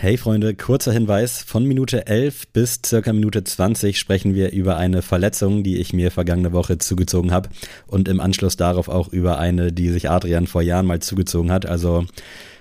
Hey 0.00 0.16
Freunde, 0.16 0.54
kurzer 0.54 0.92
Hinweis. 0.92 1.42
Von 1.42 1.64
Minute 1.64 2.06
11 2.06 2.52
bis 2.52 2.78
circa 2.86 3.12
Minute 3.12 3.42
20 3.42 3.98
sprechen 3.98 4.32
wir 4.32 4.52
über 4.52 4.76
eine 4.76 5.02
Verletzung, 5.02 5.64
die 5.64 5.78
ich 5.78 5.92
mir 5.92 6.12
vergangene 6.12 6.52
Woche 6.52 6.78
zugezogen 6.78 7.32
habe 7.32 7.48
und 7.88 8.06
im 8.06 8.20
Anschluss 8.20 8.56
darauf 8.56 8.88
auch 8.88 9.08
über 9.08 9.40
eine, 9.40 9.72
die 9.72 9.88
sich 9.88 10.08
Adrian 10.08 10.46
vor 10.46 10.62
Jahren 10.62 10.86
mal 10.86 11.00
zugezogen 11.00 11.50
hat. 11.50 11.66
Also 11.66 12.06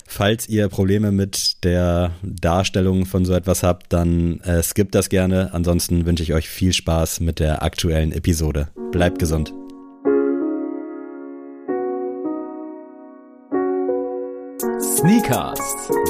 falls 0.08 0.50
ihr 0.50 0.68
Probleme 0.68 1.12
mit 1.12 1.64
der 1.64 2.10
Darstellung 2.24 3.06
von 3.06 3.24
so 3.24 3.34
etwas 3.34 3.62
habt, 3.62 3.94
dann 3.94 4.40
äh, 4.40 4.64
skippt 4.64 4.96
das 4.96 5.10
gerne. 5.10 5.54
Ansonsten 5.54 6.08
wünsche 6.08 6.24
ich 6.24 6.34
euch 6.34 6.50
viel 6.50 6.74
Spaß 6.74 7.20
mit 7.20 7.38
der 7.38 7.62
aktuellen 7.62 8.14
Episode. 8.14 8.70
Bleibt 8.92 9.20
gesund. 9.20 9.54
Sneakers, 14.98 15.60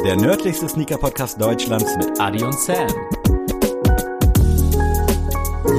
der 0.05 0.15
nördlichste 0.15 0.69
Sneaker-Podcast 0.69 1.41
Deutschlands 1.41 1.97
mit 1.97 2.17
Adi 2.21 2.41
und 2.41 2.57
Sam. 2.57 2.87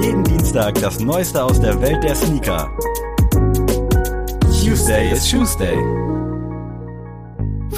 Jeden 0.03 0.23
Dienstag 0.25 0.75
das 0.83 1.01
Neueste 1.01 1.43
aus 1.43 1.59
der 1.59 1.80
Welt 1.80 2.05
der 2.05 2.15
Sneaker. 2.15 2.71
Tuesday 4.63 5.11
is 5.11 5.27
Tuesday. 5.27 5.75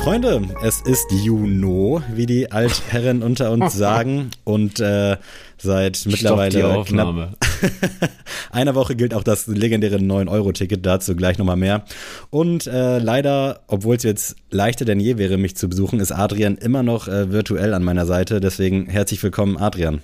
Freunde, 0.03 0.49
es 0.65 0.81
ist 0.81 1.07
Juno, 1.13 2.03
wie 2.13 2.27
die 2.27 2.51
Altherren 2.51 3.23
unter 3.23 3.53
uns 3.53 3.73
sagen. 3.77 4.33
Und 4.43 4.81
äh, 4.81 5.17
seit 5.59 6.07
mittlerweile 6.07 6.83
knapp 6.85 7.37
einer 8.51 8.75
Woche 8.75 8.97
gilt 8.97 9.15
auch 9.15 9.23
das 9.23 9.47
legendäre 9.47 9.97
9-Euro-Ticket, 9.97 10.85
dazu 10.85 11.17
gleich 11.17 11.39
nochmal 11.39 11.57
mehr. 11.57 11.85
Und 12.31 12.67
äh, 12.67 12.99
leider, 12.99 13.61
obwohl 13.67 13.97
es 13.97 14.03
jetzt 14.03 14.37
leichter 14.51 14.85
denn 14.85 15.01
je 15.01 15.19
wäre, 15.19 15.37
mich 15.39 15.57
zu 15.57 15.69
besuchen, 15.69 16.01
ist 16.01 16.13
Adrian 16.13 16.57
immer 16.57 16.83
noch 16.83 17.09
äh, 17.09 17.33
virtuell 17.33 17.75
an 17.75 17.85
meiner 17.85 18.07
Seite. 18.07 18.41
Deswegen 18.41 18.87
herzlich 18.87 19.23
willkommen, 19.23 19.57
Adrian. 19.57 20.01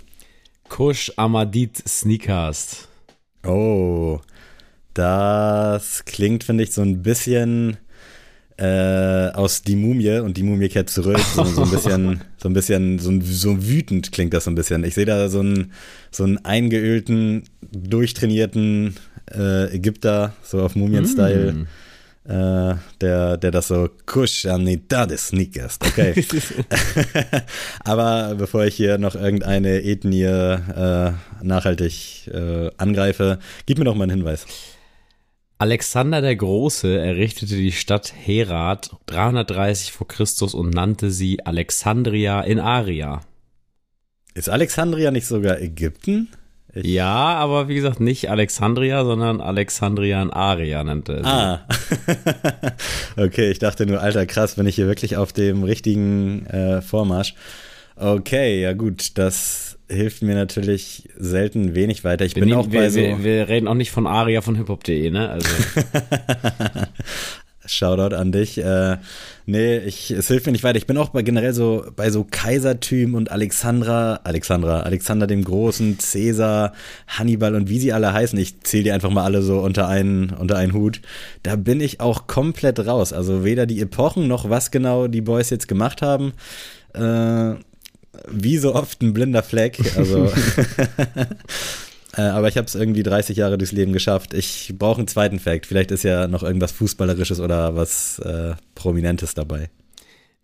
Kush 0.68 1.12
Amadit 1.16 1.76
Sneakers. 1.88 2.88
Oh, 3.46 4.20
das 4.94 6.04
klingt, 6.04 6.42
finde 6.42 6.64
ich, 6.64 6.72
so 6.72 6.82
ein 6.82 7.02
bisschen 7.02 7.76
äh, 8.58 9.28
aus 9.32 9.62
Die 9.62 9.76
Mumie 9.76 10.18
und 10.18 10.36
die 10.36 10.42
Mumie 10.42 10.68
kehrt 10.68 10.90
zurück. 10.90 11.18
So, 11.18 11.44
so 11.44 11.62
ein 11.62 11.70
bisschen, 11.70 12.20
so 12.38 12.48
ein 12.48 12.54
bisschen, 12.54 12.98
so, 12.98 13.12
so 13.20 13.68
wütend 13.68 14.12
klingt 14.12 14.32
das 14.32 14.44
so 14.44 14.50
ein 14.50 14.54
bisschen. 14.54 14.84
Ich 14.84 14.94
sehe 14.94 15.04
da 15.04 15.28
so 15.28 15.40
einen, 15.40 15.72
so 16.10 16.24
einen 16.24 16.44
eingeölten, 16.44 17.44
durchtrainierten 17.72 18.96
äh, 19.34 19.74
Ägypter, 19.74 20.32
so 20.42 20.62
auf 20.62 20.74
Mumien-Style. 20.74 21.52
Mm. 21.52 21.66
Äh, 22.28 22.74
der, 23.00 23.36
der 23.36 23.50
das 23.52 23.68
so 23.68 23.88
Kushanidades 24.04 25.28
Sneakers. 25.28 25.78
Okay. 25.80 26.12
Aber 27.84 28.34
bevor 28.34 28.64
ich 28.64 28.74
hier 28.74 28.98
noch 28.98 29.14
irgendeine 29.14 29.84
Ethnie 29.84 30.24
äh, 30.24 31.12
nachhaltig 31.42 32.26
äh, 32.26 32.70
angreife, 32.78 33.38
gib 33.66 33.78
mir 33.78 33.84
doch 33.84 33.94
mal 33.94 34.04
einen 34.04 34.18
Hinweis. 34.18 34.44
Alexander 35.58 36.20
der 36.20 36.36
Große 36.36 36.98
errichtete 36.98 37.56
die 37.56 37.72
Stadt 37.72 38.12
Herat 38.14 38.90
330 39.06 39.90
vor 39.90 40.06
Christus 40.06 40.52
und 40.52 40.68
nannte 40.68 41.10
sie 41.10 41.46
Alexandria 41.46 42.42
in 42.42 42.58
Aria. 42.58 43.22
Ist 44.34 44.50
Alexandria 44.50 45.10
nicht 45.10 45.26
sogar 45.26 45.58
Ägypten? 45.58 46.28
Ich 46.74 46.84
ja, 46.84 47.06
aber 47.06 47.68
wie 47.68 47.74
gesagt, 47.74 48.00
nicht 48.00 48.28
Alexandria, 48.28 49.02
sondern 49.02 49.40
Alexandria 49.40 50.20
in 50.20 50.30
Aria 50.30 50.84
nannte 50.84 51.14
er 51.14 51.24
sie. 51.24 51.30
Ah. 51.30 51.66
okay, 53.24 53.50
ich 53.50 53.58
dachte 53.58 53.86
nur, 53.86 54.02
alter 54.02 54.26
krass, 54.26 54.56
bin 54.56 54.66
ich 54.66 54.74
hier 54.74 54.86
wirklich 54.86 55.16
auf 55.16 55.32
dem 55.32 55.62
richtigen 55.62 56.44
äh, 56.46 56.82
Vormarsch. 56.82 57.34
Okay, 57.96 58.60
ja 58.60 58.74
gut, 58.74 59.16
das 59.16 59.75
hilft 59.88 60.22
mir 60.22 60.34
natürlich 60.34 61.08
selten 61.16 61.74
wenig 61.74 62.04
weiter. 62.04 62.24
Ich 62.24 62.34
wir 62.34 62.40
bin 62.40 62.50
nehmen, 62.50 62.60
auch 62.60 62.66
bei 62.66 62.82
wir, 62.82 62.90
so. 62.90 63.00
Wir, 63.00 63.24
wir, 63.24 63.48
reden 63.48 63.68
auch 63.68 63.74
nicht 63.74 63.90
von 63.90 64.06
Aria 64.06 64.40
von 64.40 64.56
hiphop.de, 64.56 65.10
ne? 65.10 65.28
Also. 65.28 65.48
Shoutout 67.68 68.14
an 68.14 68.30
dich. 68.30 68.58
Äh, 68.58 68.98
nee, 69.44 69.78
ich, 69.78 70.12
es 70.12 70.28
hilft 70.28 70.46
mir 70.46 70.52
nicht 70.52 70.62
weiter. 70.62 70.78
Ich 70.78 70.86
bin 70.86 70.96
auch 70.98 71.08
bei 71.08 71.22
generell 71.22 71.52
so 71.52 71.84
bei 71.96 72.10
so 72.10 72.24
Kaisertüm 72.28 73.14
und 73.14 73.32
Alexandra, 73.32 74.20
Alexandra, 74.22 74.80
Alexander 74.80 75.26
dem 75.26 75.42
Großen, 75.42 75.98
Cäsar, 75.98 76.72
Hannibal 77.08 77.56
und 77.56 77.68
wie 77.68 77.80
sie 77.80 77.92
alle 77.92 78.12
heißen. 78.12 78.38
Ich 78.38 78.60
zähle 78.60 78.84
die 78.84 78.92
einfach 78.92 79.10
mal 79.10 79.24
alle 79.24 79.42
so 79.42 79.58
unter 79.58 79.88
einen, 79.88 80.30
unter 80.30 80.56
einen 80.56 80.74
Hut. 80.74 81.00
Da 81.42 81.56
bin 81.56 81.80
ich 81.80 82.00
auch 82.00 82.28
komplett 82.28 82.78
raus. 82.86 83.12
Also 83.12 83.44
weder 83.44 83.66
die 83.66 83.80
Epochen 83.80 84.28
noch 84.28 84.48
was 84.48 84.70
genau 84.70 85.08
die 85.08 85.22
Boys 85.22 85.50
jetzt 85.50 85.66
gemacht 85.66 86.02
haben. 86.02 86.34
Äh, 86.94 87.56
wie 88.28 88.58
so 88.58 88.74
oft 88.74 89.02
ein 89.02 89.12
blinder 89.12 89.42
Fleck. 89.42 89.78
Also. 89.96 90.26
äh, 92.16 92.20
aber 92.20 92.48
ich 92.48 92.56
habe 92.56 92.66
es 92.66 92.74
irgendwie 92.74 93.02
30 93.02 93.36
Jahre 93.36 93.58
durchs 93.58 93.72
Leben 93.72 93.92
geschafft. 93.92 94.34
Ich 94.34 94.74
brauche 94.78 94.98
einen 94.98 95.08
zweiten 95.08 95.38
Fact. 95.38 95.66
Vielleicht 95.66 95.90
ist 95.90 96.04
ja 96.04 96.28
noch 96.28 96.42
irgendwas 96.42 96.72
Fußballerisches 96.72 97.40
oder 97.40 97.76
was 97.76 98.18
äh, 98.20 98.54
Prominentes 98.74 99.34
dabei. 99.34 99.70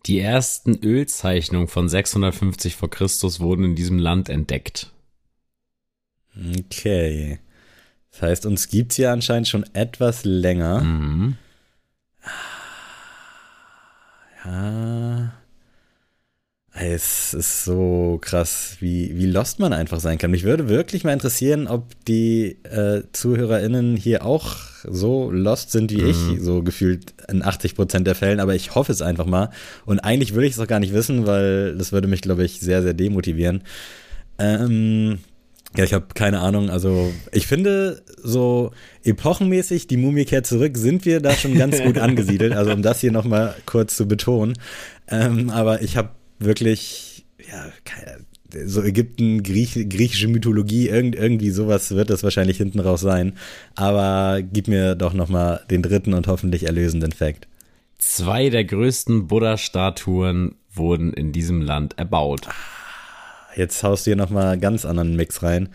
Die 0.06 0.18
ersten 0.18 0.74
Ölzeichnungen 0.82 1.68
von 1.68 1.88
650 1.88 2.76
vor 2.76 2.90
Christus 2.90 3.38
wurden 3.40 3.64
in 3.64 3.74
diesem 3.76 3.98
Land 3.98 4.28
entdeckt. 4.28 4.90
Okay. 6.58 7.38
Das 8.10 8.22
heißt, 8.22 8.46
uns 8.46 8.68
gibt 8.68 8.92
es 8.92 8.98
ja 8.98 9.12
anscheinend 9.12 9.48
schon 9.48 9.64
etwas 9.74 10.24
länger. 10.24 10.80
Mhm. 10.80 11.36
Ja. 14.44 15.32
Es 16.74 17.34
ist 17.34 17.64
so 17.64 18.18
krass, 18.22 18.78
wie, 18.80 19.14
wie 19.16 19.26
lost 19.26 19.58
man 19.58 19.74
einfach 19.74 20.00
sein 20.00 20.16
kann. 20.16 20.30
Mich 20.30 20.44
würde 20.44 20.70
wirklich 20.70 21.04
mal 21.04 21.12
interessieren, 21.12 21.66
ob 21.66 21.84
die 22.06 22.56
äh, 22.64 23.02
ZuhörerInnen 23.12 23.94
hier 23.94 24.24
auch 24.24 24.56
so 24.84 25.30
lost 25.30 25.70
sind 25.70 25.90
wie 25.90 26.00
mhm. 26.00 26.08
ich, 26.08 26.42
so 26.42 26.62
gefühlt 26.62 27.12
in 27.28 27.44
80 27.44 27.74
Prozent 27.74 28.06
der 28.06 28.14
Fällen, 28.14 28.40
aber 28.40 28.54
ich 28.54 28.74
hoffe 28.74 28.90
es 28.90 29.02
einfach 29.02 29.26
mal. 29.26 29.50
Und 29.84 30.00
eigentlich 30.00 30.32
würde 30.32 30.46
ich 30.46 30.54
es 30.54 30.60
auch 30.60 30.66
gar 30.66 30.80
nicht 30.80 30.94
wissen, 30.94 31.26
weil 31.26 31.76
das 31.76 31.92
würde 31.92 32.08
mich, 32.08 32.22
glaube 32.22 32.42
ich, 32.44 32.60
sehr, 32.60 32.82
sehr 32.82 32.94
demotivieren. 32.94 33.64
Ähm, 34.38 35.18
ja, 35.76 35.84
ich 35.84 35.92
habe 35.92 36.06
keine 36.14 36.40
Ahnung. 36.40 36.70
Also 36.70 37.12
ich 37.32 37.46
finde, 37.46 38.02
so 38.16 38.72
epochenmäßig, 39.04 39.88
die 39.88 39.98
Mumie 39.98 40.24
kehrt 40.24 40.46
zurück, 40.46 40.78
sind 40.78 41.04
wir 41.04 41.20
da 41.20 41.32
schon 41.34 41.54
ganz 41.54 41.82
gut 41.84 41.98
angesiedelt. 41.98 42.54
Also 42.54 42.72
um 42.72 42.80
das 42.80 43.00
hier 43.00 43.12
nochmal 43.12 43.54
kurz 43.66 43.94
zu 43.94 44.08
betonen. 44.08 44.54
Ähm, 45.08 45.50
aber 45.50 45.82
ich 45.82 45.98
habe 45.98 46.10
wirklich, 46.44 47.24
ja, 47.50 47.72
so 48.66 48.82
Ägypten, 48.82 49.42
Griech, 49.42 49.88
griechische 49.88 50.28
Mythologie, 50.28 50.88
irgend, 50.88 51.14
irgendwie 51.14 51.50
sowas 51.50 51.90
wird 51.92 52.10
das 52.10 52.22
wahrscheinlich 52.22 52.58
hinten 52.58 52.80
raus 52.80 53.00
sein. 53.00 53.34
Aber 53.74 54.42
gib 54.42 54.68
mir 54.68 54.94
doch 54.94 55.14
nochmal 55.14 55.64
den 55.70 55.82
dritten 55.82 56.14
und 56.14 56.26
hoffentlich 56.26 56.64
erlösenden 56.64 57.12
Fakt. 57.12 57.48
Zwei 57.98 58.50
der 58.50 58.64
größten 58.64 59.28
Buddha-Statuen 59.28 60.56
wurden 60.72 61.12
in 61.12 61.32
diesem 61.32 61.62
Land 61.62 61.98
erbaut. 61.98 62.48
Jetzt 63.54 63.82
haust 63.82 64.06
du 64.06 64.10
hier 64.10 64.16
nochmal 64.16 64.58
ganz 64.58 64.84
anderen 64.84 65.16
Mix 65.16 65.42
rein. 65.42 65.68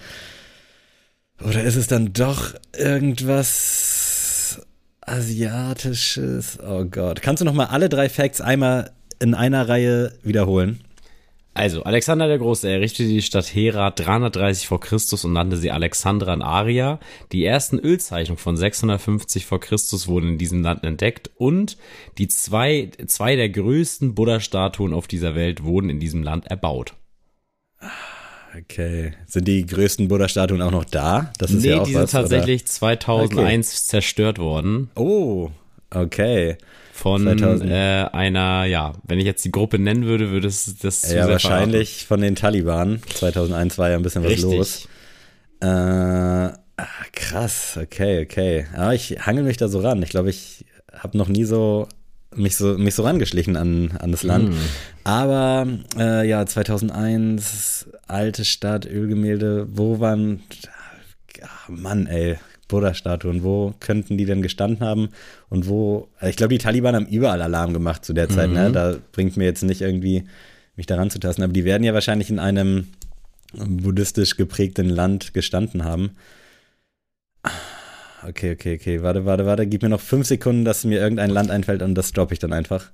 Oder 1.43 1.63
ist 1.63 1.75
es 1.75 1.87
dann 1.87 2.13
doch 2.13 2.53
irgendwas 2.75 4.61
Asiatisches? 5.01 6.57
Oh 6.59 6.85
Gott. 6.85 7.21
Kannst 7.21 7.41
du 7.41 7.45
nochmal 7.45 7.67
alle 7.67 7.89
drei 7.89 8.09
Facts 8.09 8.41
einmal 8.41 8.91
in 9.19 9.33
einer 9.33 9.67
Reihe 9.67 10.13
wiederholen? 10.23 10.79
Also, 11.57 11.81
Alexander 11.81 12.27
der 12.27 12.37
Große 12.37 12.69
errichtete 12.69 13.09
die 13.09 13.23
Stadt 13.23 13.55
Herat 13.55 13.99
330 13.99 14.67
vor 14.67 14.79
Christus 14.79 15.25
und 15.25 15.33
nannte 15.33 15.57
sie 15.57 15.71
Alexandra 15.71 16.31
in 16.35 16.43
Aria. 16.43 16.99
Die 17.31 17.43
ersten 17.43 17.79
Ölzeichnungen 17.79 18.37
von 18.37 18.55
650 18.55 19.47
vor 19.47 19.59
Christus 19.59 20.07
wurden 20.07 20.33
in 20.33 20.37
diesem 20.37 20.61
Land 20.61 20.83
entdeckt 20.83 21.31
und 21.35 21.77
die 22.19 22.27
zwei, 22.27 22.91
zwei 23.07 23.35
der 23.35 23.49
größten 23.49 24.13
Buddha-Statuen 24.13 24.93
auf 24.93 25.07
dieser 25.07 25.33
Welt 25.33 25.63
wurden 25.63 25.89
in 25.89 25.99
diesem 25.99 26.21
Land 26.21 26.45
erbaut. 26.45 26.93
Okay. 28.55 29.13
Sind 29.25 29.47
die 29.47 29.65
größten 29.65 30.09
Buddha-Statuen 30.09 30.61
auch 30.61 30.69
noch 30.69 30.85
da? 30.85 31.33
Das 31.39 31.49
ist 31.49 31.63
nee, 31.63 31.69
ja 31.69 31.81
auch 31.81 31.87
die 31.87 31.95
was, 31.95 32.11
sind 32.11 32.21
tatsächlich 32.21 32.61
oder? 32.61 32.69
2001 32.69 33.67
okay. 33.67 33.77
zerstört 33.77 34.37
worden. 34.37 34.91
Oh, 34.93 35.49
okay 35.89 36.57
von 37.15 37.27
äh, 37.69 38.07
einer, 38.11 38.65
ja, 38.65 38.93
wenn 39.03 39.19
ich 39.19 39.25
jetzt 39.25 39.45
die 39.45 39.51
Gruppe 39.51 39.79
nennen 39.79 40.05
würde, 40.05 40.29
würde 40.31 40.47
es 40.47 40.77
das 40.81 41.01
zu 41.01 41.15
Ja, 41.15 41.27
wahrscheinlich 41.27 41.89
verraten. 41.89 42.07
von 42.07 42.21
den 42.21 42.35
Taliban. 42.35 43.01
2001 43.15 43.77
war 43.77 43.89
ja 43.89 43.95
ein 43.95 44.03
bisschen 44.03 44.23
was 44.23 44.31
Richtig. 44.31 44.57
los. 44.57 44.87
Äh, 45.61 45.67
ah, 45.67 46.53
krass, 47.13 47.79
okay, 47.81 48.23
okay. 48.23 48.65
Aber 48.75 48.93
ich 48.93 49.25
hangel 49.25 49.43
mich 49.43 49.57
da 49.57 49.67
so 49.67 49.79
ran. 49.79 50.01
Ich 50.03 50.09
glaube, 50.09 50.29
ich 50.29 50.65
habe 50.93 51.17
noch 51.17 51.27
nie 51.27 51.43
so 51.43 51.87
mich 52.35 52.57
so 52.57 52.77
mich 52.77 52.93
so 52.93 53.03
rangeschlichen 53.03 53.55
an, 53.55 53.91
an 53.99 54.11
das 54.11 54.23
Land. 54.23 54.49
Mm. 54.49 54.57
Aber 55.05 55.67
äh, 55.97 56.27
ja, 56.27 56.45
2001 56.45 57.89
alte 58.07 58.45
Stadt, 58.45 58.85
Ölgemälde, 58.85 59.67
wo 59.71 59.99
waren 59.99 60.41
Ach, 61.43 61.69
Mann, 61.69 62.07
ey, 62.07 62.37
Buddha-Statuen, 62.67 63.43
wo 63.43 63.73
könnten 63.79 64.17
die 64.17 64.25
denn 64.25 64.41
gestanden 64.41 64.85
haben 64.85 65.09
und 65.49 65.67
wo, 65.67 66.09
ich 66.21 66.35
glaube, 66.35 66.53
die 66.53 66.59
Taliban 66.59 66.95
haben 66.95 67.07
überall 67.07 67.41
Alarm 67.41 67.73
gemacht 67.73 68.03
zu 68.03 68.13
der 68.13 68.29
Zeit, 68.29 68.49
ne? 68.49 68.59
mhm. 68.59 68.65
ne? 68.65 68.71
Da 68.71 68.95
bringt 69.11 69.37
mir 69.37 69.45
jetzt 69.45 69.63
nicht 69.63 69.81
irgendwie 69.81 70.25
mich 70.75 70.85
daran 70.85 71.09
zu 71.09 71.19
tasten. 71.19 71.43
Aber 71.43 71.53
die 71.53 71.65
werden 71.65 71.83
ja 71.83 71.93
wahrscheinlich 71.93 72.29
in 72.29 72.39
einem 72.39 72.87
buddhistisch 73.53 74.37
geprägten 74.37 74.89
Land 74.89 75.33
gestanden 75.33 75.83
haben. 75.83 76.11
Okay, 78.27 78.53
okay, 78.53 78.75
okay. 78.75 79.01
Warte, 79.03 79.25
warte, 79.25 79.45
warte. 79.45 79.67
Gib 79.67 79.83
mir 79.83 79.89
noch 79.89 80.01
fünf 80.01 80.27
Sekunden, 80.27 80.65
dass 80.65 80.83
mir 80.83 80.99
irgendein 80.99 81.29
Land 81.29 81.51
einfällt 81.51 81.81
und 81.81 81.95
das 81.95 82.11
droppe 82.11 82.33
ich 82.33 82.39
dann 82.39 82.53
einfach. 82.53 82.91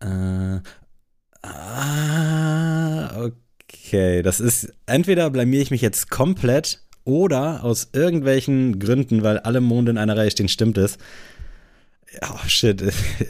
Äh, 0.00 0.60
ah, 1.42 3.24
okay. 3.24 4.22
Das 4.22 4.40
ist, 4.40 4.72
entweder 4.86 5.30
blamier 5.30 5.60
ich 5.60 5.70
mich 5.70 5.82
jetzt 5.82 6.10
komplett 6.10 6.82
oder 7.08 7.64
aus 7.64 7.88
irgendwelchen 7.94 8.78
Gründen, 8.78 9.22
weil 9.22 9.38
alle 9.38 9.62
Monde 9.62 9.90
in 9.90 9.98
einer 9.98 10.16
Reihe 10.16 10.30
stehen, 10.30 10.48
stimmt 10.48 10.76
es. 10.76 10.98
Oh 12.22 12.46
shit, 12.46 12.82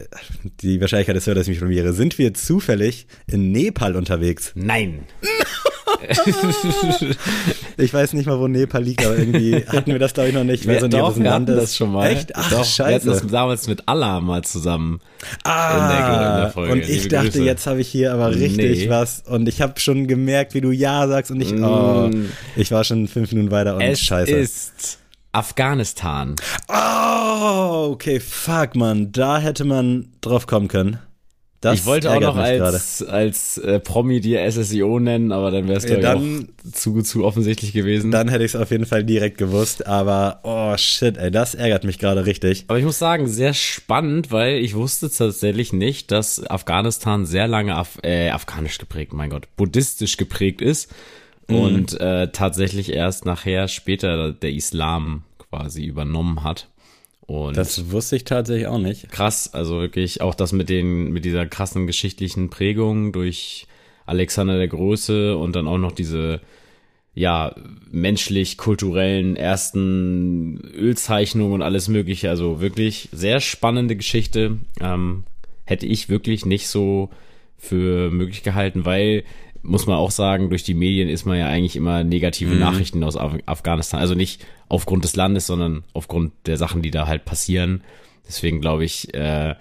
die 0.62 0.80
Wahrscheinlichkeit 0.80 1.16
ist 1.16 1.28
höher, 1.28 1.36
dass 1.36 1.44
ich 1.46 1.50
mich 1.50 1.60
blamiere. 1.60 1.92
Sind 1.92 2.18
wir 2.18 2.34
zufällig 2.34 3.06
in 3.28 3.52
Nepal 3.52 3.94
unterwegs? 3.94 4.52
Nein. 4.56 5.04
ich 7.76 7.92
weiß 7.92 8.12
nicht 8.12 8.26
mal, 8.26 8.38
wo 8.38 8.48
Nepal 8.48 8.82
liegt, 8.82 9.04
aber 9.04 9.16
irgendwie 9.18 9.64
hatten 9.66 9.92
wir 9.92 9.98
das, 9.98 10.14
glaube 10.14 10.28
ich, 10.30 10.34
noch 10.34 10.44
nicht. 10.44 10.62
Ich 10.62 10.68
weiß 10.68 10.82
nicht, 10.82 10.94
doch, 10.94 11.16
wir 11.18 11.30
hatten 11.32 11.46
das 11.46 11.76
schon 11.76 11.92
mal. 11.92 12.10
Echt? 12.10 12.34
Ach, 12.36 12.50
doch, 12.50 12.64
scheiße. 12.64 13.06
Wir 13.06 13.12
hatten 13.12 13.24
das 13.24 13.26
damals 13.32 13.68
mit 13.68 13.82
Allah 13.86 14.20
mal 14.20 14.42
zusammen 14.44 15.00
ah, 15.44 15.72
in, 15.72 15.88
der, 15.88 16.06
in 16.36 16.36
der 16.42 16.50
Folge. 16.50 16.72
Und 16.72 16.80
ich 16.80 16.88
Liebe 16.88 17.08
dachte, 17.08 17.26
Grüße. 17.30 17.44
jetzt 17.44 17.66
habe 17.66 17.80
ich 17.80 17.88
hier 17.88 18.12
aber 18.12 18.30
richtig 18.34 18.56
Nee. 18.84 18.90
was. 18.90 19.22
Und 19.26 19.48
ich 19.48 19.60
habe 19.60 19.78
schon 19.80 20.06
gemerkt, 20.06 20.54
wie 20.54 20.60
du 20.60 20.70
Ja 20.70 21.06
sagst 21.08 21.30
und 21.30 21.40
ich, 21.40 21.52
oh, 21.54 22.08
Mm. 22.08 22.30
ich 22.56 22.70
war 22.70 22.84
schon 22.84 23.08
fünf 23.08 23.32
Minuten 23.32 23.50
weiter 23.50 23.74
und 23.76 23.82
es 23.82 24.00
scheiße. 24.00 24.30
ist 24.32 24.98
Afghanistan. 25.32 26.36
Oh, 26.68 27.88
okay, 27.92 28.20
fuck, 28.20 28.76
man. 28.76 29.12
Da 29.12 29.38
hätte 29.38 29.64
man 29.64 30.08
drauf 30.20 30.46
kommen 30.46 30.68
können. 30.68 30.98
Das 31.60 31.80
ich 31.80 31.86
wollte 31.86 32.12
auch 32.12 32.20
noch 32.20 32.36
als, 32.36 33.02
als 33.02 33.58
äh, 33.58 33.80
Promi 33.80 34.20
dir 34.20 34.48
SSIO 34.48 35.00
nennen, 35.00 35.32
aber 35.32 35.50
dann 35.50 35.66
wäre 35.66 35.78
es 35.78 35.84
Ja, 35.84 36.14
auch 36.14 36.22
zu, 36.72 37.02
zu 37.02 37.24
offensichtlich 37.24 37.72
gewesen. 37.72 38.12
Dann 38.12 38.28
hätte 38.28 38.44
ich 38.44 38.54
es 38.54 38.56
auf 38.56 38.70
jeden 38.70 38.86
Fall 38.86 39.02
direkt 39.02 39.38
gewusst, 39.38 39.84
aber 39.84 40.38
oh 40.44 40.76
shit, 40.76 41.16
ey, 41.16 41.32
das 41.32 41.56
ärgert 41.56 41.82
mich 41.82 41.98
gerade 41.98 42.26
richtig. 42.26 42.64
Aber 42.68 42.78
ich 42.78 42.84
muss 42.84 43.00
sagen, 43.00 43.26
sehr 43.26 43.54
spannend, 43.54 44.30
weil 44.30 44.58
ich 44.58 44.76
wusste 44.76 45.10
tatsächlich 45.10 45.72
nicht, 45.72 46.12
dass 46.12 46.48
Afghanistan 46.48 47.26
sehr 47.26 47.48
lange 47.48 47.74
Af 47.74 47.98
äh, 48.02 48.30
afghanisch 48.30 48.78
geprägt, 48.78 49.12
mein 49.12 49.30
Gott, 49.30 49.48
buddhistisch 49.56 50.16
geprägt 50.16 50.60
ist 50.60 50.92
und 51.48 51.98
äh, 52.00 52.28
tatsächlich 52.30 52.92
erst 52.92 53.24
nachher 53.24 53.66
später 53.68 54.32
der 54.32 54.52
Islam 54.52 55.22
quasi 55.50 55.84
übernommen 55.84 56.44
hat. 56.44 56.68
Und 57.28 57.58
Das 57.58 57.90
wusste 57.90 58.16
ich 58.16 58.24
tatsächlich 58.24 58.68
auch 58.68 58.78
nicht. 58.78 59.10
krass, 59.10 59.52
also 59.52 59.80
wirklich 59.80 60.22
auch 60.22 60.34
das 60.34 60.52
mit 60.52 60.70
den 60.70 61.12
mit 61.12 61.26
dieser 61.26 61.44
krassen 61.44 61.86
geschichtlichen 61.86 62.48
Prägung 62.48 63.12
durch 63.12 63.66
Alexander 64.06 64.56
der 64.56 64.68
Große 64.68 65.36
und 65.36 65.54
dann 65.54 65.68
auch 65.68 65.76
noch 65.76 65.92
diese 65.92 66.40
ja 67.12 67.54
menschlich 67.90 68.56
kulturellen 68.56 69.36
ersten 69.36 70.58
Ölzeichnungen 70.74 71.52
und 71.52 71.62
alles 71.62 71.88
mögliche, 71.88 72.30
also 72.30 72.62
wirklich 72.62 73.10
sehr 73.12 73.40
spannende 73.40 73.94
Geschichte. 73.94 74.56
Ähm, 74.80 75.24
hätte 75.66 75.84
ich 75.84 76.08
wirklich 76.08 76.46
nicht 76.46 76.66
so 76.66 77.10
für 77.58 78.10
möglich 78.10 78.42
gehalten, 78.42 78.86
weil 78.86 79.24
muss 79.62 79.86
man 79.86 79.96
auch 79.96 80.10
sagen, 80.10 80.50
durch 80.50 80.62
die 80.62 80.74
Medien 80.74 81.08
ist 81.08 81.24
man 81.24 81.38
ja 81.38 81.48
eigentlich 81.48 81.76
immer 81.76 82.04
negative 82.04 82.54
Nachrichten 82.54 83.02
aus 83.04 83.16
Af 83.16 83.34
Afghanistan. 83.46 84.00
Also 84.00 84.14
nicht 84.14 84.44
aufgrund 84.68 85.04
des 85.04 85.16
Landes, 85.16 85.46
sondern 85.46 85.84
aufgrund 85.92 86.32
der 86.46 86.56
Sachen, 86.56 86.82
die 86.82 86.90
da 86.90 87.06
halt 87.06 87.24
passieren. 87.24 87.82
Deswegen 88.26 88.60
glaube 88.60 88.84
ich, 88.84 89.14
äh, 89.14 89.54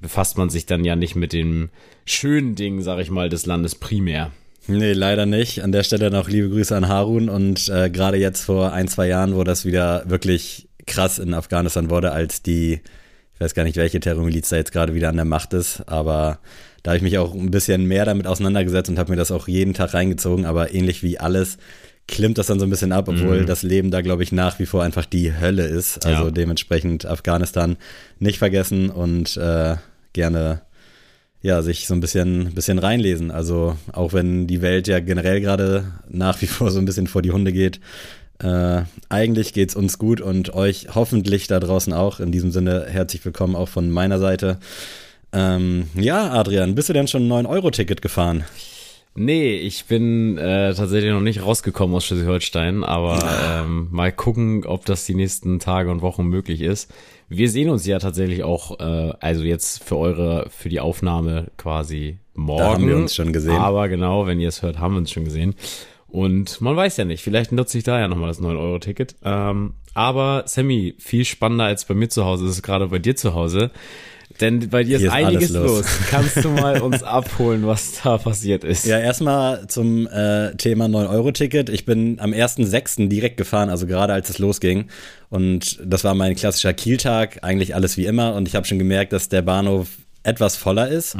befasst 0.00 0.36
man 0.38 0.50
sich 0.50 0.66
dann 0.66 0.84
ja 0.84 0.96
nicht 0.96 1.14
mit 1.14 1.32
dem 1.32 1.70
schönen 2.04 2.56
Ding, 2.56 2.82
sag 2.82 2.98
ich 2.98 3.10
mal, 3.10 3.28
des 3.28 3.46
Landes 3.46 3.76
primär. 3.76 4.32
Nee, 4.66 4.92
leider 4.92 5.24
nicht. 5.24 5.62
An 5.62 5.72
der 5.72 5.82
Stelle 5.82 6.10
noch 6.10 6.28
liebe 6.28 6.50
Grüße 6.50 6.76
an 6.76 6.88
Harun 6.88 7.28
und 7.28 7.68
äh, 7.68 7.88
gerade 7.88 8.18
jetzt 8.18 8.42
vor 8.42 8.72
ein, 8.72 8.88
zwei 8.88 9.08
Jahren, 9.08 9.34
wo 9.34 9.44
das 9.44 9.64
wieder 9.64 10.04
wirklich 10.10 10.68
krass 10.86 11.18
in 11.18 11.32
Afghanistan 11.32 11.90
wurde, 11.90 12.12
als 12.12 12.42
die, 12.42 12.80
ich 13.34 13.40
weiß 13.40 13.54
gar 13.54 13.62
nicht, 13.62 13.76
welche 13.76 14.00
Terrormiliz 14.00 14.48
da 14.48 14.56
jetzt 14.56 14.72
gerade 14.72 14.94
wieder 14.94 15.08
an 15.08 15.16
der 15.16 15.24
Macht 15.24 15.54
ist, 15.54 15.88
aber 15.88 16.38
da 16.88 16.92
habe 16.92 16.96
ich 16.96 17.02
mich 17.02 17.18
auch 17.18 17.34
ein 17.34 17.50
bisschen 17.50 17.84
mehr 17.84 18.06
damit 18.06 18.26
auseinandergesetzt 18.26 18.88
und 18.88 18.98
habe 18.98 19.10
mir 19.10 19.18
das 19.18 19.30
auch 19.30 19.46
jeden 19.46 19.74
Tag 19.74 19.92
reingezogen, 19.92 20.46
aber 20.46 20.72
ähnlich 20.72 21.02
wie 21.02 21.20
alles 21.20 21.58
klimmt 22.06 22.38
das 22.38 22.46
dann 22.46 22.58
so 22.58 22.64
ein 22.64 22.70
bisschen 22.70 22.92
ab, 22.92 23.08
obwohl 23.08 23.44
das 23.44 23.62
Leben 23.62 23.90
da, 23.90 24.00
glaube 24.00 24.22
ich, 24.22 24.32
nach 24.32 24.58
wie 24.58 24.64
vor 24.64 24.82
einfach 24.82 25.04
die 25.04 25.38
Hölle 25.38 25.66
ist. 25.66 26.06
Also 26.06 26.24
Ja. 26.24 26.30
dementsprechend 26.30 27.04
Afghanistan 27.04 27.76
nicht 28.20 28.38
vergessen 28.38 28.88
und 28.88 29.36
äh, 29.36 29.76
gerne 30.14 30.62
ja, 31.42 31.60
sich 31.60 31.86
so 31.86 31.92
ein 31.92 32.00
bisschen, 32.00 32.54
bisschen 32.54 32.78
reinlesen. 32.78 33.30
Also 33.32 33.76
auch 33.92 34.14
wenn 34.14 34.46
die 34.46 34.62
Welt 34.62 34.88
ja 34.88 35.00
generell 35.00 35.42
gerade 35.42 35.92
nach 36.08 36.40
wie 36.40 36.46
vor 36.46 36.70
so 36.70 36.78
ein 36.78 36.86
bisschen 36.86 37.06
vor 37.06 37.20
die 37.20 37.32
Hunde 37.32 37.52
geht, 37.52 37.80
äh, 38.42 38.80
eigentlich 39.10 39.52
geht's 39.52 39.76
uns 39.76 39.98
gut 39.98 40.22
und 40.22 40.54
euch 40.54 40.86
hoffentlich 40.94 41.48
da 41.48 41.60
draußen 41.60 41.92
auch. 41.92 42.18
In 42.18 42.32
diesem 42.32 42.50
Sinne 42.50 42.86
herzlich 42.88 43.22
willkommen 43.26 43.56
auch 43.56 43.68
von 43.68 43.90
meiner 43.90 44.18
Seite. 44.18 44.56
Ähm, 45.32 45.88
ja, 45.94 46.30
Adrian, 46.30 46.74
bist 46.74 46.88
du 46.88 46.92
denn 46.92 47.08
schon 47.08 47.30
ein 47.30 47.46
9-Euro-Ticket 47.46 48.02
gefahren? 48.02 48.44
Nee, 49.14 49.56
ich 49.56 49.86
bin 49.86 50.38
äh, 50.38 50.72
tatsächlich 50.74 51.10
noch 51.10 51.20
nicht 51.20 51.42
rausgekommen 51.42 51.96
aus 51.96 52.04
Schleswig-Holstein, 52.06 52.84
aber 52.84 53.18
ähm, 53.50 53.88
mal 53.90 54.12
gucken, 54.12 54.64
ob 54.64 54.84
das 54.84 55.06
die 55.06 55.14
nächsten 55.14 55.58
Tage 55.58 55.90
und 55.90 56.02
Wochen 56.02 56.26
möglich 56.26 56.60
ist. 56.60 56.92
Wir 57.28 57.50
sehen 57.50 57.68
uns 57.68 57.84
ja 57.84 57.98
tatsächlich 57.98 58.44
auch, 58.44 58.78
äh, 58.78 59.12
also 59.18 59.42
jetzt 59.42 59.82
für 59.82 59.96
eure, 59.96 60.46
für 60.50 60.68
die 60.68 60.78
Aufnahme 60.78 61.48
quasi 61.56 62.18
morgen. 62.34 62.64
haben 62.64 62.88
wir 62.88 62.96
uns 62.96 63.14
schon 63.14 63.32
gesehen. 63.32 63.56
Aber 63.56 63.88
genau, 63.88 64.26
wenn 64.26 64.38
ihr 64.38 64.48
es 64.48 64.62
hört, 64.62 64.78
haben 64.78 64.94
wir 64.94 64.98
uns 64.98 65.10
schon 65.10 65.24
gesehen. 65.24 65.56
Und 66.06 66.60
man 66.60 66.76
weiß 66.76 66.96
ja 66.96 67.04
nicht, 67.04 67.22
vielleicht 67.22 67.52
nutze 67.52 67.76
ich 67.76 67.84
da 67.84 67.98
ja 67.98 68.08
nochmal 68.08 68.28
das 68.28 68.40
9-Euro-Ticket. 68.40 69.16
Ähm, 69.24 69.74
aber 69.94 70.44
Sammy, 70.46 70.94
viel 70.98 71.24
spannender 71.24 71.64
als 71.64 71.84
bei 71.84 71.94
mir 71.94 72.08
zu 72.08 72.24
Hause 72.24 72.46
ist 72.46 72.52
es 72.52 72.62
gerade 72.62 72.86
bei 72.86 72.98
dir 72.98 73.16
zu 73.16 73.34
Hause. 73.34 73.72
Denn 74.40 74.68
bei 74.68 74.84
dir 74.84 74.96
ist, 74.98 75.04
ist 75.04 75.10
einiges 75.10 75.50
los. 75.50 75.70
los. 75.70 75.86
Kannst 76.10 76.44
du 76.44 76.50
mal 76.50 76.80
uns 76.80 77.02
abholen, 77.02 77.66
was 77.66 78.00
da 78.02 78.18
passiert 78.18 78.64
ist? 78.64 78.86
Ja, 78.86 78.98
erstmal 78.98 79.66
zum 79.66 80.06
äh, 80.06 80.54
Thema 80.56 80.86
9-Euro-Ticket. 80.86 81.68
Ich 81.68 81.84
bin 81.84 82.20
am 82.20 82.32
1.6. 82.32 83.08
direkt 83.08 83.36
gefahren, 83.36 83.68
also 83.68 83.86
gerade 83.86 84.12
als 84.12 84.30
es 84.30 84.38
losging. 84.38 84.86
Und 85.28 85.80
das 85.84 86.04
war 86.04 86.14
mein 86.14 86.36
klassischer 86.36 86.72
Kieltag, 86.72 87.38
eigentlich 87.42 87.74
alles 87.74 87.96
wie 87.96 88.06
immer. 88.06 88.34
Und 88.34 88.48
ich 88.48 88.54
habe 88.54 88.66
schon 88.66 88.78
gemerkt, 88.78 89.12
dass 89.12 89.28
der 89.28 89.42
Bahnhof 89.42 89.88
etwas 90.22 90.56
voller 90.56 90.88
ist. 90.88 91.16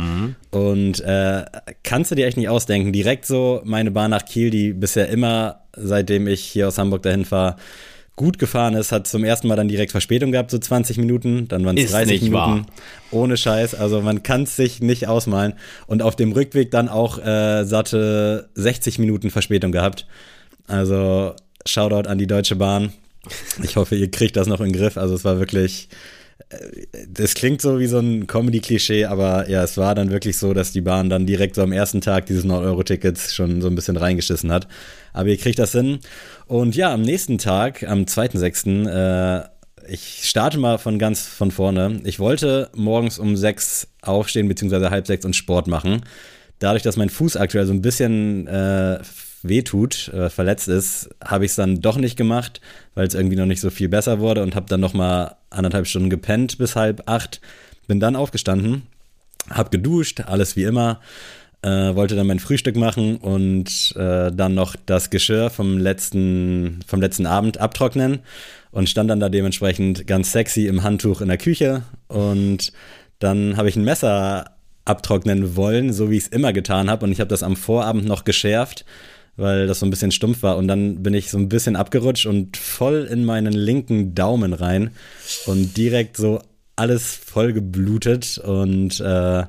Und 0.50 1.00
äh, 1.00 1.44
kannst 1.82 2.10
du 2.10 2.14
dir 2.14 2.26
echt 2.26 2.36
nicht 2.36 2.48
ausdenken, 2.48 2.92
direkt 2.92 3.26
so 3.26 3.62
meine 3.64 3.90
Bahn 3.90 4.10
nach 4.10 4.24
Kiel, 4.24 4.50
die 4.50 4.72
bisher 4.72 5.08
immer, 5.08 5.60
seitdem 5.76 6.26
ich 6.28 6.42
hier 6.44 6.68
aus 6.68 6.78
Hamburg 6.78 7.02
dahin 7.02 7.24
fahre, 7.24 7.56
gut 8.18 8.38
gefahren 8.38 8.74
ist, 8.74 8.92
hat 8.92 9.06
zum 9.06 9.24
ersten 9.24 9.48
Mal 9.48 9.56
dann 9.56 9.68
direkt 9.68 9.92
Verspätung 9.92 10.32
gehabt, 10.32 10.50
so 10.50 10.58
20 10.58 10.98
Minuten, 10.98 11.48
dann 11.48 11.64
waren 11.64 11.78
es 11.78 11.84
Ist 11.84 11.94
30 11.94 12.10
nicht 12.12 12.22
Minuten. 12.24 12.36
wahr. 12.36 12.66
Ohne 13.10 13.38
Scheiß, 13.38 13.74
also 13.74 14.02
man 14.02 14.22
kann 14.22 14.42
es 14.42 14.56
sich 14.56 14.80
nicht 14.82 15.08
ausmalen. 15.08 15.54
Und 15.86 16.02
auf 16.02 16.16
dem 16.16 16.32
Rückweg 16.32 16.70
dann 16.70 16.90
auch 16.90 17.18
äh, 17.18 17.64
satte 17.64 18.50
60 18.54 18.98
Minuten 18.98 19.30
Verspätung 19.30 19.72
gehabt. 19.72 20.06
Also 20.66 21.34
Shoutout 21.64 22.08
an 22.08 22.18
die 22.18 22.26
Deutsche 22.26 22.56
Bahn. 22.56 22.92
Ich 23.62 23.76
hoffe, 23.76 23.94
ihr 23.96 24.10
kriegt 24.10 24.36
das 24.36 24.46
noch 24.46 24.60
in 24.60 24.66
den 24.72 24.76
Griff. 24.80 24.96
Also 24.96 25.14
es 25.14 25.24
war 25.24 25.38
wirklich, 25.38 25.88
das 27.08 27.34
klingt 27.34 27.60
so 27.60 27.78
wie 27.78 27.86
so 27.86 27.98
ein 27.98 28.26
Comedy-Klischee, 28.26 29.04
aber 29.06 29.48
ja, 29.50 29.62
es 29.62 29.76
war 29.76 29.94
dann 29.94 30.10
wirklich 30.10 30.38
so, 30.38 30.54
dass 30.54 30.72
die 30.72 30.80
Bahn 30.80 31.10
dann 31.10 31.26
direkt 31.26 31.56
so 31.56 31.62
am 31.62 31.72
ersten 31.72 32.00
Tag 32.00 32.26
dieses 32.26 32.44
9-Euro-Tickets 32.44 33.34
schon 33.34 33.60
so 33.60 33.68
ein 33.68 33.74
bisschen 33.74 33.96
reingeschissen 33.96 34.50
hat. 34.50 34.68
Aber 35.12 35.28
ihr 35.28 35.36
kriegt 35.36 35.58
das 35.58 35.72
hin. 35.72 35.98
Und 36.46 36.76
ja, 36.76 36.92
am 36.92 37.02
nächsten 37.02 37.38
Tag, 37.38 37.82
am 37.82 38.04
2.6., 38.04 38.88
äh, 38.88 39.48
ich 39.90 40.20
starte 40.24 40.58
mal 40.58 40.78
von 40.78 40.98
ganz 40.98 41.26
von 41.26 41.50
vorne. 41.50 42.00
Ich 42.04 42.18
wollte 42.18 42.70
morgens 42.74 43.18
um 43.18 43.36
sechs 43.36 43.88
aufstehen, 44.02 44.46
beziehungsweise 44.46 44.90
halb 44.90 45.06
sechs 45.06 45.24
und 45.24 45.34
Sport 45.34 45.66
machen. 45.66 46.02
Dadurch, 46.58 46.82
dass 46.82 46.96
mein 46.96 47.08
Fuß 47.08 47.36
aktuell 47.36 47.66
so 47.66 47.72
ein 47.72 47.82
bisschen 47.82 48.46
äh, 48.48 48.98
wehtut, 49.42 50.08
äh, 50.08 50.30
verletzt 50.30 50.68
ist, 50.68 51.10
habe 51.24 51.44
ich 51.44 51.52
es 51.52 51.56
dann 51.56 51.80
doch 51.80 51.96
nicht 51.96 52.16
gemacht, 52.16 52.60
weil 52.94 53.06
es 53.06 53.14
irgendwie 53.14 53.36
noch 53.36 53.46
nicht 53.46 53.60
so 53.60 53.70
viel 53.70 53.88
besser 53.88 54.20
wurde 54.20 54.42
und 54.42 54.54
habe 54.54 54.66
dann 54.68 54.80
noch 54.80 54.94
mal 54.94 55.36
anderthalb 55.50 55.86
Stunden 55.86 56.10
gepennt 56.10 56.58
bis 56.58 56.76
halb 56.76 57.02
acht. 57.06 57.40
Bin 57.86 58.00
dann 58.00 58.16
aufgestanden, 58.16 58.82
hab 59.48 59.70
geduscht, 59.70 60.20
alles 60.26 60.56
wie 60.56 60.64
immer, 60.64 61.00
äh, 61.62 61.94
wollte 61.94 62.14
dann 62.14 62.26
mein 62.26 62.38
Frühstück 62.38 62.76
machen 62.76 63.16
und 63.16 63.94
äh, 63.96 64.30
dann 64.30 64.54
noch 64.54 64.76
das 64.86 65.10
Geschirr 65.10 65.50
vom 65.50 65.78
letzten, 65.78 66.80
vom 66.86 67.00
letzten 67.00 67.26
Abend 67.26 67.58
abtrocknen 67.58 68.20
und 68.70 68.88
stand 68.88 69.10
dann 69.10 69.20
da 69.20 69.28
dementsprechend 69.28 70.06
ganz 70.06 70.32
sexy 70.32 70.66
im 70.66 70.82
Handtuch 70.82 71.20
in 71.20 71.28
der 71.28 71.38
Küche 71.38 71.82
und 72.06 72.72
dann 73.18 73.56
habe 73.56 73.68
ich 73.68 73.76
ein 73.76 73.84
Messer 73.84 74.52
abtrocknen 74.84 75.56
wollen, 75.56 75.92
so 75.92 76.10
wie 76.10 76.16
ich 76.16 76.24
es 76.24 76.28
immer 76.28 76.52
getan 76.52 76.88
habe 76.88 77.04
und 77.04 77.12
ich 77.12 77.20
habe 77.20 77.28
das 77.28 77.42
am 77.42 77.56
Vorabend 77.56 78.06
noch 78.06 78.24
geschärft, 78.24 78.84
weil 79.38 79.66
das 79.66 79.80
so 79.80 79.86
ein 79.86 79.90
bisschen 79.90 80.10
stumpf 80.10 80.42
war 80.42 80.56
und 80.56 80.68
dann 80.68 81.02
bin 81.02 81.14
ich 81.14 81.30
so 81.30 81.38
ein 81.38 81.48
bisschen 81.48 81.76
abgerutscht 81.76 82.26
und 82.26 82.56
voll 82.56 83.08
in 83.10 83.24
meinen 83.24 83.54
linken 83.54 84.14
Daumen 84.14 84.52
rein 84.52 84.90
und 85.46 85.76
direkt 85.76 86.16
so 86.16 86.42
alles 86.76 87.14
voll 87.14 87.52
geblutet 87.52 88.38
und 88.38 89.00
äh, 89.00 89.44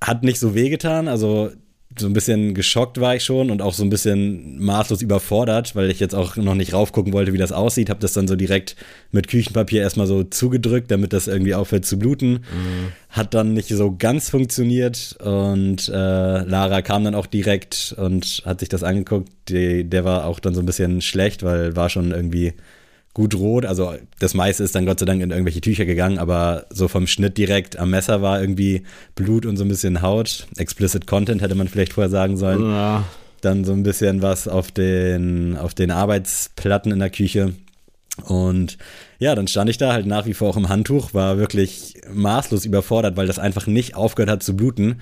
hat 0.00 0.22
nicht 0.22 0.38
so 0.38 0.54
wehgetan. 0.54 1.08
Also 1.08 1.50
so 1.98 2.06
ein 2.06 2.12
bisschen 2.12 2.54
geschockt 2.54 3.00
war 3.00 3.16
ich 3.16 3.24
schon 3.24 3.50
und 3.50 3.60
auch 3.62 3.74
so 3.74 3.82
ein 3.82 3.90
bisschen 3.90 4.62
maßlos 4.62 5.02
überfordert, 5.02 5.74
weil 5.74 5.90
ich 5.90 5.98
jetzt 5.98 6.14
auch 6.14 6.36
noch 6.36 6.54
nicht 6.54 6.72
raufgucken 6.72 7.12
wollte, 7.12 7.32
wie 7.32 7.38
das 7.38 7.50
aussieht. 7.50 7.90
Habe 7.90 8.00
das 8.00 8.12
dann 8.12 8.28
so 8.28 8.36
direkt 8.36 8.76
mit 9.10 9.26
Küchenpapier 9.26 9.82
erstmal 9.82 10.06
so 10.06 10.22
zugedrückt, 10.22 10.90
damit 10.90 11.12
das 11.12 11.26
irgendwie 11.26 11.54
aufhört 11.54 11.84
zu 11.84 11.98
bluten. 11.98 12.32
Mhm. 12.32 12.92
Hat 13.10 13.34
dann 13.34 13.54
nicht 13.54 13.68
so 13.68 13.96
ganz 13.96 14.30
funktioniert 14.30 15.16
und 15.20 15.88
äh, 15.88 15.92
Lara 15.92 16.80
kam 16.82 17.02
dann 17.02 17.16
auch 17.16 17.26
direkt 17.26 17.94
und 17.98 18.42
hat 18.44 18.60
sich 18.60 18.68
das 18.68 18.84
angeguckt. 18.84 19.28
Die, 19.48 19.82
der 19.82 20.04
war 20.04 20.26
auch 20.26 20.38
dann 20.38 20.54
so 20.54 20.60
ein 20.60 20.66
bisschen 20.66 21.00
schlecht, 21.00 21.42
weil 21.42 21.74
war 21.74 21.88
schon 21.88 22.12
irgendwie 22.12 22.54
gut 23.14 23.34
rot. 23.34 23.66
Also 23.66 23.94
das 24.18 24.34
meiste 24.34 24.62
ist 24.62 24.74
dann 24.74 24.86
Gott 24.86 25.00
sei 25.00 25.06
Dank 25.06 25.22
in 25.22 25.30
irgendwelche 25.30 25.60
Tücher 25.60 25.84
gegangen, 25.84 26.18
aber 26.18 26.66
so 26.70 26.88
vom 26.88 27.06
Schnitt 27.06 27.38
direkt 27.38 27.78
am 27.78 27.90
Messer 27.90 28.22
war 28.22 28.40
irgendwie 28.40 28.82
Blut 29.14 29.46
und 29.46 29.56
so 29.56 29.64
ein 29.64 29.68
bisschen 29.68 30.02
Haut. 30.02 30.46
Explicit 30.56 31.06
Content 31.06 31.42
hätte 31.42 31.54
man 31.54 31.68
vielleicht 31.68 31.92
vorher 31.92 32.10
sagen 32.10 32.36
sollen. 32.36 32.62
Ja. 32.62 33.04
Dann 33.40 33.64
so 33.64 33.72
ein 33.72 33.82
bisschen 33.82 34.22
was 34.22 34.48
auf 34.48 34.70
den, 34.70 35.56
auf 35.56 35.74
den 35.74 35.90
Arbeitsplatten 35.90 36.92
in 36.92 36.98
der 36.98 37.10
Küche. 37.10 37.54
Und 38.24 38.76
ja, 39.18 39.34
dann 39.34 39.48
stand 39.48 39.70
ich 39.70 39.78
da 39.78 39.92
halt 39.92 40.06
nach 40.06 40.26
wie 40.26 40.34
vor 40.34 40.50
auch 40.50 40.56
im 40.56 40.68
Handtuch, 40.68 41.14
war 41.14 41.38
wirklich 41.38 41.94
maßlos 42.12 42.64
überfordert, 42.64 43.16
weil 43.16 43.26
das 43.26 43.38
einfach 43.38 43.66
nicht 43.66 43.94
aufgehört 43.94 44.30
hat 44.30 44.42
zu 44.42 44.54
bluten. 44.54 45.00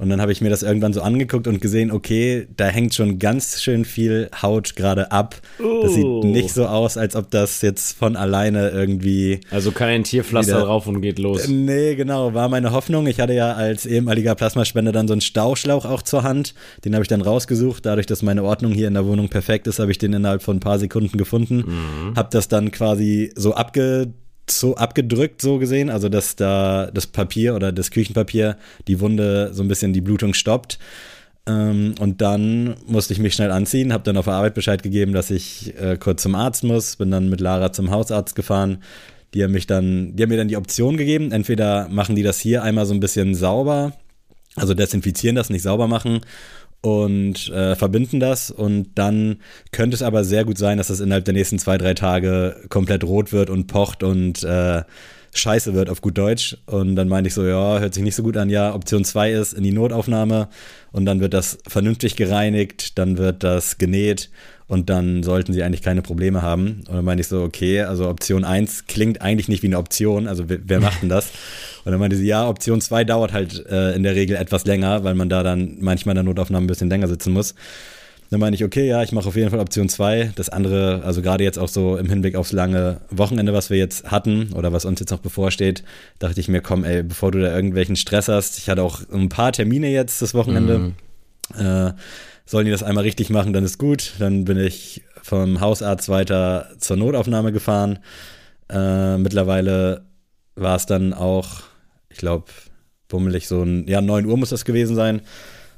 Und 0.00 0.08
dann 0.08 0.22
habe 0.22 0.32
ich 0.32 0.40
mir 0.40 0.48
das 0.48 0.62
irgendwann 0.62 0.94
so 0.94 1.02
angeguckt 1.02 1.46
und 1.46 1.60
gesehen, 1.60 1.92
okay, 1.92 2.48
da 2.56 2.68
hängt 2.68 2.94
schon 2.94 3.18
ganz 3.18 3.60
schön 3.60 3.84
viel 3.84 4.30
Haut 4.40 4.74
gerade 4.74 5.12
ab. 5.12 5.36
Oh. 5.62 5.82
Das 5.82 5.92
sieht 5.92 6.06
oh. 6.06 6.24
nicht 6.24 6.54
so 6.54 6.64
aus, 6.64 6.96
als 6.96 7.14
ob 7.16 7.30
das 7.30 7.60
jetzt 7.60 7.98
von 7.98 8.16
alleine 8.16 8.70
irgendwie. 8.70 9.40
Also 9.50 9.72
kein 9.72 10.02
Tierpflaster 10.02 10.56
wieder, 10.56 10.64
drauf 10.64 10.86
und 10.86 11.02
geht 11.02 11.18
los. 11.18 11.48
Nee, 11.48 11.96
genau, 11.96 12.32
war 12.32 12.48
meine 12.48 12.72
Hoffnung. 12.72 13.06
Ich 13.08 13.20
hatte 13.20 13.34
ja 13.34 13.52
als 13.52 13.84
ehemaliger 13.84 14.34
Plasmaspender 14.34 14.90
dann 14.90 15.06
so 15.06 15.12
einen 15.12 15.20
Stauschlauch 15.20 15.84
auch 15.84 16.00
zur 16.00 16.22
Hand. 16.22 16.54
Den 16.86 16.94
habe 16.94 17.02
ich 17.02 17.08
dann 17.08 17.20
rausgesucht. 17.20 17.84
Dadurch, 17.84 18.06
dass 18.06 18.22
meine 18.22 18.42
Ordnung 18.42 18.72
hier 18.72 18.88
in 18.88 18.94
der 18.94 19.04
Wohnung 19.04 19.28
perfekt 19.28 19.66
ist, 19.66 19.80
habe 19.80 19.90
ich 19.90 19.98
den 19.98 20.14
innerhalb 20.14 20.42
von 20.42 20.56
ein 20.56 20.60
paar 20.60 20.78
Sekunden 20.78 21.18
gefunden. 21.18 21.56
Mhm. 21.56 22.16
Habe 22.16 22.30
das 22.32 22.48
dann 22.48 22.70
quasi 22.70 23.32
so 23.36 23.52
abge 23.52 24.14
so 24.50 24.76
abgedrückt, 24.76 25.42
so 25.42 25.58
gesehen, 25.58 25.90
also 25.90 26.08
dass 26.08 26.36
da 26.36 26.90
das 26.92 27.06
Papier 27.06 27.54
oder 27.54 27.72
das 27.72 27.90
Küchenpapier 27.90 28.56
die 28.88 29.00
Wunde 29.00 29.50
so 29.52 29.62
ein 29.62 29.68
bisschen 29.68 29.92
die 29.92 30.00
Blutung 30.00 30.34
stoppt. 30.34 30.78
Ähm, 31.46 31.94
und 31.98 32.20
dann 32.20 32.74
musste 32.86 33.12
ich 33.12 33.18
mich 33.18 33.34
schnell 33.34 33.50
anziehen, 33.50 33.92
habe 33.92 34.04
dann 34.04 34.16
auf 34.16 34.26
der 34.26 34.34
Arbeit 34.34 34.54
Bescheid 34.54 34.82
gegeben, 34.82 35.12
dass 35.12 35.30
ich 35.30 35.74
äh, 35.80 35.96
kurz 35.96 36.22
zum 36.22 36.34
Arzt 36.34 36.64
muss, 36.64 36.96
bin 36.96 37.10
dann 37.10 37.28
mit 37.28 37.40
Lara 37.40 37.72
zum 37.72 37.90
Hausarzt 37.90 38.34
gefahren. 38.34 38.82
Die 39.34 39.44
haben 39.44 39.52
mich 39.52 39.66
dann, 39.66 40.16
die 40.16 40.22
haben 40.22 40.30
mir 40.30 40.36
dann 40.36 40.48
die 40.48 40.56
Option 40.56 40.96
gegeben, 40.96 41.32
entweder 41.32 41.88
machen 41.88 42.16
die 42.16 42.22
das 42.22 42.40
hier 42.40 42.62
einmal 42.62 42.86
so 42.86 42.94
ein 42.94 43.00
bisschen 43.00 43.34
sauber, 43.34 43.92
also 44.56 44.74
desinfizieren 44.74 45.36
das, 45.36 45.50
nicht 45.50 45.62
sauber 45.62 45.86
machen 45.86 46.20
und 46.82 47.48
äh, 47.50 47.76
verbinden 47.76 48.20
das 48.20 48.50
und 48.50 48.90
dann 48.94 49.36
könnte 49.70 49.94
es 49.94 50.02
aber 50.02 50.24
sehr 50.24 50.44
gut 50.44 50.58
sein, 50.58 50.78
dass 50.78 50.88
das 50.88 51.00
innerhalb 51.00 51.24
der 51.24 51.34
nächsten 51.34 51.58
zwei, 51.58 51.76
drei 51.76 51.94
Tage 51.94 52.56
komplett 52.68 53.04
rot 53.04 53.32
wird 53.32 53.50
und 53.50 53.66
pocht 53.66 54.02
und 54.02 54.42
äh, 54.42 54.82
scheiße 55.32 55.74
wird 55.74 55.90
auf 55.90 56.00
gut 56.00 56.18
Deutsch. 56.18 56.56
Und 56.66 56.96
dann 56.96 57.08
meinte 57.08 57.28
ich 57.28 57.34
so, 57.34 57.44
ja, 57.44 57.78
hört 57.78 57.94
sich 57.94 58.02
nicht 58.02 58.16
so 58.16 58.22
gut 58.22 58.36
an. 58.36 58.50
Ja, 58.50 58.74
Option 58.74 59.04
2 59.04 59.32
ist 59.32 59.52
in 59.52 59.62
die 59.62 59.72
Notaufnahme 59.72 60.48
und 60.92 61.04
dann 61.06 61.20
wird 61.20 61.34
das 61.34 61.58
vernünftig 61.66 62.16
gereinigt, 62.16 62.98
dann 62.98 63.18
wird 63.18 63.44
das 63.44 63.78
genäht 63.78 64.30
und 64.70 64.88
dann 64.88 65.24
sollten 65.24 65.52
sie 65.52 65.64
eigentlich 65.64 65.82
keine 65.82 66.00
Probleme 66.00 66.42
haben. 66.42 66.84
Und 66.86 66.94
dann 66.94 67.04
meinte 67.04 67.22
ich 67.22 67.26
so, 67.26 67.42
okay, 67.42 67.80
also 67.82 68.08
Option 68.08 68.44
1 68.44 68.86
klingt 68.86 69.20
eigentlich 69.20 69.48
nicht 69.48 69.64
wie 69.64 69.66
eine 69.66 69.78
Option, 69.78 70.28
also 70.28 70.48
wer, 70.48 70.60
wer 70.64 70.78
macht 70.78 71.02
denn 71.02 71.08
das? 71.08 71.32
Und 71.84 71.90
dann 71.90 71.98
meinte 71.98 72.16
sie, 72.16 72.26
ja, 72.26 72.46
Option 72.46 72.80
2 72.80 73.02
dauert 73.04 73.32
halt 73.32 73.66
äh, 73.66 73.94
in 73.94 74.04
der 74.04 74.14
Regel 74.14 74.36
etwas 74.36 74.66
länger, 74.66 75.02
weil 75.02 75.14
man 75.14 75.28
da 75.28 75.42
dann 75.42 75.78
manchmal 75.80 76.12
in 76.12 76.18
der 76.18 76.24
Notaufnahme 76.24 76.64
ein 76.64 76.68
bisschen 76.68 76.88
länger 76.88 77.08
sitzen 77.08 77.32
muss. 77.32 77.56
Dann 78.30 78.38
meine 78.38 78.54
ich, 78.54 78.62
okay, 78.62 78.86
ja, 78.86 79.02
ich 79.02 79.10
mache 79.10 79.26
auf 79.26 79.34
jeden 79.34 79.50
Fall 79.50 79.58
Option 79.58 79.88
2. 79.88 80.34
Das 80.36 80.50
andere, 80.50 81.02
also 81.04 81.20
gerade 81.20 81.42
jetzt 81.42 81.58
auch 81.58 81.68
so 81.68 81.96
im 81.96 82.08
Hinblick 82.08 82.36
aufs 82.36 82.52
lange 82.52 83.00
Wochenende, 83.10 83.52
was 83.52 83.70
wir 83.70 83.78
jetzt 83.78 84.08
hatten 84.12 84.52
oder 84.52 84.72
was 84.72 84.84
uns 84.84 85.00
jetzt 85.00 85.10
noch 85.10 85.18
bevorsteht, 85.18 85.82
dachte 86.20 86.38
ich 86.38 86.46
mir, 86.46 86.60
komm, 86.60 86.84
ey, 86.84 87.02
bevor 87.02 87.32
du 87.32 87.40
da 87.40 87.52
irgendwelchen 87.52 87.96
Stress 87.96 88.28
hast, 88.28 88.58
ich 88.58 88.68
hatte 88.68 88.84
auch 88.84 89.00
ein 89.12 89.30
paar 89.30 89.50
Termine 89.50 89.88
jetzt 89.88 90.22
das 90.22 90.32
Wochenende. 90.32 90.78
Mhm. 90.78 90.94
Äh, 91.58 91.92
sollen 92.50 92.64
die 92.64 92.72
das 92.72 92.82
einmal 92.82 93.04
richtig 93.04 93.30
machen, 93.30 93.52
dann 93.52 93.64
ist 93.64 93.78
gut. 93.78 94.14
Dann 94.18 94.44
bin 94.44 94.58
ich 94.58 95.04
vom 95.22 95.60
Hausarzt 95.60 96.08
weiter 96.08 96.68
zur 96.78 96.96
Notaufnahme 96.96 97.52
gefahren. 97.52 98.00
Äh, 98.68 99.18
mittlerweile 99.18 100.04
war 100.56 100.74
es 100.74 100.84
dann 100.84 101.14
auch, 101.14 101.62
ich 102.08 102.18
glaube, 102.18 102.46
bummelig 103.06 103.46
so 103.46 103.62
ein, 103.62 103.86
ja, 103.86 104.00
9 104.00 104.26
Uhr 104.26 104.36
muss 104.36 104.50
das 104.50 104.64
gewesen 104.64 104.96
sein. 104.96 105.20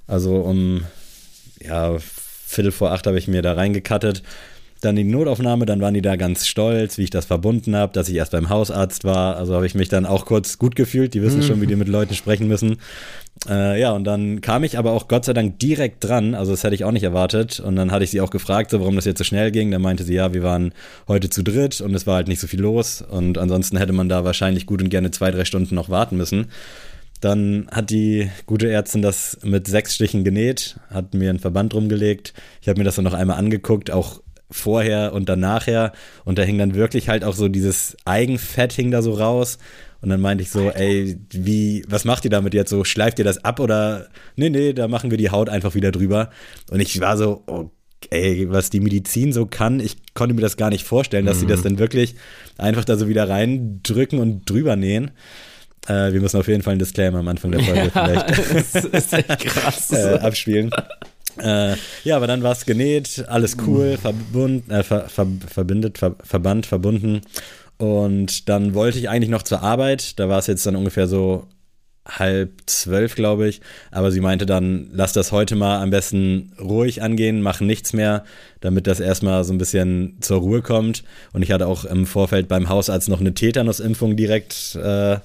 Also 0.06 0.36
um, 0.36 0.84
ja, 1.60 1.98
Viertel 1.98 2.72
vor 2.72 2.92
acht 2.92 3.06
habe 3.06 3.18
ich 3.18 3.28
mir 3.28 3.42
da 3.42 3.52
reingekattet 3.52 4.22
dann 4.82 4.96
die 4.96 5.04
Notaufnahme, 5.04 5.64
dann 5.64 5.80
waren 5.80 5.94
die 5.94 6.02
da 6.02 6.16
ganz 6.16 6.46
stolz, 6.46 6.98
wie 6.98 7.04
ich 7.04 7.10
das 7.10 7.24
verbunden 7.24 7.76
habe, 7.76 7.92
dass 7.92 8.08
ich 8.08 8.16
erst 8.16 8.32
beim 8.32 8.48
Hausarzt 8.48 9.04
war. 9.04 9.36
Also 9.36 9.54
habe 9.54 9.64
ich 9.64 9.76
mich 9.76 9.88
dann 9.88 10.04
auch 10.04 10.26
kurz 10.26 10.58
gut 10.58 10.74
gefühlt. 10.74 11.14
Die 11.14 11.22
wissen 11.22 11.38
mhm. 11.38 11.42
schon, 11.44 11.60
wie 11.60 11.68
die 11.68 11.76
mit 11.76 11.86
Leuten 11.86 12.14
sprechen 12.14 12.48
müssen. 12.48 12.78
Äh, 13.48 13.80
ja, 13.80 13.92
und 13.92 14.02
dann 14.04 14.40
kam 14.40 14.64
ich 14.64 14.78
aber 14.78 14.90
auch 14.90 15.06
Gott 15.06 15.24
sei 15.24 15.34
Dank 15.34 15.60
direkt 15.60 16.02
dran. 16.02 16.34
Also 16.34 16.50
das 16.50 16.64
hätte 16.64 16.74
ich 16.74 16.84
auch 16.84 16.90
nicht 16.90 17.04
erwartet. 17.04 17.60
Und 17.60 17.76
dann 17.76 17.92
hatte 17.92 18.02
ich 18.02 18.10
sie 18.10 18.20
auch 18.20 18.30
gefragt, 18.30 18.72
so, 18.72 18.80
warum 18.80 18.96
das 18.96 19.04
jetzt 19.04 19.18
so 19.18 19.24
schnell 19.24 19.52
ging. 19.52 19.70
Dann 19.70 19.82
meinte 19.82 20.02
sie, 20.02 20.14
ja, 20.14 20.34
wir 20.34 20.42
waren 20.42 20.74
heute 21.06 21.30
zu 21.30 21.44
dritt 21.44 21.80
und 21.80 21.94
es 21.94 22.06
war 22.08 22.16
halt 22.16 22.26
nicht 22.26 22.40
so 22.40 22.48
viel 22.48 22.60
los. 22.60 23.02
Und 23.02 23.38
ansonsten 23.38 23.76
hätte 23.76 23.92
man 23.92 24.08
da 24.08 24.24
wahrscheinlich 24.24 24.66
gut 24.66 24.82
und 24.82 24.88
gerne 24.88 25.12
zwei, 25.12 25.30
drei 25.30 25.44
Stunden 25.44 25.76
noch 25.76 25.90
warten 25.90 26.16
müssen. 26.16 26.48
Dann 27.20 27.68
hat 27.70 27.90
die 27.90 28.30
gute 28.46 28.68
Ärztin 28.68 29.00
das 29.00 29.38
mit 29.44 29.68
sechs 29.68 29.94
Stichen 29.94 30.24
genäht, 30.24 30.80
hat 30.90 31.14
mir 31.14 31.30
einen 31.30 31.38
Verband 31.38 31.72
rumgelegt. 31.72 32.34
Ich 32.60 32.68
habe 32.68 32.80
mir 32.80 32.84
das 32.84 32.96
dann 32.96 33.04
noch 33.04 33.12
einmal 33.12 33.38
angeguckt, 33.38 33.92
auch 33.92 34.20
vorher 34.52 35.12
und 35.12 35.28
dann 35.28 35.40
nachher. 35.40 35.92
Und 36.24 36.38
da 36.38 36.42
hing 36.42 36.58
dann 36.58 36.74
wirklich 36.74 37.08
halt 37.08 37.24
auch 37.24 37.34
so 37.34 37.48
dieses 37.48 37.96
Eigenfett 38.04 38.72
hing 38.72 38.90
da 38.90 39.02
so 39.02 39.14
raus. 39.14 39.58
Und 40.00 40.08
dann 40.08 40.20
meinte 40.20 40.42
ich 40.42 40.50
so, 40.50 40.70
ey, 40.70 41.18
wie, 41.30 41.84
was 41.88 42.04
macht 42.04 42.24
ihr 42.24 42.30
damit 42.30 42.54
jetzt 42.54 42.70
so? 42.70 42.84
Schleift 42.84 43.18
ihr 43.18 43.24
das 43.24 43.44
ab 43.44 43.60
oder? 43.60 44.08
Nee, 44.36 44.50
nee, 44.50 44.72
da 44.72 44.88
machen 44.88 45.10
wir 45.10 45.18
die 45.18 45.30
Haut 45.30 45.48
einfach 45.48 45.74
wieder 45.74 45.92
drüber. 45.92 46.30
Und 46.70 46.80
ich 46.80 47.00
war 47.00 47.16
so, 47.16 47.44
oh, 47.46 47.70
ey, 48.10 48.50
was 48.50 48.70
die 48.70 48.80
Medizin 48.80 49.32
so 49.32 49.46
kann, 49.46 49.80
ich 49.80 49.96
konnte 50.14 50.34
mir 50.34 50.40
das 50.40 50.56
gar 50.56 50.70
nicht 50.70 50.84
vorstellen, 50.84 51.26
dass 51.26 51.36
mhm. 51.36 51.40
sie 51.40 51.46
das 51.46 51.62
dann 51.62 51.78
wirklich 51.78 52.16
einfach 52.58 52.84
da 52.84 52.96
so 52.96 53.08
wieder 53.08 53.28
reindrücken 53.28 54.18
und 54.18 54.48
drüber 54.48 54.76
nähen. 54.76 55.12
Äh, 55.86 56.12
wir 56.12 56.20
müssen 56.20 56.38
auf 56.38 56.48
jeden 56.48 56.62
Fall 56.62 56.72
einen 56.72 56.78
Disclaimer 56.78 57.18
am 57.18 57.28
Anfang 57.28 57.52
der 57.52 57.60
Folge 57.60 57.90
ja, 57.94 58.24
vielleicht 58.24 58.74
das 58.74 58.84
ist 58.84 59.12
echt 59.12 59.38
krass. 59.40 59.90
äh, 59.92 60.18
abspielen. 60.18 60.70
Äh, 61.38 61.76
ja, 62.04 62.16
aber 62.16 62.26
dann 62.26 62.42
war 62.42 62.52
es 62.52 62.66
genäht, 62.66 63.24
alles 63.28 63.56
cool, 63.66 63.96
verbund, 63.96 64.70
äh, 64.70 64.82
ver, 64.82 65.08
ver, 65.08 65.26
verbindet, 65.46 65.98
ver, 65.98 66.16
verbannt, 66.22 66.66
verbunden. 66.66 67.22
Und 67.78 68.48
dann 68.48 68.74
wollte 68.74 68.98
ich 68.98 69.08
eigentlich 69.08 69.30
noch 69.30 69.42
zur 69.42 69.62
Arbeit. 69.62 70.18
Da 70.18 70.28
war 70.28 70.38
es 70.38 70.46
jetzt 70.46 70.64
dann 70.66 70.76
ungefähr 70.76 71.08
so 71.08 71.48
halb 72.06 72.62
zwölf, 72.66 73.14
glaube 73.14 73.48
ich. 73.48 73.60
Aber 73.90 74.10
sie 74.10 74.20
meinte 74.20 74.46
dann, 74.46 74.88
lass 74.92 75.12
das 75.12 75.32
heute 75.32 75.56
mal 75.56 75.80
am 75.82 75.90
besten 75.90 76.52
ruhig 76.60 77.02
angehen, 77.02 77.42
mach 77.42 77.60
nichts 77.60 77.92
mehr, 77.92 78.24
damit 78.60 78.86
das 78.86 79.00
erstmal 79.00 79.44
so 79.44 79.52
ein 79.52 79.58
bisschen 79.58 80.18
zur 80.20 80.40
Ruhe 80.40 80.62
kommt. 80.62 81.04
Und 81.32 81.42
ich 81.42 81.52
hatte 81.52 81.66
auch 81.66 81.84
im 81.84 82.06
Vorfeld 82.06 82.48
beim 82.48 82.68
Hausarzt 82.68 83.08
noch 83.08 83.20
eine 83.20 83.34
Tetanusimpfung 83.34 84.16
direkt 84.16 84.74
äh, 84.76 85.18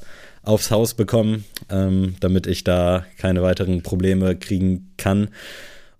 aufs 0.43 0.71
Haus 0.71 0.93
bekommen, 0.93 1.45
ähm, 1.69 2.15
damit 2.21 2.47
ich 2.47 2.63
da 2.63 3.05
keine 3.17 3.41
weiteren 3.41 3.81
Probleme 3.81 4.35
kriegen 4.35 4.93
kann. 4.97 5.29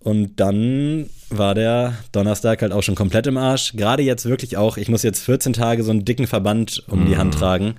Und 0.08 0.40
dann 0.40 1.10
war 1.30 1.54
der 1.54 1.98
Donnerstag 2.14 2.62
halt 2.62 2.72
auch 2.72 2.82
schon 2.82 2.96
komplett 2.96 3.28
im 3.28 3.36
Arsch. 3.36 3.74
Gerade 3.74 4.04
jetzt 4.04 4.26
wirklich 4.26 4.56
auch, 4.56 4.78
ich 4.78 4.88
muss 4.88 5.04
jetzt 5.04 5.20
14 5.20 5.52
Tage 5.52 5.84
so 5.84 5.92
einen 5.92 6.06
dicken 6.06 6.28
Verband 6.28 6.82
um 6.88 7.02
mhm. 7.02 7.06
die 7.08 7.18
Hand 7.18 7.36
mhm. 7.36 7.38
tragen. 7.38 7.76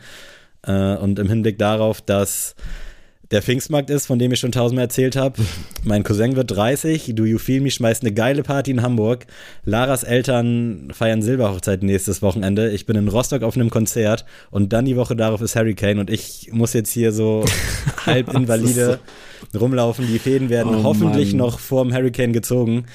Äh, 0.61 0.97
und 0.97 1.19
im 1.19 1.27
Hinblick 1.27 1.59
darauf, 1.59 2.03
dass 2.03 2.55
der 3.31 3.43
Pfingstmarkt 3.43 3.91
ist, 3.91 4.07
von 4.07 4.19
dem 4.19 4.33
ich 4.33 4.39
schon 4.39 4.53
tausendmal 4.53 4.85
erzählt 4.85 5.17
habe. 5.17 5.43
Mein 5.85 6.03
Cousin 6.03 6.35
wird 6.35 6.51
30, 6.51 7.13
Do 7.15 7.25
You 7.25 7.39
Feel 7.39 7.61
Me 7.61 7.71
schmeißt 7.71 8.03
eine 8.03 8.13
geile 8.13 8.43
Party 8.43 8.71
in 8.71 8.83
Hamburg. 8.83 9.27
Laras 9.65 10.03
Eltern 10.03 10.89
feiern 10.93 11.21
Silberhochzeit 11.21 11.83
nächstes 11.83 12.23
Wochenende. 12.23 12.71
Ich 12.71 12.87
bin 12.87 12.97
in 12.97 13.09
Rostock 13.09 13.43
auf 13.43 13.57
einem 13.57 13.71
Konzert 13.71 14.25
und 14.51 14.73
dann 14.73 14.87
die 14.87 14.97
Woche 14.97 15.15
darauf 15.15 15.43
ist 15.43 15.57
Hurricane 15.57 15.99
und 15.99 16.11
ich 16.11 16.49
muss 16.53 16.73
jetzt 16.73 16.91
hier 16.91 17.13
so 17.13 17.45
halb 18.07 18.33
invalide 18.33 18.99
rumlaufen. 19.59 20.07
Die 20.07 20.19
Fäden 20.19 20.49
werden 20.49 20.75
oh, 20.75 20.83
hoffentlich 20.85 21.33
Mann. 21.33 21.39
noch 21.39 21.59
vor 21.59 21.85
dem 21.85 21.95
Hurricane 21.95 22.33
gezogen. 22.33 22.87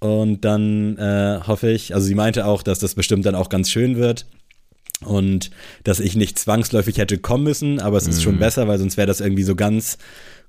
Und 0.00 0.44
dann 0.44 0.98
äh, 0.98 1.40
hoffe 1.46 1.70
ich, 1.70 1.94
also 1.94 2.04
sie 2.06 2.16
meinte 2.16 2.46
auch, 2.46 2.64
dass 2.64 2.80
das 2.80 2.94
bestimmt 2.94 3.24
dann 3.24 3.36
auch 3.36 3.48
ganz 3.48 3.70
schön 3.70 3.96
wird 3.96 4.26
und 5.04 5.50
dass 5.84 6.00
ich 6.00 6.16
nicht 6.16 6.38
zwangsläufig 6.38 6.98
hätte 6.98 7.18
kommen 7.18 7.44
müssen, 7.44 7.80
aber 7.80 7.96
es 7.96 8.06
ist 8.06 8.18
mhm. 8.18 8.22
schon 8.22 8.38
besser, 8.38 8.68
weil 8.68 8.78
sonst 8.78 8.96
wäre 8.96 9.06
das 9.06 9.20
irgendwie 9.20 9.42
so 9.42 9.54
ganz 9.54 9.98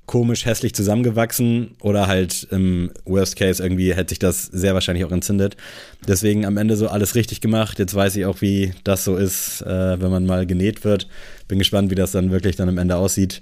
komisch 0.05 0.45
hässlich 0.45 0.75
zusammengewachsen 0.75 1.75
oder 1.81 2.07
halt 2.07 2.47
im 2.51 2.91
Worst 3.05 3.37
Case 3.37 3.63
irgendwie 3.63 3.93
hätte 3.93 4.09
sich 4.09 4.19
das 4.19 4.45
sehr 4.45 4.73
wahrscheinlich 4.73 5.05
auch 5.05 5.11
entzündet. 5.11 5.55
Deswegen 6.07 6.45
am 6.45 6.57
Ende 6.57 6.75
so 6.75 6.89
alles 6.89 7.15
richtig 7.15 7.39
gemacht. 7.39 7.79
Jetzt 7.79 7.95
weiß 7.95 8.15
ich 8.17 8.25
auch, 8.25 8.41
wie 8.41 8.73
das 8.83 9.05
so 9.05 9.15
ist, 9.15 9.61
äh, 9.61 10.01
wenn 10.01 10.11
man 10.11 10.25
mal 10.25 10.45
genäht 10.45 10.83
wird. 10.83 11.07
Bin 11.47 11.59
gespannt, 11.59 11.89
wie 11.89 11.95
das 11.95 12.11
dann 12.11 12.31
wirklich 12.31 12.57
dann 12.57 12.69
am 12.69 12.77
Ende 12.77 12.97
aussieht. 12.97 13.41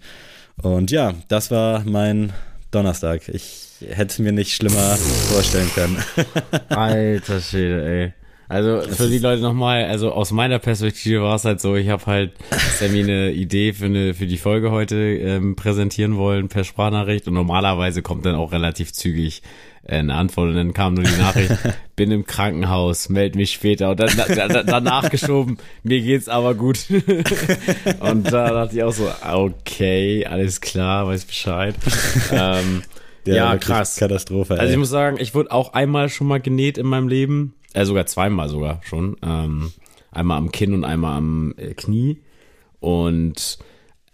Und 0.61 0.91
ja, 0.91 1.15
das 1.27 1.49
war 1.49 1.83
mein 1.83 2.31
Donnerstag. 2.69 3.27
Ich 3.29 3.67
hätte 3.89 4.11
es 4.11 4.19
mir 4.19 4.31
nicht 4.31 4.53
schlimmer 4.53 4.95
vorstellen 5.31 5.69
können. 5.73 5.97
Alter 6.69 7.41
Schäde, 7.41 7.85
ey. 7.85 8.13
Also 8.51 8.81
für 8.81 9.07
die 9.07 9.19
Leute 9.19 9.41
nochmal, 9.41 9.85
also 9.85 10.11
aus 10.11 10.31
meiner 10.31 10.59
Perspektive 10.59 11.21
war 11.21 11.35
es 11.35 11.45
halt 11.45 11.61
so, 11.61 11.77
ich 11.77 11.87
habe 11.87 12.05
halt 12.05 12.33
Sammy 12.79 12.99
eine 13.01 13.31
Idee 13.31 13.71
für 13.71 13.85
eine 13.85 14.13
für 14.13 14.27
die 14.27 14.35
Folge 14.35 14.71
heute 14.71 14.97
ähm, 14.97 15.55
präsentieren 15.55 16.17
wollen 16.17 16.49
per 16.49 16.65
Sprachnachricht 16.65 17.29
und 17.29 17.33
normalerweise 17.35 18.01
kommt 18.01 18.25
dann 18.25 18.35
auch 18.35 18.51
relativ 18.51 18.91
zügig 18.91 19.41
äh, 19.83 19.95
eine 19.95 20.15
Antwort 20.15 20.49
und 20.49 20.55
dann 20.55 20.73
kam 20.73 20.95
nur 20.95 21.05
die 21.05 21.17
Nachricht, 21.17 21.57
bin 21.95 22.11
im 22.11 22.25
Krankenhaus, 22.25 23.07
meld 23.07 23.35
mich 23.35 23.53
später 23.53 23.91
und 23.91 24.01
dann 24.01 24.17
da, 24.17 24.47
da, 24.49 24.63
danach 24.63 25.09
geschoben, 25.09 25.57
mir 25.83 26.01
geht's 26.01 26.27
aber 26.27 26.53
gut. 26.53 26.87
und 28.01 28.33
da 28.33 28.51
dachte 28.51 28.75
ich 28.75 28.83
auch 28.83 28.91
so, 28.91 29.09
okay, 29.31 30.25
alles 30.25 30.59
klar, 30.59 31.07
weiß 31.07 31.23
Bescheid. 31.23 31.75
Ähm, 32.33 32.83
ja, 33.25 33.35
ja 33.35 33.57
krass. 33.57 33.95
Katastrophe. 33.95 34.55
Ey. 34.55 34.59
Also 34.59 34.73
ich 34.73 34.79
muss 34.79 34.89
sagen, 34.89 35.15
ich 35.21 35.33
wurde 35.35 35.51
auch 35.51 35.71
einmal 35.71 36.09
schon 36.09 36.27
mal 36.27 36.41
genäht 36.41 36.77
in 36.77 36.87
meinem 36.87 37.07
Leben 37.07 37.53
äh, 37.73 37.85
sogar 37.85 38.05
zweimal 38.05 38.49
sogar 38.49 38.81
schon. 38.83 39.17
Ähm, 39.23 39.71
einmal 40.11 40.37
am 40.37 40.51
Kinn 40.51 40.73
und 40.73 40.83
einmal 40.83 41.17
am 41.17 41.53
äh, 41.57 41.73
Knie. 41.73 42.21
Und 42.79 43.59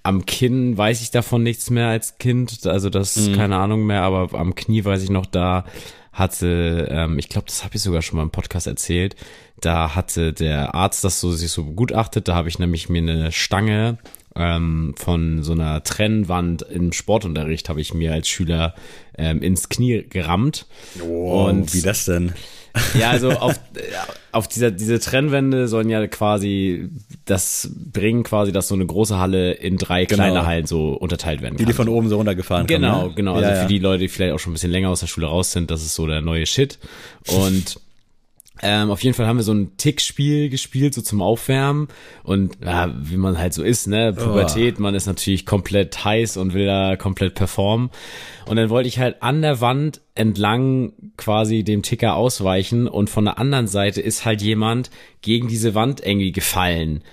am 0.04 0.26
Kinn 0.26 0.78
weiß 0.78 1.02
ich 1.02 1.12
davon 1.12 1.44
nichts 1.44 1.70
mehr 1.70 1.88
als 1.88 2.18
Kind, 2.18 2.66
also 2.66 2.90
das 2.90 3.18
mhm. 3.18 3.36
keine 3.36 3.58
Ahnung 3.58 3.86
mehr, 3.86 4.04
aber 4.04 4.38
am 4.40 4.56
Knie 4.56 4.86
weiß 4.86 5.04
ich 5.04 5.10
noch, 5.10 5.26
da 5.26 5.66
hatte, 6.14 6.88
ähm, 6.90 7.20
ich 7.20 7.30
glaube, 7.30 7.48
das 7.48 7.64
habe 7.64 7.76
ich 7.76 7.82
sogar 7.82 8.02
schon 8.02 8.18
mal 8.18 8.24
im 8.24 8.32
Podcast 8.32 8.68
erzählt, 8.68 9.16
da 9.60 9.96
hatte 9.96 10.34
der 10.34 10.74
Arzt 10.74 11.04
das 11.04 11.20
so 11.20 11.32
sich 11.32 11.52
so 11.52 11.66
begutachtet, 11.66 12.28
da 12.28 12.36
habe 12.36 12.48
ich 12.48 12.58
nämlich 12.58 12.88
mir 12.88 13.00
eine 13.00 13.32
Stange 13.32 13.98
ähm, 14.38 14.94
von 14.98 15.44
so 15.44 15.54
einer 15.54 15.84
Trennwand 15.84 16.62
im 16.62 16.94
Sportunterricht 16.94 17.70
habe 17.70 17.82
ich 17.82 17.94
mir 17.94 18.14
als 18.14 18.28
Schüler 18.28 18.76
ähm, 19.18 19.42
ins 19.42 19.70
Knie 19.70 20.06
gerammt. 20.08 20.68
Oh, 21.02 21.46
und 21.46 21.74
wie 21.74 21.82
das 21.82 22.06
denn? 22.06 22.34
Ja, 23.00 23.10
also 23.10 23.32
auf, 23.40 23.60
auf 24.32 24.48
dieser, 24.48 24.72
diese 24.72 25.00
Trennwände 25.00 25.68
sollen 25.68 25.90
ja 25.90 26.06
quasi 26.08 26.90
das 27.26 27.72
bringen, 27.74 28.24
quasi, 28.24 28.52
dass 28.52 28.68
so 28.68 28.76
eine 28.76 28.86
große 28.86 29.18
Halle 29.18 29.54
in 29.54 29.78
drei 29.78 30.06
genau. 30.06 30.24
kleine 30.24 30.46
Hallen 30.46 30.66
so 30.68 30.94
unterteilt 30.94 31.42
werden 31.42 31.56
kann. 31.56 31.66
Die, 31.66 31.66
die 31.66 31.74
von 31.74 31.90
oben 31.90 32.10
so 32.10 32.18
runtergefahren 32.18 32.68
Genau, 32.68 33.00
kommen, 33.00 33.10
ne? 33.10 33.16
genau. 33.16 33.34
Also 33.36 33.50
ja, 33.50 33.56
für 33.62 33.68
die 33.68 33.80
Leute, 33.80 34.00
die 34.00 34.08
vielleicht 34.08 34.34
auch 34.34 34.40
schon 34.40 34.52
ein 34.52 34.54
bisschen 34.56 34.72
länger 34.72 34.90
aus 34.90 35.00
der 35.00 35.08
Schule 35.08 35.28
raus 35.28 35.52
sind, 35.52 35.72
das 35.72 35.82
ist 35.82 35.96
so 35.96 36.06
der 36.08 36.22
neue 36.22 36.46
Shit. 36.46 36.78
Und 37.28 37.80
ähm, 38.62 38.92
auf 38.92 39.04
jeden 39.04 39.16
Fall 39.16 39.28
haben 39.28 39.38
wir 39.38 39.44
so 39.44 39.54
ein 39.54 39.78
Tickspiel 39.78 40.50
gespielt, 40.50 40.94
so 40.94 41.02
zum 41.02 41.22
Aufwärmen. 41.22 41.88
Und 42.24 42.58
ja, 42.64 42.94
wie 43.00 43.18
man 43.18 43.38
halt 43.38 43.54
so 43.54 43.64
ist, 43.64 43.88
ne? 43.88 44.14
Pubertät, 44.14 44.76
oh. 44.78 44.82
man 44.82 44.96
ist 44.96 45.06
natürlich 45.06 45.46
komplett 45.46 46.04
heiß 46.04 46.38
und 46.38 46.54
will 46.54 46.66
da 46.66 46.96
komplett 46.96 47.36
performen. 47.36 47.90
Und 48.46 48.58
dann 48.58 48.70
wollte 48.70 48.88
ich 48.88 49.00
halt 49.00 49.22
an 49.22 49.42
der 49.42 49.62
Wand 49.62 50.02
entlang 50.16 50.94
quasi 51.18 51.64
dem 51.64 51.84
Ticker 51.84 52.16
ausweichen 52.16 52.88
und 52.88 53.10
von 53.10 53.26
der 53.26 53.38
anderen 53.38 53.68
Seite 53.68 54.02
ist 54.02 54.26
halt 54.26 54.42
jemand 54.42 54.90
gegen 55.22 55.48
diese 55.48 55.76
Wand 55.76 56.06
irgendwie 56.06 56.32
gefallen. 56.32 57.04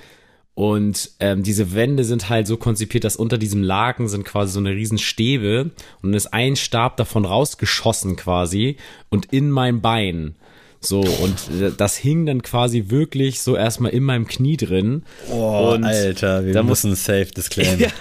Und 0.55 1.11
ähm, 1.19 1.43
diese 1.43 1.75
Wände 1.75 2.05
sind 2.05 2.29
halt 2.29 2.47
so 2.47 2.57
konzipiert, 2.57 3.03
dass 3.03 3.17
unter 3.17 3.39
diesem 3.39 3.63
Laken 3.63 4.07
sind 4.07 4.25
quasi 4.25 4.53
so 4.53 4.61
eine 4.61 4.71
riesen 4.71 4.99
Stäbe 4.99 5.73
und 6.01 6.11
dann 6.11 6.15
ist 6.15 6.33
ein 6.33 6.55
Stab 6.55 6.97
davon 6.97 7.25
rausgeschossen 7.25 8.15
quasi 8.15 8.77
und 9.11 9.27
in 9.33 9.51
mein 9.51 9.81
Bein. 9.81 10.37
So, 10.85 11.01
und 11.01 11.35
das 11.79 11.97
hing 11.97 12.27
dann 12.27 12.43
quasi 12.43 12.85
wirklich 12.89 13.41
so 13.41 13.57
erstmal 13.57 13.93
in 13.93 14.03
meinem 14.03 14.27
Knie 14.27 14.57
drin. 14.57 15.03
Oh, 15.31 15.73
und 15.75 15.85
Alter, 15.85 16.45
wir 16.45 16.63
müssen 16.63 16.91
muss, 16.91 17.05
safe 17.05 17.27
disclaimen. 17.27 17.81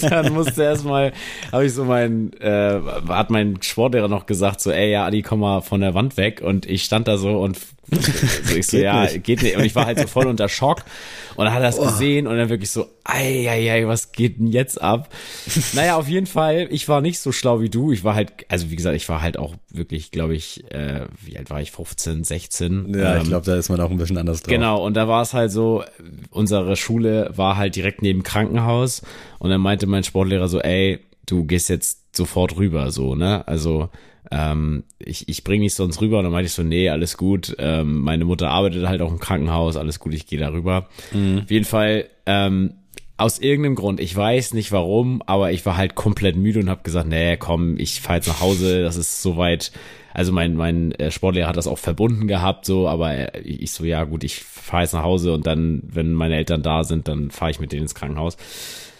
ja, 0.00 0.10
dann 0.10 0.32
musste 0.32 0.62
erstmal, 0.62 1.12
habe 1.50 1.66
ich 1.66 1.74
so 1.74 1.84
mein, 1.84 2.32
äh, 2.34 2.80
hat 3.08 3.30
mein 3.30 3.60
Sportlehrer 3.62 4.08
noch 4.08 4.26
gesagt, 4.26 4.60
so, 4.60 4.70
ey, 4.70 4.92
ja, 4.92 5.06
Adi, 5.06 5.22
komm 5.22 5.40
mal 5.40 5.60
von 5.60 5.80
der 5.80 5.94
Wand 5.94 6.16
weg. 6.16 6.40
Und 6.40 6.66
ich 6.66 6.84
stand 6.84 7.08
da 7.08 7.16
so 7.16 7.38
und 7.40 7.58
so, 7.90 8.54
ich 8.54 8.66
so, 8.66 8.76
ja, 8.78 9.02
nicht. 9.02 9.24
geht 9.24 9.42
nicht. 9.42 9.56
Und 9.56 9.64
ich 9.64 9.74
war 9.74 9.86
halt 9.86 9.98
so 9.98 10.06
voll 10.06 10.26
unter 10.26 10.48
Schock. 10.48 10.84
Und 11.36 11.44
dann 11.44 11.54
hat 11.54 11.60
er 11.60 11.66
das 11.66 11.78
oh. 11.78 11.84
gesehen 11.84 12.26
und 12.26 12.36
dann 12.36 12.48
wirklich 12.48 12.70
so, 12.70 12.86
ei, 13.04 13.48
ei, 13.48 13.72
ei, 13.72 13.86
was 13.86 14.12
geht 14.12 14.38
denn 14.38 14.46
jetzt 14.46 14.80
ab? 14.80 15.08
naja, 15.72 15.96
auf 15.96 16.08
jeden 16.08 16.26
Fall, 16.26 16.68
ich 16.70 16.88
war 16.88 17.00
nicht 17.00 17.18
so 17.18 17.32
schlau 17.32 17.60
wie 17.60 17.70
du. 17.70 17.92
Ich 17.92 18.04
war 18.04 18.14
halt, 18.14 18.32
also 18.48 18.70
wie 18.70 18.76
gesagt, 18.76 18.96
ich 18.96 19.08
war 19.08 19.22
halt 19.22 19.38
auch 19.38 19.54
wirklich, 19.70 20.10
glaube 20.10 20.34
ich, 20.34 20.70
äh, 20.70 21.06
wie 21.24 21.38
alt 21.38 21.50
war 21.50 21.60
ich? 21.60 21.72
15, 21.72 22.24
16. 22.24 22.94
Ja, 22.94 23.16
ähm, 23.16 23.22
ich 23.22 23.28
glaube, 23.28 23.46
da 23.46 23.56
ist 23.56 23.68
man 23.68 23.80
auch 23.80 23.90
ein 23.90 23.96
bisschen 23.96 24.18
anders 24.18 24.42
drauf. 24.42 24.52
Genau, 24.52 24.84
und 24.84 24.94
da 24.94 25.08
war 25.08 25.22
es 25.22 25.34
halt 25.34 25.50
so, 25.50 25.84
unsere 26.30 26.76
Schule 26.76 27.30
war 27.34 27.56
halt 27.56 27.76
direkt 27.76 28.02
neben 28.02 28.22
Krankenhaus. 28.22 29.02
Und 29.38 29.50
dann 29.50 29.60
meinte 29.60 29.86
mein 29.86 30.04
Sportlehrer 30.04 30.48
so, 30.48 30.60
ey, 30.60 31.00
du 31.26 31.44
gehst 31.44 31.68
jetzt 31.68 32.16
sofort 32.16 32.56
rüber, 32.56 32.90
so, 32.90 33.14
ne? 33.14 33.46
Also, 33.46 33.88
ähm, 34.30 34.84
ich, 34.98 35.28
ich 35.28 35.44
bringe 35.44 35.64
dich 35.64 35.74
sonst 35.74 36.00
rüber. 36.00 36.18
Und 36.18 36.24
dann 36.24 36.32
meinte 36.32 36.46
ich 36.46 36.52
so, 36.52 36.62
nee, 36.62 36.88
alles 36.88 37.16
gut. 37.16 37.54
Ähm, 37.58 38.00
meine 38.00 38.24
Mutter 38.24 38.50
arbeitet 38.50 38.86
halt 38.86 39.02
auch 39.02 39.10
im 39.10 39.18
Krankenhaus, 39.18 39.76
alles 39.76 39.98
gut, 39.98 40.14
ich 40.14 40.26
gehe 40.26 40.38
da 40.38 40.52
rüber. 40.52 40.88
Mhm. 41.12 41.40
Auf 41.44 41.50
jeden 41.50 41.64
Fall, 41.64 42.06
ähm, 42.26 42.74
aus 43.22 43.38
irgendeinem 43.38 43.76
Grund, 43.76 44.00
ich 44.00 44.16
weiß 44.16 44.54
nicht 44.54 44.72
warum, 44.72 45.22
aber 45.26 45.52
ich 45.52 45.64
war 45.64 45.76
halt 45.76 45.94
komplett 45.94 46.36
müde 46.36 46.60
und 46.60 46.68
habe 46.68 46.82
gesagt, 46.82 47.08
nee, 47.08 47.36
komm, 47.36 47.78
ich 47.78 48.00
fahr 48.00 48.16
jetzt 48.16 48.26
nach 48.26 48.40
Hause, 48.40 48.82
das 48.82 48.96
ist 48.96 49.22
soweit. 49.22 49.70
Also 50.14 50.32
mein 50.32 50.54
mein 50.56 50.92
äh, 50.92 51.10
Sportlehrer 51.10 51.48
hat 51.48 51.56
das 51.56 51.66
auch 51.66 51.78
verbunden 51.78 52.26
gehabt, 52.26 52.66
so, 52.66 52.88
aber 52.88 53.34
ich 53.44 53.72
so, 53.72 53.84
ja 53.84 54.04
gut, 54.04 54.24
ich 54.24 54.40
fahre 54.40 54.82
jetzt 54.82 54.92
nach 54.92 55.04
Hause 55.04 55.32
und 55.32 55.46
dann, 55.46 55.82
wenn 55.86 56.12
meine 56.12 56.36
Eltern 56.36 56.62
da 56.62 56.84
sind, 56.84 57.08
dann 57.08 57.30
fahre 57.30 57.50
ich 57.50 57.60
mit 57.60 57.72
denen 57.72 57.82
ins 57.82 57.94
Krankenhaus. 57.94 58.36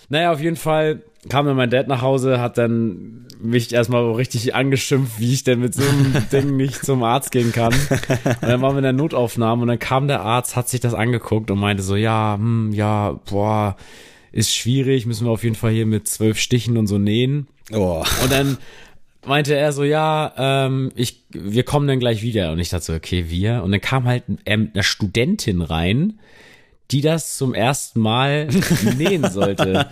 Naja, 0.08 0.32
auf 0.32 0.40
jeden 0.40 0.56
Fall 0.56 1.02
kam 1.28 1.46
dann 1.46 1.56
mein 1.56 1.70
Dad 1.70 1.88
nach 1.88 2.02
Hause, 2.02 2.40
hat 2.40 2.58
dann 2.58 3.26
mich 3.40 3.72
erstmal 3.72 4.10
richtig 4.12 4.54
angeschimpft, 4.54 5.18
wie 5.18 5.32
ich 5.32 5.44
denn 5.44 5.60
mit 5.60 5.74
so 5.74 5.82
einem 5.82 6.28
Ding 6.32 6.56
nicht 6.56 6.84
zum 6.84 7.02
Arzt 7.02 7.30
gehen 7.30 7.52
kann. 7.52 7.72
Und 7.72 8.42
dann 8.42 8.60
waren 8.60 8.74
wir 8.74 8.78
in 8.78 8.84
der 8.84 8.92
Notaufnahme 8.92 9.62
und 9.62 9.68
dann 9.68 9.78
kam 9.78 10.08
der 10.08 10.20
Arzt, 10.20 10.56
hat 10.56 10.68
sich 10.68 10.80
das 10.80 10.94
angeguckt 10.94 11.50
und 11.50 11.58
meinte 11.58 11.82
so, 11.82 11.96
ja, 11.96 12.36
hm, 12.38 12.72
ja, 12.72 13.20
boah, 13.30 13.76
ist 14.32 14.54
schwierig, 14.54 15.06
müssen 15.06 15.26
wir 15.26 15.30
auf 15.30 15.44
jeden 15.44 15.56
Fall 15.56 15.72
hier 15.72 15.86
mit 15.86 16.08
zwölf 16.08 16.38
Stichen 16.38 16.76
und 16.76 16.86
so 16.86 16.98
nähen. 16.98 17.46
Oh. 17.72 18.04
Und 18.22 18.32
dann 18.32 18.58
meinte 19.26 19.54
er 19.54 19.72
so, 19.72 19.84
ja, 19.84 20.32
ähm, 20.36 20.90
ich, 20.94 21.24
wir 21.30 21.62
kommen 21.64 21.86
dann 21.86 22.00
gleich 22.00 22.22
wieder. 22.22 22.52
Und 22.52 22.58
ich 22.58 22.70
dachte 22.70 22.84
so, 22.84 22.94
okay, 22.94 23.26
wir. 23.28 23.62
Und 23.62 23.72
dann 23.72 23.80
kam 23.80 24.04
halt 24.04 24.24
ähm, 24.46 24.70
eine 24.72 24.82
Studentin 24.82 25.62
rein, 25.62 26.18
die 26.92 27.00
das 27.00 27.36
zum 27.36 27.54
ersten 27.54 28.00
Mal 28.00 28.48
nähen 28.96 29.28
sollte. 29.30 29.88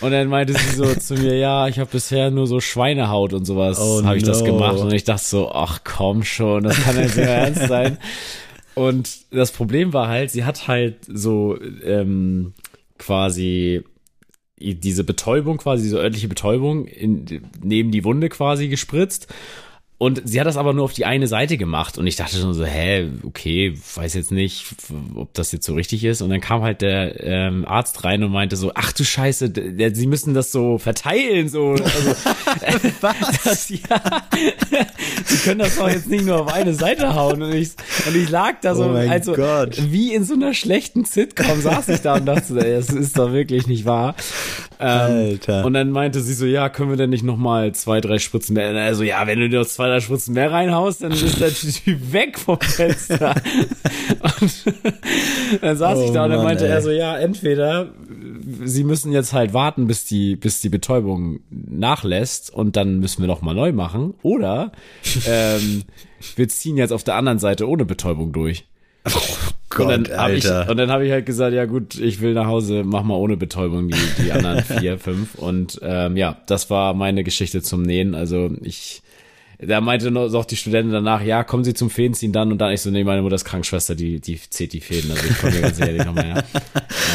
Und 0.00 0.10
dann 0.10 0.28
meinte 0.28 0.52
sie 0.52 0.76
so 0.76 0.94
zu 0.94 1.14
mir, 1.14 1.38
ja, 1.38 1.68
ich 1.68 1.78
habe 1.78 1.90
bisher 1.90 2.30
nur 2.30 2.46
so 2.46 2.60
Schweinehaut 2.60 3.32
und 3.32 3.44
sowas, 3.44 3.78
oh 3.80 4.04
habe 4.04 4.18
ich 4.18 4.24
no. 4.24 4.28
das 4.28 4.44
gemacht. 4.44 4.76
Und 4.78 4.92
ich 4.92 5.04
dachte 5.04 5.24
so, 5.24 5.50
ach 5.52 5.80
komm 5.84 6.22
schon, 6.22 6.64
das 6.64 6.82
kann 6.82 6.96
ja 6.96 7.08
sehr 7.08 7.28
ernst 7.28 7.68
sein. 7.68 7.98
Und 8.74 9.10
das 9.30 9.52
Problem 9.52 9.94
war 9.94 10.08
halt, 10.08 10.30
sie 10.30 10.44
hat 10.44 10.68
halt 10.68 10.96
so 11.08 11.58
ähm, 11.82 12.52
quasi 12.98 13.84
diese 14.58 15.04
Betäubung 15.04 15.58
quasi, 15.58 15.84
diese 15.84 15.98
örtliche 15.98 16.28
Betäubung 16.28 16.86
in, 16.86 17.42
neben 17.62 17.90
die 17.90 18.04
Wunde 18.04 18.28
quasi 18.28 18.68
gespritzt 18.68 19.32
und 19.98 20.20
sie 20.24 20.38
hat 20.38 20.46
das 20.46 20.58
aber 20.58 20.74
nur 20.74 20.84
auf 20.84 20.92
die 20.92 21.06
eine 21.06 21.26
Seite 21.26 21.56
gemacht 21.56 21.96
und 21.96 22.06
ich 22.06 22.16
dachte 22.16 22.36
schon 22.36 22.52
so, 22.52 22.66
hä, 22.66 23.08
okay, 23.22 23.78
weiß 23.94 24.12
jetzt 24.12 24.30
nicht, 24.30 24.66
ob 25.14 25.32
das 25.32 25.52
jetzt 25.52 25.64
so 25.64 25.72
richtig 25.72 26.04
ist. 26.04 26.20
Und 26.20 26.28
dann 26.28 26.42
kam 26.42 26.60
halt 26.60 26.82
der 26.82 27.24
ähm, 27.24 27.64
Arzt 27.66 28.04
rein 28.04 28.22
und 28.22 28.30
meinte 28.30 28.56
so, 28.56 28.72
ach 28.74 28.92
du 28.92 29.04
Scheiße, 29.04 29.52
sie 29.94 30.06
müssen 30.06 30.34
das 30.34 30.52
so 30.52 30.76
verteilen, 30.76 31.48
so. 31.48 31.70
Also, 31.70 32.14
Was? 33.00 33.42
Das, 33.42 33.68
ja, 33.70 33.78
sie 35.24 35.36
können 35.38 35.60
das 35.60 35.76
doch 35.78 35.88
jetzt 35.88 36.10
nicht 36.10 36.26
nur 36.26 36.42
auf 36.42 36.52
eine 36.52 36.74
Seite 36.74 37.14
hauen. 37.14 37.40
Und 37.40 37.54
ich, 37.54 37.70
und 38.06 38.14
ich 38.14 38.28
lag 38.28 38.60
da 38.60 38.74
so, 38.74 38.84
oh 38.84 38.94
also 38.94 39.32
Gott. 39.32 39.80
wie 39.90 40.12
in 40.12 40.24
so 40.24 40.34
einer 40.34 40.52
schlechten 40.52 41.06
Sitcom 41.06 41.62
saß 41.62 41.88
ich 41.88 42.00
da 42.02 42.16
und 42.16 42.26
dachte, 42.26 42.54
ey, 42.58 42.74
das 42.74 42.90
ist 42.90 43.18
doch 43.18 43.32
wirklich 43.32 43.66
nicht 43.66 43.86
wahr. 43.86 44.14
Ähm, 44.78 44.88
Alter. 44.88 45.64
Und 45.64 45.72
dann 45.72 45.90
meinte 45.90 46.20
sie 46.20 46.34
so, 46.34 46.44
ja, 46.44 46.68
können 46.68 46.90
wir 46.90 46.96
denn 46.96 47.10
nicht 47.10 47.24
nochmal 47.24 47.72
zwei, 47.72 48.00
drei 48.00 48.18
Spritzen 48.18 48.54
mehr? 48.54 48.74
Also 48.74 49.02
ja, 49.02 49.26
wenn 49.26 49.40
du 49.40 49.48
dir 49.48 49.66
zwei, 49.66 49.85
drei 49.88 50.00
Spritzen 50.00 50.34
mehr 50.34 50.50
reinhaust, 50.50 51.02
dann 51.02 51.12
ist 51.12 51.40
der 51.40 51.52
Typ 51.52 52.12
weg 52.12 52.38
vom 52.38 52.60
Fenster. 52.60 53.34
und 54.40 54.64
dann 55.62 55.76
saß 55.76 55.98
oh, 55.98 56.04
ich 56.04 56.10
da 56.10 56.24
und 56.24 56.30
dann 56.30 56.44
meinte 56.44 56.64
ey. 56.64 56.70
er 56.70 56.82
so, 56.82 56.90
ja, 56.90 57.16
entweder 57.16 57.92
sie 58.64 58.84
müssen 58.84 59.12
jetzt 59.12 59.32
halt 59.32 59.52
warten, 59.54 59.86
bis 59.86 60.04
die, 60.04 60.36
bis 60.36 60.60
die 60.60 60.68
Betäubung 60.68 61.40
nachlässt 61.50 62.52
und 62.52 62.76
dann 62.76 63.00
müssen 63.00 63.22
wir 63.22 63.28
nochmal 63.28 63.54
neu 63.54 63.72
machen. 63.72 64.14
Oder 64.22 64.72
ähm, 65.26 65.82
wir 66.36 66.48
ziehen 66.48 66.76
jetzt 66.76 66.92
auf 66.92 67.04
der 67.04 67.16
anderen 67.16 67.38
Seite 67.38 67.68
ohne 67.68 67.84
Betäubung 67.84 68.32
durch. 68.32 68.66
Oh 69.06 69.20
Gott, 69.70 69.86
und 69.86 70.08
dann 70.08 70.18
Alter. 70.18 70.62
Ich, 70.64 70.68
und 70.70 70.76
dann 70.76 70.90
habe 70.90 71.06
ich 71.06 71.12
halt 71.12 71.26
gesagt, 71.26 71.54
ja 71.54 71.64
gut, 71.66 71.96
ich 71.96 72.20
will 72.20 72.34
nach 72.34 72.46
Hause, 72.46 72.82
mach 72.84 73.02
mal 73.02 73.14
ohne 73.14 73.36
Betäubung 73.36 73.88
die, 73.88 74.22
die 74.22 74.32
anderen 74.32 74.62
vier, 74.78 74.98
fünf. 74.98 75.34
Und 75.34 75.78
ähm, 75.82 76.16
ja, 76.16 76.36
das 76.46 76.70
war 76.70 76.94
meine 76.94 77.24
Geschichte 77.24 77.62
zum 77.62 77.82
Nähen. 77.82 78.14
Also 78.14 78.50
ich 78.62 79.02
da 79.58 79.80
meinte 79.80 80.10
noch 80.10 80.44
die 80.44 80.56
Studentin 80.56 80.92
danach, 80.92 81.22
ja, 81.22 81.44
kommen 81.44 81.64
Sie 81.64 81.74
zum 81.74 81.90
Fädenziehen 81.90 82.32
dann 82.32 82.52
und 82.52 82.58
dann 82.58 82.72
ich 82.72 82.82
so, 82.82 82.90
nee, 82.90 83.04
meine 83.04 83.22
Mutter 83.22 83.36
ist 83.36 83.44
Krankenschwester, 83.44 83.94
die, 83.94 84.20
die 84.20 84.38
zählt 84.50 84.72
die 84.72 84.80
Fäden, 84.80 85.10
also 85.10 85.22
ich 85.28 85.38
komme 85.38 85.54
mir 85.54 85.60
ganz 85.62 85.80
ehrlich 85.80 86.04
nochmal, 86.04 86.28
ja. 86.28 86.42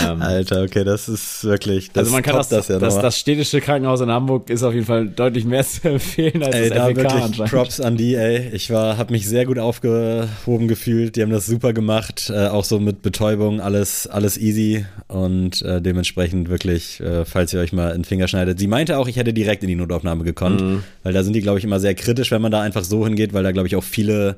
Ähm, 0.07 0.21
Alter, 0.21 0.63
okay, 0.63 0.83
das 0.83 1.07
ist 1.09 1.43
wirklich, 1.43 1.91
das 1.91 2.05
Also 2.05 2.11
man 2.11 2.23
kann 2.23 2.35
das, 2.35 2.49
das, 2.49 2.67
ja 2.69 2.79
das, 2.79 2.99
das 2.99 3.19
städtische 3.19 3.61
Krankenhaus 3.61 4.01
in 4.01 4.09
Hamburg 4.09 4.49
ist 4.49 4.63
auf 4.63 4.73
jeden 4.73 4.85
Fall 4.85 5.07
deutlich 5.07 5.45
mehr 5.45 5.63
zu 5.63 5.89
empfehlen 5.89 6.41
als 6.43 6.55
ey, 6.55 6.69
das 6.69 6.77
da 6.77 6.85
FEK 6.87 6.97
wirklich 6.97 7.23
anscheinend. 7.23 7.51
Props 7.51 7.79
an 7.79 7.97
die, 7.97 8.15
ey. 8.15 8.49
Ich 8.53 8.71
war, 8.71 8.97
hab 8.97 9.11
mich 9.11 9.27
sehr 9.27 9.45
gut 9.45 9.59
aufgehoben 9.59 10.67
gefühlt, 10.67 11.15
die 11.15 11.21
haben 11.21 11.29
das 11.29 11.45
super 11.45 11.73
gemacht, 11.73 12.31
äh, 12.33 12.47
auch 12.47 12.63
so 12.63 12.79
mit 12.79 13.01
Betäubung, 13.01 13.61
alles, 13.61 14.07
alles 14.07 14.37
easy 14.37 14.85
und 15.07 15.61
äh, 15.61 15.81
dementsprechend 15.81 16.49
wirklich, 16.49 16.99
äh, 17.01 17.25
falls 17.25 17.53
ihr 17.53 17.59
euch 17.59 17.73
mal 17.73 17.89
in 17.89 17.99
den 17.99 18.05
Finger 18.05 18.27
schneidet. 18.27 18.59
Sie 18.59 18.67
meinte 18.67 18.97
auch, 18.97 19.07
ich 19.07 19.17
hätte 19.17 19.33
direkt 19.33 19.63
in 19.63 19.69
die 19.69 19.75
Notaufnahme 19.75 20.23
gekonnt, 20.23 20.61
mhm. 20.61 20.83
weil 21.03 21.13
da 21.13 21.23
sind 21.23 21.33
die, 21.33 21.41
glaube 21.41 21.59
ich, 21.59 21.65
immer 21.65 21.79
sehr 21.79 21.95
kritisch, 21.95 22.30
wenn 22.31 22.41
man 22.41 22.51
da 22.51 22.61
einfach 22.61 22.83
so 22.83 23.05
hingeht, 23.05 23.33
weil 23.33 23.43
da, 23.43 23.51
glaube 23.51 23.67
ich, 23.67 23.75
auch 23.75 23.83
viele 23.83 24.37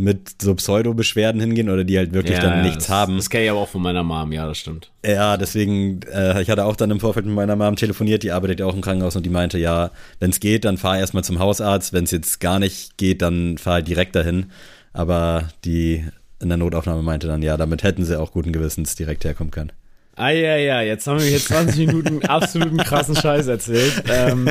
mit 0.00 0.42
so 0.42 0.54
Pseudo-Beschwerden 0.54 1.40
hingehen 1.40 1.68
oder 1.68 1.84
die 1.84 1.98
halt 1.98 2.12
wirklich 2.12 2.36
ja, 2.36 2.42
dann 2.42 2.58
ja, 2.58 2.62
nichts 2.64 2.86
das, 2.86 2.88
haben. 2.88 3.16
Das 3.16 3.28
kenne 3.28 3.44
ich 3.44 3.50
aber 3.50 3.60
auch 3.60 3.68
von 3.68 3.82
meiner 3.82 4.02
Mom, 4.02 4.32
ja, 4.32 4.46
das 4.46 4.58
stimmt. 4.58 4.90
Ja, 5.04 5.36
deswegen, 5.36 6.00
äh, 6.12 6.40
ich 6.40 6.48
hatte 6.48 6.64
auch 6.64 6.76
dann 6.76 6.90
im 6.90 7.00
Vorfeld 7.00 7.26
mit 7.26 7.34
meiner 7.34 7.54
Mom 7.54 7.76
telefoniert, 7.76 8.22
die 8.22 8.32
arbeitet 8.32 8.60
ja 8.60 8.66
auch 8.66 8.74
im 8.74 8.80
Krankenhaus 8.80 9.16
und 9.16 9.24
die 9.24 9.30
meinte, 9.30 9.58
ja, 9.58 9.90
wenn 10.18 10.30
es 10.30 10.40
geht, 10.40 10.64
dann 10.64 10.78
fahr 10.78 10.98
erstmal 10.98 11.24
zum 11.24 11.38
Hausarzt, 11.38 11.92
wenn 11.92 12.04
es 12.04 12.10
jetzt 12.10 12.40
gar 12.40 12.58
nicht 12.58 12.96
geht, 12.96 13.20
dann 13.22 13.58
fahr 13.58 13.74
halt 13.74 13.88
direkt 13.88 14.16
dahin. 14.16 14.46
Aber 14.92 15.48
die 15.64 16.04
in 16.40 16.48
der 16.48 16.58
Notaufnahme 16.58 17.02
meinte 17.02 17.26
dann, 17.26 17.42
ja, 17.42 17.56
damit 17.56 17.82
hätten 17.82 18.04
sie 18.04 18.18
auch 18.18 18.32
guten 18.32 18.52
Gewissens 18.52 18.94
direkt 18.94 19.24
herkommen 19.24 19.50
können. 19.50 19.72
Ah 20.16 20.30
ja, 20.30 20.56
ja, 20.56 20.82
jetzt 20.82 21.06
haben 21.06 21.18
wir 21.18 21.26
hier 21.26 21.38
20 21.38 21.86
Minuten 21.86 22.22
absoluten 22.26 22.76
krassen 22.76 23.16
Scheiß 23.16 23.46
erzählt. 23.46 24.02
Ähm, 24.08 24.48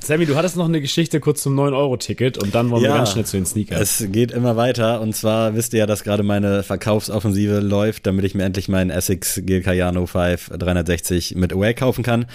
Sammy, 0.00 0.26
du 0.26 0.36
hattest 0.36 0.56
noch 0.56 0.64
eine 0.64 0.80
Geschichte 0.80 1.20
kurz 1.20 1.42
zum 1.42 1.58
9-Euro-Ticket 1.58 2.42
und 2.42 2.54
dann 2.54 2.70
wollen 2.70 2.82
ja, 2.82 2.90
wir 2.90 2.96
ganz 2.96 3.12
schnell 3.12 3.26
zu 3.26 3.36
den 3.36 3.46
Sneakers. 3.46 4.00
Es 4.00 4.10
geht 4.10 4.32
immer 4.32 4.56
weiter 4.56 5.00
und 5.00 5.14
zwar 5.14 5.54
wisst 5.54 5.74
ihr 5.74 5.80
ja, 5.80 5.86
dass 5.86 6.02
gerade 6.02 6.22
meine 6.22 6.62
Verkaufsoffensive 6.62 7.60
läuft, 7.60 8.06
damit 8.06 8.24
ich 8.24 8.34
mir 8.34 8.44
endlich 8.44 8.68
meinen 8.68 8.90
Essex 8.90 9.40
Gilcayano 9.44 10.06
5 10.06 10.50
360 10.58 11.36
mit 11.36 11.52
Away 11.52 11.74
kaufen 11.74 12.02
kann. 12.02 12.26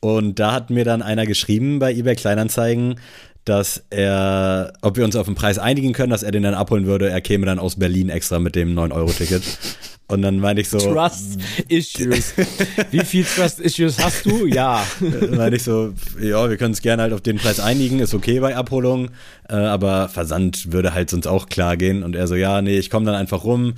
Und 0.00 0.40
da 0.40 0.52
hat 0.52 0.70
mir 0.70 0.84
dann 0.84 1.00
einer 1.00 1.26
geschrieben 1.26 1.78
bei 1.78 1.92
eBay 1.92 2.16
Kleinanzeigen, 2.16 2.96
dass 3.44 3.82
er, 3.90 4.72
ob 4.82 4.96
wir 4.96 5.04
uns 5.04 5.16
auf 5.16 5.26
den 5.26 5.34
Preis 5.34 5.58
einigen 5.58 5.92
können, 5.92 6.10
dass 6.10 6.22
er 6.22 6.30
den 6.30 6.44
dann 6.44 6.54
abholen 6.54 6.86
würde. 6.86 7.10
Er 7.10 7.20
käme 7.20 7.46
dann 7.46 7.58
aus 7.58 7.76
Berlin 7.76 8.08
extra 8.08 8.38
mit 8.38 8.54
dem 8.54 8.78
9-Euro-Ticket. 8.78 9.42
Und 10.08 10.22
dann 10.22 10.40
meinte 10.40 10.60
ich 10.60 10.68
so. 10.68 10.78
Trust 10.78 11.38
Issues. 11.68 12.34
Wie 12.90 13.00
viel 13.00 13.24
Trust 13.24 13.60
Issues 13.60 13.98
hast 13.98 14.26
du? 14.26 14.46
Ja. 14.46 14.86
Dann 15.00 15.36
meinte 15.36 15.56
ich 15.56 15.62
so, 15.62 15.94
ja, 16.20 16.48
wir 16.50 16.56
können 16.56 16.72
uns 16.72 16.82
gerne 16.82 17.02
halt 17.02 17.12
auf 17.14 17.22
den 17.22 17.38
Preis 17.38 17.60
einigen, 17.60 17.98
ist 17.98 18.12
okay 18.12 18.38
bei 18.38 18.54
Abholung, 18.54 19.10
äh, 19.48 19.54
aber 19.54 20.08
Versand 20.08 20.70
würde 20.70 20.92
halt 20.92 21.08
sonst 21.08 21.26
auch 21.26 21.46
klar 21.46 21.76
gehen. 21.76 22.02
Und 22.02 22.14
er 22.14 22.28
so, 22.28 22.34
ja, 22.34 22.60
nee, 22.60 22.78
ich 22.78 22.90
komme 22.90 23.06
dann 23.06 23.14
einfach 23.14 23.44
rum, 23.44 23.74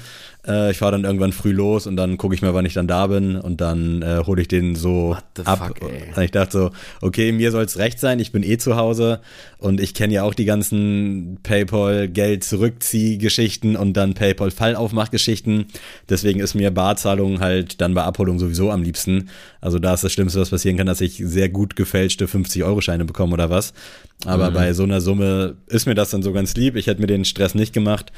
äh, 0.46 0.70
ich 0.70 0.78
fahre 0.78 0.92
dann 0.92 1.04
irgendwann 1.04 1.32
früh 1.32 1.52
los 1.52 1.86
und 1.86 1.96
dann 1.96 2.16
gucke 2.18 2.34
ich 2.34 2.42
mal, 2.42 2.52
wann 2.54 2.66
ich 2.66 2.74
dann 2.74 2.86
da 2.86 3.06
bin 3.06 3.36
und 3.36 3.60
dann 3.60 4.02
äh, 4.02 4.22
hole 4.26 4.42
ich 4.42 4.48
den 4.48 4.76
so 4.76 5.16
ab. 5.44 5.68
Fuck, 5.68 5.80
und 6.16 6.22
ich 6.22 6.30
dachte 6.30 6.52
so, 6.52 6.70
okay, 7.00 7.32
mir 7.32 7.50
soll 7.50 7.64
es 7.64 7.78
recht 7.78 7.98
sein, 7.98 8.20
ich 8.20 8.32
bin 8.32 8.42
eh 8.42 8.58
zu 8.58 8.76
Hause 8.76 9.20
und 9.58 9.80
ich 9.80 9.94
kenne 9.94 10.12
ja 10.12 10.24
auch 10.24 10.34
die 10.34 10.44
ganzen 10.44 11.38
PayPal-Geld-Zurückzieh-Geschichten 11.42 13.76
und 13.76 13.94
dann 13.94 14.12
PayPal-Fallaufmach-Geschichten. 14.14 15.66
Deswegen 16.08 16.40
ist 16.40 16.54
mir 16.54 16.70
Barzahlung 16.70 17.40
halt 17.40 17.80
dann 17.80 17.94
bei 17.94 18.02
Abholung 18.02 18.38
sowieso 18.38 18.70
am 18.70 18.82
liebsten. 18.82 19.30
Also 19.60 19.78
da 19.78 19.94
ist 19.94 20.04
das 20.04 20.12
Schlimmste, 20.12 20.40
was 20.40 20.50
passieren 20.50 20.76
kann, 20.76 20.86
dass 20.86 21.00
ich 21.00 21.22
sehr 21.24 21.48
gut 21.48 21.76
gefälschte 21.76 22.26
50-Euro-Scheine 22.26 23.04
bekomme 23.04 23.32
oder 23.32 23.50
was. 23.50 23.72
Aber 24.26 24.50
mhm. 24.50 24.54
bei 24.54 24.72
so 24.72 24.82
einer 24.82 25.00
Summe 25.00 25.56
ist 25.66 25.86
mir 25.86 25.94
das 25.94 26.10
dann 26.10 26.22
so 26.22 26.32
ganz 26.32 26.54
lieb. 26.54 26.76
Ich 26.76 26.86
hätte 26.86 27.00
mir 27.00 27.06
den 27.06 27.24
Stress 27.24 27.54
nicht 27.54 27.72
gemacht. 27.72 28.12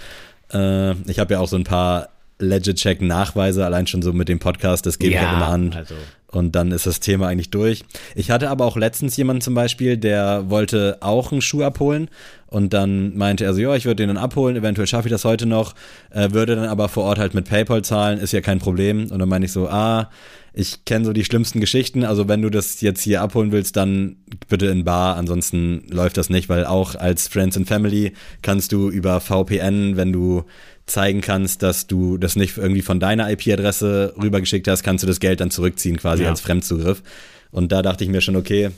Äh, 0.53 0.93
ich 1.11 1.19
habe 1.19 1.35
ja 1.35 1.41
auch 1.41 1.49
so 1.49 1.57
ein 1.57 1.65
paar 1.65 2.09
Legit-Check-Nachweise, 2.39 3.65
allein 3.65 3.87
schon 3.87 4.03
so 4.03 4.13
mit 4.13 4.29
dem 4.29 4.39
Podcast, 4.39 4.87
das 4.87 4.99
gebe 4.99 5.15
ja, 5.15 5.21
ich 5.21 5.27
halt 5.27 5.37
immer 5.37 5.49
an. 5.49 5.73
Also. 5.73 5.95
Und 6.29 6.55
dann 6.55 6.71
ist 6.71 6.87
das 6.87 7.01
Thema 7.01 7.29
eigentlich 7.29 7.51
durch. 7.51 7.85
Ich 8.15 8.31
hatte 8.31 8.51
aber 8.51 8.67
auch 8.67 8.77
letztens 8.77 9.17
jemanden 9.17 9.41
zum 9.41 9.55
Beispiel, 9.55 9.97
der 9.97 10.51
wollte 10.51 10.99
auch 11.01 11.33
einen 11.33 11.41
Schuh 11.41 11.63
abholen 11.63 12.09
und 12.49 12.75
dann 12.75 13.17
meinte 13.17 13.45
er 13.45 13.55
so, 13.55 13.61
ja, 13.61 13.75
ich 13.75 13.87
würde 13.87 14.03
den 14.03 14.09
dann 14.09 14.19
abholen, 14.19 14.57
eventuell 14.57 14.87
schaffe 14.87 15.09
ich 15.09 15.13
das 15.13 15.25
heute 15.25 15.47
noch, 15.47 15.75
äh, 16.11 16.33
würde 16.33 16.57
dann 16.57 16.69
aber 16.69 16.89
vor 16.89 17.05
Ort 17.05 17.19
halt 17.19 17.33
mit 17.33 17.49
PayPal 17.49 17.83
zahlen, 17.83 18.19
ist 18.19 18.33
ja 18.33 18.41
kein 18.41 18.59
Problem. 18.59 19.11
Und 19.11 19.19
dann 19.19 19.29
meinte 19.29 19.47
ich 19.47 19.53
so, 19.53 19.69
ah, 19.69 20.11
ich 20.53 20.85
kenne 20.87 21.05
so 21.05 21.13
die 21.13 21.25
schlimmsten 21.25 21.61
Geschichten, 21.61 22.03
also 22.03 22.29
wenn 22.29 22.41
du 22.41 22.49
das 22.51 22.81
jetzt 22.81 23.03
hier 23.03 23.21
abholen 23.21 23.53
willst, 23.53 23.77
dann 23.77 24.17
bitte 24.49 24.67
in 24.67 24.85
Bar, 24.85 25.17
ansonsten 25.17 25.85
läuft 25.91 26.17
das 26.17 26.31
nicht, 26.31 26.49
weil 26.49 26.65
auch 26.65 26.95
als 26.95 27.29
Friends 27.29 27.59
and 27.59 27.69
Family 27.69 28.15
kannst 28.41 28.73
du 28.73 28.89
über 28.89 29.21
VPN, 29.21 29.97
wenn 29.97 30.13
du 30.13 30.45
zeigen 30.87 31.21
kannst, 31.21 31.63
dass 31.63 31.87
du 31.87 32.17
das 32.17 32.37
nicht 32.37 32.57
irgendwie 32.57 32.83
von 32.83 33.01
deiner 33.01 33.31
IP-Adresse 33.31 34.15
rübergeschickt 34.21 34.69
hast, 34.69 34.83
kannst 34.83 35.03
du 35.03 35.07
das 35.07 35.21
Geld 35.21 35.41
dann 35.41 35.51
zurückziehen, 35.51 35.97
quasi 35.97 36.23
ja. 36.23 36.31
als 36.31 36.41
Fremdzugriff. 36.41 37.03
Und 37.51 37.73
da 37.73 37.83
dachte 37.83 38.05
ich 38.05 38.11
mir 38.11 38.21
schon, 38.21 38.37
okay, 38.37 38.71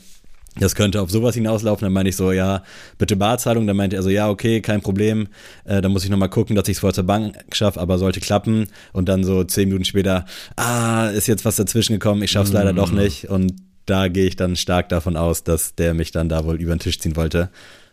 das 0.57 0.75
könnte 0.75 1.01
auf 1.01 1.11
sowas 1.11 1.35
hinauslaufen. 1.35 1.85
Dann 1.85 1.93
meinte 1.93 2.09
ich 2.09 2.15
so, 2.15 2.31
ja, 2.31 2.63
bitte 2.97 3.15
Barzahlung. 3.15 3.67
Dann 3.67 3.77
meinte 3.77 3.95
er 3.95 4.03
so, 4.03 4.09
ja, 4.09 4.29
okay, 4.29 4.61
kein 4.61 4.81
Problem. 4.81 5.27
Äh, 5.65 5.81
dann 5.81 5.91
muss 5.91 6.03
ich 6.03 6.09
nochmal 6.09 6.29
gucken, 6.29 6.55
dass 6.55 6.67
ich 6.67 6.77
es 6.77 6.79
vorher 6.79 6.95
zur 6.95 7.03
Bank 7.03 7.37
schaffe, 7.51 7.79
aber 7.79 7.97
sollte 7.97 8.19
klappen. 8.19 8.67
Und 8.91 9.09
dann 9.09 9.23
so 9.23 9.43
zehn 9.43 9.67
Minuten 9.69 9.85
später, 9.85 10.25
ah, 10.55 11.09
ist 11.09 11.27
jetzt 11.27 11.45
was 11.45 11.55
dazwischen 11.55 11.93
gekommen, 11.93 12.23
ich 12.23 12.31
schaff's 12.31 12.51
mm. 12.51 12.55
leider 12.55 12.73
doch 12.73 12.91
nicht. 12.91 13.29
Und 13.29 13.53
da 13.85 14.07
gehe 14.07 14.25
ich 14.25 14.35
dann 14.35 14.55
stark 14.55 14.89
davon 14.89 15.15
aus, 15.15 15.43
dass 15.43 15.75
der 15.75 15.93
mich 15.93 16.11
dann 16.11 16.29
da 16.29 16.45
wohl 16.45 16.59
über 16.59 16.75
den 16.75 16.79
Tisch 16.79 16.99
ziehen 16.99 17.15
wollte. 17.15 17.49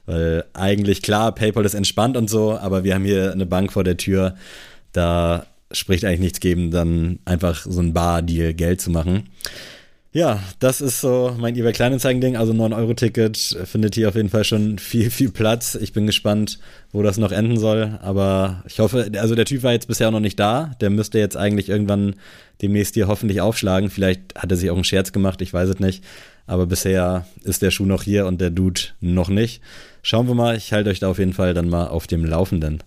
Weil 0.07 0.45
eigentlich 0.55 1.03
klar, 1.03 1.35
PayPal 1.35 1.65
ist 1.65 1.75
entspannt 1.75 2.17
und 2.17 2.31
so, 2.31 2.57
aber 2.57 2.85
wir 2.85 2.95
haben 2.95 3.05
hier 3.05 3.33
eine 3.33 3.47
Bank 3.47 3.73
vor 3.73 3.85
der 3.85 3.97
Tür. 3.97 4.37
Da 4.93 5.47
spricht 5.73 6.05
eigentlich 6.05 6.21
nichts 6.21 6.41
geben, 6.41 6.71
dann 6.71 7.19
einfach 7.25 7.67
so 7.69 7.81
ein 7.81 7.93
Bar-Deal 7.93 8.55
Geld 8.55 8.81
zu 8.81 8.91
machen. 8.91 9.25
Ja, 10.13 10.43
das 10.61 10.81
ist 10.81 11.03
so 11.03 11.37
mein 11.39 11.57
eBay 11.57 11.73
Kleinanzeigen-Ding. 11.75 12.39
Also 12.39 12.55
9-Euro-Ticket 12.55 13.37
findet 13.65 13.97
hier 13.97 14.09
auf 14.09 14.15
jeden 14.15 14.31
Fall 14.31 14.45
schon 14.45 14.79
viel, 14.79 15.11
viel 15.11 15.31
Platz. 15.31 15.75
Ich 15.75 15.93
bin 15.93 16.07
gespannt, 16.07 16.59
wo 16.91 17.03
das 17.03 17.19
noch 17.19 17.33
enden 17.33 17.59
soll. 17.59 17.99
Aber 18.01 18.63
ich 18.67 18.79
hoffe, 18.79 19.11
also 19.19 19.35
der 19.35 19.45
Typ 19.45 19.63
war 19.63 19.73
jetzt 19.73 19.89
bisher 19.89 20.11
noch 20.11 20.21
nicht 20.21 20.41
da. 20.41 20.75
Der 20.81 20.89
müsste 20.89 21.19
jetzt 21.19 21.37
eigentlich 21.37 21.69
irgendwann 21.69 22.15
demnächst 22.63 22.95
hier 22.95 23.09
hoffentlich 23.09 23.43
aufschlagen. 23.43 23.91
Vielleicht 23.91 24.35
hat 24.37 24.51
er 24.51 24.57
sich 24.57 24.71
auch 24.71 24.77
einen 24.77 24.85
Scherz 24.85 25.13
gemacht, 25.13 25.43
ich 25.43 25.53
weiß 25.53 25.69
es 25.69 25.81
nicht. 25.81 26.03
Aber 26.47 26.65
bisher 26.65 27.27
ist 27.43 27.61
der 27.61 27.71
Schuh 27.71 27.85
noch 27.85 28.03
hier 28.03 28.25
und 28.25 28.41
der 28.41 28.49
Dude 28.49 28.81
noch 29.03 29.29
nicht. 29.29 29.61
Schauen 30.07 30.29
wir 30.29 30.37
mal. 30.37 30.57
Ich 30.57 30.73
halte 30.73 30.91
euch 30.91 31.01
da 31.01 31.09
auf 31.11 31.19
jeden 31.19 31.33
Fall 31.33 31.53
dann 31.53 31.69
mal 31.69 31.89
auf 31.89 32.07
dem 32.07 32.25
Laufenden. 32.25 32.81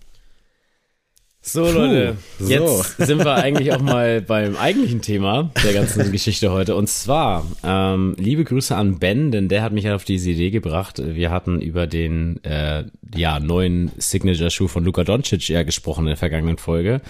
So, 1.42 1.66
Puh, 1.66 1.72
Leute, 1.72 2.16
jetzt 2.40 2.98
so. 2.98 3.04
sind 3.06 3.26
wir 3.26 3.36
eigentlich 3.36 3.74
auch 3.74 3.82
mal 3.82 4.22
beim 4.22 4.56
eigentlichen 4.56 5.02
Thema 5.02 5.52
der 5.62 5.74
ganzen 5.74 6.10
Geschichte 6.14 6.50
heute. 6.50 6.76
Und 6.76 6.88
zwar, 6.88 7.46
ähm, 7.62 8.16
liebe 8.18 8.46
Grüße 8.46 8.74
an 8.74 9.00
Ben, 9.00 9.32
denn 9.32 9.50
der 9.50 9.64
hat 9.64 9.74
mich 9.74 9.90
auf 9.90 10.06
diese 10.06 10.30
Idee 10.30 10.50
gebracht. 10.50 11.02
Wir 11.04 11.30
hatten 11.30 11.60
über 11.60 11.88
den 11.88 12.42
äh, 12.46 12.86
ja, 13.14 13.42
neuen 13.42 13.92
Signature-Schuh 13.98 14.70
von 14.70 14.86
Luka 14.86 15.04
Doncic 15.04 15.50
ja 15.50 15.64
gesprochen 15.64 16.06
in 16.06 16.12
der 16.12 16.18
vergangenen 16.18 16.58
Folge. 16.58 17.02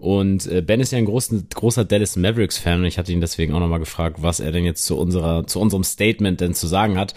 Und 0.00 0.46
äh, 0.46 0.62
Ben 0.62 0.80
ist 0.80 0.92
ja 0.92 0.98
ein 0.98 1.04
großen, 1.04 1.48
großer 1.54 1.84
Dallas 1.84 2.16
Mavericks-Fan 2.16 2.80
und 2.80 2.86
ich 2.86 2.96
hatte 2.96 3.12
ihn 3.12 3.20
deswegen 3.20 3.52
auch 3.52 3.60
nochmal 3.60 3.80
gefragt, 3.80 4.22
was 4.22 4.40
er 4.40 4.50
denn 4.50 4.64
jetzt 4.64 4.86
zu 4.86 4.96
unserer, 4.96 5.46
zu 5.46 5.60
unserem 5.60 5.84
Statement 5.84 6.40
denn 6.40 6.54
zu 6.54 6.66
sagen 6.66 6.96
hat. 6.96 7.14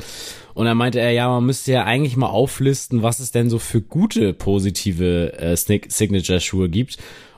Und 0.54 0.65
dann 0.65 0.76
meinte 0.76 1.00
er, 1.00 1.12
ja, 1.12 1.30
man 1.30 1.46
müsste 1.46 1.72
ja 1.72 1.86
eigentlich 1.86 2.17
mal 2.17 2.28
auflisten, 2.28 3.02
was 3.02 3.19
es 3.19 3.32
denn 3.32 3.50
so 3.50 3.58
für 3.58 3.82
gute, 3.82 4.34
positive 4.34 5.32
äh, 5.39 5.56
Signature-Schuhe 5.56 6.67
gibt. 6.67 6.98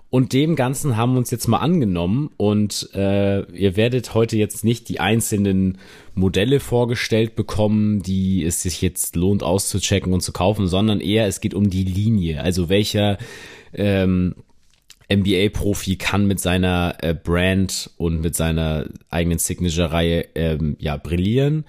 Und 0.10 0.34
dem 0.34 0.56
Ganzen 0.56 0.98
haben 0.98 1.14
wir 1.14 1.20
uns 1.20 1.30
jetzt 1.30 1.48
mal 1.48 1.58
angenommen 1.58 2.32
und 2.38 2.90
äh, 2.96 3.42
ihr 3.52 3.76
werdet 3.76 4.14
heute 4.14 4.38
jetzt 4.38 4.64
nicht 4.64 4.90
die 4.90 5.00
einzelnen 5.00 5.78
Modelle 6.16 6.60
vorgestellt 6.60 7.36
bekommen, 7.36 8.02
die 8.02 8.44
es 8.46 8.64
sich 8.64 8.82
jetzt 8.82 9.16
lohnt 9.16 9.44
auszuchecken 9.44 10.12
und 10.14 10.22
zu 10.22 10.32
kaufen, 10.32 10.68
sondern 10.68 11.02
eher 11.02 11.28
es 11.28 11.40
geht 11.42 11.54
um 11.54 11.70
die 11.70 11.84
Linie. 11.84 12.42
Also 12.42 12.70
welcher 12.70 13.18
ähm, 13.74 14.36
NBA-Profi 15.12 15.98
kann 15.98 16.28
mit 16.28 16.40
seiner 16.40 16.98
äh, 17.02 17.14
Brand 17.14 17.92
und 17.98 18.22
mit 18.22 18.36
seiner 18.36 18.88
eigenen 19.10 19.40
Signature-Reihe 19.40 20.28
ähm, 20.36 20.76
ja 20.80 20.98
brillieren. 20.98 21.66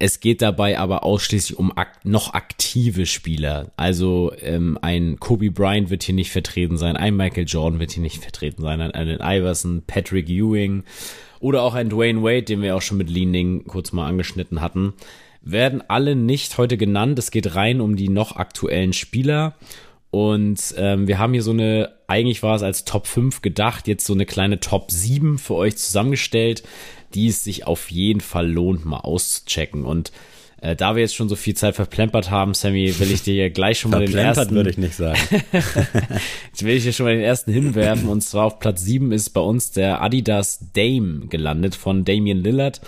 Es 0.00 0.20
geht 0.20 0.42
dabei 0.42 0.78
aber 0.78 1.02
ausschließlich 1.02 1.58
um 1.58 1.76
ak 1.76 2.04
noch 2.04 2.32
aktive 2.34 3.04
Spieler. 3.04 3.72
Also 3.76 4.32
ähm, 4.40 4.78
ein 4.80 5.18
Kobe 5.18 5.50
Bryant 5.50 5.90
wird 5.90 6.04
hier 6.04 6.14
nicht 6.14 6.30
vertreten 6.30 6.76
sein, 6.76 6.96
ein 6.96 7.16
Michael 7.16 7.46
Jordan 7.48 7.80
wird 7.80 7.92
hier 7.92 8.02
nicht 8.02 8.22
vertreten 8.22 8.62
sein, 8.62 8.80
ein 8.80 8.92
Allen 8.92 9.18
Iverson, 9.20 9.82
Patrick 9.86 10.28
Ewing 10.28 10.84
oder 11.40 11.62
auch 11.62 11.74
ein 11.74 11.88
Dwayne 11.88 12.22
Wade, 12.22 12.42
den 12.42 12.62
wir 12.62 12.76
auch 12.76 12.82
schon 12.82 12.98
mit 12.98 13.10
Leaning 13.10 13.64
kurz 13.64 13.90
mal 13.92 14.06
angeschnitten 14.06 14.60
hatten, 14.60 14.94
werden 15.42 15.82
alle 15.88 16.14
nicht 16.14 16.58
heute 16.58 16.76
genannt. 16.76 17.18
Es 17.18 17.32
geht 17.32 17.56
rein 17.56 17.80
um 17.80 17.96
die 17.96 18.08
noch 18.08 18.36
aktuellen 18.36 18.92
Spieler. 18.92 19.54
Und 20.10 20.74
ähm, 20.78 21.06
wir 21.06 21.18
haben 21.18 21.34
hier 21.34 21.42
so 21.42 21.50
eine, 21.50 21.90
eigentlich 22.06 22.42
war 22.42 22.56
es 22.56 22.62
als 22.62 22.84
Top 22.84 23.06
5 23.06 23.42
gedacht, 23.42 23.88
jetzt 23.88 24.06
so 24.06 24.14
eine 24.14 24.24
kleine 24.26 24.58
Top 24.60 24.90
7 24.90 25.38
für 25.38 25.54
euch 25.54 25.76
zusammengestellt, 25.76 26.62
die 27.14 27.28
es 27.28 27.44
sich 27.44 27.66
auf 27.66 27.90
jeden 27.90 28.20
Fall 28.20 28.50
lohnt, 28.50 28.84
mal 28.84 29.00
auszuchecken. 29.00 29.84
Und 29.84 30.12
Äh, 30.60 30.74
da 30.74 30.96
wir 30.96 31.02
jetzt 31.02 31.14
schon 31.14 31.28
so 31.28 31.36
viel 31.36 31.54
Zeit 31.54 31.76
verplempert 31.76 32.30
haben, 32.30 32.52
Sammy, 32.52 32.98
will 32.98 33.12
ich 33.12 33.22
dir 33.22 33.48
gleich 33.50 33.78
schon 33.78 33.92
mal 33.92 34.04
den 34.04 34.16
ersten. 34.16 34.54
würde 34.54 34.70
ich 34.70 34.78
nicht 34.78 34.94
sagen. 34.94 35.18
jetzt 35.52 36.64
will 36.64 36.74
ich 36.74 36.82
dir 36.82 36.92
schon 36.92 37.06
mal 37.06 37.14
den 37.14 37.22
ersten 37.22 37.52
hinwerfen. 37.52 38.08
Und 38.08 38.22
zwar 38.22 38.46
auf 38.46 38.58
Platz 38.58 38.82
7 38.82 39.12
ist 39.12 39.30
bei 39.30 39.40
uns 39.40 39.70
der 39.70 40.02
Adidas 40.02 40.72
Dame 40.72 41.28
gelandet 41.28 41.76
von 41.76 42.04
Damian 42.04 42.38
Lillard. 42.38 42.80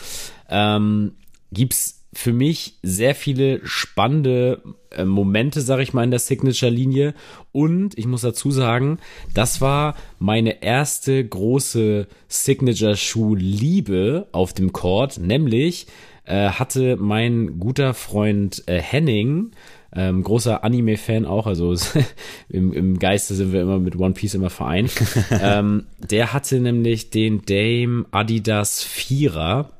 Ähm, 0.48 1.12
gibt's 1.52 2.02
für 2.12 2.32
mich 2.32 2.74
sehr 2.82 3.14
viele 3.14 3.60
spannende 3.64 4.62
äh, 4.90 5.04
Momente, 5.04 5.60
sag 5.60 5.80
ich 5.80 5.92
mal, 5.92 6.04
in 6.04 6.10
der 6.10 6.20
Signature-Linie. 6.20 7.14
Und 7.52 7.98
ich 7.98 8.06
muss 8.06 8.22
dazu 8.22 8.50
sagen, 8.50 8.98
das 9.34 9.60
war 9.60 9.94
meine 10.18 10.62
erste 10.62 11.24
große 11.24 12.06
Signature-Schuh-Liebe 12.28 14.28
auf 14.32 14.52
dem 14.52 14.72
Court, 14.72 15.18
nämlich 15.18 15.86
äh, 16.24 16.50
hatte 16.50 16.96
mein 16.96 17.58
guter 17.58 17.94
Freund 17.94 18.62
äh, 18.66 18.80
Henning, 18.80 19.52
ähm, 19.92 20.22
großer 20.22 20.62
Anime-Fan 20.62 21.26
auch, 21.26 21.46
also 21.46 21.74
im, 22.48 22.72
im 22.72 22.98
Geiste 22.98 23.34
sind 23.34 23.52
wir 23.52 23.62
immer 23.62 23.78
mit 23.78 23.96
One 23.96 24.14
Piece 24.14 24.34
immer 24.34 24.50
vereint. 24.50 24.92
ähm, 25.30 25.86
der 25.98 26.32
hatte 26.32 26.60
nämlich 26.60 27.10
den 27.10 27.42
Dame 27.44 28.06
Adidas 28.12 28.84
Vierer. 28.84 29.72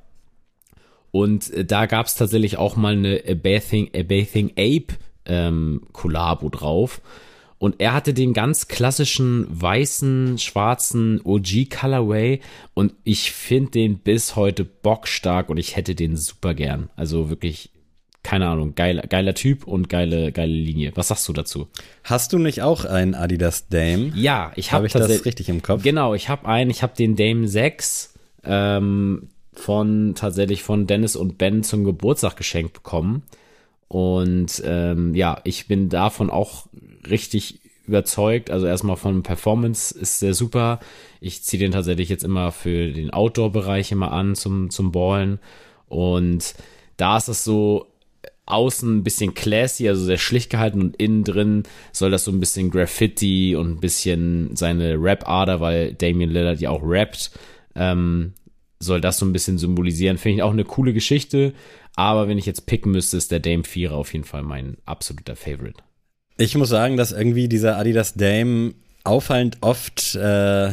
Und 1.13 1.51
äh, 1.53 1.65
da 1.65 1.87
gab 1.87 2.07
es 2.07 2.15
tatsächlich 2.15 2.57
auch 2.57 2.77
mal 2.77 2.93
eine 2.93 3.23
A 3.27 3.35
Bathing, 3.35 3.91
A 3.95 4.03
Bathing 4.03 4.51
Ape 4.53 4.95
ähm, 5.27 5.83
Kollabo 5.93 6.49
drauf. 6.49 7.01
Und 7.59 7.77
er 7.79 7.93
hatte 7.93 8.15
den 8.15 8.33
ganz 8.33 8.69
klassischen 8.69 9.47
weißen, 9.51 10.39
schwarzen 10.39 11.21
OG 11.23 11.69
Colorway 11.69 12.41
und 12.73 12.95
ich 13.05 13.33
finde 13.33 13.73
den 13.73 13.99
bis 13.99 14.35
heute 14.35 14.65
bockstark 14.65 15.51
und 15.51 15.59
ich 15.59 15.77
hätte 15.77 15.95
den 15.95 16.17
super 16.17 16.55
gern. 16.55 16.89
Also 16.97 17.29
wirklich, 17.29 17.69
keine 18.23 18.49
Ahnung, 18.49 18.75
geiler, 18.77 19.03
geiler 19.03 19.35
Typ 19.35 19.67
und 19.67 19.91
geile, 19.91 20.33
geile 20.33 20.55
Linie. 20.55 20.93
Was 20.95 21.09
sagst 21.09 21.29
du 21.29 21.35
dazu? 21.35 21.69
Hast 22.03 22.33
du 22.33 22.39
nicht 22.39 22.63
auch 22.63 22.87
einen 22.87 23.15
Adidas 23.15 23.69
Dame? 23.69 24.11
Ja, 24.15 24.53
ich 24.57 24.73
habe 24.73 24.77
Habe 24.77 24.87
ich 24.87 24.93
das 24.95 25.27
richtig 25.27 25.51
im 25.51 25.61
Kopf? 25.61 25.83
Genau, 25.83 26.15
ich 26.15 26.31
habe 26.31 26.49
einen, 26.49 26.71
ich 26.71 26.83
habe 26.83 26.97
den 26.97 27.15
Dame 27.15 27.47
6 27.47 28.15
ähm, 28.43 29.29
von 29.61 30.15
tatsächlich 30.15 30.63
von 30.63 30.87
Dennis 30.87 31.17
und 31.17 31.39
Ben 31.39 31.63
zum 31.63 31.85
Geburtstag 31.85 32.37
geschenkt 32.37 32.73
bekommen. 32.73 33.23
Und 33.89 34.63
ähm, 34.65 35.15
ja, 35.15 35.41
ich 35.45 35.67
bin 35.67 35.89
davon 35.89 36.31
auch 36.31 36.67
richtig 37.09 37.61
überzeugt. 37.87 38.51
Also 38.51 38.67
erstmal 38.67 38.97
von 38.97 39.23
Performance 39.23 39.97
ist 39.99 40.21
sehr 40.21 40.35
super. 40.35 40.79
Ich 41.21 41.43
ziehe 41.43 41.61
den 41.61 41.73
tatsächlich 41.73 42.09
jetzt 42.09 42.25
immer 42.25 42.53
für 42.53 42.93
den 42.93 43.11
Outdoor-Bereich 43.11 43.91
immer 43.91 44.13
an 44.13 44.37
zum, 44.37 44.71
zum 44.71 44.93
Ballen. 44.93 45.41
Und 45.89 46.55
da 46.97 47.17
ist 47.17 47.29
es 47.29 47.43
so 47.43 47.87
außen 48.47 48.99
ein 48.99 49.05
bisschen 49.05 49.35
classy, 49.35 49.89
also 49.89 50.05
sehr 50.05 50.19
schlicht 50.19 50.51
gehalten 50.51 50.81
und 50.81 50.97
innen 50.97 51.25
drin 51.25 51.63
soll 51.93 52.11
das 52.11 52.25
so 52.25 52.33
ein 52.33 52.41
bisschen 52.41 52.71
Graffiti 52.71 53.57
und 53.57 53.71
ein 53.71 53.81
bisschen 53.81 54.57
seine 54.57 54.95
Rap-Ader, 55.01 55.61
weil 55.61 55.95
Damian 55.95 56.31
Lillard 56.31 56.61
ja 56.61 56.71
auch 56.71 56.83
rappt, 56.83 57.31
ähm, 57.75 58.35
soll 58.81 59.01
das 59.01 59.19
so 59.19 59.27
ein 59.27 59.33
bisschen 59.33 59.59
symbolisieren. 59.59 60.19
Finde 60.19 60.37
ich 60.37 60.43
auch 60.43 60.53
eine 60.53 60.65
coole 60.65 60.93
Geschichte. 60.93 61.53
Aber 61.97 62.29
wenn 62.29 62.39
ich 62.39 62.47
jetzt 62.47 62.67
picken 62.67 62.93
müsste, 62.93 63.17
ist 63.17 63.31
der 63.31 63.41
Dame 63.41 63.65
4 63.65 63.93
auf 63.93 64.13
jeden 64.13 64.25
Fall 64.25 64.43
mein 64.43 64.79
absoluter 64.87 65.37
Favorite. 65.37 65.83
Ich 66.39 66.57
muss 66.57 66.71
sagen, 66.71 66.97
dass 66.97 67.13
irgendwie 67.13 67.49
dieser 67.49 67.77
Adidas 67.77 68.15
Dame 68.15 68.75
auffallend 69.05 69.59
oft 69.61 70.15
äh, 70.15 70.73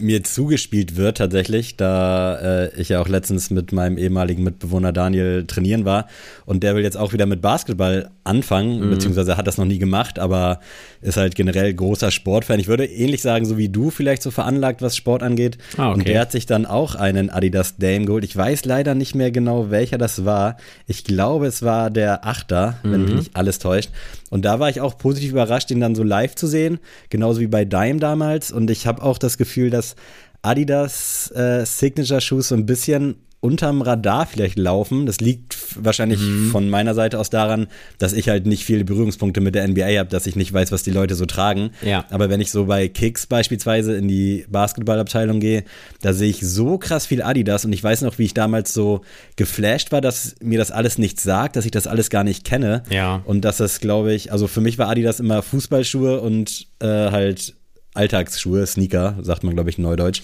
mir 0.00 0.22
zugespielt 0.22 0.96
wird 0.96 1.18
tatsächlich, 1.18 1.76
da 1.76 2.64
äh, 2.64 2.80
ich 2.80 2.90
ja 2.90 3.00
auch 3.00 3.08
letztens 3.08 3.50
mit 3.50 3.72
meinem 3.72 3.98
ehemaligen 3.98 4.42
Mitbewohner 4.42 4.92
Daniel 4.92 5.46
trainieren 5.46 5.84
war 5.84 6.06
und 6.46 6.62
der 6.62 6.74
will 6.74 6.82
jetzt 6.82 6.96
auch 6.96 7.12
wieder 7.12 7.26
mit 7.26 7.40
Basketball 7.40 8.10
anfangen, 8.24 8.80
mhm. 8.80 8.90
beziehungsweise 8.90 9.36
hat 9.36 9.46
das 9.46 9.58
noch 9.58 9.64
nie 9.64 9.78
gemacht, 9.78 10.18
aber 10.18 10.60
ist 11.00 11.16
halt 11.16 11.34
generell 11.34 11.72
großer 11.72 12.10
Sportfan. 12.10 12.60
Ich 12.60 12.68
würde 12.68 12.84
ähnlich 12.84 13.22
sagen, 13.22 13.44
so 13.44 13.56
wie 13.56 13.68
du 13.68 13.90
vielleicht 13.90 14.22
so 14.22 14.30
veranlagt, 14.30 14.82
was 14.82 14.96
Sport 14.96 15.22
angeht. 15.22 15.58
Ah, 15.76 15.90
okay. 15.90 15.98
Und 15.98 16.08
der 16.08 16.20
hat 16.20 16.32
sich 16.32 16.46
dann 16.46 16.66
auch 16.66 16.94
einen 16.94 17.30
Adidas 17.30 17.76
Dame 17.76 18.04
geholt. 18.04 18.24
Ich 18.24 18.36
weiß 18.36 18.64
leider 18.64 18.94
nicht 18.94 19.14
mehr 19.14 19.30
genau, 19.30 19.70
welcher 19.70 19.98
das 19.98 20.24
war. 20.24 20.56
Ich 20.86 21.04
glaube, 21.04 21.46
es 21.46 21.62
war 21.62 21.90
der 21.90 22.26
Achter, 22.26 22.78
mhm. 22.82 22.92
wenn 22.92 23.04
mich 23.04 23.14
nicht 23.14 23.36
alles 23.36 23.58
täuscht. 23.58 23.90
Und 24.30 24.44
da 24.44 24.58
war 24.58 24.70
ich 24.70 24.80
auch 24.80 24.96
positiv 24.96 25.32
überrascht, 25.32 25.70
ihn 25.70 25.80
dann 25.80 25.94
so 25.94 26.02
live 26.02 26.34
zu 26.34 26.46
sehen, 26.46 26.78
genauso 27.10 27.40
wie 27.40 27.48
bei 27.48 27.64
Dime 27.64 27.98
damals. 27.98 28.50
Und 28.52 28.70
ich 28.70 28.86
habe 28.86 29.02
auch 29.02 29.18
das 29.18 29.36
Gefühl, 29.36 29.70
dass 29.70 29.96
Adidas 30.42 31.30
äh, 31.32 31.66
Signature 31.66 32.20
Shoes 32.20 32.48
so 32.48 32.54
ein 32.54 32.64
bisschen 32.64 33.16
unterm 33.40 33.80
Radar 33.80 34.26
vielleicht 34.26 34.58
laufen. 34.58 35.06
Das 35.06 35.20
liegt 35.20 35.56
wahrscheinlich 35.82 36.20
mhm. 36.20 36.50
von 36.50 36.68
meiner 36.68 36.94
Seite 36.94 37.18
aus 37.18 37.30
daran, 37.30 37.68
dass 37.98 38.12
ich 38.12 38.28
halt 38.28 38.46
nicht 38.46 38.64
viele 38.64 38.84
Berührungspunkte 38.84 39.40
mit 39.40 39.54
der 39.54 39.66
NBA 39.66 39.98
habe, 39.98 40.10
dass 40.10 40.26
ich 40.26 40.36
nicht 40.36 40.52
weiß, 40.52 40.72
was 40.72 40.82
die 40.82 40.90
Leute 40.90 41.14
so 41.14 41.24
tragen. 41.24 41.70
Ja. 41.82 42.04
Aber 42.10 42.28
wenn 42.28 42.40
ich 42.40 42.50
so 42.50 42.66
bei 42.66 42.88
Kicks 42.88 43.26
beispielsweise 43.26 43.96
in 43.96 44.08
die 44.08 44.44
Basketballabteilung 44.50 45.40
gehe, 45.40 45.64
da 46.02 46.12
sehe 46.12 46.28
ich 46.28 46.40
so 46.40 46.76
krass 46.76 47.06
viel 47.06 47.22
Adidas 47.22 47.64
und 47.64 47.72
ich 47.72 47.82
weiß 47.82 48.02
noch, 48.02 48.18
wie 48.18 48.24
ich 48.24 48.34
damals 48.34 48.74
so 48.74 49.00
geflasht 49.36 49.90
war, 49.90 50.02
dass 50.02 50.36
mir 50.42 50.58
das 50.58 50.70
alles 50.70 50.98
nichts 50.98 51.22
sagt, 51.22 51.56
dass 51.56 51.64
ich 51.64 51.70
das 51.70 51.86
alles 51.86 52.10
gar 52.10 52.24
nicht 52.24 52.44
kenne. 52.44 52.82
Ja. 52.90 53.22
Und 53.24 53.42
dass 53.46 53.56
das, 53.56 53.80
glaube 53.80 54.12
ich, 54.12 54.32
also 54.32 54.48
für 54.48 54.60
mich 54.60 54.76
war 54.76 54.88
Adidas 54.88 55.18
immer 55.18 55.42
Fußballschuhe 55.42 56.20
und 56.20 56.66
äh, 56.80 56.86
halt 56.86 57.54
Alltagsschuhe, 57.94 58.66
Sneaker, 58.66 59.16
sagt 59.22 59.44
man, 59.44 59.54
glaube 59.54 59.70
ich, 59.70 59.78
in 59.78 59.84
Neudeutsch. 59.84 60.22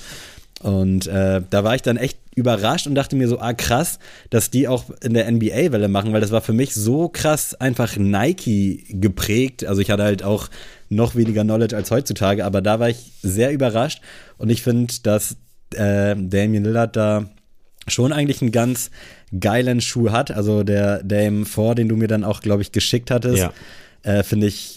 Und 0.66 1.07
äh, 1.07 1.42
da 1.48 1.62
war 1.62 1.76
ich 1.76 1.83
dann 1.83 1.96
echt 1.96 2.18
überrascht 2.35 2.88
und 2.88 2.96
dachte 2.96 3.14
mir 3.14 3.29
so, 3.29 3.38
ah 3.38 3.52
krass, 3.52 4.00
dass 4.31 4.50
die 4.50 4.66
auch 4.66 4.87
in 5.00 5.14
der 5.14 5.31
NBA-Welle 5.31 5.87
machen, 5.87 6.12
weil 6.12 6.20
das 6.20 6.33
war 6.33 6.40
für 6.40 6.52
mich 6.52 6.74
so 6.74 7.09
krass 7.09 7.55
einfach 7.55 7.96
Nike 7.96 8.85
geprägt. 8.88 9.64
Also 9.64 9.81
ich 9.81 9.92
hatte 9.92 10.02
halt 10.02 10.24
auch 10.24 10.48
noch 10.88 11.14
weniger 11.14 11.44
Knowledge 11.44 11.76
als 11.76 11.92
heutzutage, 11.92 12.44
aber 12.44 12.62
da 12.62 12.81
war 12.81 12.88
ich 12.88 13.12
sehr 13.22 13.52
überrascht 13.52 14.02
und 14.38 14.50
ich 14.50 14.64
finde, 14.64 14.92
dass 15.05 15.37
äh, 15.76 16.16
Damian 16.16 16.64
Lillard 16.64 16.96
da 16.96 17.31
schon 17.87 18.12
eigentlich 18.12 18.42
einen 18.42 18.50
ganz 18.50 18.90
geilen 19.38 19.81
Schuh 19.81 20.11
hat. 20.11 20.33
Also 20.33 20.64
der 20.64 21.05
Dame 21.05 21.44
4, 21.44 21.76
den 21.76 21.88
du 21.88 21.94
mir 21.94 22.09
dann 22.09 22.24
auch, 22.24 22.40
glaube 22.40 22.62
ich, 22.62 22.72
geschickt 22.72 23.12
hattest, 23.12 23.38
ja. 23.38 23.52
äh, 24.02 24.24
finde 24.24 24.48
ich 24.48 24.75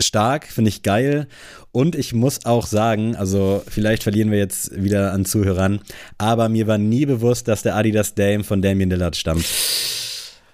stark, 0.00 0.46
finde 0.46 0.68
ich 0.68 0.82
geil. 0.82 1.26
Und 1.72 1.94
ich 1.94 2.12
muss 2.12 2.44
auch 2.44 2.66
sagen, 2.66 3.16
also 3.16 3.62
vielleicht 3.68 4.02
verlieren 4.02 4.30
wir 4.30 4.38
jetzt 4.38 4.82
wieder 4.82 5.12
an 5.12 5.24
Zuhörern, 5.24 5.80
aber 6.16 6.48
mir 6.48 6.66
war 6.66 6.78
nie 6.78 7.06
bewusst, 7.06 7.48
dass 7.48 7.62
der 7.62 7.76
Adidas 7.76 8.14
Dame 8.14 8.44
von 8.44 8.62
Damien 8.62 8.90
Lillard 8.90 9.16
stammt. 9.16 9.44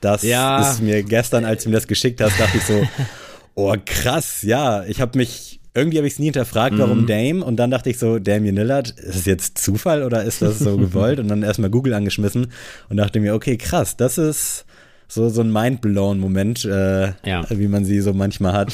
Das 0.00 0.22
ja. 0.22 0.60
ist 0.60 0.82
mir 0.82 1.02
gestern, 1.02 1.44
als 1.44 1.64
du 1.64 1.70
mir 1.70 1.76
das 1.76 1.86
geschickt 1.86 2.20
hast, 2.20 2.38
dachte 2.38 2.58
ich 2.58 2.64
so, 2.64 2.82
oh 3.54 3.74
krass, 3.84 4.42
ja, 4.42 4.84
ich 4.84 5.00
habe 5.00 5.16
mich 5.16 5.60
irgendwie 5.76 5.98
habe 5.98 6.06
ich 6.06 6.14
es 6.14 6.18
nie 6.20 6.26
hinterfragt, 6.26 6.78
warum 6.78 7.02
mhm. 7.02 7.06
Dame. 7.06 7.44
Und 7.44 7.56
dann 7.56 7.70
dachte 7.70 7.90
ich 7.90 7.98
so, 7.98 8.20
Damien 8.20 8.54
Lillard, 8.54 8.90
ist 8.90 9.16
es 9.16 9.24
jetzt 9.24 9.58
Zufall 9.58 10.04
oder 10.04 10.22
ist 10.22 10.40
das 10.40 10.60
so 10.60 10.76
gewollt? 10.78 11.18
und 11.18 11.28
dann 11.28 11.42
erstmal 11.42 11.70
Google 11.70 11.94
angeschmissen 11.94 12.52
und 12.88 12.96
dachte 12.96 13.18
mir, 13.18 13.34
okay, 13.34 13.56
krass, 13.56 13.96
das 13.96 14.16
ist 14.16 14.66
so, 15.08 15.28
so 15.28 15.42
ein 15.42 15.52
Mindblown-Moment, 15.52 16.64
äh, 16.64 17.12
ja. 17.24 17.44
wie 17.50 17.68
man 17.68 17.84
sie 17.84 18.00
so 18.00 18.12
manchmal 18.12 18.52
hat. 18.52 18.72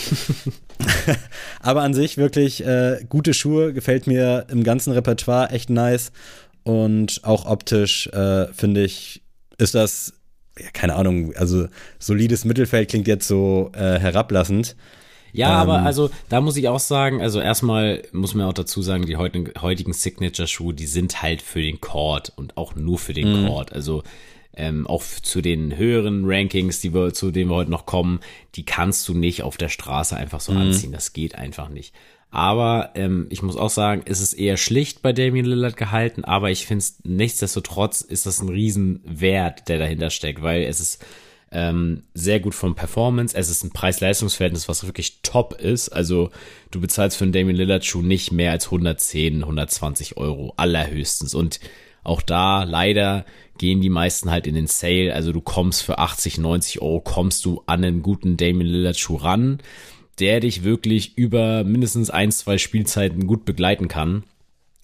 Aber 1.60 1.82
an 1.82 1.94
sich 1.94 2.16
wirklich 2.16 2.64
äh, 2.64 3.04
gute 3.08 3.34
Schuhe, 3.34 3.72
gefällt 3.72 4.06
mir 4.06 4.46
im 4.48 4.64
ganzen 4.64 4.92
Repertoire 4.92 5.50
echt 5.50 5.70
nice. 5.70 6.12
Und 6.62 7.20
auch 7.24 7.46
optisch 7.46 8.06
äh, 8.08 8.46
finde 8.52 8.84
ich, 8.84 9.22
ist 9.58 9.74
das, 9.74 10.14
ja, 10.58 10.70
keine 10.72 10.94
Ahnung, 10.94 11.34
also 11.36 11.68
solides 11.98 12.44
Mittelfeld 12.44 12.90
klingt 12.90 13.08
jetzt 13.08 13.26
so 13.26 13.70
äh, 13.74 13.98
herablassend. 13.98 14.76
Ja, 15.32 15.62
ähm, 15.62 15.70
aber 15.70 15.82
also 15.82 16.10
da 16.28 16.40
muss 16.40 16.56
ich 16.56 16.68
auch 16.68 16.80
sagen, 16.80 17.20
also 17.20 17.40
erstmal 17.40 18.02
muss 18.12 18.34
man 18.34 18.46
auch 18.46 18.52
dazu 18.52 18.82
sagen, 18.82 19.06
die 19.06 19.16
heutigen, 19.16 19.52
heutigen 19.60 19.92
Signature-Schuhe, 19.92 20.74
die 20.74 20.86
sind 20.86 21.22
halt 21.22 21.42
für 21.42 21.62
den 21.62 21.80
Court 21.80 22.32
und 22.36 22.56
auch 22.56 22.74
nur 22.74 22.98
für 22.98 23.12
den 23.12 23.42
mhm. 23.42 23.46
Court. 23.46 23.72
Also 23.72 24.02
ähm, 24.56 24.86
auch 24.86 25.02
zu 25.02 25.40
den 25.40 25.76
höheren 25.76 26.24
Rankings, 26.24 26.80
die 26.80 26.92
wir, 26.92 27.12
zu 27.12 27.30
denen 27.30 27.50
wir 27.50 27.56
heute 27.56 27.70
noch 27.70 27.86
kommen, 27.86 28.20
die 28.54 28.64
kannst 28.64 29.08
du 29.08 29.14
nicht 29.14 29.42
auf 29.42 29.56
der 29.56 29.68
Straße 29.68 30.16
einfach 30.16 30.40
so 30.40 30.52
mhm. 30.52 30.58
anziehen. 30.58 30.92
Das 30.92 31.12
geht 31.12 31.34
einfach 31.34 31.68
nicht. 31.68 31.94
Aber 32.30 32.90
ähm, 32.94 33.26
ich 33.30 33.42
muss 33.42 33.56
auch 33.56 33.70
sagen, 33.70 34.02
es 34.04 34.20
ist 34.20 34.34
eher 34.34 34.56
schlicht 34.56 35.02
bei 35.02 35.12
Damien 35.12 35.46
Lillard 35.46 35.76
gehalten, 35.76 36.24
aber 36.24 36.50
ich 36.50 36.66
finde 36.66 36.82
es 36.84 36.98
nichtsdestotrotz 37.02 38.02
ist 38.02 38.26
das 38.26 38.40
ein 38.40 38.48
Riesenwert, 38.48 39.68
der 39.68 39.78
dahinter 39.78 40.10
steckt, 40.10 40.40
weil 40.40 40.62
es 40.62 40.78
ist 40.78 41.04
ähm, 41.52 42.04
sehr 42.14 42.38
gut 42.38 42.54
vom 42.54 42.76
Performance, 42.76 43.36
es 43.36 43.50
ist 43.50 43.64
ein 43.64 43.72
Preis-Leistungs-Verhältnis, 43.72 44.68
was 44.68 44.86
wirklich 44.86 45.18
top 45.22 45.54
ist. 45.54 45.88
Also 45.88 46.30
du 46.70 46.80
bezahlst 46.80 47.16
für 47.16 47.24
einen 47.24 47.32
Damien 47.32 47.56
Lillard 47.56 47.84
Schuh 47.84 48.02
nicht 48.02 48.30
mehr 48.30 48.52
als 48.52 48.66
110, 48.66 49.42
120 49.42 50.16
Euro 50.16 50.54
allerhöchstens 50.56 51.34
und 51.34 51.58
auch 52.02 52.22
da 52.22 52.64
leider 52.64 53.24
gehen 53.58 53.80
die 53.80 53.90
meisten 53.90 54.30
halt 54.30 54.46
in 54.46 54.54
den 54.54 54.66
Sale. 54.66 55.14
Also 55.14 55.32
du 55.32 55.40
kommst 55.40 55.82
für 55.82 55.98
80, 55.98 56.38
90 56.38 56.80
Euro, 56.80 57.00
kommst 57.00 57.44
du 57.44 57.62
an 57.66 57.84
einen 57.84 58.02
guten 58.02 58.36
Damien 58.36 58.66
Lillard 58.66 58.98
Schuh 58.98 59.16
ran, 59.16 59.58
der 60.18 60.40
dich 60.40 60.64
wirklich 60.64 61.18
über 61.18 61.62
mindestens 61.64 62.08
ein, 62.08 62.32
zwei 62.32 62.56
Spielzeiten 62.56 63.26
gut 63.26 63.44
begleiten 63.44 63.86
kann. 63.86 64.24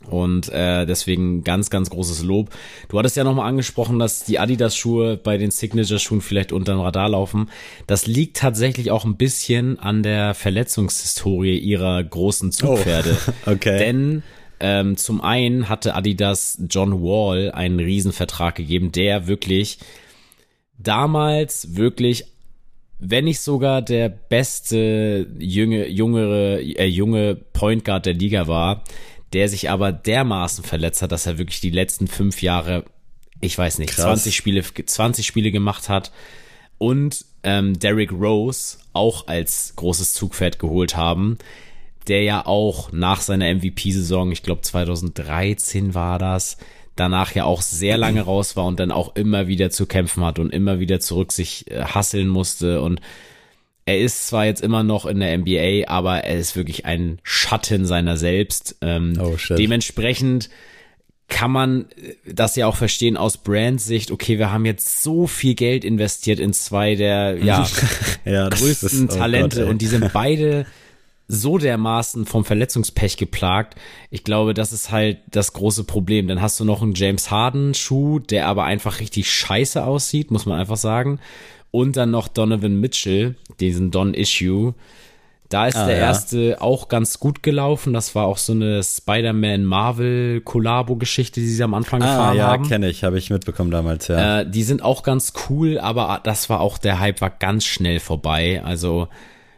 Und 0.04 0.50
äh, 0.50 0.86
deswegen 0.86 1.42
ganz, 1.42 1.70
ganz 1.70 1.90
großes 1.90 2.22
Lob. 2.22 2.50
Du 2.88 2.98
hattest 2.98 3.16
ja 3.16 3.24
nochmal 3.24 3.48
angesprochen, 3.48 3.98
dass 3.98 4.24
die 4.24 4.38
Adidas-Schuhe 4.38 5.16
bei 5.16 5.36
den 5.36 5.50
Signature-Schuhen 5.50 6.20
vielleicht 6.20 6.52
unter 6.52 6.72
dem 6.74 6.80
Radar 6.80 7.08
laufen. 7.08 7.50
Das 7.86 8.06
liegt 8.06 8.36
tatsächlich 8.36 8.90
auch 8.90 9.04
ein 9.04 9.16
bisschen 9.16 9.78
an 9.78 10.02
der 10.02 10.34
Verletzungshistorie 10.34 11.58
ihrer 11.58 12.04
großen 12.04 12.52
Zugpferde. 12.52 13.16
Oh, 13.46 13.50
okay. 13.52 13.78
Denn 13.78 14.22
ähm, 14.60 14.96
zum 14.96 15.20
einen 15.20 15.68
hatte 15.68 15.94
Adidas 15.94 16.58
John 16.68 17.02
Wall 17.02 17.50
einen 17.52 17.78
Riesenvertrag 17.78 18.54
gegeben, 18.54 18.92
der 18.92 19.26
wirklich 19.26 19.78
damals 20.78 21.76
wirklich 21.76 22.26
wenn 22.98 23.24
nicht 23.24 23.40
sogar 23.40 23.82
der 23.82 24.08
beste 24.08 25.26
junge, 25.38 25.86
jüngere, 25.88 26.60
äh, 26.60 26.86
junge 26.86 27.34
Point 27.34 27.84
Guard 27.84 28.06
der 28.06 28.14
Liga 28.14 28.46
war, 28.46 28.84
der 29.32 29.48
sich 29.48 29.68
aber 29.70 29.92
dermaßen 29.92 30.64
verletzt 30.64 31.02
hat, 31.02 31.12
dass 31.12 31.26
er 31.26 31.38
wirklich 31.38 31.60
die 31.60 31.70
letzten 31.70 32.06
fünf 32.06 32.40
Jahre, 32.42 32.84
ich 33.40 33.56
weiß 33.56 33.78
nicht, 33.78 33.90
Krass. 33.90 34.04
20 34.04 34.34
Spiele, 34.34 34.62
20 34.62 35.26
Spiele 35.26 35.50
gemacht 35.50 35.88
hat 35.88 36.10
und 36.78 37.26
ähm, 37.42 37.78
Derrick 37.78 38.12
Rose 38.12 38.78
auch 38.92 39.26
als 39.26 39.74
großes 39.76 40.14
Zugpferd 40.14 40.58
geholt 40.58 40.96
haben, 40.96 41.38
der 42.08 42.22
ja 42.22 42.46
auch 42.46 42.92
nach 42.92 43.20
seiner 43.20 43.52
MVP-Saison, 43.54 44.32
ich 44.32 44.42
glaube 44.42 44.62
2013 44.62 45.94
war 45.94 46.18
das, 46.18 46.56
danach 46.94 47.34
ja 47.34 47.44
auch 47.44 47.62
sehr 47.62 47.98
lange 47.98 48.22
raus 48.22 48.56
war 48.56 48.64
und 48.64 48.80
dann 48.80 48.90
auch 48.90 49.14
immer 49.16 49.48
wieder 49.48 49.70
zu 49.70 49.86
kämpfen 49.86 50.24
hat 50.24 50.38
und 50.38 50.50
immer 50.50 50.80
wieder 50.80 51.00
zurück 51.00 51.32
sich 51.32 51.70
äh, 51.70 51.82
hasseln 51.82 52.28
musste 52.28 52.80
und 52.80 53.00
er 53.88 54.00
ist 54.00 54.26
zwar 54.26 54.44
jetzt 54.44 54.62
immer 54.62 54.82
noch 54.82 55.06
in 55.06 55.20
der 55.20 55.38
NBA, 55.38 55.86
aber 55.86 56.24
er 56.24 56.36
ist 56.36 56.56
wirklich 56.56 56.84
ein 56.86 57.20
Schatten 57.22 57.86
seiner 57.86 58.16
selbst. 58.16 58.76
Ähm, 58.80 59.16
oh, 59.20 59.38
shit. 59.38 59.58
Dementsprechend 59.58 60.50
kann 61.28 61.52
man 61.52 61.86
äh, 61.96 62.32
das 62.32 62.56
ja 62.56 62.66
auch 62.66 62.74
verstehen 62.74 63.16
aus 63.16 63.38
Brandsicht. 63.38 64.10
Okay, 64.10 64.38
wir 64.38 64.52
haben 64.52 64.64
jetzt 64.64 65.04
so 65.04 65.28
viel 65.28 65.54
Geld 65.54 65.84
investiert 65.84 66.40
in 66.40 66.52
zwei 66.52 66.96
der 66.96 67.36
ja, 67.38 67.64
ja 68.24 68.48
größten 68.48 69.08
ist, 69.08 69.14
oh 69.14 69.18
Talente 69.18 69.60
Gott, 69.60 69.70
und 69.70 69.82
die 69.82 69.86
sind 69.86 70.12
beide 70.12 70.66
so 71.28 71.58
dermaßen 71.58 72.24
vom 72.24 72.44
Verletzungspech 72.44 73.16
geplagt. 73.16 73.74
Ich 74.10 74.22
glaube, 74.22 74.54
das 74.54 74.72
ist 74.72 74.90
halt 74.92 75.18
das 75.30 75.52
große 75.52 75.84
Problem. 75.84 76.28
Dann 76.28 76.40
hast 76.40 76.60
du 76.60 76.64
noch 76.64 76.82
einen 76.82 76.94
James 76.94 77.30
Harden 77.30 77.74
Schuh, 77.74 78.20
der 78.20 78.46
aber 78.46 78.64
einfach 78.64 79.00
richtig 79.00 79.30
scheiße 79.30 79.84
aussieht, 79.84 80.30
muss 80.30 80.46
man 80.46 80.58
einfach 80.58 80.76
sagen. 80.76 81.18
Und 81.72 81.96
dann 81.96 82.10
noch 82.10 82.28
Donovan 82.28 82.80
Mitchell, 82.80 83.34
diesen 83.58 83.90
Don 83.90 84.14
Issue. 84.14 84.74
Da 85.48 85.68
ist 85.68 85.76
ah, 85.76 85.86
der 85.86 85.96
ja. 85.96 86.06
erste 86.06 86.60
auch 86.60 86.88
ganz 86.88 87.20
gut 87.20 87.42
gelaufen. 87.42 87.92
Das 87.92 88.14
war 88.14 88.26
auch 88.26 88.38
so 88.38 88.52
eine 88.52 88.82
Spider-Man 88.82 89.64
Marvel 89.64 90.40
Collabo 90.40 90.96
Geschichte, 90.96 91.40
die 91.40 91.48
sie 91.48 91.62
am 91.62 91.74
Anfang 91.74 92.02
ah, 92.02 92.06
gefahren 92.06 92.36
ja, 92.36 92.46
haben. 92.48 92.64
Ja, 92.64 92.68
kenne 92.68 92.88
ich, 92.88 93.04
habe 93.04 93.18
ich 93.18 93.30
mitbekommen 93.30 93.70
damals, 93.70 94.08
ja. 94.08 94.40
Äh, 94.40 94.50
die 94.50 94.62
sind 94.62 94.82
auch 94.82 95.02
ganz 95.02 95.32
cool, 95.48 95.78
aber 95.78 96.20
das 96.22 96.50
war 96.50 96.60
auch 96.60 96.78
der 96.78 96.98
Hype 96.98 97.20
war 97.20 97.30
ganz 97.30 97.64
schnell 97.64 98.00
vorbei. 98.00 98.62
Also 98.64 99.08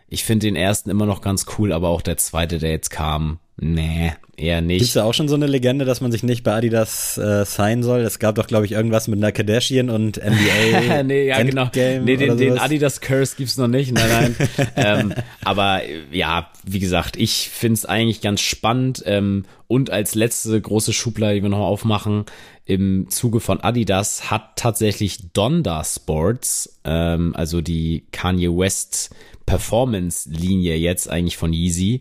ich 0.08 0.24
finde 0.24 0.46
den 0.46 0.56
ersten 0.56 0.90
immer 0.90 1.06
noch 1.06 1.20
ganz 1.20 1.46
cool, 1.58 1.72
aber 1.72 1.88
auch 1.88 2.02
der 2.02 2.16
zweite, 2.16 2.58
der 2.58 2.70
jetzt 2.70 2.90
kam, 2.90 3.38
nee, 3.56 4.12
eher 4.36 4.62
nicht. 4.62 4.78
Gibt's 4.78 4.94
da 4.94 5.04
auch 5.04 5.12
schon 5.12 5.28
so 5.28 5.34
eine 5.34 5.46
Legende, 5.46 5.84
dass 5.84 6.00
man 6.00 6.12
sich 6.12 6.22
nicht 6.22 6.44
bei 6.44 6.54
Adidas 6.54 7.18
äh, 7.18 7.44
sein 7.44 7.82
soll? 7.82 8.00
Es 8.00 8.18
gab 8.18 8.36
doch, 8.36 8.46
glaube 8.46 8.64
ich, 8.64 8.72
irgendwas 8.72 9.08
mit 9.08 9.18
einer 9.18 9.32
Kardashian 9.32 9.90
und 9.90 10.16
NBA. 10.16 11.02
nee, 11.04 11.26
ja, 11.26 11.42
genau. 11.42 11.70
Nee, 11.74 12.16
den, 12.16 12.38
den 12.38 12.58
Adidas 12.58 13.00
Curse 13.00 13.36
gibt's 13.36 13.56
noch 13.58 13.68
nicht. 13.68 13.92
Nein, 13.92 14.36
nein. 14.56 14.68
ähm, 14.76 15.14
aber 15.44 15.82
ja, 16.10 16.50
wie 16.64 16.78
gesagt, 16.78 17.16
ich 17.16 17.50
find's 17.52 17.84
eigentlich 17.84 18.20
ganz 18.20 18.40
spannend. 18.40 19.02
Ähm, 19.04 19.44
und 19.68 19.90
als 19.90 20.14
letzte 20.14 20.60
große 20.60 20.94
Schublade, 20.94 21.36
die 21.36 21.42
wir 21.42 21.50
noch 21.50 21.58
aufmachen, 21.58 22.24
im 22.64 23.08
Zuge 23.10 23.38
von 23.40 23.60
Adidas 23.60 24.30
hat 24.30 24.56
tatsächlich 24.56 25.32
Donda 25.32 25.84
Sports, 25.84 26.80
ähm, 26.84 27.36
also 27.36 27.60
die 27.60 28.04
Kanye 28.10 28.48
West 28.48 29.14
Performance-Linie 29.46 30.76
jetzt 30.76 31.08
eigentlich 31.08 31.36
von 31.36 31.52
Yeezy. 31.52 32.00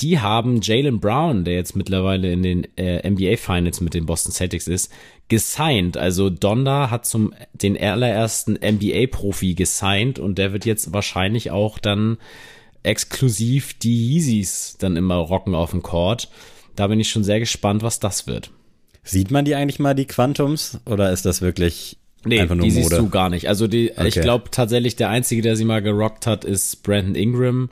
Die 0.00 0.18
haben 0.20 0.60
Jalen 0.60 1.00
Brown, 1.00 1.44
der 1.44 1.54
jetzt 1.54 1.76
mittlerweile 1.76 2.32
in 2.32 2.42
den 2.42 2.66
äh, 2.76 3.08
NBA 3.08 3.36
Finals 3.36 3.80
mit 3.80 3.94
den 3.94 4.06
Boston 4.06 4.32
Celtics 4.32 4.66
ist, 4.66 4.92
gesigned. 5.28 5.96
Also 5.96 6.30
Donda 6.30 6.90
hat 6.90 7.06
zum 7.06 7.32
den 7.52 7.80
allerersten 7.80 8.54
NBA 8.54 9.06
Profi 9.10 9.54
gesigned 9.54 10.18
und 10.18 10.38
der 10.38 10.52
wird 10.52 10.66
jetzt 10.66 10.92
wahrscheinlich 10.92 11.52
auch 11.52 11.78
dann 11.78 12.18
exklusiv 12.82 13.74
die 13.74 14.14
Yeezys 14.14 14.76
dann 14.78 14.96
immer 14.96 15.16
rocken 15.16 15.54
auf 15.54 15.70
dem 15.70 15.82
Court. 15.82 16.28
Da 16.76 16.86
bin 16.86 17.00
ich 17.00 17.10
schon 17.10 17.24
sehr 17.24 17.40
gespannt, 17.40 17.82
was 17.82 18.00
das 18.00 18.26
wird. 18.26 18.50
Sieht 19.02 19.30
man 19.30 19.44
die 19.44 19.54
eigentlich 19.54 19.78
mal, 19.78 19.94
die 19.94 20.06
Quantums? 20.06 20.78
Oder 20.86 21.12
ist 21.12 21.26
das 21.26 21.42
wirklich 21.42 21.98
Nee, 22.26 22.40
Einfach 22.40 22.54
nur 22.54 22.64
die 22.64 22.72
Mode. 22.72 22.88
siehst 22.88 22.98
du 22.98 23.08
gar 23.10 23.28
nicht. 23.28 23.48
Also 23.48 23.66
die, 23.66 23.92
okay. 23.92 24.08
ich 24.08 24.14
glaube 24.14 24.50
tatsächlich, 24.50 24.96
der 24.96 25.10
einzige, 25.10 25.42
der 25.42 25.56
sie 25.56 25.64
mal 25.64 25.82
gerockt 25.82 26.26
hat, 26.26 26.44
ist 26.44 26.82
Brandon 26.82 27.14
Ingram. 27.14 27.70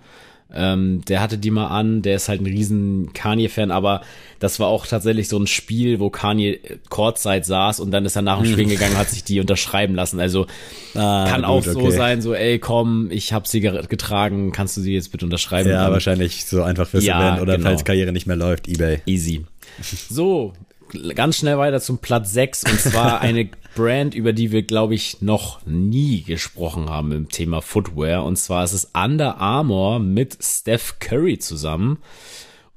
Ähm, 0.55 1.03
der 1.07 1.21
hatte 1.21 1.39
die 1.39 1.51
mal 1.51 1.69
an, 1.69 2.03
der 2.03 2.17
ist 2.17 2.29
halt 2.29 2.41
ein 2.41 2.47
riesen 2.47 3.13
Kanye-Fan, 3.13 3.71
aber 3.71 4.03
das 4.39 4.61
war 4.61 4.69
auch 4.69 4.87
tatsächlich 4.87 5.29
so 5.29 5.39
ein 5.39 5.47
Spiel, 5.47 6.01
wo 6.01 6.11
Kanye 6.11 6.61
Courtside 6.91 7.45
saß 7.45 7.81
und 7.81 7.91
dann 7.91 8.05
ist 8.05 8.17
er 8.17 8.23
nach 8.23 8.43
dem 8.43 8.53
Spiel 8.53 8.67
gegangen, 8.67 8.97
hat 8.97 9.09
sich 9.09 9.25
die 9.25 9.41
unterschreiben 9.41 9.95
lassen. 9.95 10.21
Also 10.21 10.47
ah, 10.95 11.27
kann 11.29 11.43
gut, 11.43 11.51
auch 11.51 11.65
so 11.65 11.81
okay. 11.81 11.91
sein, 11.93 12.23
so 12.23 12.35
ey 12.35 12.59
komm, 12.59 13.11
ich 13.11 13.33
habe 13.33 13.49
sie 13.49 13.61
getragen, 13.61 14.53
kannst 14.53 14.77
du 14.77 14.81
sie 14.81 14.95
jetzt 14.95 15.13
bitte 15.13 15.25
unterschreiben? 15.25 15.71
Ja, 15.71 15.85
dann, 15.85 15.93
wahrscheinlich 15.93 16.45
so 16.45 16.63
einfach 16.63 16.89
fürs 16.89 17.05
ja, 17.05 17.21
Event 17.21 17.43
oder 17.43 17.57
genau. 17.57 17.71
falls 17.71 17.85
Karriere 17.85 18.13
nicht 18.13 18.27
mehr 18.27 18.37
läuft, 18.37 18.69
eBay. 18.69 19.01
Easy. 19.07 19.45
So, 20.11 20.53
ganz 21.15 21.39
schnell 21.39 21.57
weiter 21.59 21.81
zum 21.81 21.99
Platz 21.99 22.33
6 22.33 22.65
und 22.65 22.81
zwar 22.81 23.21
eine 23.23 23.49
Brand, 23.75 24.15
über 24.15 24.33
die 24.33 24.53
wir, 24.53 24.63
glaube 24.63 24.95
ich, 24.95 25.23
noch 25.23 25.65
nie 25.67 26.23
gesprochen 26.23 26.91
haben 26.91 27.13
im 27.13 27.29
Thema 27.29 27.61
Footwear. 27.63 28.25
Und 28.25 28.37
zwar 28.37 28.65
ist 28.65 28.73
es 28.73 28.91
Under 28.95 29.39
Armour 29.39 29.99
mit 29.99 30.39
Steph 30.41 30.99
Curry 30.99 31.39
zusammen. 31.39 31.99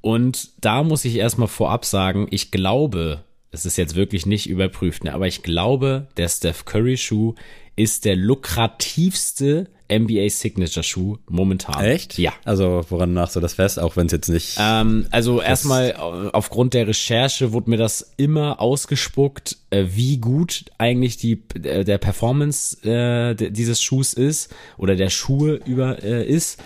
Und 0.01 0.49
da 0.63 0.83
muss 0.83 1.05
ich 1.05 1.15
erstmal 1.15 1.47
vorab 1.47 1.85
sagen, 1.85 2.27
ich 2.29 2.51
glaube, 2.51 3.23
es 3.51 3.65
ist 3.65 3.77
jetzt 3.77 3.95
wirklich 3.95 4.25
nicht 4.25 4.47
überprüft, 4.47 5.03
ne, 5.03 5.13
aber 5.13 5.27
ich 5.27 5.41
glaube, 5.41 6.07
der 6.17 6.27
Steph 6.27 6.65
Curry 6.65 6.97
Schuh 6.97 7.35
ist 7.75 8.05
der 8.05 8.15
lukrativste 8.15 9.67
NBA 9.91 10.29
Signature 10.29 10.83
Schuh 10.83 11.17
momentan. 11.27 11.83
Echt? 11.83 12.17
Ja. 12.17 12.33
Also 12.43 12.85
woran 12.89 13.13
machst 13.13 13.35
du 13.35 13.39
das 13.39 13.53
fest, 13.53 13.79
auch 13.79 13.95
wenn 13.95 14.07
es 14.07 14.11
jetzt 14.11 14.29
nicht. 14.29 14.57
Ähm, 14.59 15.07
also 15.11 15.41
erstmal 15.41 15.93
aufgrund 15.93 16.73
der 16.73 16.87
Recherche 16.87 17.51
wurde 17.53 17.69
mir 17.69 17.77
das 17.77 18.13
immer 18.17 18.59
ausgespuckt, 18.61 19.57
äh, 19.69 19.85
wie 19.89 20.17
gut 20.17 20.65
eigentlich 20.77 21.17
die 21.17 21.43
äh, 21.63 21.83
der 21.83 21.97
Performance 21.97 22.83
äh, 22.83 23.35
dieses 23.35 23.81
Schuhs 23.81 24.13
ist 24.13 24.53
oder 24.77 24.95
der 24.95 25.09
Schuhe 25.09 25.59
über 25.65 26.03
äh, 26.03 26.25
ist 26.25 26.61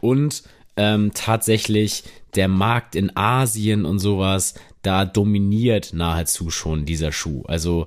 und 0.00 0.42
ähm, 0.76 1.12
tatsächlich 1.14 2.04
der 2.34 2.48
Markt 2.48 2.96
in 2.96 3.16
Asien 3.16 3.84
und 3.84 4.00
sowas, 4.00 4.54
da 4.82 5.04
dominiert 5.04 5.92
nahezu 5.92 6.50
schon 6.50 6.84
dieser 6.84 7.12
Schuh. 7.12 7.42
Also 7.46 7.86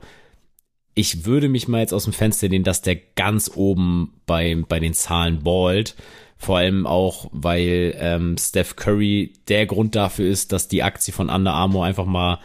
ich 0.97 1.25
würde 1.25 1.47
mich 1.47 1.67
mal 1.67 1.81
jetzt 1.81 1.93
aus 1.93 2.05
dem 2.05 2.13
Fenster 2.13 2.49
lehnen, 2.49 2.63
dass 2.63 2.81
der 2.81 2.95
ganz 2.95 3.51
oben 3.53 4.13
bei, 4.25 4.57
bei 4.67 4.79
den 4.79 4.95
Zahlen 4.95 5.43
ballt. 5.43 5.95
Vor 6.37 6.57
allem 6.57 6.87
auch, 6.87 7.29
weil 7.31 7.95
ähm, 7.99 8.35
Steph 8.39 8.75
Curry 8.75 9.33
der 9.47 9.67
Grund 9.67 9.95
dafür 9.95 10.27
ist, 10.27 10.51
dass 10.51 10.67
die 10.67 10.81
Aktie 10.81 11.13
von 11.13 11.29
Under 11.29 11.53
Armour 11.53 11.85
einfach 11.85 12.05
mal 12.05 12.39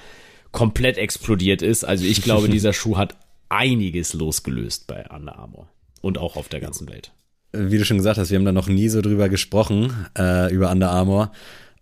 komplett 0.50 0.98
explodiert 0.98 1.62
ist. 1.62 1.84
Also 1.84 2.04
ich 2.04 2.20
glaube, 2.20 2.48
dieser 2.50 2.74
Schuh 2.74 2.98
hat 2.98 3.16
einiges 3.48 4.12
losgelöst 4.12 4.86
bei 4.86 5.08
Under 5.08 5.38
Armour 5.38 5.68
und 6.02 6.18
auch 6.18 6.36
auf 6.36 6.50
der 6.50 6.60
ganzen 6.60 6.90
Welt. 6.90 7.12
Wie 7.52 7.78
du 7.78 7.86
schon 7.86 7.96
gesagt 7.96 8.18
hast, 8.18 8.30
wir 8.30 8.36
haben 8.36 8.44
da 8.44 8.52
noch 8.52 8.68
nie 8.68 8.90
so 8.90 9.00
drüber 9.00 9.30
gesprochen, 9.30 10.08
äh, 10.18 10.52
über 10.52 10.70
Under 10.70 10.90
Armour. 10.90 11.32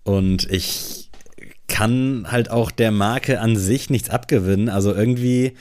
Und 0.04 0.48
ich 0.48 1.10
kann 1.66 2.26
halt 2.30 2.52
auch 2.52 2.70
der 2.70 2.92
Marke 2.92 3.40
an 3.40 3.56
sich 3.56 3.90
nichts 3.90 4.08
abgewinnen. 4.08 4.68
Also 4.68 4.94
irgendwie 4.94 5.54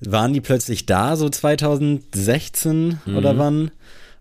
waren 0.00 0.32
die 0.32 0.40
plötzlich 0.40 0.86
da, 0.86 1.16
so 1.16 1.28
2016 1.28 3.00
mhm. 3.04 3.16
oder 3.16 3.38
wann. 3.38 3.70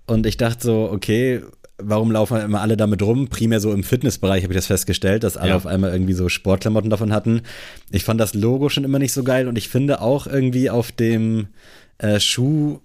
Und 0.07 0.25
ich 0.25 0.37
dachte 0.37 0.63
so, 0.63 0.89
okay, 0.91 1.41
warum 1.77 2.11
laufen 2.11 2.39
immer 2.39 2.61
alle 2.61 2.77
damit 2.77 3.01
rum? 3.01 3.27
Primär 3.27 3.59
so 3.59 3.73
im 3.73 3.83
Fitnessbereich 3.83 4.43
habe 4.43 4.53
ich 4.53 4.57
das 4.57 4.67
festgestellt, 4.67 5.23
dass 5.23 5.37
alle 5.37 5.49
ja. 5.51 5.55
auf 5.55 5.65
einmal 5.65 5.91
irgendwie 5.91 6.13
so 6.13 6.29
Sportklamotten 6.29 6.89
davon 6.89 7.13
hatten. 7.13 7.41
Ich 7.91 8.03
fand 8.03 8.19
das 8.19 8.33
Logo 8.33 8.69
schon 8.69 8.83
immer 8.83 8.99
nicht 8.99 9.13
so 9.13 9.23
geil 9.23 9.47
und 9.47 9.57
ich 9.57 9.69
finde 9.69 10.01
auch 10.01 10.27
irgendwie 10.27 10.69
auf 10.69 10.91
dem 10.91 11.47
äh, 11.97 12.19
Schuh 12.19 12.79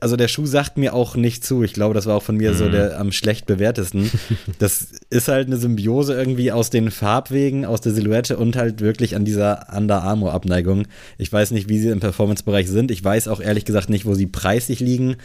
also 0.00 0.16
der 0.16 0.28
Schuh 0.28 0.46
sagt 0.46 0.78
mir 0.78 0.94
auch 0.94 1.16
nicht 1.16 1.44
zu. 1.44 1.62
Ich 1.62 1.72
glaube, 1.72 1.94
das 1.94 2.06
war 2.06 2.16
auch 2.16 2.22
von 2.22 2.36
mir 2.36 2.52
mhm. 2.52 2.56
so 2.56 2.68
der 2.68 2.98
am 2.98 3.12
schlecht 3.12 3.46
bewertesten. 3.46 4.10
das 4.58 4.88
ist 5.10 5.28
halt 5.28 5.46
eine 5.46 5.56
Symbiose 5.56 6.14
irgendwie 6.14 6.52
aus 6.52 6.70
den 6.70 6.90
Farbwegen, 6.90 7.64
aus 7.64 7.80
der 7.80 7.92
Silhouette 7.92 8.36
und 8.36 8.56
halt 8.56 8.80
wirklich 8.80 9.16
an 9.16 9.24
dieser 9.24 9.66
Under 9.74 10.02
Armour 10.02 10.32
Abneigung. 10.32 10.86
Ich 11.18 11.32
weiß 11.32 11.50
nicht, 11.50 11.68
wie 11.68 11.78
sie 11.78 11.88
im 11.88 12.00
Performance-Bereich 12.00 12.68
sind. 12.68 12.90
Ich 12.90 13.02
weiß 13.02 13.28
auch 13.28 13.40
ehrlich 13.40 13.64
gesagt 13.64 13.90
nicht, 13.90 14.06
wo 14.06 14.14
sie 14.14 14.26
preislich 14.26 14.80
liegen. 14.80 15.16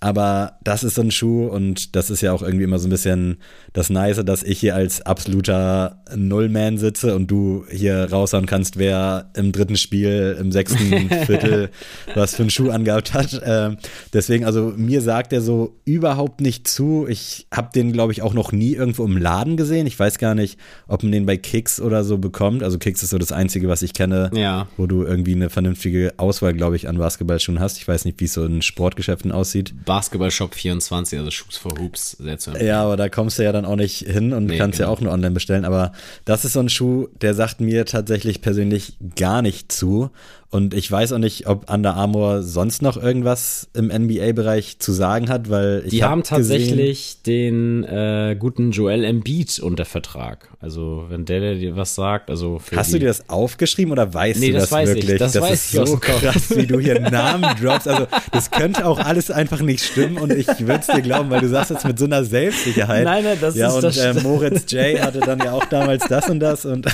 Aber 0.00 0.58
das 0.62 0.84
ist 0.84 0.94
so 0.96 1.02
ein 1.02 1.10
Schuh 1.10 1.46
und 1.46 1.96
das 1.96 2.10
ist 2.10 2.20
ja 2.20 2.32
auch 2.32 2.42
irgendwie 2.42 2.64
immer 2.64 2.78
so 2.78 2.86
ein 2.86 2.90
bisschen 2.90 3.38
das 3.72 3.88
Nice, 3.88 4.22
dass 4.24 4.42
ich 4.42 4.58
hier 4.60 4.74
als 4.74 5.00
absoluter 5.02 6.02
Nullman 6.14 6.76
sitze 6.78 7.14
und 7.16 7.30
du 7.30 7.64
hier 7.70 8.10
raushauen 8.10 8.46
kannst, 8.46 8.76
wer 8.78 9.30
im 9.34 9.52
dritten 9.52 9.76
Spiel, 9.76 10.36
im 10.38 10.52
sechsten 10.52 11.08
Viertel 11.26 11.70
was 12.14 12.34
für 12.34 12.42
einen 12.42 12.50
Schuh 12.50 12.70
angehabt 12.70 13.14
hat. 13.14 13.40
Ähm, 13.44 13.78
deswegen, 14.12 14.44
also 14.44 14.72
mir 14.76 15.00
sagt 15.00 15.32
er 15.32 15.40
so 15.40 15.76
überhaupt 15.84 16.40
nicht 16.40 16.68
zu. 16.68 17.06
Ich 17.08 17.46
habe 17.52 17.70
den, 17.74 17.92
glaube 17.92 18.12
ich, 18.12 18.22
auch 18.22 18.34
noch 18.34 18.52
nie 18.52 18.74
irgendwo 18.74 19.04
im 19.04 19.16
Laden 19.16 19.56
gesehen. 19.56 19.86
Ich 19.86 19.98
weiß 19.98 20.18
gar 20.18 20.34
nicht, 20.34 20.58
ob 20.88 21.02
man 21.02 21.12
den 21.12 21.26
bei 21.26 21.36
Kicks 21.36 21.80
oder 21.80 22.04
so 22.04 22.18
bekommt. 22.18 22.62
Also 22.62 22.78
Kicks 22.78 23.02
ist 23.02 23.10
so 23.10 23.18
das 23.18 23.32
Einzige, 23.32 23.68
was 23.68 23.82
ich 23.82 23.94
kenne, 23.94 24.30
Ja. 24.34 24.68
wo 24.76 24.86
du 24.86 25.04
irgendwie 25.04 25.34
eine 25.34 25.48
vernünftige 25.50 26.14
Auswahl, 26.18 26.52
glaube 26.54 26.76
ich, 26.76 26.88
an 26.88 26.98
Basketballschuhen 26.98 27.60
hast. 27.60 27.78
Ich 27.78 27.88
weiß 27.88 28.04
nicht, 28.04 28.20
wie 28.20 28.24
es 28.26 28.34
so 28.34 28.44
in 28.44 28.62
Sportgeschäften 28.62 29.32
aussieht. 29.32 29.74
Basketball 29.86 30.30
Shop 30.30 30.54
24, 30.54 31.18
also 31.18 31.30
Shoes 31.30 31.56
for 31.56 31.72
Hoops, 31.78 32.12
sehr 32.18 32.38
zu 32.38 32.50
empfehlen. 32.50 32.68
Ja, 32.68 32.82
aber 32.82 32.98
da 32.98 33.08
kommst 33.08 33.38
du 33.38 33.44
ja 33.44 33.52
dann 33.52 33.64
auch 33.64 33.76
nicht 33.76 34.00
hin 34.00 34.34
und 34.34 34.44
Nee, 34.46 34.58
kannst 34.58 34.76
genau. 34.78 34.90
ja 34.90 34.94
auch 34.94 35.00
nur 35.00 35.12
online 35.12 35.32
bestellen. 35.32 35.64
Aber 35.64 35.92
das 36.26 36.44
ist 36.44 36.52
so 36.52 36.60
ein 36.60 36.68
Schuh, 36.68 37.08
der 37.22 37.32
sagt 37.32 37.60
mir 37.60 37.86
tatsächlich 37.86 38.42
persönlich 38.42 38.98
gar 39.16 39.40
nicht 39.40 39.72
zu. 39.72 40.10
Und 40.48 40.74
ich 40.74 40.90
weiß 40.90 41.12
auch 41.12 41.18
nicht, 41.18 41.48
ob 41.48 41.68
Under 41.70 41.94
Armour 41.96 42.42
sonst 42.42 42.80
noch 42.80 42.96
irgendwas 42.96 43.68
im 43.74 43.88
NBA-Bereich 43.88 44.78
zu 44.78 44.92
sagen 44.92 45.28
hat, 45.28 45.50
weil 45.50 45.82
ich 45.84 45.90
Die 45.90 46.04
hab 46.04 46.10
haben 46.10 46.22
gesehen- 46.22 46.36
tatsächlich 46.38 47.22
den 47.26 47.82
äh, 47.84 48.36
guten 48.38 48.70
Joel 48.70 49.04
Embiid 49.04 49.58
unter 49.58 49.84
Vertrag. 49.84 50.48
Also, 50.60 51.06
wenn 51.08 51.24
der 51.24 51.56
dir 51.56 51.76
was 51.76 51.94
sagt, 51.96 52.30
also 52.30 52.60
Hast 52.74 52.92
du 52.94 52.98
dir 52.98 53.08
das 53.08 53.28
aufgeschrieben 53.28 53.92
oder 53.92 54.12
weißt 54.14 54.38
Nee, 54.40 54.48
du 54.48 54.52
das 54.54 54.62
das, 54.64 54.72
weiß 54.72 54.88
ich. 54.90 54.94
wirklich? 54.96 55.18
Das 55.18 55.34
weiß 55.40 55.52
ist 55.52 55.74
ich 55.74 55.88
so 55.88 55.96
krass, 55.98 56.56
wie 56.56 56.66
du 56.66 56.78
hier 56.80 57.00
Namen 57.00 57.54
droppst. 57.60 57.88
Also 57.88 58.06
das 58.32 58.50
könnte 58.50 58.86
auch 58.86 58.98
alles 58.98 59.30
einfach 59.30 59.60
nicht 59.60 59.84
stimmen 59.84 60.16
und 60.16 60.32
ich 60.32 60.46
würde 60.60 60.80
es 60.80 60.86
dir 60.86 61.02
glauben, 61.02 61.28
weil 61.28 61.40
du 61.40 61.48
sagst 61.48 61.72
jetzt 61.72 61.84
mit 61.84 61.98
so 61.98 62.04
einer 62.06 62.24
Selbstsicherheit. 62.24 63.04
Nein, 63.04 63.24
nein, 63.24 63.38
das 63.40 63.56
ja, 63.56 63.68
ist- 63.68 63.74
und 63.74 63.82
das 63.84 63.96
äh, 63.98 64.10
stimmt. 64.10 64.22
Moritz 64.22 64.70
J. 64.72 65.00
hatte 65.00 65.20
dann 65.20 65.40
ja 65.40 65.52
auch 65.52 65.64
damals 65.66 66.06
das 66.08 66.30
und 66.30 66.40
das 66.40 66.64
und 66.64 66.86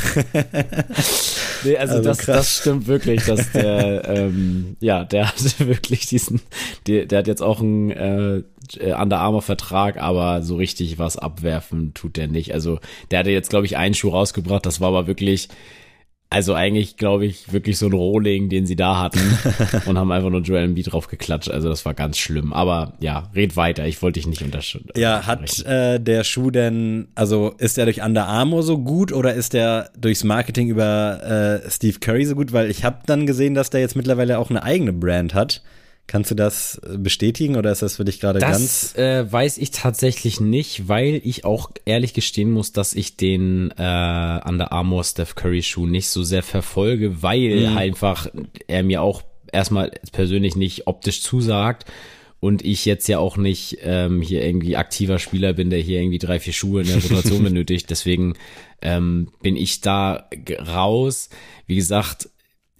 Nee, 1.64 1.76
also, 1.76 1.94
Also 1.94 2.08
das, 2.08 2.18
krass. 2.18 2.36
das 2.36 2.56
stimmt 2.58 2.86
wirklich, 2.88 3.24
dass 3.42 3.52
der, 3.52 4.08
ähm, 4.08 4.76
ja, 4.80 5.04
der 5.04 5.28
hatte 5.28 5.58
wirklich 5.66 6.06
diesen, 6.06 6.40
der, 6.86 7.06
der 7.06 7.20
hat 7.20 7.26
jetzt 7.26 7.42
auch 7.42 7.60
einen 7.60 7.90
äh, 7.90 8.42
äh, 8.78 8.92
Under 8.94 9.18
Armour 9.18 9.42
Vertrag, 9.42 9.98
aber 9.98 10.42
so 10.42 10.56
richtig 10.56 10.98
was 10.98 11.16
abwerfen 11.16 11.94
tut 11.94 12.16
der 12.16 12.28
nicht. 12.28 12.54
Also 12.54 12.78
der 13.10 13.20
hatte 13.20 13.30
jetzt, 13.30 13.50
glaube 13.50 13.66
ich, 13.66 13.76
einen 13.76 13.94
Schuh 13.94 14.10
rausgebracht, 14.10 14.66
das 14.66 14.80
war 14.80 14.88
aber 14.88 15.06
wirklich, 15.06 15.48
also 16.32 16.54
eigentlich, 16.54 16.96
glaube 16.96 17.26
ich, 17.26 17.52
wirklich 17.52 17.76
so 17.76 17.86
ein 17.86 17.92
Rohling, 17.92 18.48
den 18.48 18.64
sie 18.66 18.74
da 18.74 18.98
hatten 18.98 19.20
und 19.86 19.98
haben 19.98 20.10
einfach 20.10 20.30
nur 20.30 20.40
Joel 20.40 20.64
Embiid 20.64 20.92
drauf 20.92 21.08
geklatscht. 21.08 21.50
Also 21.50 21.68
das 21.68 21.84
war 21.84 21.92
ganz 21.92 22.16
schlimm. 22.16 22.52
Aber 22.52 22.94
ja, 23.00 23.30
red 23.34 23.56
weiter, 23.56 23.86
ich 23.86 24.00
wollte 24.00 24.18
dich 24.18 24.26
nicht 24.26 24.42
unterstützen. 24.42 24.88
Ja, 24.96 25.26
hat 25.26 25.64
äh, 25.66 26.00
der 26.00 26.24
Schuh 26.24 26.50
denn, 26.50 27.08
also 27.14 27.54
ist 27.58 27.76
der 27.76 27.84
durch 27.84 28.02
Under 28.02 28.26
Armour 28.26 28.62
so 28.62 28.78
gut 28.78 29.12
oder 29.12 29.34
ist 29.34 29.52
der 29.52 29.90
durchs 29.98 30.24
Marketing 30.24 30.68
über 30.68 31.60
äh, 31.64 31.70
Steve 31.70 31.98
Curry 32.00 32.24
so 32.24 32.34
gut? 32.34 32.52
Weil 32.52 32.70
ich 32.70 32.84
habe 32.84 33.00
dann 33.06 33.26
gesehen, 33.26 33.54
dass 33.54 33.70
der 33.70 33.80
jetzt 33.80 33.96
mittlerweile 33.96 34.38
auch 34.38 34.48
eine 34.48 34.62
eigene 34.62 34.92
Brand 34.92 35.34
hat. 35.34 35.62
Kannst 36.08 36.30
du 36.30 36.34
das 36.34 36.78
äh, 36.84 36.98
bestätigen 36.98 37.56
oder 37.56 37.72
ist 37.72 37.80
das 37.82 37.96
für 37.96 38.04
dich 38.04 38.20
gerade 38.20 38.40
ganz? 38.40 38.92
Das 38.92 38.96
äh, 38.96 39.32
weiß 39.32 39.56
ich 39.58 39.70
tatsächlich 39.70 40.40
nicht, 40.40 40.88
weil 40.88 41.20
ich 41.24 41.44
auch 41.44 41.70
ehrlich 41.84 42.12
gestehen 42.12 42.50
muss, 42.50 42.72
dass 42.72 42.92
ich 42.94 43.16
den 43.16 43.70
äh, 43.78 44.40
Under 44.44 44.72
Armour 44.72 45.04
Steph 45.04 45.34
Curry 45.36 45.62
Schuh 45.62 45.86
nicht 45.86 46.08
so 46.08 46.22
sehr 46.22 46.42
verfolge, 46.42 47.22
weil 47.22 47.70
Mhm. 47.70 47.78
einfach 47.78 48.26
er 48.66 48.82
mir 48.82 49.00
auch 49.00 49.22
erstmal 49.52 49.90
persönlich 50.12 50.56
nicht 50.56 50.86
optisch 50.86 51.22
zusagt 51.22 51.86
und 52.40 52.64
ich 52.64 52.84
jetzt 52.84 53.06
ja 53.06 53.18
auch 53.18 53.36
nicht 53.36 53.78
ähm, 53.82 54.20
hier 54.20 54.44
irgendwie 54.44 54.76
aktiver 54.76 55.18
Spieler 55.20 55.52
bin, 55.52 55.70
der 55.70 55.78
hier 55.78 56.00
irgendwie 56.00 56.18
drei, 56.18 56.40
vier 56.40 56.52
Schuhe 56.52 56.80
in 56.82 56.88
der 56.88 57.00
Rotation 57.00 57.44
benötigt. 57.44 57.88
Deswegen 57.88 58.34
ähm, 58.82 59.28
bin 59.42 59.56
ich 59.56 59.80
da 59.80 60.28
raus. 60.66 61.28
Wie 61.66 61.76
gesagt, 61.76 62.28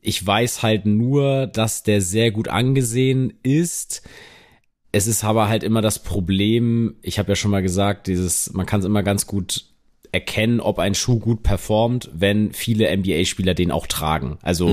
ich 0.02 0.24
weiß 0.26 0.62
halt 0.62 0.84
nur, 0.84 1.46
dass 1.46 1.84
der 1.84 2.00
sehr 2.00 2.32
gut 2.32 2.48
angesehen 2.48 3.32
ist. 3.42 4.02
Es 4.90 5.06
ist 5.06 5.24
aber 5.24 5.48
halt 5.48 5.62
immer 5.62 5.80
das 5.80 6.00
Problem, 6.00 6.96
ich 7.02 7.18
habe 7.18 7.30
ja 7.30 7.36
schon 7.36 7.52
mal 7.52 7.62
gesagt, 7.62 8.08
dieses, 8.08 8.52
man 8.52 8.66
kann 8.66 8.80
es 8.80 8.86
immer 8.86 9.02
ganz 9.02 9.26
gut 9.26 9.64
erkennen, 10.10 10.60
ob 10.60 10.78
ein 10.78 10.94
Schuh 10.94 11.18
gut 11.18 11.42
performt, 11.42 12.10
wenn 12.12 12.52
viele 12.52 12.94
NBA-Spieler 12.94 13.54
den 13.54 13.70
auch 13.70 13.86
tragen. 13.86 14.38
Also 14.42 14.68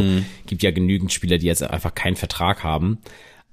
gibt 0.47 0.63
ja 0.63 0.71
genügend 0.71 1.13
Spieler, 1.13 1.38
die 1.38 1.45
jetzt 1.45 1.63
einfach 1.63 1.95
keinen 1.95 2.17
Vertrag 2.17 2.63
haben. 2.63 2.97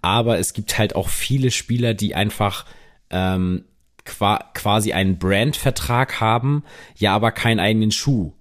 Aber 0.02 0.38
es 0.38 0.52
gibt 0.52 0.78
halt 0.78 0.96
auch 0.96 1.08
viele 1.08 1.52
Spieler, 1.52 1.94
die 1.94 2.16
einfach 2.16 2.64
ähm, 3.10 3.64
qua 4.04 4.50
quasi 4.54 4.92
einen 4.92 5.18
Brand-Vertrag 5.18 6.20
haben, 6.20 6.64
ja 6.96 7.14
aber 7.14 7.32
keinen 7.32 7.60
eigenen 7.60 7.92
Schuh. 7.92 8.32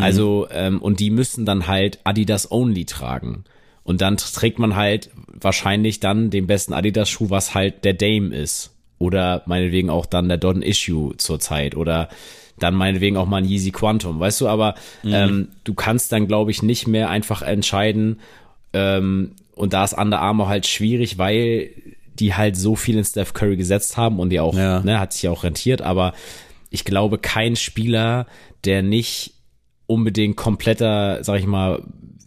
Also, 0.00 0.46
ähm, 0.50 0.80
und 0.80 1.00
die 1.00 1.10
müssen 1.10 1.44
dann 1.44 1.66
halt 1.66 1.98
Adidas 2.04 2.50
Only 2.50 2.84
tragen. 2.84 3.44
Und 3.84 4.00
dann 4.00 4.16
trägt 4.16 4.58
man 4.58 4.76
halt 4.76 5.10
wahrscheinlich 5.26 5.98
dann 6.00 6.30
den 6.30 6.46
besten 6.46 6.72
Adidas-Schuh, 6.72 7.30
was 7.30 7.54
halt 7.54 7.84
der 7.84 7.94
Dame 7.94 8.34
ist. 8.34 8.70
Oder 8.98 9.42
meinetwegen 9.46 9.90
auch 9.90 10.06
dann 10.06 10.28
der 10.28 10.38
Don 10.38 10.62
Issue 10.62 11.16
zurzeit. 11.16 11.76
Oder 11.76 12.08
dann 12.58 12.74
meinetwegen 12.74 13.16
auch 13.16 13.26
mal 13.26 13.38
ein 13.38 13.44
Yeezy 13.48 13.72
Quantum, 13.72 14.20
weißt 14.20 14.40
du, 14.42 14.46
aber 14.48 14.76
ähm, 15.04 15.48
du 15.64 15.74
kannst 15.74 16.12
dann, 16.12 16.28
glaube 16.28 16.52
ich, 16.52 16.62
nicht 16.62 16.86
mehr 16.86 17.10
einfach 17.10 17.42
entscheiden, 17.42 18.20
ähm, 18.72 19.32
und 19.54 19.72
da 19.72 19.84
ist 19.84 19.92
Under 19.98 20.20
Armour 20.20 20.48
halt 20.48 20.66
schwierig, 20.66 21.18
weil 21.18 21.70
die 22.14 22.34
halt 22.34 22.56
so 22.56 22.76
viel 22.76 22.96
in 22.98 23.04
Steph 23.04 23.32
Curry 23.34 23.56
gesetzt 23.56 23.96
haben 23.96 24.18
und 24.20 24.32
ja 24.32 24.42
auch, 24.42 24.54
Ja. 24.56 24.80
ne, 24.80 25.00
hat 25.00 25.12
sich 25.12 25.22
ja 25.24 25.30
auch 25.30 25.44
rentiert, 25.44 25.82
aber 25.82 26.12
ich 26.70 26.84
glaube, 26.84 27.18
kein 27.18 27.56
Spieler, 27.56 28.26
der 28.64 28.82
nicht 28.82 29.34
unbedingt 29.92 30.36
kompletter, 30.36 31.22
sag 31.22 31.38
ich 31.38 31.46
mal, 31.46 31.82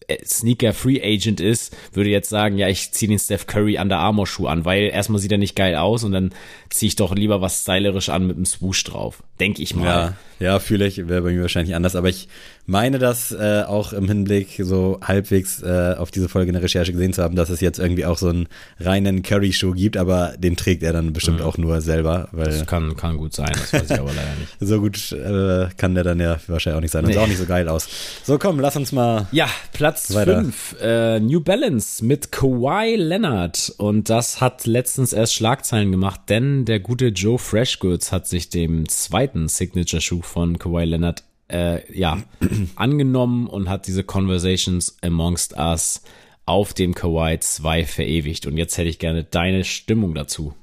äh, 0.07 0.23
Sneaker 0.25 0.73
Free 0.73 1.01
Agent 1.01 1.41
ist, 1.41 1.75
würde 1.93 2.09
jetzt 2.09 2.29
sagen, 2.29 2.57
ja, 2.57 2.67
ich 2.67 2.91
ziehe 2.91 3.09
den 3.09 3.19
Steph 3.19 3.47
Curry 3.47 3.79
Under 3.79 3.97
Armour 3.97 4.27
Schuh 4.27 4.47
an, 4.47 4.65
weil 4.65 4.83
erstmal 4.83 5.19
sieht 5.19 5.31
er 5.31 5.37
nicht 5.37 5.55
geil 5.55 5.75
aus 5.75 6.03
und 6.03 6.11
dann 6.11 6.31
ziehe 6.69 6.87
ich 6.87 6.95
doch 6.95 7.15
lieber 7.15 7.41
was 7.41 7.63
stylerisch 7.63 8.09
an 8.09 8.27
mit 8.27 8.35
einem 8.35 8.45
Swoosh 8.45 8.83
drauf. 8.83 9.23
Denke 9.39 9.61
ich 9.61 9.75
mal. 9.75 9.85
Ja, 9.85 10.13
ja, 10.39 10.59
fühle 10.59 10.85
ich, 10.87 11.07
wäre 11.07 11.21
bei 11.21 11.31
mir 11.31 11.41
wahrscheinlich 11.41 11.75
anders, 11.75 11.95
aber 11.95 12.09
ich 12.09 12.27
meine 12.65 12.99
das 12.99 13.31
äh, 13.31 13.63
auch 13.67 13.93
im 13.93 14.07
Hinblick 14.07 14.59
so 14.63 14.99
halbwegs 15.01 15.61
äh, 15.61 15.95
auf 15.97 16.11
diese 16.11 16.29
Folge 16.29 16.49
in 16.49 16.53
der 16.53 16.63
Recherche 16.63 16.91
gesehen 16.91 17.13
zu 17.13 17.21
haben, 17.21 17.35
dass 17.35 17.49
es 17.49 17.61
jetzt 17.61 17.79
irgendwie 17.79 18.05
auch 18.05 18.17
so 18.17 18.29
einen 18.29 18.47
reinen 18.79 19.21
Curry-Schuh 19.21 19.73
gibt, 19.73 19.97
aber 19.97 20.33
den 20.37 20.55
trägt 20.55 20.83
er 20.83 20.93
dann 20.93 21.13
bestimmt 21.13 21.41
auch 21.41 21.57
nur 21.57 21.81
selber, 21.81 22.29
weil 22.31 22.45
Das 22.45 22.65
kann, 22.65 22.95
kann 22.95 23.17
gut 23.17 23.33
sein, 23.33 23.51
das 23.53 23.71
weiß 23.73 23.91
ich 23.91 23.99
aber 23.99 24.11
leider 24.13 24.35
nicht. 24.39 24.53
so 24.59 24.79
gut 24.79 25.11
äh, 25.11 25.67
kann 25.77 25.95
der 25.95 26.03
dann 26.03 26.19
ja 26.19 26.37
wahrscheinlich 26.47 26.77
auch 26.77 26.81
nicht 26.81 26.91
sein 26.91 27.05
und 27.05 27.13
sah 27.13 27.21
auch 27.21 27.27
nicht 27.27 27.37
so 27.37 27.45
geil 27.45 27.69
aus. 27.69 27.87
So, 28.23 28.37
komm, 28.37 28.59
lass 28.59 28.75
uns 28.75 28.91
mal. 28.91 29.27
Ja, 29.31 29.47
Platz 29.73 30.13
Weiter. 30.13 30.41
5, 30.41 30.75
äh, 30.81 31.19
New 31.19 31.41
Balance 31.41 32.03
mit 32.03 32.31
Kawhi 32.31 32.95
Leonard. 32.95 33.73
Und 33.77 34.09
das 34.09 34.41
hat 34.41 34.65
letztens 34.65 35.13
erst 35.13 35.35
Schlagzeilen 35.35 35.91
gemacht, 35.91 36.21
denn 36.29 36.65
der 36.65 36.79
gute 36.79 37.07
Joe 37.07 37.37
Freshgoods 37.37 38.11
hat 38.11 38.27
sich 38.27 38.49
dem 38.49 38.89
zweiten 38.89 39.47
Signature-Schuh 39.47 40.21
von 40.25 40.59
Kawhi 40.59 40.83
Leonard 40.85 41.23
äh, 41.47 41.79
ja, 41.97 42.17
angenommen 42.75 43.47
und 43.47 43.69
hat 43.69 43.87
diese 43.87 44.03
Conversations 44.03 44.97
amongst 45.01 45.55
us 45.57 46.01
auf 46.45 46.73
dem 46.73 46.93
Kawhi 46.93 47.39
2 47.39 47.85
verewigt. 47.85 48.45
Und 48.47 48.57
jetzt 48.57 48.77
hätte 48.77 48.89
ich 48.89 48.99
gerne 48.99 49.23
deine 49.23 49.63
Stimmung 49.63 50.13
dazu. 50.15 50.53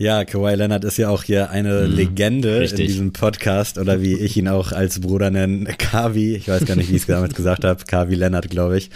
Ja, 0.00 0.24
Kawhi 0.24 0.54
Leonard 0.54 0.84
ist 0.84 0.96
ja 0.96 1.08
auch 1.10 1.24
hier 1.24 1.50
eine 1.50 1.86
Legende 1.86 2.52
Mhm. 2.52 2.58
richtig. 2.60 2.80
in 2.80 2.86
diesem 2.86 3.12
Podcast 3.12 3.78
oder 3.78 4.00
wie 4.00 4.14
ich 4.14 4.36
ihn 4.36 4.46
auch 4.46 4.70
als 4.70 5.00
Bruder 5.00 5.30
nenne, 5.30 5.74
Kavi. 5.76 6.36
Ich 6.36 6.46
weiß 6.46 6.66
gar 6.66 6.76
nicht, 6.76 6.88
wie 6.90 6.94
ich 6.96 7.02
es 7.02 7.06
damals 7.08 7.34
gesagt 7.34 7.64
habe. 7.64 7.82
Kavi 7.84 8.14
Leonard, 8.14 8.48
glaube 8.48 8.78
ich. 8.78 8.90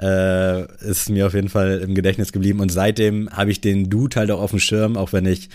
Äh, 0.00 0.62
ist 0.88 1.10
mir 1.10 1.26
auf 1.26 1.34
jeden 1.34 1.50
Fall 1.50 1.80
im 1.80 1.94
Gedächtnis 1.94 2.32
geblieben 2.32 2.60
und 2.60 2.70
seitdem 2.72 3.28
habe 3.30 3.50
ich 3.50 3.60
den 3.60 3.90
Dude 3.90 4.16
halt 4.16 4.30
auch 4.30 4.40
auf 4.40 4.50
dem 4.50 4.58
Schirm, 4.60 4.96
auch 4.96 5.12
wenn 5.12 5.26
ich 5.26 5.50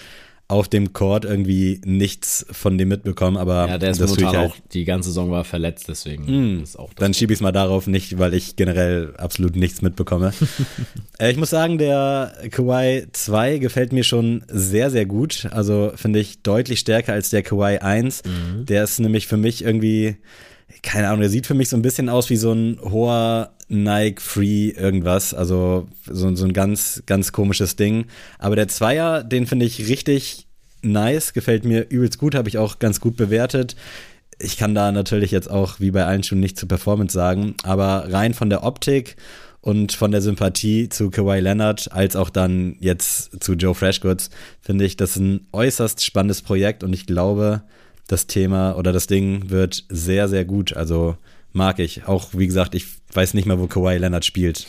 auf 0.51 0.67
dem 0.67 0.93
Court 0.93 1.25
irgendwie 1.25 1.79
nichts 1.85 2.45
von 2.51 2.77
dem 2.77 2.89
mitbekomme, 2.89 3.39
aber 3.39 3.67
Ja, 3.67 3.77
der 3.77 3.91
ist 3.91 4.01
das 4.01 4.11
momentan 4.11 4.37
halt 4.37 4.51
auch, 4.51 4.55
die 4.73 4.85
ganze 4.85 5.09
Saison 5.09 5.31
war 5.31 5.43
verletzt, 5.45 5.85
deswegen 5.87 6.61
ist 6.61 6.77
auch. 6.77 6.93
Dann 6.93 7.13
schiebe 7.13 7.31
ich 7.33 7.37
es 7.37 7.41
mal 7.41 7.51
darauf, 7.51 7.87
nicht, 7.87 8.19
weil 8.19 8.33
ich 8.33 8.55
generell 8.55 9.13
absolut 9.17 9.55
nichts 9.55 9.81
mitbekomme. 9.81 10.33
äh, 11.19 11.31
ich 11.31 11.37
muss 11.37 11.49
sagen, 11.49 11.77
der 11.77 12.33
Kawhi 12.51 13.07
2 13.11 13.57
gefällt 13.59 13.93
mir 13.93 14.03
schon 14.03 14.43
sehr, 14.47 14.89
sehr 14.89 15.05
gut. 15.05 15.47
Also 15.51 15.93
finde 15.95 16.19
ich 16.19 16.41
deutlich 16.41 16.79
stärker 16.79 17.13
als 17.13 17.29
der 17.29 17.43
Kawhi 17.43 17.77
1. 17.77 18.23
Der 18.67 18.83
ist 18.83 18.99
nämlich 18.99 19.27
für 19.27 19.37
mich 19.37 19.63
irgendwie, 19.63 20.17
keine 20.83 21.07
Ahnung, 21.07 21.21
der 21.21 21.29
sieht 21.29 21.47
für 21.47 21.53
mich 21.53 21.69
so 21.69 21.75
ein 21.75 21.81
bisschen 21.81 22.09
aus 22.09 22.29
wie 22.29 22.37
so 22.37 22.53
ein 22.53 22.79
hoher 22.81 23.51
Nike 23.67 24.21
Free 24.21 24.69
irgendwas. 24.69 25.33
Also 25.33 25.87
so, 26.05 26.35
so 26.35 26.45
ein 26.45 26.53
ganz, 26.53 27.03
ganz 27.05 27.31
komisches 27.31 27.75
Ding. 27.75 28.05
Aber 28.39 28.55
der 28.55 28.67
Zweier, 28.67 29.23
den 29.23 29.47
finde 29.47 29.65
ich 29.65 29.87
richtig 29.87 30.47
nice, 30.81 31.33
gefällt 31.33 31.63
mir 31.63 31.89
übelst 31.89 32.17
gut, 32.17 32.35
habe 32.35 32.49
ich 32.49 32.57
auch 32.57 32.79
ganz 32.79 32.99
gut 32.99 33.15
bewertet. 33.15 33.75
Ich 34.39 34.57
kann 34.57 34.73
da 34.73 34.91
natürlich 34.91 35.31
jetzt 35.31 35.49
auch 35.49 35.79
wie 35.79 35.91
bei 35.91 36.05
allen 36.05 36.23
Schuhen 36.23 36.39
nicht 36.39 36.57
zur 36.57 36.67
Performance 36.67 37.13
sagen, 37.13 37.55
aber 37.63 38.11
rein 38.11 38.33
von 38.33 38.49
der 38.49 38.63
Optik 38.63 39.15
und 39.61 39.91
von 39.91 40.11
der 40.11 40.21
Sympathie 40.21 40.89
zu 40.89 41.11
Kawhi 41.11 41.39
Leonard 41.39 41.91
als 41.91 42.15
auch 42.15 42.31
dann 42.31 42.75
jetzt 42.79 43.43
zu 43.43 43.53
Joe 43.53 43.75
Freshgoods 43.75 44.31
finde 44.59 44.85
ich 44.85 44.97
das 44.97 45.15
ein 45.15 45.47
äußerst 45.53 46.03
spannendes 46.03 46.41
Projekt 46.41 46.83
und 46.83 46.93
ich 46.93 47.05
glaube, 47.05 47.61
das 48.11 48.27
Thema 48.27 48.73
oder 48.77 48.91
das 48.91 49.07
Ding 49.07 49.49
wird 49.49 49.85
sehr, 49.89 50.27
sehr 50.27 50.45
gut. 50.45 50.73
Also 50.75 51.15
mag 51.53 51.79
ich. 51.79 52.05
Auch 52.07 52.29
wie 52.33 52.47
gesagt, 52.47 52.75
ich 52.75 52.85
weiß 53.13 53.33
nicht 53.33 53.45
mal, 53.45 53.59
wo 53.59 53.67
Kawhi 53.67 53.97
Leonard 53.97 54.25
spielt. 54.25 54.65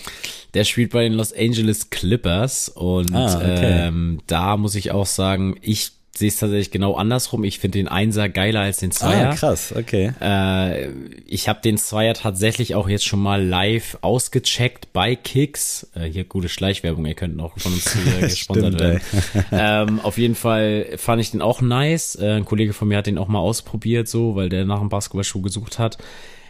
Der 0.55 0.65
spielt 0.65 0.91
bei 0.93 1.03
den 1.05 1.15
Los 1.15 1.33
Angeles 1.33 1.91
Clippers 1.91 2.69
und 2.69 3.15
Ah, 3.15 3.37
okay. 3.37 3.87
ähm, 3.89 4.21
da 4.27 4.57
muss 4.57 4.75
ich 4.75 4.91
auch 4.91 5.07
sagen, 5.07 5.57
ich 5.63 5.93
sehe 6.15 6.29
es 6.29 6.37
tatsächlich 6.37 6.71
genau 6.71 6.95
andersrum. 6.95 7.43
Ich 7.43 7.59
finde 7.59 7.79
den 7.79 7.89
Einser 7.89 8.29
geiler 8.29 8.61
als 8.61 8.79
den 8.79 8.91
Zweier. 8.91 9.31
Ah, 9.31 9.35
krass, 9.35 9.75
okay. 9.75 10.13
Äh, 10.21 10.91
ich 11.27 11.49
habe 11.49 11.61
den 11.63 11.79
Zweier 11.79 12.13
tatsächlich 12.13 12.75
auch 12.75 12.89
jetzt 12.89 13.07
schon 13.07 13.21
mal 13.21 13.43
live 13.43 13.97
ausgecheckt 14.03 14.93
bei 14.93 15.17
Kicks. 15.17 15.91
Äh, 15.95 16.05
hier 16.05 16.25
gute 16.25 16.51
Schleichwerbung, 16.51 17.07
ihr 17.07 17.15
könnt 17.15 17.41
auch 17.41 17.59
von 17.59 17.73
uns 17.73 17.95
hier 17.95 18.21
gesponsert 18.21 18.75
Stimmt, 18.75 18.81
werden. 18.81 19.01
ähm, 19.53 20.01
auf 20.01 20.19
jeden 20.19 20.35
Fall 20.35 20.87
fand 20.97 21.23
ich 21.23 21.31
den 21.31 21.41
auch 21.41 21.63
nice. 21.63 22.17
Äh, 22.17 22.33
ein 22.33 22.45
Kollege 22.45 22.75
von 22.75 22.89
mir 22.89 22.99
hat 22.99 23.07
den 23.07 23.17
auch 23.17 23.29
mal 23.29 23.41
ausprobiert, 23.41 24.07
so, 24.07 24.37
weil 24.37 24.51
der 24.51 24.67
nach 24.67 24.81
einem 24.81 24.91
Basketballschuh 24.91 25.41
gesucht 25.41 25.79
hat. 25.79 25.97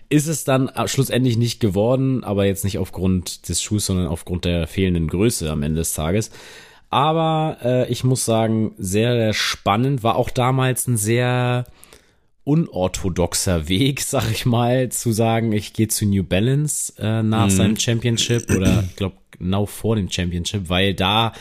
Ist 0.08 0.26
es 0.26 0.42
dann 0.42 0.68
äh, 0.70 0.88
schlussendlich 0.88 1.36
nicht 1.36 1.60
geworden, 1.60 2.24
aber 2.24 2.46
jetzt 2.46 2.64
nicht 2.64 2.78
aufgrund 2.78 3.48
des 3.48 3.62
Schuhs, 3.62 3.86
sondern 3.86 4.08
aufgrund 4.08 4.44
der 4.44 4.66
fehlenden 4.66 5.06
Größe 5.06 5.48
am 5.50 5.62
Ende 5.62 5.78
des 5.78 5.94
Tages. 5.94 6.32
Aber 6.93 7.57
äh, 7.64 7.90
ich 7.90 8.05
muss 8.05 8.26
sagen, 8.26 8.74
sehr, 8.76 9.14
sehr 9.14 9.32
spannend. 9.32 10.03
War 10.03 10.16
auch 10.16 10.28
damals 10.28 10.86
ein 10.86 10.99
sehr 10.99 11.64
unorthodoxer 12.45 13.66
Weg, 13.66 14.01
sag 14.03 14.30
ich 14.30 14.45
mal, 14.45 14.90
zu 14.90 15.11
sagen, 15.11 15.53
ich 15.53 15.72
gehe 15.72 15.88
zu 15.88 16.05
New 16.05 16.22
Balance 16.22 16.93
äh, 16.99 17.22
nach 17.22 17.49
seinem 17.49 17.78
Championship 17.78 18.51
oder 18.51 18.84
ich 18.90 18.97
glaube 18.97 19.16
genau 19.38 19.64
vor 19.64 19.97
dem 19.97 20.11
Championship, 20.11 20.68
weil 20.68 20.93
da 20.93 21.32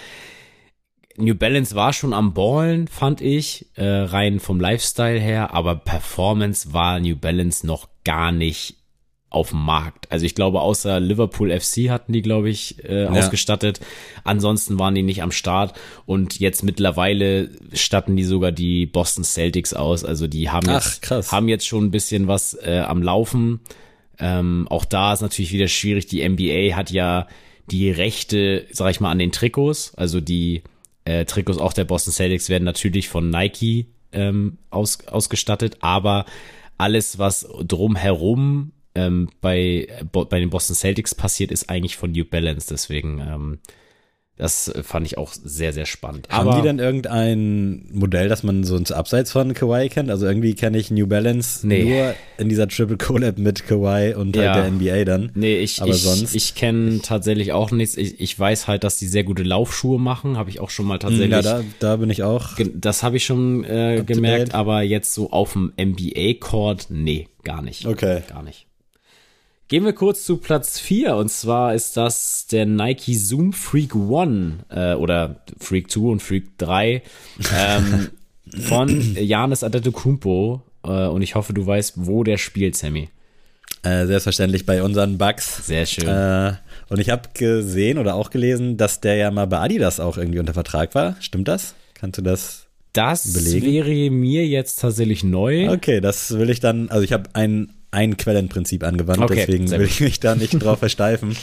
New 1.18 1.36
Balance 1.36 1.76
war 1.76 1.92
schon 1.92 2.14
am 2.14 2.34
Ballen, 2.34 2.88
fand 2.88 3.20
ich, 3.20 3.66
äh, 3.76 3.84
rein 3.86 4.40
vom 4.40 4.62
Lifestyle 4.62 5.20
her, 5.20 5.54
aber 5.54 5.76
Performance 5.76 6.72
war 6.72 7.02
New 7.02 7.18
Balance 7.18 7.68
noch 7.68 7.90
gar 8.06 8.32
nicht 8.32 8.78
auf 9.32 9.50
dem 9.50 9.64
Markt. 9.64 10.12
Also 10.12 10.26
ich 10.26 10.36
glaube, 10.36 10.60
außer 10.60 11.00
Liverpool 11.00 11.58
FC 11.58 11.90
hatten 11.90 12.12
die, 12.12 12.22
glaube 12.22 12.50
ich, 12.50 12.84
äh, 12.84 13.06
ausgestattet. 13.06 13.80
Ansonsten 14.26 14.78
waren 14.78 14.94
die 14.94 15.04
nicht 15.04 15.24
am 15.24 15.32
Start. 15.32 15.74
Und 16.06 16.40
jetzt 16.40 16.64
mittlerweile 16.64 17.50
statten 17.74 18.18
die 18.18 18.26
sogar 18.26 18.52
die 18.52 18.86
Boston 18.86 19.24
Celtics 19.24 19.74
aus. 19.74 20.04
Also 20.04 20.28
die 20.28 20.50
haben 20.50 20.70
jetzt, 20.70 21.10
haben 21.10 21.48
jetzt 21.48 21.66
schon 21.66 21.86
ein 21.86 21.92
bisschen 21.92 22.28
was 22.28 22.56
äh, 22.62 22.84
am 22.86 23.02
Laufen. 23.02 23.62
Ähm, 24.20 24.68
auch 24.70 24.84
da 24.84 25.14
ist 25.14 25.22
natürlich 25.22 25.54
wieder 25.54 25.70
schwierig. 25.70 26.08
Die 26.08 26.28
NBA 26.28 26.76
hat 26.76 26.92
ja 26.92 27.28
die 27.72 27.90
Rechte, 27.90 28.68
sag 28.72 28.92
ich 28.92 29.00
mal, 29.00 29.12
an 29.12 29.20
den 29.20 29.32
Trikots. 29.32 29.96
Also 29.96 30.20
die 30.20 30.62
äh, 31.06 31.24
Trikots 31.24 31.58
auch 31.58 31.72
der 31.72 31.86
Boston 31.86 32.14
Celtics 32.14 32.50
werden 32.50 32.66
natürlich 32.66 33.08
von 33.08 33.30
Nike 33.30 33.88
ähm, 34.12 34.58
aus, 34.70 35.08
ausgestattet, 35.08 35.78
aber 35.80 36.26
alles, 36.78 37.18
was 37.18 37.48
drumherum 37.66 38.74
ähm, 38.96 39.30
bei, 39.42 39.88
bo- 40.12 40.26
bei 40.26 40.40
den 40.40 40.50
Boston 40.50 40.76
Celtics 40.76 41.16
passiert, 41.16 41.52
ist 41.52 41.70
eigentlich 41.70 41.96
von 41.98 42.12
New 42.12 42.26
Balance. 42.26 42.68
Deswegen, 42.70 43.20
ähm, 43.20 43.60
das 44.38 44.74
fand 44.82 45.06
ich 45.06 45.20
auch 45.20 45.32
sehr, 45.34 45.72
sehr 45.72 45.86
spannend. 45.86 46.28
Haben 46.30 46.48
Aber 46.50 46.58
die 46.62 46.68
denn 46.68 46.80
irgendein 46.80 47.86
Modell, 47.92 48.28
das 48.28 48.42
man 48.42 48.64
so 48.64 48.76
ins 48.76 48.92
Abseits 48.92 49.32
von 49.32 49.54
Kawhi 49.54 49.88
kennt? 49.90 50.10
Also 50.10 50.26
irgendwie 50.26 50.56
kenne 50.56 50.80
ich 50.80 50.90
New 50.90 51.06
Balance 51.06 51.68
Nee. 51.68 51.84
nur 51.84 52.16
in 52.40 52.50
dieser 52.50 52.68
Triple 52.68 52.98
Collab 52.98 53.38
mit 53.38 53.68
Kawhi 53.68 54.16
und 54.16 54.36
Ja. 54.36 54.56
halt 54.56 54.64
der 54.66 54.72
NBA 54.72 55.06
dann. 55.06 55.32
Nee, 55.36 55.60
ich, 55.60 55.80
Aber 55.82 55.92
ich, 55.92 56.02
sonst- 56.02 56.34
ich 56.34 56.56
kenne 56.56 57.02
tatsächlich 57.04 57.52
auch 57.52 57.70
nichts. 57.70 57.98
Ich, 57.98 58.20
ich 58.20 58.40
weiß 58.40 58.68
halt, 58.68 58.84
dass 58.84 58.98
die 58.98 59.08
sehr 59.08 59.24
gute 59.24 59.44
Laufschuhe 59.44 60.00
machen. 60.00 60.38
Habe 60.38 60.50
ich 60.50 60.60
auch 60.60 60.72
schon 60.72 60.88
mal 60.88 60.98
tatsächlich. 60.98 61.30
Ja, 61.32 61.42
da, 61.44 61.64
da 61.80 61.96
bin 61.98 62.10
ich 62.10 62.24
auch. 62.24 62.50
Das 62.74 63.04
habe 63.04 63.18
ich 63.18 63.26
schon 63.26 63.64
äh, 63.64 64.04
gemerkt, 64.04 64.56
aber 64.56 64.82
jetzt 64.82 65.14
so 65.14 65.30
auf 65.32 65.54
dem 65.54 65.72
NBA-Court, 65.80 66.88
nee, 66.90 67.28
gar 67.44 67.62
nicht. 67.62 67.86
Okay. 67.86 68.24
Gar 68.28 68.42
nicht. 68.42 68.66
Gehen 69.72 69.86
wir 69.86 69.94
kurz 69.94 70.26
zu 70.26 70.36
Platz 70.36 70.82
4 70.82 71.16
und 71.16 71.30
zwar 71.30 71.74
ist 71.74 71.96
das 71.96 72.46
der 72.46 72.66
Nike 72.66 73.16
Zoom 73.16 73.54
Freak 73.54 73.96
One 73.96 74.66
äh, 74.70 74.96
oder 74.96 75.38
Freak 75.62 75.90
2 75.90 76.02
und 76.02 76.22
Freak 76.22 76.58
3 76.58 77.02
ähm, 77.56 78.10
von 78.64 79.16
Janis 79.16 79.64
Antetokounmpo 79.64 80.62
äh, 80.84 81.08
und 81.08 81.22
ich 81.22 81.36
hoffe, 81.36 81.54
du 81.54 81.66
weißt, 81.66 82.06
wo 82.06 82.26
der 82.26 82.38
spielt, 82.38 82.76
Sammy. 82.76 83.08
Äh, 83.84 84.08
selbstverständlich 84.08 84.66
bei 84.66 84.84
unseren 84.84 85.18
Bugs. 85.18 85.66
Sehr 85.66 85.86
schön. 85.86 86.06
Äh, 86.06 86.56
und 86.90 87.00
ich 87.00 87.10
habe 87.10 87.30
gesehen 87.34 87.98
oder 87.98 88.16
auch 88.16 88.30
gelesen, 88.30 88.76
dass 88.76 89.00
der 89.00 89.16
ja 89.16 89.32
mal 89.32 89.48
bei 89.48 89.60
Adidas 89.60 90.02
auch 90.02 90.18
irgendwie 90.18 90.40
unter 90.40 90.54
Vertrag 90.54 90.96
war. 90.96 91.16
Stimmt 91.22 91.48
das? 91.48 91.76
Kannst 91.94 92.18
du 92.18 92.24
das? 92.24 92.68
das 92.92 93.32
belegen? 93.32 93.68
wäre 93.68 94.10
mir 94.12 94.46
jetzt 94.46 94.82
tatsächlich 94.82 95.24
neu. 95.24 95.72
Okay, 95.72 96.02
das 96.02 96.38
will 96.38 96.50
ich 96.50 96.60
dann, 96.60 96.90
also 96.90 97.06
ich 97.06 97.14
habe 97.14 97.30
ein, 97.32 97.72
ein 97.92 98.16
Quellenprinzip 98.16 98.84
angewandt, 98.84 99.22
Okay, 99.22 99.36
deswegen 99.36 99.70
will 99.70 99.82
ich 99.82 100.00
mich 100.00 100.20
da 100.20 100.36
nicht 100.36 100.54
drauf 100.64 100.80
versteifen. 100.80 101.36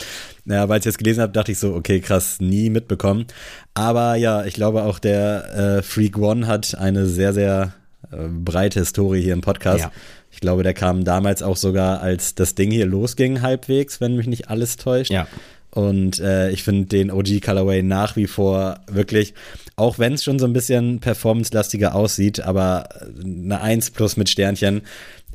Ja, 0.45 0.67
weil 0.67 0.79
ich 0.79 0.85
jetzt 0.85 0.97
gelesen 0.97 1.21
habe, 1.21 1.31
dachte 1.31 1.51
ich 1.51 1.59
so, 1.59 1.75
okay, 1.75 1.99
krass, 1.99 2.39
nie 2.39 2.71
mitbekommen. 2.71 3.27
Aber 3.75 4.15
ja, 4.15 4.43
ich 4.45 4.55
glaube 4.55 4.83
auch 4.83 4.97
der 4.99 5.77
äh, 5.77 5.81
Freak 5.83 6.17
One 6.17 6.47
hat 6.47 6.75
eine 6.75 7.05
sehr, 7.05 7.33
sehr 7.33 7.73
äh, 8.11 8.27
breite 8.27 8.79
Historie 8.79 9.21
hier 9.21 9.33
im 9.33 9.41
Podcast. 9.41 9.85
Ja. 9.85 9.91
Ich 10.31 10.39
glaube, 10.39 10.63
der 10.63 10.73
kam 10.73 11.03
damals 11.03 11.43
auch 11.43 11.57
sogar, 11.57 12.01
als 12.01 12.35
das 12.35 12.55
Ding 12.55 12.71
hier 12.71 12.85
losging, 12.85 13.41
halbwegs, 13.41 14.01
wenn 14.01 14.15
mich 14.15 14.27
nicht 14.27 14.49
alles 14.49 14.77
täuscht. 14.77 15.11
Ja. 15.11 15.27
Und 15.71 16.19
äh, 16.19 16.49
ich 16.49 16.63
finde 16.63 16.85
den 16.85 17.11
OG 17.11 17.41
Colorway 17.41 17.83
nach 17.83 18.15
wie 18.15 18.27
vor 18.27 18.79
wirklich, 18.91 19.33
auch 19.75 19.99
wenn 19.99 20.13
es 20.13 20.23
schon 20.23 20.39
so 20.39 20.45
ein 20.45 20.53
bisschen 20.53 20.99
performance-lastiger 20.99 21.93
aussieht, 21.93 22.41
aber 22.41 22.89
eine 23.23 23.61
1 23.61 23.91
plus 23.91 24.17
mit 24.17 24.29
Sternchen. 24.29 24.81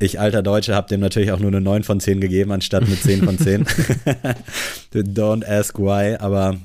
Ich, 0.01 0.19
alter 0.19 0.43
Deutsche, 0.43 0.75
habe 0.75 0.89
dem 0.89 1.01
natürlich 1.01 1.31
auch 1.31 1.39
nur 1.39 1.51
eine 1.51 1.61
9 1.61 1.85
von 1.85 2.01
10 2.01 2.21
gegeben, 2.21 2.51
anstatt 2.51 2.85
eine 2.85 2.99
10 2.99 3.25
von 3.25 3.39
10. 3.39 3.65
Don't 4.93 5.47
ask 5.47 5.79
why, 5.79 6.17
aber 6.17 6.57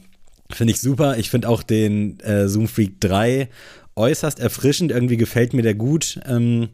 finde 0.51 0.73
ich 0.73 0.81
super. 0.81 1.17
Ich 1.17 1.29
finde 1.29 1.47
auch 1.47 1.61
den 1.61 2.19
äh, 2.21 2.47
Zoom 2.47 2.67
Freak 2.67 2.99
3 3.01 3.49
äußerst 3.95 4.39
erfrischend. 4.39 4.91
Irgendwie 4.91 5.17
gefällt 5.17 5.53
mir 5.53 5.61
der 5.61 5.75
gut. 5.75 6.19
Ähm, 6.27 6.69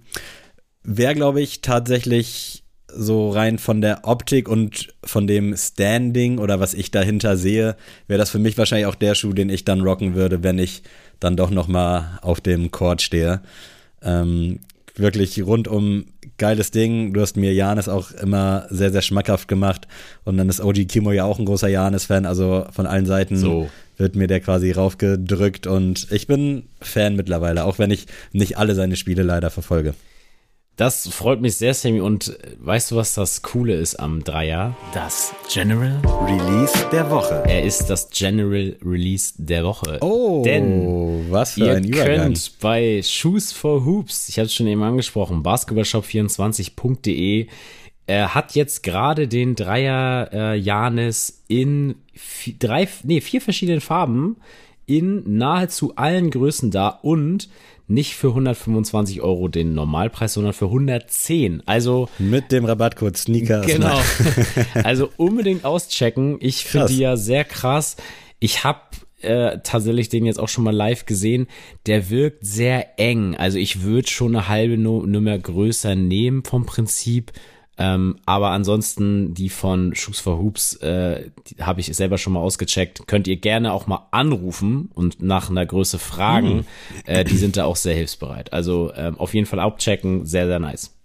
Wäre, 0.84 1.16
glaube 1.16 1.41
ich, 1.41 1.62
tatsächlich 1.62 2.64
so 2.88 3.30
rein 3.30 3.58
von 3.58 3.82
der 3.82 4.02
Optik 4.04 4.48
und 4.48 4.94
von 5.04 5.28
dem 5.28 5.56
Standing 5.58 6.38
oder 6.40 6.60
was 6.60 6.74
ich 6.74 6.92
dahinter 6.92 7.38
sehe, 7.38 7.76
wäre 8.08 8.18
das 8.18 8.30
für 8.30 8.40
mich 8.40 8.58
wahrscheinlich 8.58 8.88
auch 8.88 8.96
der 8.96 9.16
Schuh, 9.16 9.34
den 9.34 9.50
ich 9.50 9.66
dann 9.66 9.82
rocken 9.82 10.16
würde, 10.16 10.44
wenn 10.44 10.60
ich 10.60 10.84
dann 11.20 11.36
doch 11.36 11.50
noch 11.50 11.68
mal 11.68 12.20
auf 12.22 12.42
dem 12.42 12.72
Court 12.72 13.02
stehe. 13.02 13.42
Ähm, 14.02 14.60
wirklich 14.96 15.44
rundum 15.44 16.06
geiles 16.38 16.72
Ding. 16.72 17.14
Du 17.14 17.22
hast 17.22 17.38
mir 17.38 17.54
Janis 17.54 17.88
auch 17.88 18.12
immer 18.12 18.68
sehr, 18.70 18.92
sehr 18.92 19.02
schmackhaft 19.02 19.48
gemacht. 19.48 19.88
Und 20.24 20.38
dann 20.38 20.50
ist 20.50 20.62
OG 20.62 20.88
Kimo 20.88 21.12
ja 21.12 21.26
auch 21.26 21.40
ein 21.40 21.46
großer 21.46 21.68
Janis-Fan. 21.68 22.26
Also 22.26 22.66
von 22.72 22.86
allen 22.86 23.06
Seiten 23.06 23.38
So. 23.38 23.70
wird 23.98 24.16
mir 24.16 24.28
der 24.28 24.40
quasi 24.42 24.72
raufgedrückt. 24.72 25.68
Und 25.68 26.08
ich 26.12 26.28
bin 26.28 26.64
Fan 26.82 27.16
mittlerweile, 27.16 27.66
auch 27.66 27.80
wenn 27.80 27.92
ich 27.92 28.08
nicht 28.32 28.58
alle 28.58 28.76
seine 28.76 28.96
Spiele 28.96 29.24
leider 29.24 29.50
verfolge. 29.50 29.96
Das 30.78 31.07
freut 31.07 31.39
mich 31.39 31.55
sehr, 31.55 31.73
Sammy. 31.73 32.01
Und 32.01 32.28
äh, 32.28 32.57
weißt 32.59 32.91
du, 32.91 32.97
was 32.97 33.13
das 33.13 33.41
Coole 33.41 33.76
ist 33.76 33.95
am 33.95 34.26
Dreier? 34.26 34.76
Das 34.93 35.34
General 35.51 36.01
Release 36.26 36.73
der 36.91 37.09
Woche. 37.09 37.43
Er 37.47 37.63
ist 37.63 37.89
das 37.89 38.09
General 38.09 38.76
Release 38.84 39.34
der 39.38 39.63
Woche. 39.63 39.99
Oh, 40.01 40.41
Denn 40.43 41.28
was 41.30 41.53
für 41.53 41.61
Ihr 41.61 41.76
ein 41.76 41.86
Übergang. 41.86 42.05
könnt 42.05 42.59
bei 42.59 43.01
Shoes 43.03 43.53
for 43.53 43.86
Hoops, 43.86 44.28
ich 44.28 44.38
hatte 44.38 44.47
es 44.47 44.53
schon 44.53 44.67
eben 44.67 44.84
angesprochen, 44.84 45.43
basketballshop24.de, 45.43 47.47
er 48.07 48.36
hat 48.36 48.53
jetzt 48.53 48.84
gerade 48.84 49.30
den 49.30 49.55
Dreier 49.55 50.30
äh, 50.34 50.55
Janis 50.57 51.41
in 51.47 51.95
drei, 52.59 52.88
nee, 53.03 53.21
vier 53.21 53.39
verschiedenen 53.39 53.82
Farben 53.82 54.36
in 54.86 55.38
nahezu 55.38 55.95
allen 55.95 56.30
Größen 56.30 56.69
da 56.69 56.89
und 56.89 57.49
nicht 57.88 58.16
für 58.16 58.30
125 58.30 59.22
Euro 59.22 59.48
den 59.48 59.74
Normalpreis, 59.74 60.34
sondern 60.34 60.54
für 60.54 60.66
110. 60.66 61.64
Also 61.66 62.10
Mit 62.18 62.52
dem 62.52 62.66
Rabattcode 62.66 63.18
Sneakers. 63.18 63.66
Genau. 63.68 64.00
also 64.84 65.10
unbedingt 65.18 65.66
auschecken. 65.66 66.38
Ich 66.40 66.66
finde 66.66 66.88
die 66.88 67.00
ja 67.00 67.18
sehr 67.18 67.44
krass. 67.44 67.98
Ich 68.40 68.64
habe 68.64 68.80
äh, 69.22 69.60
tatsächlich 69.64 70.10
den 70.10 70.26
jetzt 70.26 70.40
auch 70.40 70.50
schon 70.50 70.64
mal 70.64 70.76
live 70.76 71.06
gesehen. 71.06 71.48
Der 71.86 72.10
wirkt 72.10 72.46
sehr 72.46 73.00
eng. 73.00 73.36
Also 73.36 73.58
ich 73.58 73.82
würde 73.82 74.08
schon 74.08 74.36
eine 74.36 74.48
halbe 74.48 74.78
Nu- 74.78 75.06
Nummer 75.06 75.38
größer 75.38 75.96
nehmen 75.96 76.44
vom 76.44 76.66
Prinzip. 76.66 77.32
Ähm, 77.78 78.17
aber 78.26 78.51
ansonsten 78.51 79.34
die 79.34 79.49
von 79.49 79.93
Shoes 79.95 80.19
for 80.19 80.38
Hoops 80.39 80.76
äh, 80.78 81.30
habe 81.59 81.82
ich 81.82 81.88
selber 81.88 82.17
schon 82.17 82.34
mal 82.34 82.39
ausgecheckt. 82.39 83.05
Könnt 83.07 83.28
ihr 83.28 83.36
gerne 83.36 83.73
auch 83.73 83.88
mal 83.88 84.07
anrufen 84.11 84.89
und 84.93 85.21
nach 85.21 85.49
einer 85.49 85.65
Größe 85.65 85.99
fragen. 85.99 86.65
Äh, 87.05 87.26
die 87.26 87.38
sind 87.38 87.57
da 87.57 87.65
auch 87.65 87.76
sehr 87.76 87.95
hilfsbereit. 87.95 88.53
Also 88.53 88.91
ähm, 88.95 89.19
auf 89.19 89.34
jeden 89.34 89.45
Fall 89.45 89.59
abchecken. 89.59 90.26
Sehr, 90.26 90.47
sehr 90.47 90.59
nice. 90.59 90.95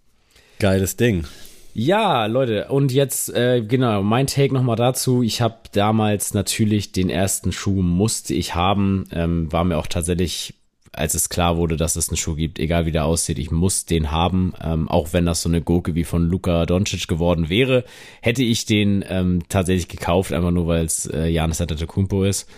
Geiles 0.58 0.96
Ding. 0.96 1.24
Ja, 1.72 2.26
Leute, 2.26 2.66
und 2.68 2.92
jetzt, 2.92 3.32
äh, 3.34 3.62
genau, 3.62 4.02
mein 4.02 4.26
Take 4.26 4.52
nochmal 4.52 4.76
dazu. 4.76 5.22
Ich 5.22 5.40
habe 5.40 5.56
damals 5.72 6.34
natürlich 6.34 6.92
den 6.92 7.10
ersten 7.10 7.52
Schuh 7.52 7.82
musste 7.82 8.34
ich 8.34 8.54
haben. 8.54 9.04
Ähm, 9.12 9.52
war 9.52 9.64
mir 9.64 9.78
auch 9.78 9.86
tatsächlich, 9.86 10.54
als 10.92 11.14
es 11.14 11.28
klar 11.28 11.56
wurde, 11.56 11.76
dass 11.76 11.96
es 11.96 12.08
einen 12.08 12.16
Schuh 12.16 12.34
gibt, 12.34 12.58
egal 12.58 12.86
wie 12.86 12.92
der 12.92 13.04
aussieht, 13.04 13.38
ich 13.38 13.50
muss 13.50 13.84
den 13.84 14.10
haben. 14.10 14.54
Ähm, 14.62 14.88
auch 14.88 15.12
wenn 15.12 15.26
das 15.26 15.42
so 15.42 15.48
eine 15.48 15.62
Gurke 15.62 15.94
wie 15.94 16.04
von 16.04 16.28
Luka 16.28 16.66
Doncic 16.66 17.06
geworden 17.06 17.48
wäre, 17.48 17.84
hätte 18.22 18.42
ich 18.42 18.64
den 18.64 19.04
ähm, 19.08 19.42
tatsächlich 19.48 19.88
gekauft, 19.88 20.32
einfach 20.32 20.50
nur 20.50 20.66
weil 20.66 20.84
es 20.84 21.06
äh, 21.06 21.26
Janis 21.28 21.60
Antetokounmpo 21.60 22.24
ist. 22.24 22.48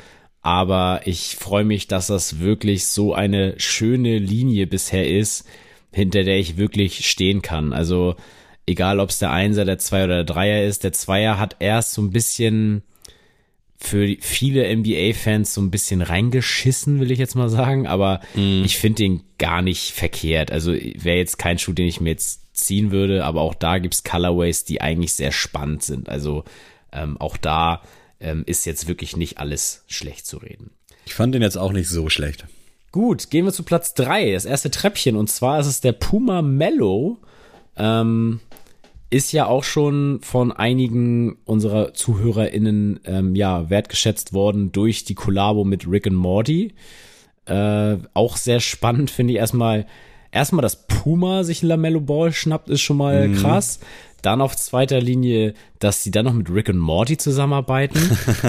Aber 0.41 1.03
ich 1.05 1.37
freue 1.37 1.65
mich, 1.65 1.87
dass 1.87 2.09
das 2.09 2.41
wirklich 2.41 2.87
so 2.87 3.15
eine 3.15 3.55
schöne 3.59 4.19
Linie 4.19 4.67
bisher 4.67 5.09
ist, 5.09 5.47
hinter 5.93 6.25
der 6.25 6.39
ich 6.39 6.57
wirklich 6.57 7.09
stehen 7.09 7.43
kann. 7.43 7.73
Also 7.73 8.17
egal 8.67 8.99
ob 8.99 9.11
es 9.11 9.19
der 9.19 9.31
Einser, 9.31 9.65
der 9.65 9.79
Zweier 9.79 10.07
oder 10.07 10.25
der 10.25 10.35
Dreier 10.35 10.65
ist, 10.65 10.85
der 10.85 10.93
Zweier 10.93 11.39
hat 11.39 11.57
erst 11.61 11.93
so 11.93 12.03
ein 12.03 12.11
bisschen 12.11 12.83
für 13.83 14.17
viele 14.21 14.75
NBA-Fans 14.77 15.55
so 15.55 15.61
ein 15.61 15.71
bisschen 15.71 16.03
reingeschissen, 16.03 17.01
will 17.01 17.11
ich 17.11 17.19
jetzt 17.19 17.35
mal 17.35 17.49
sagen, 17.49 17.87
aber 17.87 18.21
mm. 18.35 18.63
ich 18.65 18.79
finde 18.79 19.03
den 19.03 19.23
gar 19.39 19.61
nicht 19.61 19.93
verkehrt. 19.93 20.53
Also 20.53 20.73
wäre 20.73 21.17
jetzt 21.17 21.39
kein 21.39 21.59
Schuh, 21.59 21.73
den 21.73 21.89
ich 21.89 22.01
mir 22.01 22.11
jetzt 22.11 22.57
ziehen 22.57 22.93
würde, 22.93 23.25
aber 23.25 23.41
auch 23.41 23.55
da 23.55 23.79
gibt's 23.79 24.05
Colorways, 24.05 24.65
die 24.65 24.81
eigentlich 24.81 25.15
sehr 25.15 25.33
spannend 25.33 25.83
sind. 25.83 26.09
Also 26.09 26.45
ähm, 26.93 27.17
auch 27.21 27.37
da 27.37 27.83
ähm, 28.21 28.45
ist 28.47 28.67
jetzt 28.67 28.87
wirklich 28.87 29.17
nicht 29.17 29.39
alles 29.39 29.85
schlecht 29.89 30.27
zu 30.27 30.37
reden. 30.39 30.71
Ich 31.05 31.15
fand 31.15 31.35
den 31.35 31.43
jetzt 31.43 31.59
auch 31.59 31.73
nicht 31.73 31.89
so 31.89 32.09
schlecht. 32.09 32.45
Gut, 32.93 33.31
gehen 33.31 33.47
wir 33.47 33.53
zu 33.53 33.63
Platz 33.63 33.95
drei, 33.95 34.33
das 34.33 34.45
erste 34.45 34.71
Treppchen, 34.71 35.17
und 35.17 35.29
zwar 35.29 35.59
ist 35.59 35.67
es 35.67 35.81
der 35.81 35.93
Puma 35.93 36.43
Mellow. 36.43 37.19
Ähm, 37.77 38.41
ist 39.13 39.33
ja 39.33 39.47
auch 39.47 39.63
schon 39.63 40.21
von 40.23 40.53
einigen 40.53 41.37
unserer 41.45 41.93
ZuhörerInnen 41.93 43.01
ähm, 43.05 43.37
ja, 43.37 43.69
wertgeschätzt 43.69 44.33
worden 44.33 44.73
durch 44.73 45.05
die 45.05 45.15
Kollabo 45.15 45.65
mit 45.65 45.87
Rick 45.87 46.07
and 46.07 46.17
Morty. 46.17 46.73
Äh, 47.45 47.99
auch 48.15 48.39
sehr 48.39 48.61
spannend 48.61 49.11
finde 49.11 49.35
ich 49.35 49.39
erstmal, 49.39 49.87
erstmal, 50.31 50.63
dass 50.63 50.87
Puma 50.87 51.45
sich 51.45 51.61
Lamello 51.61 52.01
Ball 52.01 52.33
schnappt, 52.33 52.71
ist 52.71 52.81
schon 52.81 52.97
mal 52.97 53.29
mhm. 53.29 53.37
krass. 53.37 53.81
Dann 54.23 54.41
auf 54.41 54.57
zweiter 54.57 55.01
Linie, 55.01 55.53
dass 55.79 56.03
sie 56.03 56.11
dann 56.13 56.25
noch 56.25 56.33
mit 56.33 56.49
Rick 56.49 56.71
und 56.71 56.79
Morty 56.79 57.19
zusammenarbeiten. 57.19 57.99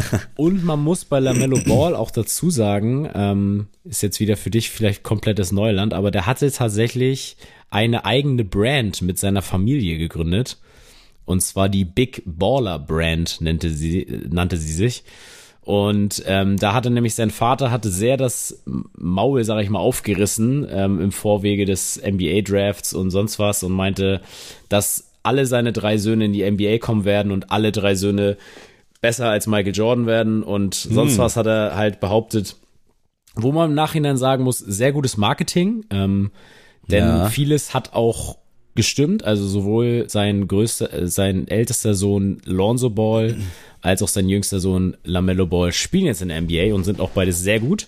und 0.37 0.63
man 0.63 0.79
muss 0.79 1.03
bei 1.03 1.19
Lamello 1.19 1.59
Ball 1.67 1.93
auch 1.93 2.11
dazu 2.11 2.49
sagen, 2.49 3.09
ähm, 3.13 3.67
ist 3.83 4.01
jetzt 4.01 4.21
wieder 4.21 4.37
für 4.37 4.51
dich 4.51 4.69
vielleicht 4.69 5.03
komplettes 5.03 5.51
Neuland, 5.51 5.93
aber 5.93 6.09
der 6.09 6.25
hatte 6.25 6.49
tatsächlich 6.51 7.35
eine 7.73 8.05
eigene 8.05 8.45
Brand 8.45 9.01
mit 9.01 9.17
seiner 9.17 9.41
Familie 9.41 9.97
gegründet. 9.97 10.57
Und 11.25 11.41
zwar 11.41 11.69
die 11.69 11.85
Big 11.85 12.21
Baller 12.25 12.77
Brand 12.77 13.41
nannte 13.41 13.71
sie, 13.71 14.21
nannte 14.29 14.57
sie 14.57 14.73
sich. 14.73 15.03
Und 15.61 16.23
ähm, 16.27 16.57
da 16.57 16.73
hatte 16.73 16.89
nämlich 16.89 17.15
sein 17.15 17.31
Vater 17.31 17.71
hatte 17.71 17.89
sehr 17.89 18.17
das 18.17 18.61
Maul, 18.97 19.43
sag 19.43 19.63
ich 19.63 19.69
mal, 19.69 19.79
aufgerissen 19.79 20.67
ähm, 20.69 20.99
im 20.99 21.11
Vorwege 21.11 21.65
des 21.65 22.01
NBA 22.05 22.41
Drafts 22.41 22.93
und 22.93 23.11
sonst 23.11 23.39
was 23.39 23.63
und 23.63 23.71
meinte, 23.71 24.21
dass 24.67 25.11
alle 25.23 25.45
seine 25.45 25.71
drei 25.71 25.97
Söhne 25.97 26.25
in 26.25 26.33
die 26.33 26.49
NBA 26.49 26.79
kommen 26.79 27.05
werden 27.05 27.31
und 27.31 27.49
alle 27.51 27.71
drei 27.71 27.95
Söhne 27.95 28.37
besser 29.01 29.29
als 29.29 29.47
Michael 29.47 29.73
Jordan 29.73 30.05
werden 30.05 30.43
und 30.43 30.75
sonst 30.75 31.13
hm. 31.13 31.19
was 31.19 31.37
hat 31.37 31.47
er 31.47 31.75
halt 31.75 32.01
behauptet, 32.01 32.57
wo 33.35 33.53
man 33.53 33.69
im 33.69 33.75
Nachhinein 33.75 34.17
sagen 34.17 34.43
muss, 34.43 34.59
sehr 34.59 34.91
gutes 34.91 35.17
Marketing. 35.17 35.85
Ähm, 35.89 36.31
denn 36.87 37.03
ja. 37.03 37.29
vieles 37.29 37.73
hat 37.73 37.93
auch 37.93 38.37
gestimmt, 38.75 39.23
also 39.23 39.45
sowohl 39.45 40.05
sein 40.07 40.47
größter, 40.47 40.93
äh, 40.93 41.07
sein 41.07 41.47
ältester 41.47 41.93
Sohn 41.93 42.41
Lonzo 42.45 42.89
Ball 42.89 43.37
als 43.81 44.01
auch 44.01 44.07
sein 44.07 44.29
jüngster 44.29 44.59
Sohn 44.59 44.97
Lamello 45.03 45.45
Ball 45.45 45.71
spielen 45.71 46.05
jetzt 46.05 46.21
in 46.21 46.29
der 46.29 46.41
NBA 46.41 46.73
und 46.73 46.83
sind 46.83 46.99
auch 46.99 47.11
beides 47.11 47.41
sehr 47.41 47.59
gut. 47.59 47.87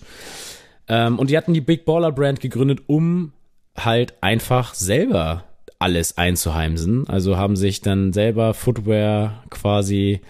Ähm, 0.88 1.18
und 1.18 1.30
die 1.30 1.36
hatten 1.36 1.54
die 1.54 1.60
Big 1.60 1.84
Baller 1.84 2.12
Brand 2.12 2.40
gegründet, 2.40 2.80
um 2.86 3.32
halt 3.76 4.14
einfach 4.20 4.74
selber 4.74 5.44
alles 5.78 6.16
einzuheimsen. 6.16 7.08
Also 7.08 7.36
haben 7.36 7.56
sich 7.56 7.80
dann 7.80 8.12
selber 8.12 8.54
Footwear 8.54 9.44
quasi 9.50 10.20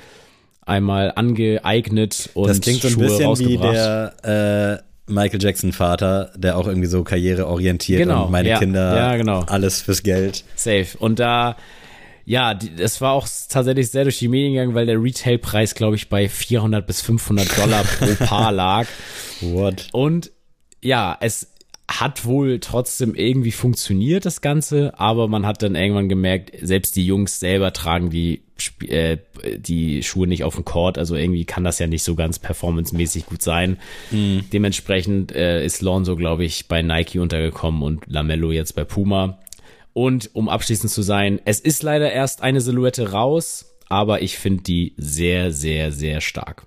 einmal 0.62 1.12
angeeignet 1.14 2.30
und 2.34 2.48
Das 2.48 2.60
klingt 2.60 2.80
so 2.80 2.88
ein 2.88 2.94
Schuhe 2.94 3.04
bisschen 3.04 3.38
wie 3.38 3.56
der 3.56 4.82
äh, 4.82 4.95
Michael 5.08 5.42
Jackson 5.42 5.72
Vater, 5.72 6.32
der 6.36 6.56
auch 6.56 6.66
irgendwie 6.66 6.88
so 6.88 7.04
karriereorientiert 7.04 8.00
genau, 8.00 8.24
und 8.24 8.32
meine 8.32 8.48
ja, 8.48 8.58
Kinder 8.58 8.96
ja, 8.96 9.16
genau. 9.16 9.40
alles 9.40 9.80
fürs 9.80 10.02
Geld. 10.02 10.44
Safe. 10.56 10.86
Und 10.98 11.18
da, 11.18 11.56
ja, 12.24 12.58
es 12.78 13.00
war 13.00 13.12
auch 13.12 13.28
tatsächlich 13.48 13.90
sehr 13.90 14.04
durch 14.04 14.18
die 14.18 14.28
Medien 14.28 14.54
gegangen, 14.54 14.74
weil 14.74 14.86
der 14.86 15.00
Retailpreis, 15.00 15.74
glaube 15.74 15.96
ich, 15.96 16.08
bei 16.08 16.28
400 16.28 16.86
bis 16.86 17.00
500 17.02 17.58
Dollar 17.58 17.84
pro 17.84 18.14
Paar 18.24 18.52
lag. 18.52 18.86
What? 19.40 19.88
Und 19.92 20.32
ja, 20.82 21.16
es 21.20 21.52
hat 21.88 22.24
wohl 22.24 22.58
trotzdem 22.58 23.14
irgendwie 23.14 23.52
funktioniert, 23.52 24.26
das 24.26 24.40
Ganze, 24.40 24.98
aber 24.98 25.28
man 25.28 25.46
hat 25.46 25.62
dann 25.62 25.76
irgendwann 25.76 26.08
gemerkt, 26.08 26.50
selbst 26.60 26.96
die 26.96 27.06
Jungs 27.06 27.38
selber 27.38 27.72
tragen 27.72 28.10
die, 28.10 28.42
äh, 28.88 29.18
die 29.58 30.02
Schuhe 30.02 30.26
nicht 30.26 30.44
auf 30.44 30.54
dem 30.54 30.64
Court, 30.64 30.98
also 30.98 31.14
irgendwie 31.14 31.44
kann 31.44 31.64
das 31.64 31.78
ja 31.78 31.86
nicht 31.86 32.02
so 32.02 32.14
ganz 32.14 32.38
performancemäßig 32.38 33.26
gut 33.26 33.42
sein. 33.42 33.78
Mhm. 34.10 34.44
Dementsprechend 34.52 35.32
äh, 35.32 35.64
ist 35.64 35.82
Lonzo, 35.82 36.16
glaube 36.16 36.44
ich, 36.44 36.68
bei 36.68 36.82
Nike 36.82 37.18
untergekommen 37.18 37.82
und 37.82 38.04
Lamello 38.06 38.52
jetzt 38.52 38.74
bei 38.74 38.84
Puma. 38.84 39.38
Und 39.92 40.30
um 40.34 40.48
abschließend 40.48 40.92
zu 40.92 41.02
sein, 41.02 41.40
es 41.44 41.60
ist 41.60 41.82
leider 41.82 42.12
erst 42.12 42.42
eine 42.42 42.60
Silhouette 42.60 43.12
raus, 43.12 43.76
aber 43.88 44.20
ich 44.22 44.38
finde 44.38 44.62
die 44.62 44.94
sehr, 44.96 45.52
sehr, 45.52 45.92
sehr 45.92 46.20
stark. 46.20 46.66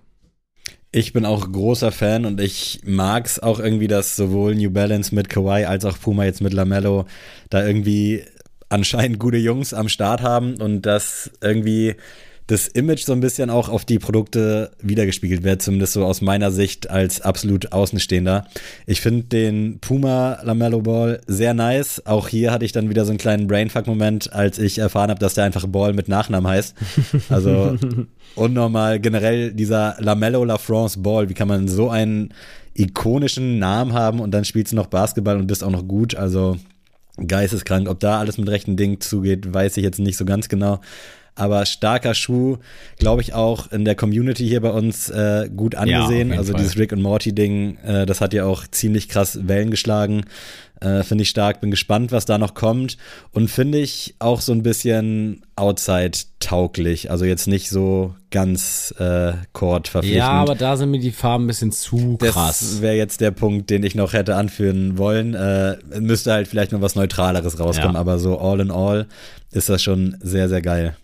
Ich 0.91 1.13
bin 1.13 1.25
auch 1.25 1.51
großer 1.51 1.91
Fan 1.91 2.25
und 2.25 2.41
ich 2.41 2.81
mag's 2.83 3.37
auch 3.37 3.59
irgendwie, 3.59 3.87
dass 3.87 4.15
sowohl 4.15 4.55
New 4.55 4.71
Balance 4.71 5.13
mit 5.13 5.29
Kawhi 5.29 5.65
als 5.65 5.85
auch 5.85 5.99
Puma 5.99 6.25
jetzt 6.25 6.41
mit 6.41 6.53
Lamello 6.53 7.05
da 7.51 7.63
irgendwie 7.65 8.23
anscheinend 8.69 9.19
gute 9.19 9.37
Jungs 9.37 9.73
am 9.73 9.89
Start 9.89 10.21
haben 10.21 10.55
und 10.55 10.83
dass 10.83 11.31
irgendwie 11.41 11.95
das 12.49 12.67
Image 12.67 13.05
so 13.05 13.13
ein 13.13 13.19
bisschen 13.19 13.51
auch 13.51 13.69
auf 13.69 13.85
die 13.85 13.99
Produkte 13.99 14.71
wiedergespiegelt 14.81 15.43
wird, 15.43 15.61
zumindest 15.61 15.93
so 15.93 16.03
aus 16.03 16.21
meiner 16.21 16.51
Sicht 16.51 16.89
als 16.89 17.21
absolut 17.21 17.71
Außenstehender. 17.71 18.47
Ich 18.87 19.01
finde 19.01 19.25
den 19.25 19.77
Puma 19.79 20.39
Lamello 20.41 20.81
Ball 20.81 21.21
sehr 21.27 21.53
nice. 21.53 22.01
Auch 22.07 22.27
hier 22.27 22.51
hatte 22.51 22.65
ich 22.65 22.71
dann 22.71 22.89
wieder 22.89 23.05
so 23.05 23.11
einen 23.11 23.19
kleinen 23.19 23.45
Brainfuck-Moment, 23.45 24.33
als 24.33 24.57
ich 24.57 24.79
erfahren 24.79 25.11
habe, 25.11 25.19
dass 25.19 25.35
der 25.35 25.43
einfach 25.43 25.67
Ball 25.67 25.93
mit 25.93 26.07
Nachnamen 26.07 26.49
heißt. 26.49 26.75
Also 27.29 27.77
unnormal 28.35 28.99
generell 28.99 29.53
dieser 29.53 29.97
Lamello 29.99 30.43
La 30.43 30.57
France 30.57 30.99
Ball. 30.99 31.29
Wie 31.29 31.35
kann 31.35 31.47
man 31.47 31.67
so 31.67 31.91
einen 31.91 32.33
ikonischen 32.73 33.59
Namen 33.59 33.93
haben 33.93 34.19
und 34.19 34.31
dann 34.31 34.43
spielst 34.43 34.71
du 34.71 34.75
noch 34.75 34.87
Basketball 34.87 35.37
und 35.37 35.45
bist 35.45 35.63
auch 35.63 35.69
noch 35.69 35.87
gut. 35.87 36.15
Also 36.15 36.57
geisteskrank. 37.27 37.89
Ob 37.89 37.99
da 37.99 38.19
alles 38.19 38.37
mit 38.37 38.49
rechten 38.49 38.77
Dingen 38.77 39.01
zugeht, 39.01 39.53
weiß 39.53 39.77
ich 39.77 39.83
jetzt 39.83 39.99
nicht 39.99 40.17
so 40.17 40.25
ganz 40.25 40.49
genau 40.49 40.79
aber 41.39 41.65
starker 41.65 42.13
Schuh, 42.13 42.57
glaube 42.97 43.21
ich 43.21 43.33
auch 43.33 43.71
in 43.71 43.85
der 43.85 43.95
Community 43.95 44.45
hier 44.45 44.61
bei 44.61 44.71
uns 44.71 45.09
äh, 45.09 45.49
gut 45.55 45.73
angesehen. 45.73 46.31
Ja, 46.31 46.37
also 46.37 46.51
Fall. 46.51 46.61
dieses 46.61 46.77
Rick 46.77 46.91
und 46.91 47.01
Morty 47.01 47.33
Ding, 47.33 47.77
äh, 47.77 48.05
das 48.05 48.19
hat 48.19 48.33
ja 48.33 48.45
auch 48.45 48.67
ziemlich 48.67 49.07
krass 49.07 49.47
Wellen 49.47 49.71
geschlagen. 49.71 50.25
Äh, 50.81 51.03
finde 51.03 51.23
ich 51.23 51.29
stark, 51.29 51.59
bin 51.59 51.71
gespannt, 51.71 52.11
was 52.11 52.25
da 52.25 52.37
noch 52.37 52.53
kommt 52.53 52.97
und 53.31 53.49
finde 53.49 53.79
ich 53.79 54.15
auch 54.19 54.39
so 54.39 54.53
ein 54.53 54.63
bisschen 54.63 55.41
outside-tauglich, 55.57 57.11
also 57.11 57.25
jetzt 57.25 57.47
nicht 57.47 57.69
so 57.69 58.15
ganz 58.31 58.93
äh, 58.97 59.33
Chord 59.51 59.89
verpflichtend. 59.89 60.19
Ja, 60.19 60.31
aber 60.31 60.55
da 60.55 60.77
sind 60.77 60.91
mir 60.91 60.99
die 60.99 61.11
Farben 61.11 61.45
ein 61.45 61.47
bisschen 61.47 61.73
zu 61.73 62.17
krass. 62.17 62.59
Das 62.59 62.81
wäre 62.81 62.95
jetzt 62.95 63.19
der 63.19 63.31
Punkt, 63.31 63.69
den 63.69 63.83
ich 63.83 63.95
noch 63.95 64.13
hätte 64.13 64.35
anführen 64.35 64.97
wollen. 64.97 65.33
Äh, 65.33 65.77
müsste 65.99 66.31
halt 66.31 66.47
vielleicht 66.47 66.71
noch 66.71 66.81
was 66.81 66.95
Neutraleres 66.95 67.59
rauskommen, 67.59 67.95
ja. 67.95 67.99
aber 67.99 68.17
so 68.17 68.39
all 68.39 68.61
in 68.61 68.71
all 68.71 69.07
ist 69.51 69.67
das 69.67 69.83
schon 69.83 70.15
sehr, 70.21 70.47
sehr 70.47 70.61
geil. 70.61 70.95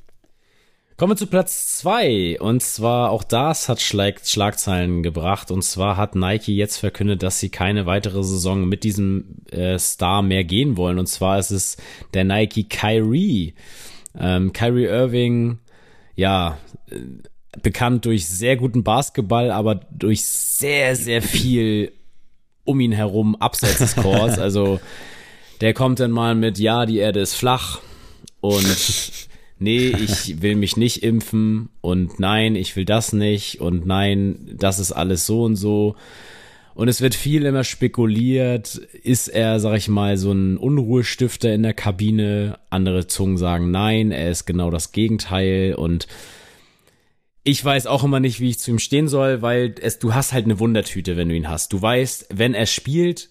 Kommen 0.97 1.11
wir 1.11 1.17
zu 1.17 1.27
Platz 1.27 1.79
zwei 1.79 2.39
Und 2.39 2.63
zwar 2.63 3.11
auch 3.11 3.23
das 3.23 3.67
hat 3.67 3.81
Schlag 3.81 4.21
Schlagzeilen 4.25 5.03
gebracht. 5.03 5.51
Und 5.51 5.61
zwar 5.61 5.97
hat 5.97 6.15
Nike 6.15 6.55
jetzt 6.55 6.77
verkündet, 6.77 7.21
dass 7.21 7.39
sie 7.39 7.49
keine 7.49 7.85
weitere 7.85 8.23
Saison 8.23 8.65
mit 8.65 8.85
diesem 8.85 9.43
äh, 9.51 9.77
Star 9.77 10.21
mehr 10.21 10.45
gehen 10.45 10.77
wollen. 10.77 10.97
Und 10.97 11.07
zwar 11.07 11.37
ist 11.37 11.51
es 11.51 11.75
der 12.13 12.23
Nike 12.23 12.69
Kyrie. 12.69 13.55
Ähm, 14.17 14.53
Kyrie 14.53 14.85
Irving, 14.85 15.59
ja, 16.15 16.57
äh, 16.89 16.99
bekannt 17.61 18.05
durch 18.05 18.27
sehr 18.27 18.55
guten 18.55 18.83
Basketball, 18.85 19.51
aber 19.51 19.75
durch 19.91 20.23
sehr, 20.23 20.95
sehr 20.95 21.21
viel 21.21 21.91
um 22.63 22.79
ihn 22.79 22.93
herum 22.93 23.35
abseits 23.35 23.79
des 23.79 23.95
Courts. 23.97 24.37
Also 24.39 24.79
der 25.59 25.73
kommt 25.73 25.99
dann 25.99 26.11
mal 26.11 26.35
mit, 26.35 26.57
ja, 26.57 26.85
die 26.85 26.99
Erde 26.99 27.19
ist 27.19 27.35
flach 27.35 27.79
und 28.39 28.65
nee, 29.59 29.87
ich 29.87 30.41
will 30.41 30.55
mich 30.55 30.77
nicht 30.77 31.03
impfen 31.03 31.69
und 31.81 32.19
nein, 32.19 32.55
ich 32.55 32.75
will 32.75 32.85
das 32.85 33.13
nicht 33.13 33.61
und 33.61 33.85
nein, 33.85 34.55
das 34.57 34.79
ist 34.79 34.91
alles 34.91 35.25
so 35.25 35.43
und 35.43 35.55
so. 35.55 35.95
Und 36.73 36.89
es 36.89 36.99
wird 36.99 37.15
viel 37.15 37.45
immer 37.45 37.63
spekuliert, 37.63 38.75
ist 38.75 39.29
er, 39.29 39.61
sag 39.61 39.77
ich 39.77 39.87
mal, 39.87 40.17
so 40.17 40.33
ein 40.33 40.57
Unruhestifter 40.57 41.53
in 41.53 41.63
der 41.63 41.73
Kabine? 41.73 42.59
Andere 42.69 43.07
Zungen 43.07 43.37
sagen 43.37 43.71
nein, 43.71 44.11
er 44.11 44.29
ist 44.29 44.45
genau 44.45 44.69
das 44.71 44.91
Gegenteil 44.91 45.75
und 45.75 46.07
ich 47.47 47.63
weiß 47.63 47.85
auch 47.87 48.03
immer 48.03 48.19
nicht, 48.19 48.39
wie 48.39 48.49
ich 48.49 48.59
zu 48.59 48.71
ihm 48.71 48.79
stehen 48.79 49.07
soll, 49.07 49.43
weil 49.43 49.75
es, 49.79 49.99
du 49.99 50.15
hast 50.15 50.33
halt 50.33 50.45
eine 50.45 50.59
Wundertüte, 50.59 51.15
wenn 51.15 51.29
du 51.29 51.35
ihn 51.35 51.47
hast. 51.47 51.71
Du 51.71 51.81
weißt, 51.81 52.29
wenn 52.33 52.55
er 52.55 52.65
spielt, 52.65 53.29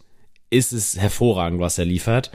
ist 0.51 0.73
es 0.73 0.97
hervorragend, 0.97 1.59
was 1.59 1.79
er 1.79 1.85
liefert. 1.85 2.31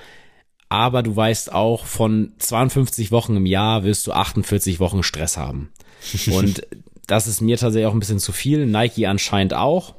Aber 0.69 1.01
du 1.01 1.15
weißt 1.15 1.51
auch, 1.51 1.85
von 1.85 2.33
52 2.37 3.11
Wochen 3.11 3.35
im 3.35 3.45
Jahr 3.45 3.83
wirst 3.83 4.05
du 4.05 4.13
48 4.13 4.79
Wochen 4.79 5.03
Stress 5.03 5.35
haben. 5.37 5.71
Und 6.31 6.65
das 7.07 7.27
ist 7.27 7.41
mir 7.41 7.57
tatsächlich 7.57 7.87
auch 7.87 7.93
ein 7.93 7.99
bisschen 7.99 8.19
zu 8.19 8.31
viel. 8.31 8.67
Nike 8.67 9.07
anscheinend 9.07 9.55
auch. 9.55 9.95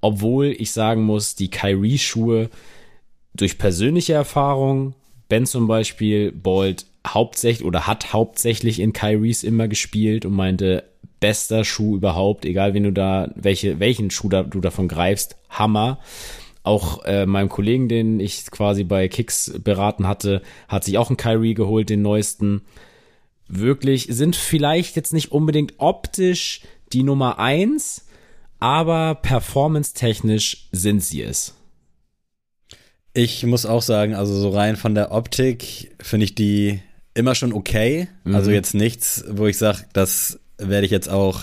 Obwohl 0.00 0.46
ich 0.46 0.72
sagen 0.72 1.02
muss, 1.02 1.36
die 1.36 1.50
Kyrie-Schuhe 1.50 2.50
durch 3.34 3.58
persönliche 3.58 4.14
Erfahrung, 4.14 4.94
Ben 5.28 5.46
zum 5.46 5.68
Beispiel, 5.68 6.32
Bolt 6.32 6.86
hauptsächlich 7.06 7.66
oder 7.66 7.86
hat 7.86 8.12
hauptsächlich 8.12 8.80
in 8.80 8.92
Kyries 8.92 9.44
immer 9.44 9.68
gespielt 9.68 10.24
und 10.24 10.34
meinte, 10.34 10.84
bester 11.20 11.64
Schuh 11.64 11.96
überhaupt, 11.96 12.44
egal 12.44 12.74
wen 12.74 12.84
du 12.84 12.92
da, 12.92 13.30
welche, 13.36 13.78
welchen 13.78 14.10
Schuh 14.10 14.28
da, 14.28 14.42
du 14.42 14.60
davon 14.60 14.88
greifst, 14.88 15.36
Hammer. 15.50 15.98
Auch 16.62 17.04
äh, 17.04 17.26
meinem 17.26 17.48
Kollegen, 17.48 17.88
den 17.88 18.20
ich 18.20 18.50
quasi 18.50 18.84
bei 18.84 19.08
Kicks 19.08 19.52
beraten 19.62 20.06
hatte, 20.06 20.42
hat 20.68 20.84
sich 20.84 20.98
auch 20.98 21.08
einen 21.08 21.16
Kyrie 21.16 21.54
geholt, 21.54 21.88
den 21.88 22.02
neuesten. 22.02 22.62
Wirklich 23.48 24.06
sind 24.10 24.36
vielleicht 24.36 24.94
jetzt 24.96 25.12
nicht 25.12 25.32
unbedingt 25.32 25.74
optisch 25.78 26.60
die 26.92 27.02
Nummer 27.02 27.38
eins, 27.38 28.06
aber 28.58 29.16
performance-technisch 29.16 30.68
sind 30.70 31.02
sie 31.02 31.22
es. 31.22 31.54
Ich 33.12 33.44
muss 33.44 33.66
auch 33.66 33.82
sagen, 33.82 34.14
also 34.14 34.34
so 34.34 34.50
rein 34.50 34.76
von 34.76 34.94
der 34.94 35.10
Optik 35.10 35.96
finde 36.00 36.24
ich 36.24 36.34
die 36.34 36.80
immer 37.14 37.34
schon 37.34 37.52
okay. 37.52 38.08
Also 38.24 38.28
mhm. 38.28 38.34
Also 38.34 38.50
jetzt 38.52 38.74
nichts, 38.74 39.24
wo 39.28 39.46
ich 39.46 39.58
sage, 39.58 39.84
das 39.92 40.38
werde 40.58 40.84
ich 40.84 40.92
jetzt 40.92 41.08
auch 41.08 41.42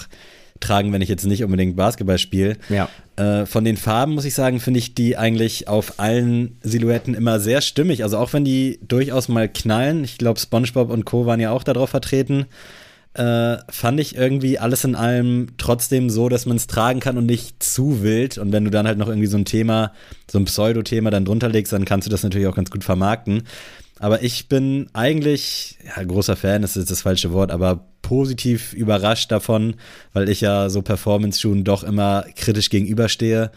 tragen, 0.59 0.93
wenn 0.93 1.01
ich 1.01 1.09
jetzt 1.09 1.25
nicht 1.25 1.43
unbedingt 1.43 1.75
Basketball 1.75 2.17
spiele. 2.17 2.57
Ja. 2.69 2.89
Äh, 3.15 3.45
von 3.45 3.63
den 3.63 3.77
Farben 3.77 4.13
muss 4.13 4.25
ich 4.25 4.33
sagen, 4.33 4.59
finde 4.59 4.79
ich 4.79 4.93
die 4.93 5.17
eigentlich 5.17 5.67
auf 5.67 5.99
allen 5.99 6.57
Silhouetten 6.61 7.13
immer 7.13 7.39
sehr 7.39 7.61
stimmig. 7.61 8.03
Also 8.03 8.17
auch 8.17 8.33
wenn 8.33 8.45
die 8.45 8.79
durchaus 8.87 9.27
mal 9.27 9.49
knallen, 9.49 10.03
ich 10.03 10.17
glaube 10.17 10.39
SpongeBob 10.39 10.89
und 10.89 11.05
Co. 11.05 11.25
waren 11.25 11.39
ja 11.39 11.51
auch 11.51 11.63
darauf 11.63 11.89
vertreten, 11.89 12.45
äh, 13.17 13.57
fand 13.69 13.99
ich 13.99 14.15
irgendwie 14.15 14.59
alles 14.59 14.83
in 14.83 14.95
allem 14.95 15.47
trotzdem 15.57 16.09
so, 16.09 16.29
dass 16.29 16.45
man 16.45 16.57
es 16.57 16.67
tragen 16.67 16.99
kann 16.99 17.17
und 17.17 17.25
nicht 17.25 17.63
zu 17.63 18.03
wild. 18.03 18.37
Und 18.37 18.51
wenn 18.51 18.63
du 18.63 18.69
dann 18.69 18.85
halt 18.85 18.99
noch 18.99 19.07
irgendwie 19.07 19.27
so 19.27 19.37
ein 19.37 19.45
Thema, 19.45 19.91
so 20.29 20.37
ein 20.37 20.45
Pseudo-Thema 20.45 21.09
dann 21.09 21.25
drunter 21.25 21.49
legst, 21.49 21.73
dann 21.73 21.85
kannst 21.85 22.05
du 22.05 22.11
das 22.11 22.21
natürlich 22.21 22.47
auch 22.47 22.55
ganz 22.55 22.69
gut 22.69 22.83
vermarkten. 22.83 23.43
Aber 23.99 24.23
ich 24.23 24.47
bin 24.47 24.87
eigentlich, 24.93 25.77
ja, 25.85 26.03
großer 26.03 26.35
Fan, 26.35 26.63
ist 26.63 26.75
das 26.75 27.01
falsche 27.01 27.31
Wort, 27.31 27.51
aber 27.51 27.87
positiv 28.01 28.73
überrascht 28.73 29.31
davon, 29.31 29.75
weil 30.13 30.29
ich 30.29 30.41
ja 30.41 30.69
so 30.69 30.81
Performance-Schuhen 30.81 31.63
doch 31.63 31.83
immer 31.83 32.25
kritisch 32.35 32.69
gegenüberstehe. 32.69 33.51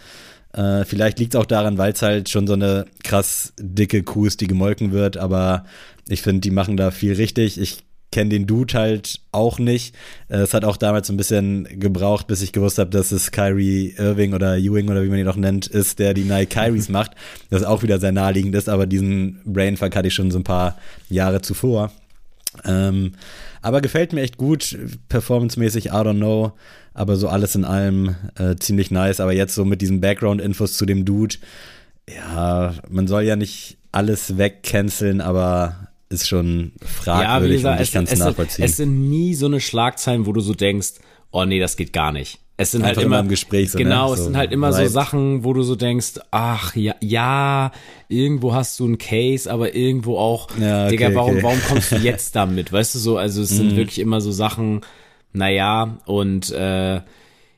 Äh, 0.53 0.85
vielleicht 0.85 1.19
liegt 1.19 1.35
es 1.35 1.41
auch 1.41 1.47
daran, 1.47 1.79
weil 1.79 1.93
es 1.93 2.03
halt 2.03 2.29
schon 2.29 2.47
so 2.47 2.55
eine 2.55 2.87
krass 3.05 3.53
dicke 3.59 4.03
Kuh 4.03 4.27
ist, 4.27 4.41
die 4.41 4.47
gemolken 4.47 4.93
wird, 4.93 5.17
aber 5.17 5.65
ich 6.09 6.23
finde, 6.23 6.41
die 6.41 6.51
machen 6.51 6.77
da 6.77 6.91
viel 6.91 7.15
richtig. 7.15 7.61
Ich 7.61 7.85
kenne 8.11 8.31
den 8.31 8.47
Dude 8.47 8.75
halt 8.75 9.21
auch 9.33 9.59
nicht. 9.59 9.95
Äh, 10.29 10.39
es 10.39 10.55
hat 10.55 10.65
auch 10.65 10.77
damals 10.77 11.11
ein 11.11 11.17
bisschen 11.17 11.65
gebraucht, 11.79 12.27
bis 12.27 12.43
ich 12.43 12.53
gewusst 12.53 12.79
habe, 12.79 12.91
dass 12.91 13.13
es 13.13 13.31
Kyrie 13.31 13.95
Irving 13.97 14.35
oder 14.35 14.57
Ewing 14.59 14.89
oder 14.89 15.03
wie 15.03 15.09
man 15.09 15.19
ihn 15.19 15.29
auch 15.29 15.37
nennt, 15.37 15.67
ist, 15.67 15.99
der 15.99 16.15
die 16.15 16.25
Nike 16.25 16.55
Kyries 16.55 16.89
macht. 16.91 17.13
Das 17.51 17.65
auch 17.65 17.83
wieder 17.83 17.99
sehr 18.01 18.13
naheliegend 18.13 18.55
ist, 18.55 18.69
aber 18.69 18.87
diesen 18.87 19.41
Brainfuck 19.45 19.95
hatte 19.95 20.09
ich 20.09 20.15
schon 20.15 20.31
so 20.31 20.39
ein 20.39 20.45
paar 20.45 20.79
Jahre 21.09 21.41
zuvor. 21.43 21.93
Ähm, 22.65 23.13
aber 23.63 23.81
gefällt 23.81 24.13
mir 24.13 24.23
echt 24.23 24.39
gut, 24.39 24.77
performancemäßig, 25.09 25.87
I 25.87 25.91
don't 25.91 26.17
know. 26.17 26.53
Aber 26.93 27.17
so 27.17 27.29
alles 27.29 27.55
in 27.55 27.65
allem 27.65 28.17
äh, 28.37 28.57
ziemlich 28.57 28.91
nice. 28.91 29.21
Aber 29.21 29.33
jetzt 29.33 29.55
so 29.55 29.65
mit 29.65 29.81
diesen 29.81 30.01
Background-Infos 30.01 30.77
zu 30.77 30.87
dem 30.87 31.05
Dude, 31.05 31.37
ja, 32.09 32.75
man 32.89 33.07
soll 33.07 33.23
ja 33.23 33.37
nicht 33.37 33.79
alles 33.93 34.39
wegcanceln, 34.39 35.21
aber 35.21 35.90
ist 36.11 36.29
schon 36.29 36.73
fragwürdig 36.85 37.63
ja, 37.63 37.77
gesagt, 37.77 37.79
und 37.79 37.85
ich 37.85 37.93
kann 37.93 38.05
es 38.05 38.19
nachvollziehen. 38.19 38.65
Es 38.65 38.77
sind 38.77 39.09
nie 39.09 39.35
so 39.35 39.47
eine 39.47 39.61
Schlagzeilen, 39.61 40.27
wo 40.27 40.33
du 40.33 40.41
so 40.41 40.55
denkst, 40.55 40.95
oh 41.31 41.45
nee, 41.45 41.61
das 41.61 41.77
geht 41.77 41.93
gar 41.93 42.13
nicht. 42.13 42.39
Es 42.57 42.73
sind 42.73 42.83
halt 42.83 42.91
Einfach 42.91 42.99
halt 42.99 43.07
immer, 43.07 43.17
immer 43.17 43.25
im 43.25 43.31
Gespräch 43.31 43.71
so, 43.71 43.79
genau, 43.79 44.11
ne? 44.11 44.17
so 44.17 44.21
es 44.21 44.25
sind 44.27 44.37
halt 44.37 44.53
immer 44.53 44.73
so 44.73 44.87
Sachen, 44.87 45.45
wo 45.45 45.55
du 45.55 45.63
so 45.63 45.77
denkst, 45.77 46.21
ach 46.31 46.77
ja, 46.77 46.95
ja, 47.01 47.73
irgendwo 48.09 48.53
hast 48.53 48.79
du 48.81 48.85
einen 48.85 48.99
Case, 48.99 49.51
aber 49.51 49.75
irgendwo 49.75 50.19
auch, 50.19 50.49
ja, 50.61 50.85
okay, 50.85 50.91
Digga, 50.91 51.15
warum, 51.15 51.37
okay. 51.37 51.43
warum 51.43 51.63
kommst 51.63 51.93
du 51.93 51.97
jetzt 52.03 52.37
damit? 52.37 52.71
Weißt 52.71 52.95
du 52.95 52.99
so, 52.99 53.17
also 53.17 53.41
es 53.41 53.49
sind 53.49 53.73
mm. 53.73 53.77
wirklich 53.77 53.99
immer 53.99 54.21
so 54.21 54.31
Sachen, 54.31 54.83
naja, 55.33 55.99
und 56.05 56.51
äh, 56.51 57.01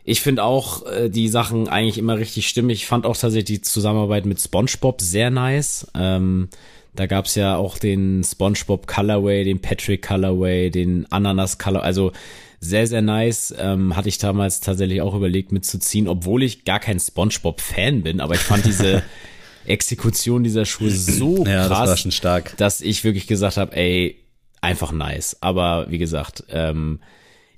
ich 0.05 0.21
finde 0.21 0.45
auch 0.45 0.87
äh, 0.87 1.09
die 1.09 1.29
Sachen 1.29 1.69
eigentlich 1.69 1.99
immer 1.99 2.19
richtig 2.19 2.49
stimmig. 2.49 2.81
Ich 2.81 2.87
fand 2.87 3.05
auch 3.05 3.17
tatsächlich 3.17 3.45
die 3.45 3.63
Zusammenarbeit 3.63 4.27
mit 4.27 4.41
SpongeBob 4.41 5.01
sehr 5.01 5.31
nice. 5.31 5.89
Ähm, 5.95 6.49
da 6.95 7.07
gab's 7.07 7.35
ja 7.35 7.57
auch 7.57 7.79
den 7.79 8.23
SpongeBob 8.23 8.87
Colorway, 8.87 9.45
den 9.45 9.61
Patrick 9.61 10.07
Colorway, 10.07 10.71
den 10.71 11.11
Ananas 11.11 11.59
Color, 11.59 11.83
also 11.83 12.13
sehr, 12.61 12.87
sehr 12.87 13.03
nice. 13.03 13.53
Ähm, 13.59 13.97
hatte 13.97 14.09
ich 14.09 14.19
damals 14.19 14.61
tatsächlich 14.61 15.01
auch 15.01 15.15
überlegt 15.15 15.53
mitzuziehen, 15.53 16.07
obwohl 16.07 16.43
ich 16.43 16.65
gar 16.65 16.81
kein 16.81 17.01
SpongeBob-Fan 17.01 18.03
bin, 18.03 18.21
aber 18.21 18.35
ich 18.35 18.41
fand 18.41 18.65
diese 18.65 19.03
Exekution 19.67 20.45
dieser 20.45 20.65
Schuhe 20.65 20.91
so 20.91 21.45
ja, 21.45 21.67
krass, 21.67 22.05
das 22.05 22.55
dass 22.57 22.81
ich 22.81 23.05
wirklich 23.05 23.27
gesagt 23.27 23.57
habe, 23.57 23.77
ey, 23.77 24.19
einfach 24.61 24.93
nice. 24.93 25.37
Aber 25.41 25.87
wie 25.91 25.99
gesagt, 25.99 26.45
ähm, 26.51 27.01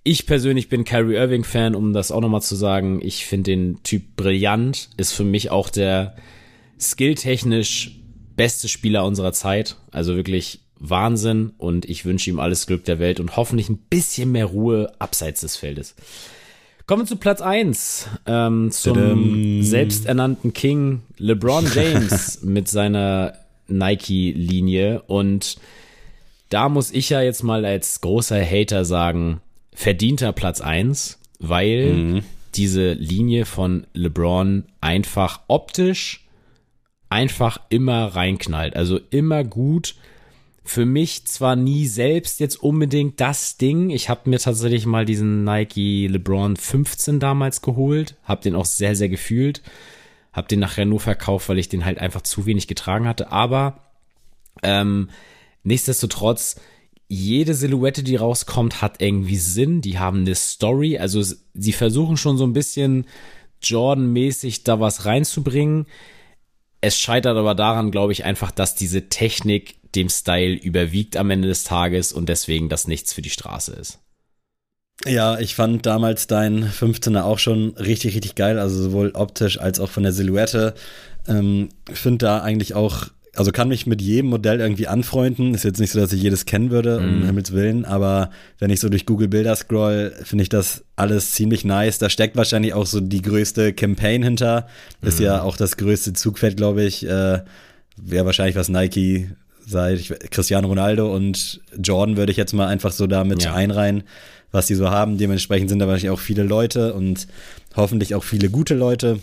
ich 0.04 0.26
persönlich 0.26 0.68
bin 0.68 0.84
Kyrie 0.84 1.16
Irving 1.16 1.44
Fan, 1.44 1.74
um 1.74 1.92
das 1.92 2.12
auch 2.12 2.20
nochmal 2.20 2.42
zu 2.42 2.56
sagen. 2.56 3.00
Ich 3.02 3.26
finde 3.26 3.50
den 3.50 3.82
Typ 3.82 4.16
brillant, 4.16 4.90
ist 4.96 5.12
für 5.12 5.24
mich 5.24 5.50
auch 5.50 5.70
der 5.70 6.16
skilltechnisch 6.78 8.00
beste 8.36 8.68
Spieler 8.68 9.04
unserer 9.04 9.32
Zeit. 9.32 9.76
Also 9.90 10.16
wirklich 10.16 10.60
Wahnsinn 10.78 11.52
und 11.58 11.84
ich 11.88 12.04
wünsche 12.04 12.30
ihm 12.30 12.40
alles 12.40 12.66
Glück 12.66 12.84
der 12.84 12.98
Welt 12.98 13.20
und 13.20 13.36
hoffentlich 13.36 13.68
ein 13.68 13.78
bisschen 13.78 14.32
mehr 14.32 14.46
Ruhe 14.46 14.92
abseits 14.98 15.40
des 15.40 15.56
Feldes. 15.56 15.94
Kommen 16.86 17.02
wir 17.02 17.06
zu 17.06 17.16
Platz 17.16 17.40
eins 17.40 18.08
ähm, 18.26 18.70
zum 18.70 18.94
Tadam. 18.94 19.62
selbsternannten 19.62 20.52
King 20.52 21.00
LeBron 21.16 21.66
James 21.74 22.42
mit 22.42 22.68
seiner 22.68 23.34
Nike-Linie. 23.68 25.02
Und 25.06 25.56
da 26.50 26.68
muss 26.68 26.90
ich 26.90 27.08
ja 27.08 27.22
jetzt 27.22 27.42
mal 27.42 27.64
als 27.64 28.02
großer 28.02 28.44
Hater 28.44 28.84
sagen, 28.84 29.40
verdienter 29.72 30.32
Platz 30.32 30.60
eins, 30.60 31.18
weil 31.38 31.92
mhm. 31.94 32.22
diese 32.54 32.92
Linie 32.92 33.46
von 33.46 33.86
LeBron 33.94 34.64
einfach 34.82 35.40
optisch 35.48 36.23
einfach 37.08 37.58
immer 37.68 38.06
reinknallt. 38.06 38.76
Also 38.76 38.98
immer 39.10 39.44
gut. 39.44 39.94
Für 40.66 40.86
mich 40.86 41.26
zwar 41.26 41.56
nie 41.56 41.86
selbst 41.86 42.40
jetzt 42.40 42.56
unbedingt 42.56 43.20
das 43.20 43.58
Ding. 43.58 43.90
Ich 43.90 44.08
habe 44.08 44.30
mir 44.30 44.38
tatsächlich 44.38 44.86
mal 44.86 45.04
diesen 45.04 45.44
Nike 45.44 46.08
LeBron 46.08 46.56
15 46.56 47.20
damals 47.20 47.60
geholt, 47.60 48.16
habe 48.24 48.42
den 48.42 48.54
auch 48.54 48.64
sehr 48.64 48.96
sehr 48.96 49.10
gefühlt, 49.10 49.60
habe 50.32 50.48
den 50.48 50.60
nachher 50.60 50.86
nur 50.86 51.00
verkauft, 51.00 51.50
weil 51.50 51.58
ich 51.58 51.68
den 51.68 51.84
halt 51.84 51.98
einfach 51.98 52.22
zu 52.22 52.46
wenig 52.46 52.66
getragen 52.66 53.06
hatte. 53.06 53.30
Aber 53.30 53.80
ähm, 54.62 55.10
nichtsdestotrotz 55.64 56.56
jede 57.08 57.54
Silhouette, 57.54 58.02
die 58.02 58.16
rauskommt, 58.16 58.80
hat 58.80 59.00
irgendwie 59.00 59.36
Sinn. 59.36 59.80
Die 59.80 59.98
haben 59.98 60.20
eine 60.20 60.34
Story. 60.34 60.98
Also 60.98 61.22
sie 61.22 61.72
versuchen 61.72 62.16
schon 62.16 62.38
so 62.38 62.44
ein 62.44 62.52
bisschen 62.52 63.06
Jordan-mäßig 63.62 64.64
da 64.64 64.80
was 64.80 65.04
reinzubringen. 65.04 65.86
Es 66.84 66.98
scheitert 66.98 67.38
aber 67.38 67.54
daran, 67.54 67.90
glaube 67.90 68.12
ich, 68.12 68.26
einfach, 68.26 68.50
dass 68.50 68.74
diese 68.74 69.08
Technik 69.08 69.76
dem 69.94 70.10
Style 70.10 70.52
überwiegt 70.54 71.16
am 71.16 71.30
Ende 71.30 71.48
des 71.48 71.64
Tages 71.64 72.12
und 72.12 72.28
deswegen 72.28 72.68
das 72.68 72.86
nichts 72.86 73.14
für 73.14 73.22
die 73.22 73.30
Straße 73.30 73.72
ist. 73.72 74.00
Ja, 75.06 75.38
ich 75.38 75.54
fand 75.54 75.86
damals 75.86 76.26
dein 76.26 76.68
15er 76.68 77.22
auch 77.22 77.38
schon 77.38 77.70
richtig, 77.78 78.14
richtig 78.14 78.34
geil, 78.34 78.58
also 78.58 78.82
sowohl 78.82 79.12
optisch 79.14 79.58
als 79.58 79.80
auch 79.80 79.88
von 79.88 80.02
der 80.02 80.12
Silhouette. 80.12 80.74
Ähm, 81.26 81.70
finde 81.90 82.26
da 82.26 82.42
eigentlich 82.42 82.74
auch 82.74 83.06
also 83.36 83.52
kann 83.52 83.68
mich 83.68 83.86
mit 83.86 84.00
jedem 84.00 84.30
Modell 84.30 84.60
irgendwie 84.60 84.86
anfreunden. 84.86 85.54
Ist 85.54 85.64
jetzt 85.64 85.80
nicht 85.80 85.90
so, 85.90 86.00
dass 86.00 86.12
ich 86.12 86.22
jedes 86.22 86.46
kennen 86.46 86.70
würde, 86.70 86.98
um 86.98 87.22
mm. 87.22 87.26
Himmels 87.26 87.52
Willen, 87.52 87.84
aber 87.84 88.30
wenn 88.58 88.70
ich 88.70 88.80
so 88.80 88.88
durch 88.88 89.06
Google 89.06 89.28
Bilder 89.28 89.54
scroll, 89.56 90.14
finde 90.22 90.42
ich 90.42 90.48
das 90.48 90.84
alles 90.96 91.32
ziemlich 91.32 91.64
nice. 91.64 91.98
Da 91.98 92.10
steckt 92.10 92.36
wahrscheinlich 92.36 92.74
auch 92.74 92.86
so 92.86 93.00
die 93.00 93.22
größte 93.22 93.72
Campaign 93.72 94.22
hinter. 94.22 94.68
Ist 95.02 95.20
mm. 95.20 95.24
ja 95.24 95.42
auch 95.42 95.56
das 95.56 95.76
größte 95.76 96.12
Zugfeld, 96.12 96.56
glaube 96.56 96.84
ich. 96.84 97.06
Äh, 97.06 97.40
Wäre 97.96 98.26
wahrscheinlich 98.26 98.56
was 98.56 98.68
Nike 98.68 99.30
seit 99.66 99.98
ich, 99.98 100.12
Cristiano 100.30 100.68
Ronaldo 100.68 101.14
und 101.14 101.60
Jordan 101.78 102.16
würde 102.16 102.32
ich 102.32 102.38
jetzt 102.38 102.52
mal 102.52 102.66
einfach 102.66 102.92
so 102.92 103.06
damit 103.06 103.44
ja. 103.44 103.54
einreihen, 103.54 104.04
was 104.52 104.66
die 104.66 104.74
so 104.74 104.90
haben. 104.90 105.18
Dementsprechend 105.18 105.68
sind 105.68 105.78
da 105.78 105.86
wahrscheinlich 105.86 106.10
auch 106.10 106.20
viele 106.20 106.42
Leute 106.42 106.94
und 106.94 107.26
hoffentlich 107.76 108.14
auch 108.14 108.24
viele 108.24 108.50
gute 108.50 108.74
Leute. 108.74 109.20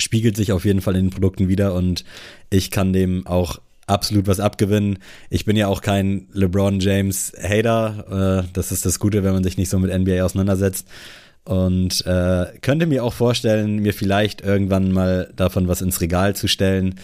Spiegelt 0.00 0.36
sich 0.36 0.52
auf 0.52 0.64
jeden 0.64 0.80
Fall 0.80 0.96
in 0.96 1.06
den 1.06 1.10
Produkten 1.10 1.48
wieder 1.48 1.74
und 1.74 2.04
ich 2.50 2.70
kann 2.70 2.92
dem 2.92 3.26
auch 3.26 3.60
absolut 3.86 4.26
was 4.26 4.40
abgewinnen. 4.40 4.98
Ich 5.30 5.44
bin 5.44 5.56
ja 5.56 5.66
auch 5.66 5.80
kein 5.80 6.28
LeBron 6.32 6.80
James 6.80 7.32
Hater. 7.42 8.44
Äh, 8.44 8.48
das 8.52 8.70
ist 8.70 8.86
das 8.86 8.98
Gute, 8.98 9.24
wenn 9.24 9.32
man 9.32 9.44
sich 9.44 9.56
nicht 9.56 9.70
so 9.70 9.78
mit 9.78 9.96
NBA 9.96 10.22
auseinandersetzt. 10.22 10.86
Und 11.44 12.04
äh, 12.06 12.46
könnte 12.60 12.86
mir 12.86 13.02
auch 13.02 13.14
vorstellen, 13.14 13.76
mir 13.76 13.94
vielleicht 13.94 14.42
irgendwann 14.42 14.92
mal 14.92 15.32
davon 15.34 15.66
was 15.66 15.80
ins 15.80 16.00
Regal 16.00 16.36
zu 16.36 16.46
stellen. 16.46 16.96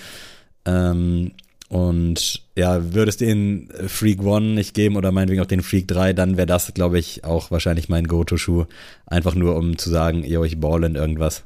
Ähm, 0.66 1.32
und 1.68 2.42
ja, 2.54 2.92
würdest 2.92 3.20
du 3.20 3.26
den 3.26 3.68
Freak 3.88 4.22
One 4.22 4.54
nicht 4.54 4.74
geben 4.74 4.96
oder 4.96 5.12
meinetwegen 5.12 5.40
auch 5.40 5.46
den 5.46 5.62
Freak 5.62 5.88
3, 5.88 6.12
dann 6.12 6.36
wäre 6.36 6.46
das, 6.46 6.72
glaube 6.74 6.98
ich, 6.98 7.24
auch 7.24 7.50
wahrscheinlich 7.50 7.88
mein 7.88 8.06
Go-To-Schuh. 8.06 8.66
Einfach 9.06 9.34
nur, 9.34 9.56
um 9.56 9.78
zu 9.78 9.90
sagen, 9.90 10.24
yo, 10.24 10.44
ich 10.44 10.60
ball 10.60 10.84
in 10.84 10.94
irgendwas. 10.94 11.44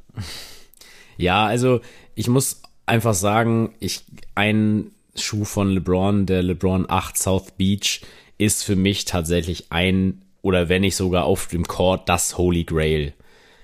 Ja, 1.19 1.45
also 1.45 1.81
ich 2.14 2.29
muss 2.29 2.62
einfach 2.87 3.14
sagen, 3.14 3.75
ich 3.81 4.05
ein 4.35 4.93
Schuh 5.14 5.45
von 5.45 5.71
LeBron, 5.71 6.25
der 6.25 6.43
LeBron 6.43 6.87
8 6.89 7.19
South 7.19 7.51
Beach, 7.57 8.01
ist 8.39 8.64
für 8.64 8.77
mich 8.77 9.05
tatsächlich 9.05 9.66
ein 9.71 10.23
oder 10.43 10.69
wenn 10.69 10.83
nicht 10.83 10.97
sogar 10.97 11.25
auf 11.25 11.49
dem 11.49 11.66
Court 11.66 12.09
das 12.09 12.39
Holy 12.39 12.64
Grail. 12.64 13.12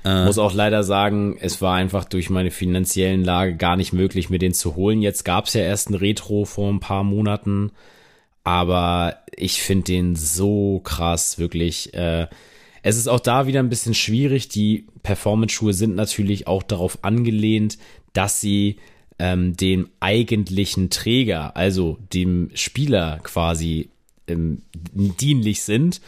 Äh. 0.05 0.25
Muss 0.25 0.39
auch 0.39 0.53
leider 0.53 0.83
sagen, 0.83 1.39
es 1.41 1.63
war 1.63 1.77
einfach 1.77 2.05
durch 2.05 2.29
meine 2.29 2.51
finanziellen 2.51 3.25
Lage 3.25 3.57
gar 3.57 3.77
nicht 3.77 3.93
möglich, 3.93 4.29
mir 4.29 4.39
den 4.39 4.53
zu 4.53 4.77
holen. 4.77 5.01
Jetzt 5.01 5.25
gab 5.25 5.47
es 5.47 5.55
ja 5.55 5.63
erst 5.63 5.91
ein 5.91 5.95
Retro 5.95 6.45
vor 6.45 6.71
ein 6.71 6.81
paar 6.81 7.05
Monaten, 7.05 7.71
aber 8.43 9.17
ich 9.35 9.63
finde 9.63 9.85
den 9.85 10.17
so 10.17 10.81
krass, 10.81 11.39
wirklich. 11.39 11.95
Äh, 11.95 12.27
es 12.85 12.99
ist 12.99 13.09
auch 13.09 13.21
da 13.21 13.47
wieder 13.47 13.61
ein 13.61 13.71
bisschen 13.71 13.95
schwierig. 13.95 14.51
Die 14.51 14.87
Performance-Schuhe 15.03 15.73
sind 15.73 15.97
natürlich 15.97 16.47
auch 16.47 16.63
darauf 16.63 16.99
angelehnt, 17.03 17.79
dass 18.13 18.43
sie 18.43 18.77
ähm, 19.19 19.57
dem 19.57 19.89
eigentlichen 20.01 20.91
Träger, 20.91 21.57
also 21.57 21.99
dem 22.13 22.51
Spieler 22.53 23.21
quasi 23.23 23.89
ähm, 24.29 24.61
dienlich 24.93 25.63
sind. 25.63 26.03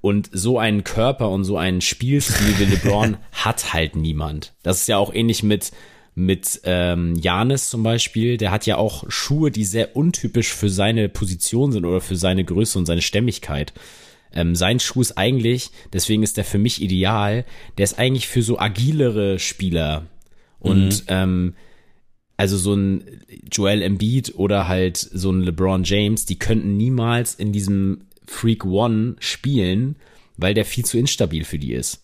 Und 0.00 0.30
so 0.32 0.58
einen 0.58 0.82
Körper 0.82 1.28
und 1.28 1.44
so 1.44 1.58
einen 1.58 1.82
Spielstil 1.82 2.58
wie 2.58 2.64
LeBron 2.64 3.18
hat 3.32 3.74
halt 3.74 3.94
niemand. 3.94 4.54
Das 4.62 4.80
ist 4.80 4.88
ja 4.88 4.96
auch 4.96 5.14
ähnlich 5.14 5.42
mit 5.42 5.72
mit 6.16 6.60
ähm, 6.64 7.16
Janis 7.16 7.68
zum 7.68 7.82
Beispiel. 7.82 8.38
Der 8.38 8.50
hat 8.50 8.66
ja 8.66 8.76
auch 8.76 9.04
Schuhe, 9.08 9.50
die 9.50 9.64
sehr 9.64 9.96
untypisch 9.96 10.54
für 10.54 10.70
seine 10.70 11.08
Position 11.08 11.72
sind 11.72 11.84
oder 11.84 12.00
für 12.00 12.16
seine 12.16 12.44
Größe 12.44 12.78
und 12.78 12.86
seine 12.86 13.02
Stämmigkeit. 13.02 13.72
Ähm, 14.34 14.54
sein 14.54 14.80
Schuh 14.80 15.00
ist 15.00 15.16
eigentlich, 15.16 15.70
deswegen 15.92 16.22
ist 16.22 16.36
der 16.36 16.44
für 16.44 16.58
mich 16.58 16.82
ideal, 16.82 17.44
der 17.78 17.84
ist 17.84 17.98
eigentlich 17.98 18.28
für 18.28 18.42
so 18.42 18.58
agilere 18.58 19.38
Spieler. 19.38 20.06
Und 20.58 21.02
mhm. 21.02 21.06
ähm, 21.08 21.54
also 22.36 22.56
so 22.56 22.74
ein 22.74 23.04
Joel 23.50 23.82
Embiid 23.82 24.34
oder 24.36 24.66
halt 24.66 24.96
so 24.96 25.30
ein 25.30 25.42
LeBron 25.42 25.84
James, 25.84 26.26
die 26.26 26.38
könnten 26.38 26.76
niemals 26.76 27.34
in 27.34 27.52
diesem 27.52 28.06
Freak 28.26 28.64
One 28.64 29.16
spielen, 29.20 29.96
weil 30.36 30.54
der 30.54 30.64
viel 30.64 30.84
zu 30.84 30.98
instabil 30.98 31.44
für 31.44 31.58
die 31.58 31.72
ist. 31.72 32.02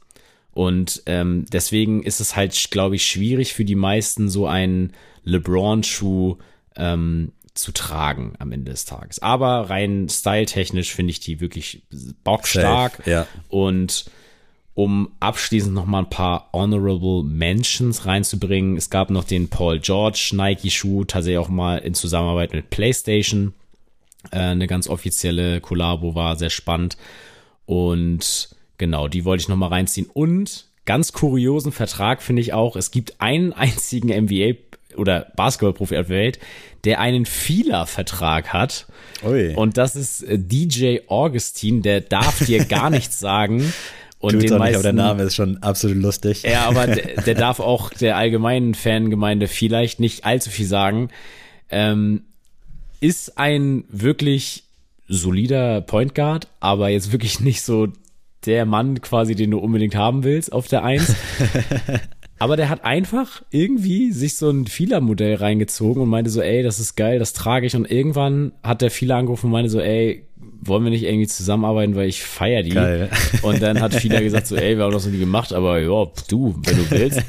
Und 0.53 1.03
ähm, 1.07 1.47
deswegen 1.53 2.03
ist 2.03 2.21
es 2.21 2.37
halt, 2.37 2.71
glaube 2.71 2.97
ich, 2.97 3.05
schwierig 3.05 3.55
für 3.55 3.65
die 3.65 3.77
meisten, 3.77 4.29
so 4.29 4.47
einen 4.47 4.93
LeBron-Schuh 5.25 6.37
ähm, 6.77 7.33
zu 7.55 7.73
tragen 7.73 8.35
am 8.39 8.53
Ende 8.53 8.71
des 8.71 8.85
Tages. 8.85 9.21
Aber 9.21 9.71
rein 9.71 10.09
styletechnisch 10.09 10.95
finde 10.95 11.11
ich 11.11 11.21
die 11.21 11.41
wirklich 11.41 11.83
bockstark. 12.25 13.07
Ja. 13.07 13.27
Und 13.49 14.07
um 14.75 15.13
abschließend 15.21 15.75
noch 15.75 15.85
mal 15.85 16.01
ein 16.01 16.11
paar 16.11 16.49
Honorable 16.53 17.23
Mentions 17.25 18.07
reinzubringen. 18.07 18.77
Es 18.77 18.89
gab 18.89 19.11
noch 19.11 19.25
den 19.25 19.49
Paul 19.49 19.79
George 19.81 20.31
Nike-Schuh, 20.33 21.05
tatsächlich 21.05 21.39
auch 21.39 21.49
mal 21.49 21.79
in 21.79 21.95
Zusammenarbeit 21.95 22.53
mit 22.53 22.71
PlayStation. 22.71 23.53
Äh, 24.31 24.39
eine 24.39 24.67
ganz 24.67 24.89
offizielle 24.89 25.61
Kollabo 25.61 26.15
war 26.15 26.37
sehr 26.37 26.51
spannend. 26.51 26.97
Und 27.67 28.57
genau, 28.79 29.09
die 29.09 29.25
wollte 29.25 29.43
ich 29.43 29.49
noch 29.49 29.57
mal 29.57 29.69
reinziehen. 29.69 30.09
Und 30.13 30.67
ganz 30.87 31.13
kuriosen 31.13 31.73
Vertrag 31.73 32.23
finde 32.23 32.41
ich 32.41 32.53
auch, 32.53 32.77
es 32.77 32.91
gibt 32.91 33.21
einen 33.21 33.53
einzigen 33.53 34.09
NBA 34.09 34.55
oder 34.97 35.33
Basketballprofi 35.37 35.97
auf 35.99 36.07
der 36.07 36.17
Welt, 36.17 36.39
der 36.85 37.01
einen 37.01 37.27
Fehler-Vertrag 37.27 38.53
hat. 38.53 38.87
Ui. 39.25 39.55
Und 39.55 39.77
das 39.77 39.97
ist 39.97 40.23
äh, 40.23 40.39
DJ 40.39 41.01
Augustin, 41.09 41.83
der 41.83 42.01
darf 42.01 42.45
dir 42.45 42.65
gar 42.65 42.91
nichts 42.91 43.19
sagen. 43.21 43.73
Und 44.19 44.33
Tut's 44.33 44.47
den 44.47 44.59
meisten, 44.59 44.65
nicht, 44.69 44.75
aber 44.77 44.83
der 44.83 44.93
Name 44.93 45.23
ist 45.23 45.35
schon 45.35 45.63
absolut 45.63 45.97
lustig. 45.97 46.43
Ja, 46.43 46.69
aber 46.69 46.87
der, 46.87 47.23
der 47.27 47.35
darf 47.35 47.59
auch 47.59 47.91
der 47.91 48.17
allgemeinen 48.17 48.75
Fangemeinde 48.75 49.49
vielleicht 49.49 49.99
nicht 49.99 50.25
allzu 50.25 50.51
viel 50.51 50.67
sagen. 50.67 51.09
Ähm, 51.71 52.25
ist 53.01 53.39
ein 53.39 53.85
wirklich 53.89 54.65
solider 55.09 55.81
Point 55.81 56.15
Guard, 56.15 56.49
aber 56.61 56.91
jetzt 56.91 57.13
wirklich 57.13 57.41
nicht 57.41 57.63
so 57.63 57.89
der 58.45 58.67
Mann 58.67 59.01
quasi, 59.01 59.35
den 59.35 59.51
du 59.51 59.59
unbedingt 59.59 59.95
haben 59.95 60.23
willst 60.23 60.53
auf 60.53 60.69
der 60.69 60.85
Eins. 60.85 61.15
Aber 62.41 62.57
der 62.57 62.71
hat 62.71 62.87
einfach 62.87 63.43
irgendwie 63.51 64.13
sich 64.13 64.37
so 64.37 64.49
ein 64.49 64.67
Fila-Modell 64.67 65.35
reingezogen 65.35 66.03
und 66.03 66.09
meinte 66.09 66.31
so, 66.31 66.41
ey, 66.41 66.63
das 66.63 66.81
ist 66.81 66.97
geil, 66.97 67.19
das 67.19 67.35
trage 67.35 67.67
ich. 67.67 67.77
Und 67.77 67.91
irgendwann 67.91 68.53
hat 68.63 68.81
der 68.81 68.91
Fila 68.91 69.19
angerufen 69.19 69.47
und 69.47 69.53
meinte 69.53 69.69
so, 69.69 69.79
ey, 69.79 70.25
wollen 70.63 70.83
wir 70.85 70.91
nicht 70.91 71.05
irgendwie 71.05 71.27
zusammenarbeiten, 71.27 71.97
weil 71.97 72.09
ich 72.09 72.23
feier 72.23 72.63
die. 72.63 72.71
Geil. 72.71 73.11
Und 73.43 73.61
dann 73.61 73.83
hat 73.83 73.95
Fila 73.95 74.21
gesagt 74.21 74.47
so, 74.47 74.57
ey, 74.57 74.79
wir 74.79 74.85
haben 74.85 74.93
das 74.93 75.05
noch 75.05 75.13
nie 75.13 75.19
gemacht, 75.19 75.53
aber 75.53 75.81
ja, 75.81 76.07
du, 76.29 76.57
wenn 76.65 76.77
du 76.79 76.91
willst. 76.91 77.23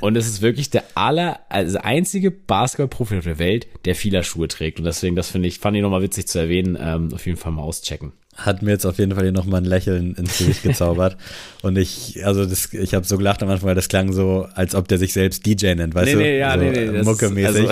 Und 0.00 0.14
es 0.16 0.26
ist 0.26 0.42
wirklich 0.42 0.68
der 0.68 0.84
aller, 0.94 1.40
also 1.48 1.78
einzige 1.78 2.30
Basketballprofi 2.30 3.16
auf 3.16 3.24
der 3.24 3.38
Welt, 3.38 3.66
der 3.86 3.94
Fila-Schuhe 3.94 4.46
trägt. 4.46 4.78
Und 4.78 4.84
deswegen, 4.84 5.16
das 5.16 5.30
finde 5.30 5.48
ich, 5.48 5.58
fand 5.58 5.74
ich 5.74 5.82
nochmal 5.82 6.02
witzig 6.02 6.28
zu 6.28 6.38
erwähnen, 6.38 6.76
ähm, 6.78 7.14
auf 7.14 7.24
jeden 7.24 7.38
Fall 7.38 7.52
mal 7.52 7.62
auschecken 7.62 8.12
hat 8.44 8.62
mir 8.62 8.70
jetzt 8.70 8.84
auf 8.86 8.98
jeden 8.98 9.14
Fall 9.14 9.24
hier 9.24 9.32
nochmal 9.32 9.60
ein 9.60 9.66
Lächeln 9.66 10.14
ins 10.14 10.38
Gesicht 10.38 10.62
gezaubert. 10.64 11.16
Und 11.62 11.78
ich, 11.78 12.24
also 12.24 12.44
das, 12.44 12.72
ich 12.72 12.94
habe 12.94 13.06
so 13.06 13.18
gelacht 13.18 13.42
am 13.42 13.50
Anfang, 13.50 13.68
weil 13.68 13.74
das 13.74 13.88
klang 13.88 14.12
so, 14.12 14.46
als 14.54 14.74
ob 14.74 14.88
der 14.88 14.98
sich 14.98 15.12
selbst 15.12 15.44
DJ 15.46 15.74
nennt, 15.74 15.94
weißt 15.94 16.06
nee, 16.06 16.12
du? 16.12 16.18
Nee, 16.18 16.38
ja, 16.38 16.52
so 16.52 16.58
nee, 16.58 16.70
nee, 16.70 17.02
Mucke-mäßig. 17.02 17.68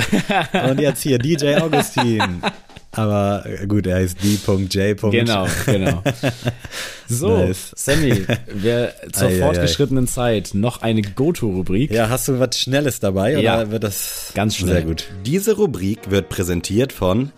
Also 0.52 0.70
Und 0.70 0.80
jetzt 0.80 1.02
hier 1.02 1.18
DJ 1.18 1.54
Augustin. 1.60 2.42
Aber 2.92 3.44
äh, 3.46 3.66
gut, 3.66 3.86
er 3.86 3.96
heißt 3.96 4.18
D.J. 4.22 5.00
Genau, 5.10 5.46
genau. 5.66 6.02
So, 7.10 7.38
nice. 7.38 7.72
Sammy, 7.74 8.26
wir 8.52 8.92
zur 9.12 9.28
ei, 9.28 9.38
fortgeschrittenen 9.38 10.04
ei, 10.04 10.08
ei. 10.08 10.12
Zeit 10.12 10.50
noch 10.52 10.82
eine 10.82 11.00
Go-To-Rubrik. 11.00 11.90
Ja, 11.90 12.10
hast 12.10 12.28
du 12.28 12.38
was 12.38 12.58
Schnelles 12.58 13.00
dabei 13.00 13.32
oder 13.38 13.42
ja, 13.42 13.70
wird 13.70 13.82
das 13.82 14.32
ganz 14.34 14.56
schnell? 14.56 14.74
Sehr 14.74 14.82
gut. 14.82 15.08
Diese 15.24 15.56
Rubrik 15.56 16.10
wird 16.10 16.28
präsentiert 16.28 16.92
von 16.92 17.32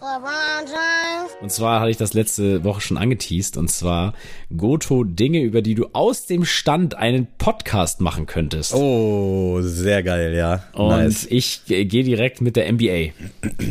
und 1.40 1.50
zwar 1.50 1.80
hatte 1.80 1.90
ich 1.90 1.96
das 1.96 2.14
letzte 2.14 2.64
Woche 2.64 2.80
schon 2.80 2.98
angeteased 2.98 3.56
und 3.56 3.68
zwar 3.68 4.12
Goto 4.54 5.04
Dinge, 5.04 5.40
über 5.40 5.62
die 5.62 5.74
du 5.74 5.86
aus 5.92 6.26
dem 6.26 6.44
Stand 6.44 6.94
einen 6.94 7.28
Podcast 7.38 8.00
machen 8.00 8.26
könntest. 8.26 8.74
Oh, 8.74 9.60
sehr 9.62 10.02
geil, 10.02 10.34
ja. 10.34 10.64
Und 10.72 10.88
nice. 10.88 11.26
ich 11.30 11.64
gehe 11.64 11.86
direkt 11.86 12.40
mit 12.40 12.56
der 12.56 12.70
NBA. 12.70 13.12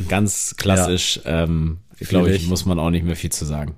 Ganz 0.08 0.56
klassisch. 0.58 1.20
Ja. 1.26 1.44
Ähm, 1.44 1.79
glaube 2.08 2.32
ich, 2.32 2.47
muss 2.47 2.66
man 2.66 2.80
auch 2.80 2.89
nicht 2.89 3.06
mehr 3.06 3.16
viel 3.16 3.32
zu 3.32 3.45
sagen. 3.45 3.76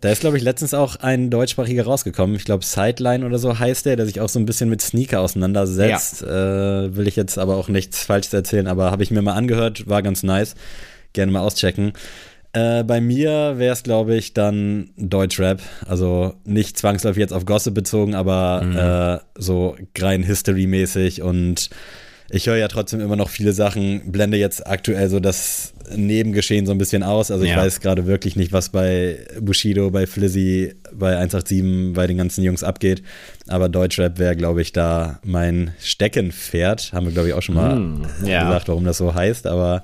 Da 0.00 0.10
ist, 0.10 0.20
glaube 0.20 0.36
ich, 0.36 0.42
letztens 0.42 0.74
auch 0.74 0.96
ein 0.96 1.30
deutschsprachiger 1.30 1.84
rausgekommen. 1.84 2.36
Ich 2.36 2.44
glaube, 2.44 2.62
Sideline 2.62 3.24
oder 3.24 3.38
so 3.38 3.58
heißt 3.58 3.86
der, 3.86 3.96
der 3.96 4.04
sich 4.04 4.20
auch 4.20 4.28
so 4.28 4.38
ein 4.38 4.44
bisschen 4.44 4.68
mit 4.68 4.82
Sneaker 4.82 5.20
auseinandersetzt. 5.20 6.20
Ja. 6.20 6.84
Äh, 6.84 6.94
will 6.94 7.08
ich 7.08 7.16
jetzt 7.16 7.38
aber 7.38 7.56
auch 7.56 7.68
nichts 7.68 8.04
Falsches 8.04 8.34
erzählen, 8.34 8.66
aber 8.66 8.90
habe 8.90 9.02
ich 9.02 9.10
mir 9.10 9.22
mal 9.22 9.32
angehört, 9.32 9.88
war 9.88 10.02
ganz 10.02 10.22
nice. 10.22 10.56
Gerne 11.14 11.32
mal 11.32 11.40
auschecken. 11.40 11.94
Äh, 12.52 12.84
bei 12.84 13.00
mir 13.00 13.54
wäre 13.56 13.72
es, 13.72 13.82
glaube 13.82 14.14
ich, 14.14 14.34
dann 14.34 14.90
Deutschrap. 14.98 15.62
Also 15.86 16.34
nicht 16.44 16.76
zwangsläufig 16.76 17.20
jetzt 17.20 17.32
auf 17.32 17.46
Gossip 17.46 17.72
bezogen, 17.74 18.14
aber 18.14 18.62
mhm. 18.62 18.76
äh, 18.76 19.40
so 19.40 19.76
rein 19.98 20.22
History-mäßig 20.22 21.22
und 21.22 21.70
ich 22.30 22.46
höre 22.46 22.56
ja 22.56 22.68
trotzdem 22.68 23.00
immer 23.00 23.16
noch 23.16 23.28
viele 23.28 23.52
Sachen, 23.52 24.10
blende 24.10 24.36
jetzt 24.36 24.66
aktuell 24.66 25.08
so 25.08 25.20
das 25.20 25.74
Nebengeschehen 25.94 26.64
so 26.64 26.72
ein 26.72 26.78
bisschen 26.78 27.02
aus. 27.02 27.30
Also 27.30 27.44
ich 27.44 27.50
ja. 27.50 27.58
weiß 27.58 27.80
gerade 27.80 28.06
wirklich 28.06 28.36
nicht, 28.36 28.52
was 28.52 28.70
bei 28.70 29.18
Bushido, 29.40 29.90
bei 29.90 30.06
Flizzy, 30.06 30.74
bei 30.92 31.16
187, 31.18 31.92
bei 31.94 32.06
den 32.06 32.16
ganzen 32.16 32.42
Jungs 32.42 32.64
abgeht. 32.64 33.02
Aber 33.46 33.68
Deutschrap 33.68 34.18
wäre, 34.18 34.36
glaube 34.36 34.62
ich, 34.62 34.72
da 34.72 35.20
mein 35.24 35.74
Steckenpferd. 35.80 36.92
Haben 36.92 37.06
wir, 37.06 37.12
glaube 37.12 37.28
ich, 37.28 37.34
auch 37.34 37.42
schon 37.42 37.56
mal 37.56 37.76
mm, 37.76 38.06
ja. 38.24 38.44
gesagt, 38.44 38.68
warum 38.68 38.84
das 38.84 38.96
so 38.96 39.14
heißt. 39.14 39.46
Aber 39.46 39.82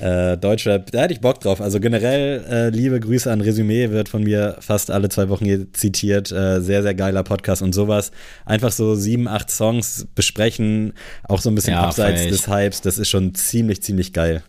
äh, 0.00 0.36
Deutschrap, 0.36 0.90
da 0.90 1.02
hätte 1.02 1.12
ich 1.12 1.20
Bock 1.20 1.40
drauf. 1.40 1.60
Also 1.60 1.80
generell, 1.80 2.44
äh, 2.48 2.68
liebe 2.70 2.98
Grüße 3.00 3.30
an 3.30 3.40
Resümee, 3.40 3.90
wird 3.90 4.08
von 4.08 4.22
mir 4.22 4.56
fast 4.60 4.90
alle 4.90 5.08
zwei 5.08 5.28
Wochen 5.28 5.44
hier 5.44 5.72
zitiert. 5.72 6.32
Äh, 6.32 6.60
sehr, 6.60 6.82
sehr 6.82 6.94
geiler 6.94 7.22
Podcast 7.22 7.62
und 7.62 7.74
sowas. 7.74 8.10
Einfach 8.44 8.72
so 8.72 8.94
sieben, 8.94 9.28
acht 9.28 9.50
Songs 9.50 10.06
besprechen, 10.14 10.94
auch 11.24 11.40
so 11.40 11.50
ein 11.50 11.54
bisschen 11.54 11.74
ja, 11.74 11.82
abseits 11.82 12.26
des 12.26 12.48
Hypes. 12.48 12.80
Das 12.80 12.98
ist 12.98 13.08
schon 13.08 13.34
ziemlich, 13.34 13.82
ziemlich 13.82 14.12
geil. 14.12 14.42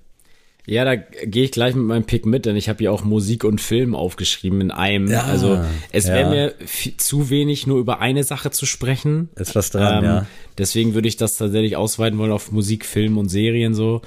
Ja, 0.68 0.86
da 0.86 0.95
gehe 0.95 1.43
ich 1.43 1.52
gleich 1.52 1.74
mit 1.74 1.86
meinem 1.86 2.04
Pick 2.04 2.26
mit, 2.26 2.45
denn 2.45 2.56
ich 2.56 2.70
habe 2.70 2.84
ja 2.84 2.91
auch 2.91 3.04
Musik 3.04 3.43
und 3.43 3.60
Film 3.60 3.95
aufgeschrieben 3.95 4.62
in 4.62 4.72
einem. 4.72 5.10
Ja, 5.10 5.24
also 5.24 5.60
es 5.91 6.08
wäre 6.08 6.22
ja. 6.22 6.30
mir 6.30 6.54
zu 6.97 7.32
wenig, 7.32 7.66
nur 7.66 7.80
über 7.80 7.99
eine 7.99 8.24
Sache 8.24 8.52
zu 8.52 8.68
sprechen. 8.68 9.30
Ist 9.36 9.56
was 9.56 9.72
dran, 9.72 10.04
ähm, 10.04 10.04
ja. 10.04 10.28
Deswegen 10.58 10.93
würde 10.93 11.08
ich 11.08 11.18
das 11.18 11.38
tatsächlich 11.38 11.76
ausweiten 11.78 12.20
wollen 12.20 12.32
auf 12.32 12.52
Musik, 12.52 12.86
Film 12.86 13.18
und 13.18 13.30
Serien 13.30 13.74
so. 13.74 14.02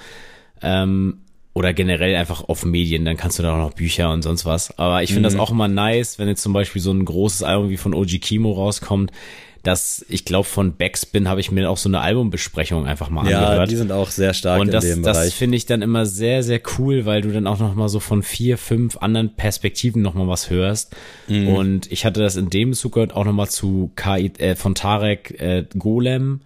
Ähm, 0.62 1.23
oder 1.54 1.72
generell 1.72 2.16
einfach 2.16 2.48
auf 2.48 2.64
Medien, 2.64 3.04
dann 3.04 3.16
kannst 3.16 3.38
du 3.38 3.42
da 3.42 3.54
auch 3.54 3.58
noch 3.58 3.74
Bücher 3.74 4.12
und 4.12 4.22
sonst 4.22 4.44
was. 4.44 4.76
Aber 4.76 5.02
ich 5.02 5.10
finde 5.12 5.30
mhm. 5.30 5.34
das 5.34 5.40
auch 5.40 5.52
immer 5.52 5.68
nice, 5.68 6.18
wenn 6.18 6.28
jetzt 6.28 6.42
zum 6.42 6.52
Beispiel 6.52 6.82
so 6.82 6.92
ein 6.92 7.04
großes 7.04 7.44
Album 7.44 7.70
wie 7.70 7.76
von 7.76 7.94
OG 7.94 8.20
Kimo 8.20 8.52
rauskommt, 8.52 9.12
dass 9.62 10.04
ich 10.08 10.24
glaube 10.24 10.46
von 10.46 10.76
Backspin 10.76 11.28
habe 11.28 11.40
ich 11.40 11.50
mir 11.50 11.70
auch 11.70 11.78
so 11.78 11.88
eine 11.88 12.00
Albumbesprechung 12.00 12.86
einfach 12.86 13.08
mal 13.08 13.28
ja, 13.30 13.38
angehört. 13.38 13.60
Ja, 13.60 13.66
die 13.66 13.76
sind 13.76 13.92
auch 13.92 14.10
sehr 14.10 14.34
stark 14.34 14.60
und 14.60 14.72
das, 14.72 14.84
in 14.84 14.90
dem 14.90 15.02
Bereich. 15.02 15.16
das 15.16 15.32
finde 15.32 15.56
ich 15.56 15.64
dann 15.64 15.80
immer 15.80 16.04
sehr 16.06 16.42
sehr 16.42 16.60
cool, 16.76 17.06
weil 17.06 17.22
du 17.22 17.32
dann 17.32 17.46
auch 17.46 17.60
noch 17.60 17.74
mal 17.74 17.88
so 17.88 18.00
von 18.00 18.22
vier, 18.22 18.58
fünf 18.58 18.98
anderen 18.98 19.34
Perspektiven 19.34 20.02
noch 20.02 20.14
mal 20.14 20.28
was 20.28 20.50
hörst. 20.50 20.94
Mhm. 21.28 21.48
Und 21.48 21.92
ich 21.92 22.04
hatte 22.04 22.20
das 22.20 22.36
in 22.36 22.50
dem 22.50 22.74
Zug 22.74 22.98
auch 22.98 23.24
noch 23.24 23.32
mal 23.32 23.48
zu 23.48 23.90
KI, 23.96 24.32
äh, 24.38 24.54
von 24.54 24.74
Tarek 24.74 25.40
äh, 25.40 25.64
Golem 25.78 26.40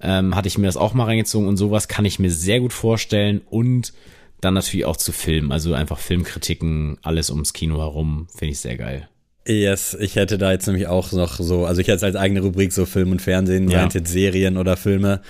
ähm, 0.00 0.34
hatte 0.34 0.48
ich 0.48 0.58
mir 0.58 0.66
das 0.66 0.76
auch 0.76 0.94
mal 0.94 1.04
reingezogen 1.04 1.48
und 1.48 1.56
sowas 1.56 1.88
kann 1.88 2.04
ich 2.04 2.18
mir 2.18 2.30
sehr 2.30 2.60
gut 2.60 2.72
vorstellen 2.72 3.40
und 3.50 3.92
dann 4.40 4.54
natürlich 4.54 4.86
auch 4.86 4.96
zu 4.96 5.12
Filmen, 5.12 5.52
also 5.52 5.74
einfach 5.74 5.98
Filmkritiken, 5.98 6.98
alles 7.02 7.30
ums 7.30 7.52
Kino 7.52 7.78
herum, 7.78 8.28
finde 8.36 8.52
ich 8.52 8.60
sehr 8.60 8.76
geil. 8.76 9.08
Yes, 9.46 9.96
ich 9.98 10.16
hätte 10.16 10.36
da 10.36 10.52
jetzt 10.52 10.66
nämlich 10.66 10.88
auch 10.88 11.12
noch 11.12 11.40
so, 11.40 11.64
also 11.64 11.80
ich 11.80 11.88
hätte 11.88 12.04
als 12.04 12.16
eigene 12.16 12.40
Rubrik 12.40 12.72
so 12.72 12.84
Film 12.84 13.12
und 13.12 13.22
Fernsehen, 13.22 13.70
ja. 13.70 13.88
jetzt 13.88 14.08
Serien 14.08 14.58
oder 14.58 14.76
Filme, 14.76 15.22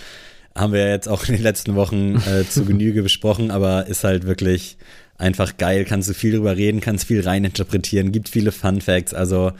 haben 0.56 0.72
wir 0.72 0.88
jetzt 0.88 1.08
auch 1.08 1.26
in 1.28 1.34
den 1.34 1.42
letzten 1.42 1.76
Wochen 1.76 2.16
äh, 2.16 2.44
zu 2.48 2.64
Genüge 2.64 3.02
besprochen, 3.02 3.50
aber 3.50 3.86
ist 3.86 4.04
halt 4.04 4.26
wirklich 4.26 4.76
einfach 5.16 5.56
geil, 5.56 5.84
kannst 5.84 6.08
du 6.08 6.14
viel 6.14 6.32
drüber 6.32 6.56
reden, 6.56 6.80
kannst 6.80 7.06
viel 7.06 7.20
reininterpretieren, 7.20 8.12
gibt 8.12 8.28
viele 8.28 8.52
Fun 8.52 8.80
Facts, 8.80 9.14
also 9.14 9.52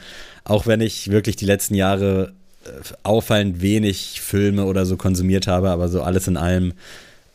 auch 0.43 0.67
wenn 0.67 0.81
ich 0.81 1.09
wirklich 1.09 1.37
die 1.37 1.45
letzten 1.45 1.75
Jahre 1.75 2.33
äh, 2.65 2.69
auffallend 3.03 3.61
wenig 3.61 4.19
Filme 4.21 4.65
oder 4.65 4.85
so 4.85 4.97
konsumiert 4.97 5.47
habe, 5.47 5.69
aber 5.69 5.87
so 5.87 6.01
alles 6.01 6.27
in 6.27 6.35
allem 6.37 6.73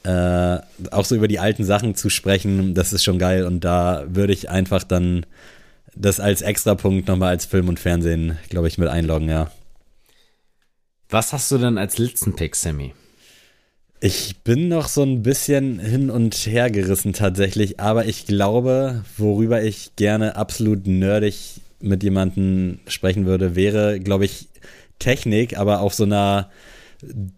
äh, 0.04 0.58
auch 0.90 1.04
so 1.04 1.14
über 1.14 1.28
die 1.28 1.38
alten 1.38 1.64
Sachen 1.64 1.94
zu 1.94 2.10
sprechen, 2.10 2.74
das 2.74 2.92
ist 2.92 3.04
schon 3.04 3.18
geil 3.18 3.44
und 3.44 3.64
da 3.64 4.04
würde 4.06 4.32
ich 4.32 4.50
einfach 4.50 4.84
dann 4.84 5.26
das 5.96 6.20
als 6.20 6.42
Extrapunkt 6.42 7.08
nochmal 7.08 7.30
als 7.30 7.46
Film 7.46 7.68
und 7.68 7.80
Fernsehen, 7.80 8.38
glaube 8.48 8.68
ich, 8.68 8.78
mit 8.78 8.88
einloggen, 8.88 9.28
ja. 9.28 9.50
Was 11.08 11.32
hast 11.32 11.50
du 11.50 11.58
denn 11.58 11.78
als 11.78 11.98
letzten 11.98 12.34
Pick, 12.34 12.56
Sammy? 12.56 12.92
Ich 14.00 14.42
bin 14.42 14.68
noch 14.68 14.88
so 14.88 15.02
ein 15.02 15.22
bisschen 15.22 15.78
hin 15.78 16.10
und 16.10 16.34
her 16.34 16.70
gerissen 16.70 17.12
tatsächlich, 17.12 17.80
aber 17.80 18.04
ich 18.04 18.26
glaube, 18.26 19.04
worüber 19.16 19.62
ich 19.62 19.96
gerne 19.96 20.36
absolut 20.36 20.86
nerdig 20.86 21.60
mit 21.80 22.02
jemandem 22.02 22.80
sprechen 22.86 23.24
würde, 23.24 23.56
wäre, 23.56 24.00
glaube 24.00 24.24
ich, 24.26 24.48
Technik, 24.98 25.56
aber 25.56 25.80
auf 25.80 25.94
so 25.94 26.04
einer 26.04 26.50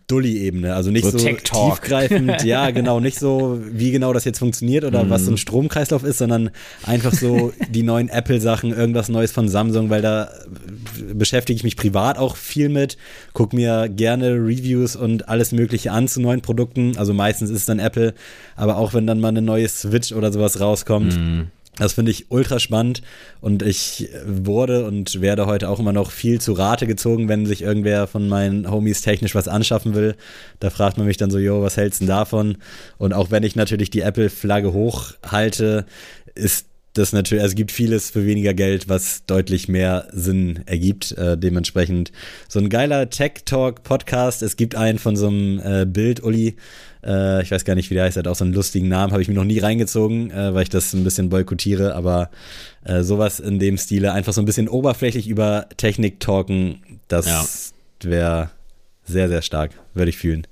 Dulli-Ebene, 0.07 0.75
also 0.75 0.91
nicht 0.91 1.05
so, 1.05 1.19
so 1.19 1.29
tiefgreifend, 1.29 2.43
ja 2.45 2.71
genau, 2.71 3.01
nicht 3.01 3.19
so, 3.19 3.61
wie 3.71 3.91
genau 3.91 4.13
das 4.13 4.25
jetzt 4.25 4.39
funktioniert 4.39 4.85
oder 4.85 5.05
mm. 5.05 5.11
was 5.11 5.25
so 5.25 5.31
ein 5.31 5.35
mhm. 5.35 5.39
Stromkreislauf 5.39 6.05
ist, 6.05 6.19
sondern 6.19 6.51
einfach 6.85 7.13
so 7.13 7.53
die 7.71 7.83
neuen 7.83 8.09
Apple-Sachen, 8.09 8.73
irgendwas 8.73 9.09
Neues 9.09 9.33
von 9.33 9.49
Samsung, 9.49 9.91
weil 9.91 10.03
da 10.03 10.31
beschäftige 11.13 11.57
ich 11.57 11.65
mich 11.65 11.77
privat 11.77 12.19
auch 12.19 12.37
viel 12.37 12.69
mit, 12.69 12.97
guck 13.33 13.53
mir 13.53 13.89
gerne 13.89 14.33
Reviews 14.33 14.97
und 14.97 15.29
alles 15.29 15.53
Mögliche 15.53 15.93
an 15.93 16.09
zu 16.09 16.21
neuen 16.21 16.41
Produkten, 16.41 16.97
also 16.97 17.13
meistens 17.13 17.51
ist 17.51 17.61
es 17.61 17.67
dann 17.67 17.79
Apple, 17.79 18.15
aber 18.55 18.77
auch 18.77 18.95
wenn 18.95 19.07
dann 19.07 19.21
mal 19.21 19.29
eine 19.29 19.43
neue 19.43 19.69
Switch 19.69 20.13
oder 20.13 20.33
sowas 20.33 20.61
rauskommt, 20.61 21.17
mm 21.17 21.43
das 21.79 21.93
finde 21.93 22.11
ich 22.11 22.31
ultra 22.31 22.59
spannend 22.59 23.03
und 23.41 23.63
ich 23.63 24.09
wurde 24.25 24.87
und 24.87 25.21
werde 25.21 25.47
heute 25.47 25.69
auch 25.69 25.79
immer 25.79 25.93
noch 25.93 26.11
viel 26.11 26.41
zu 26.41 26.53
Rate 26.53 26.87
gezogen, 26.87 27.29
wenn 27.29 27.47
sich 27.47 27.63
irgendwer 27.63 28.07
von 28.07 28.29
meinen 28.29 28.71
Homies 28.71 29.03
technisch 29.03 29.35
was 29.35 29.49
anschaffen 29.49 29.95
will. 29.95 30.17
Da 30.59 30.71
fragt 30.71 30.97
man 30.97 31.07
mich 31.07 31.19
dann 31.19 31.31
so, 31.31 31.39
jo, 31.39 31.63
was 31.63 31.77
hältst 31.77 32.01
du 32.01 32.07
davon? 32.07 32.59
Und 32.99 33.13
auch 33.13 33.31
wenn 33.31 33.43
ich 33.43 33.57
natürlich 33.57 33.91
die 33.91 34.01
Apple-Flagge 34.01 34.73
hochhalte, 34.73 35.87
ist 36.35 36.67
das 36.99 37.13
natürlich, 37.13 37.43
also 37.43 37.53
es 37.53 37.57
gibt 37.57 37.73
vieles 37.73 38.11
für 38.11 38.27
weniger 38.27 38.55
Geld, 38.55 38.89
was 38.89 39.25
deutlich 39.27 39.69
mehr 39.69 40.09
Sinn 40.13 40.61
ergibt. 40.67 41.13
Äh, 41.13 41.37
dementsprechend 41.37 42.13
so 42.49 42.59
ein 42.59 42.69
geiler 42.69 43.11
Tech 43.11 43.43
Talk 43.45 43.83
Podcast. 43.83 44.43
Es 44.43 44.57
gibt 44.57 44.75
einen 44.75 44.99
von 44.99 45.17
so 45.17 45.29
einem 45.29 45.61
äh, 45.61 45.85
Bild, 45.87 46.23
Uli. 46.23 46.57
Äh, 47.05 47.43
ich 47.43 47.51
weiß 47.51 47.65
gar 47.65 47.75
nicht, 47.75 47.91
wie 47.91 47.95
der 47.95 48.05
heißt. 48.05 48.17
Er 48.17 48.21
hat 48.21 48.29
auch 48.29 48.37
so 48.37 48.45
einen 48.45 48.55
lustigen 48.55 48.89
Namen. 48.89 49.13
Habe 49.13 49.23
ich 49.23 49.29
mir 49.29 49.35
noch 49.35 49.45
nie 49.45 49.59
reingezogen, 49.59 50.31
äh, 50.31 50.55
weil 50.55 50.63
ich 50.63 50.71
das 50.71 50.93
ein 50.95 51.05
bisschen 51.05 51.29
boykottiere. 51.29 51.95
Aber 51.95 52.31
äh, 52.85 53.03
sowas 53.03 53.41
in 53.41 53.59
dem 53.59 53.77
Stile, 53.77 54.13
einfach 54.13 54.33
so 54.33 54.41
ein 54.41 54.47
bisschen 54.47 54.69
oberflächlich 54.69 55.29
über 55.29 55.67
Technik 55.77 56.21
talken, 56.21 56.83
das 57.09 57.27
ja. 57.27 58.11
wäre 58.11 58.51
sehr, 59.05 59.29
sehr 59.29 59.43
stark. 59.43 59.73
Würde 59.93 60.11
ich 60.11 60.17
fühlen. 60.17 60.47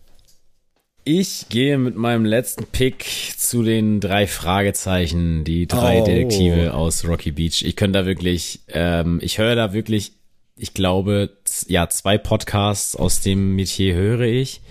Ich 1.06 1.50
gehe 1.50 1.76
mit 1.76 1.96
meinem 1.96 2.24
letzten 2.24 2.64
Pick 2.64 3.04
zu 3.36 3.62
den 3.62 4.00
drei 4.00 4.26
Fragezeichen, 4.26 5.44
die 5.44 5.66
drei 5.66 6.00
oh. 6.00 6.04
Detektive 6.06 6.72
aus 6.72 7.06
Rocky 7.06 7.30
Beach. 7.30 7.62
Ich 7.62 7.76
könnte 7.76 7.98
da 7.98 8.06
wirklich, 8.06 8.60
ähm, 8.68 9.20
ich 9.22 9.36
höre 9.36 9.54
da 9.54 9.74
wirklich, 9.74 10.12
ich 10.56 10.72
glaube, 10.72 11.36
ja, 11.68 11.90
zwei 11.90 12.16
Podcasts 12.16 12.96
aus 12.96 13.20
dem 13.20 13.54
Metier 13.54 13.94
höre 13.94 14.22
ich. 14.22 14.62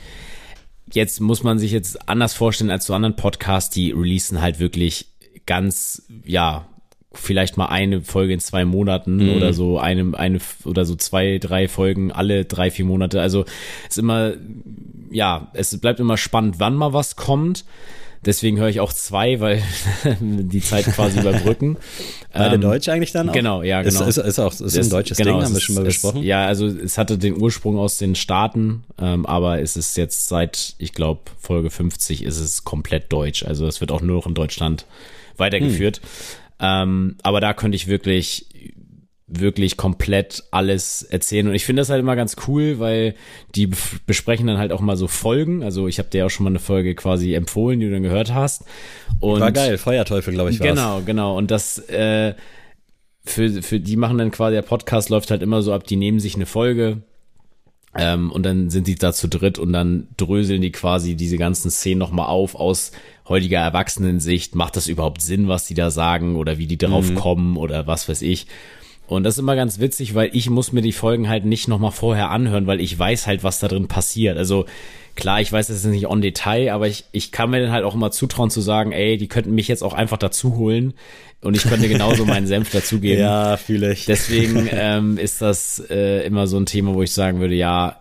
Jetzt 0.92 1.22
muss 1.22 1.44
man 1.44 1.60
sich 1.60 1.72
jetzt 1.72 2.10
anders 2.10 2.34
vorstellen 2.34 2.72
als 2.72 2.86
zu 2.86 2.96
anderen 2.96 3.16
Podcasts, 3.16 3.70
die 3.70 3.92
releasen 3.92 4.42
halt 4.42 4.60
wirklich 4.60 5.10
ganz, 5.46 6.02
ja, 6.26 6.68
vielleicht 7.14 7.58
mal 7.58 7.68
eine 7.68 8.02
Folge 8.02 8.34
in 8.34 8.40
zwei 8.40 8.66
Monaten 8.66 9.18
mhm. 9.18 9.36
oder 9.36 9.54
so 9.54 9.78
eine, 9.80 10.18
eine 10.18 10.40
oder 10.66 10.86
so 10.86 10.96
zwei, 10.96 11.38
drei 11.38 11.68
Folgen 11.68 12.12
alle 12.12 12.46
drei, 12.46 12.72
vier 12.72 12.86
Monate. 12.86 13.22
Also 13.22 13.46
ist 13.88 13.98
immer, 13.98 14.34
ja, 15.12 15.52
es 15.54 15.78
bleibt 15.80 16.00
immer 16.00 16.18
spannend, 16.18 16.56
wann 16.60 16.76
mal 16.76 16.94
was 16.94 17.16
kommt. 17.16 17.66
Deswegen 18.26 18.58
höre 18.58 18.70
ich 18.70 18.80
auch 18.80 18.94
zwei, 18.94 19.42
weil 19.42 19.62
die 20.22 20.62
Zeit 20.62 20.86
quasi 20.86 21.20
überbrücken. 21.22 21.78
Beide 22.32 22.56
ähm, 22.56 22.62
Deutsch 22.62 22.88
eigentlich 22.88 23.12
dann 23.12 23.30
auch? 23.30 23.34
Genau, 23.34 23.64
ja, 23.64 23.82
genau. 23.82 24.06
Ist, 24.06 24.18
ist, 24.18 24.26
ist 24.26 24.40
auch 24.40 24.54
ist 24.54 24.78
ein 24.78 24.90
deutsches 24.90 25.18
genau, 25.18 25.34
Ding, 25.34 25.44
haben 25.44 25.54
wir 25.54 25.60
schon 25.60 25.76
mal 25.76 25.84
besprochen. 25.84 26.24
ja, 26.24 26.46
also 26.46 26.68
es 26.68 26.98
hatte 26.98 27.18
den 27.18 27.40
Ursprung 27.40 27.78
aus 27.78 27.98
den 27.98 28.16
Staaten, 28.16 28.86
ähm, 28.98 29.26
aber 29.26 29.60
es 29.60 29.76
ist 29.76 29.98
jetzt 29.98 30.30
seit, 30.30 30.76
ich 30.78 30.94
glaube, 30.94 31.22
Folge 31.38 31.70
50 31.70 32.24
ist 32.24 32.40
es 32.40 32.64
komplett 32.64 33.12
deutsch. 33.12 33.44
Also 33.44 33.68
es 33.68 33.82
wird 33.82 33.92
auch 33.92 34.02
nur 34.02 34.16
noch 34.16 34.26
in 34.26 34.36
Deutschland 34.36 34.86
weitergeführt. 35.38 35.98
Hm. 35.98 36.04
Ähm, 36.60 37.18
aber 37.24 37.42
da 37.42 37.54
könnte 37.54 37.76
ich 37.76 37.88
wirklich 37.88 38.48
wirklich 39.40 39.78
komplett 39.78 40.44
alles 40.52 41.02
erzählen. 41.04 41.48
Und 41.48 41.56
ich 41.56 41.66
finde 41.66 41.82
das 41.82 41.90
halt 41.90 42.02
immer 42.02 42.16
ganz 42.16 42.36
cool, 42.48 42.80
weil 42.80 43.16
die 43.56 43.70
besprechen 44.06 44.48
dann 44.48 44.58
halt 44.58 44.72
auch 44.72 44.82
mal 44.82 44.98
so 44.98 45.08
Folgen. 45.08 45.64
Also 45.64 45.88
ich 45.88 45.98
habe 46.00 46.10
dir 46.10 46.26
auch 46.26 46.30
schon 46.30 46.44
mal 46.44 46.52
eine 46.52 46.60
Folge 46.60 46.94
quasi 46.96 47.34
empfohlen, 47.34 47.80
die 47.80 47.88
du 47.88 47.94
dann 47.94 48.04
gehört 48.04 48.34
hast. 48.34 48.66
Und 49.20 49.40
war 49.40 49.52
geil, 49.52 49.78
Feuerteufel, 49.78 50.34
glaube 50.34 50.52
ich, 50.52 50.60
war's. 50.60 50.70
Genau, 50.70 51.02
genau. 51.06 51.38
Und 51.38 51.52
das 51.52 51.80
äh, 51.90 52.36
für, 53.26 53.62
für 53.62 53.80
die 53.80 53.96
machen 53.96 54.18
dann 54.18 54.32
quasi, 54.32 54.56
der 54.56 54.62
Podcast 54.62 55.10
läuft 55.10 55.32
halt 55.32 55.42
immer 55.42 55.62
so 55.62 55.74
ab, 55.74 55.86
die 55.86 55.96
nehmen 55.96 56.20
sich 56.20 56.36
eine 56.36 56.46
Folge, 56.46 57.02
ähm, 57.96 58.32
und 58.32 58.44
dann 58.44 58.70
sind 58.70 58.88
die 58.88 58.96
da 58.96 59.14
zu 59.14 59.28
dritt 59.28 59.60
und 59.60 59.72
dann 59.74 60.08
dröseln 60.18 60.62
die 60.62 60.72
quasi 60.72 61.16
diese 61.16 61.38
ganzen 61.38 61.70
Szenen 61.70 62.00
nochmal 62.00 62.28
auf 62.28 62.56
aus 62.56 62.92
heutiger 63.28 63.60
Erwachsenensicht. 63.60 64.56
Macht 64.56 64.76
das 64.76 64.88
überhaupt 64.88 65.22
Sinn, 65.22 65.48
was 65.48 65.66
die 65.66 65.76
da 65.76 65.92
sagen 65.92 66.36
oder 66.36 66.58
wie 66.58 66.68
die 66.68 66.78
drauf 66.78 67.10
mhm. 67.10 67.16
kommen 67.16 67.58
oder 67.58 67.86
was 67.86 68.10
weiß 68.10 68.22
ich? 68.24 68.48
Und 69.08 69.24
das 69.24 69.36
ist 69.36 69.40
immer 69.40 69.56
ganz 69.56 69.80
witzig, 69.80 70.16
weil 70.16 70.30
ich 70.34 70.50
muss 70.50 70.72
mir 70.72 70.82
die 70.82 70.94
Folgen 70.94 71.28
halt 71.30 71.46
nicht 71.46 71.68
nochmal 71.68 71.92
vorher 71.92 72.30
anhören, 72.30 72.68
weil 72.68 72.80
ich 72.80 72.98
weiß 72.98 73.28
halt, 73.28 73.44
was 73.44 73.60
da 73.60 73.68
drin 73.68 73.88
passiert. 73.88 74.38
Also 74.38 74.66
klar, 75.16 75.42
ich 75.42 75.52
weiß, 75.52 75.68
das 75.68 75.78
ist 75.78 75.86
nicht 75.86 76.08
on 76.08 76.22
Detail, 76.22 76.72
aber 76.72 76.88
ich, 76.88 77.06
ich 77.12 77.32
kann 77.32 77.50
mir 77.50 77.62
dann 77.62 77.72
halt 77.72 77.84
auch 77.84 77.96
immer 77.96 78.12
zutrauen 78.12 78.50
zu 78.50 78.62
sagen, 78.62 78.92
ey, 78.92 79.18
die 79.18 79.28
könnten 79.28 79.54
mich 79.54 79.68
jetzt 79.68 79.84
auch 79.84 79.94
einfach 79.94 80.18
dazu 80.18 80.56
holen 80.56 80.94
und 81.42 81.56
ich 81.56 81.64
könnte 81.64 81.90
genauso 81.90 82.26
meinen 82.26 82.48
Senf 82.48 82.70
dazugeben. 82.72 83.20
Ja, 83.20 83.58
fühle 83.58 83.92
ich. 83.92 84.06
Deswegen 84.06 84.70
ähm, 84.72 85.18
ist 85.18 85.42
das 85.42 85.84
äh, 85.90 86.26
immer 86.26 86.48
so 86.48 86.58
ein 86.58 86.66
Thema, 86.66 86.94
wo 86.94 87.04
ich 87.04 87.12
sagen 87.12 87.40
würde, 87.40 87.56
ja, 87.56 88.00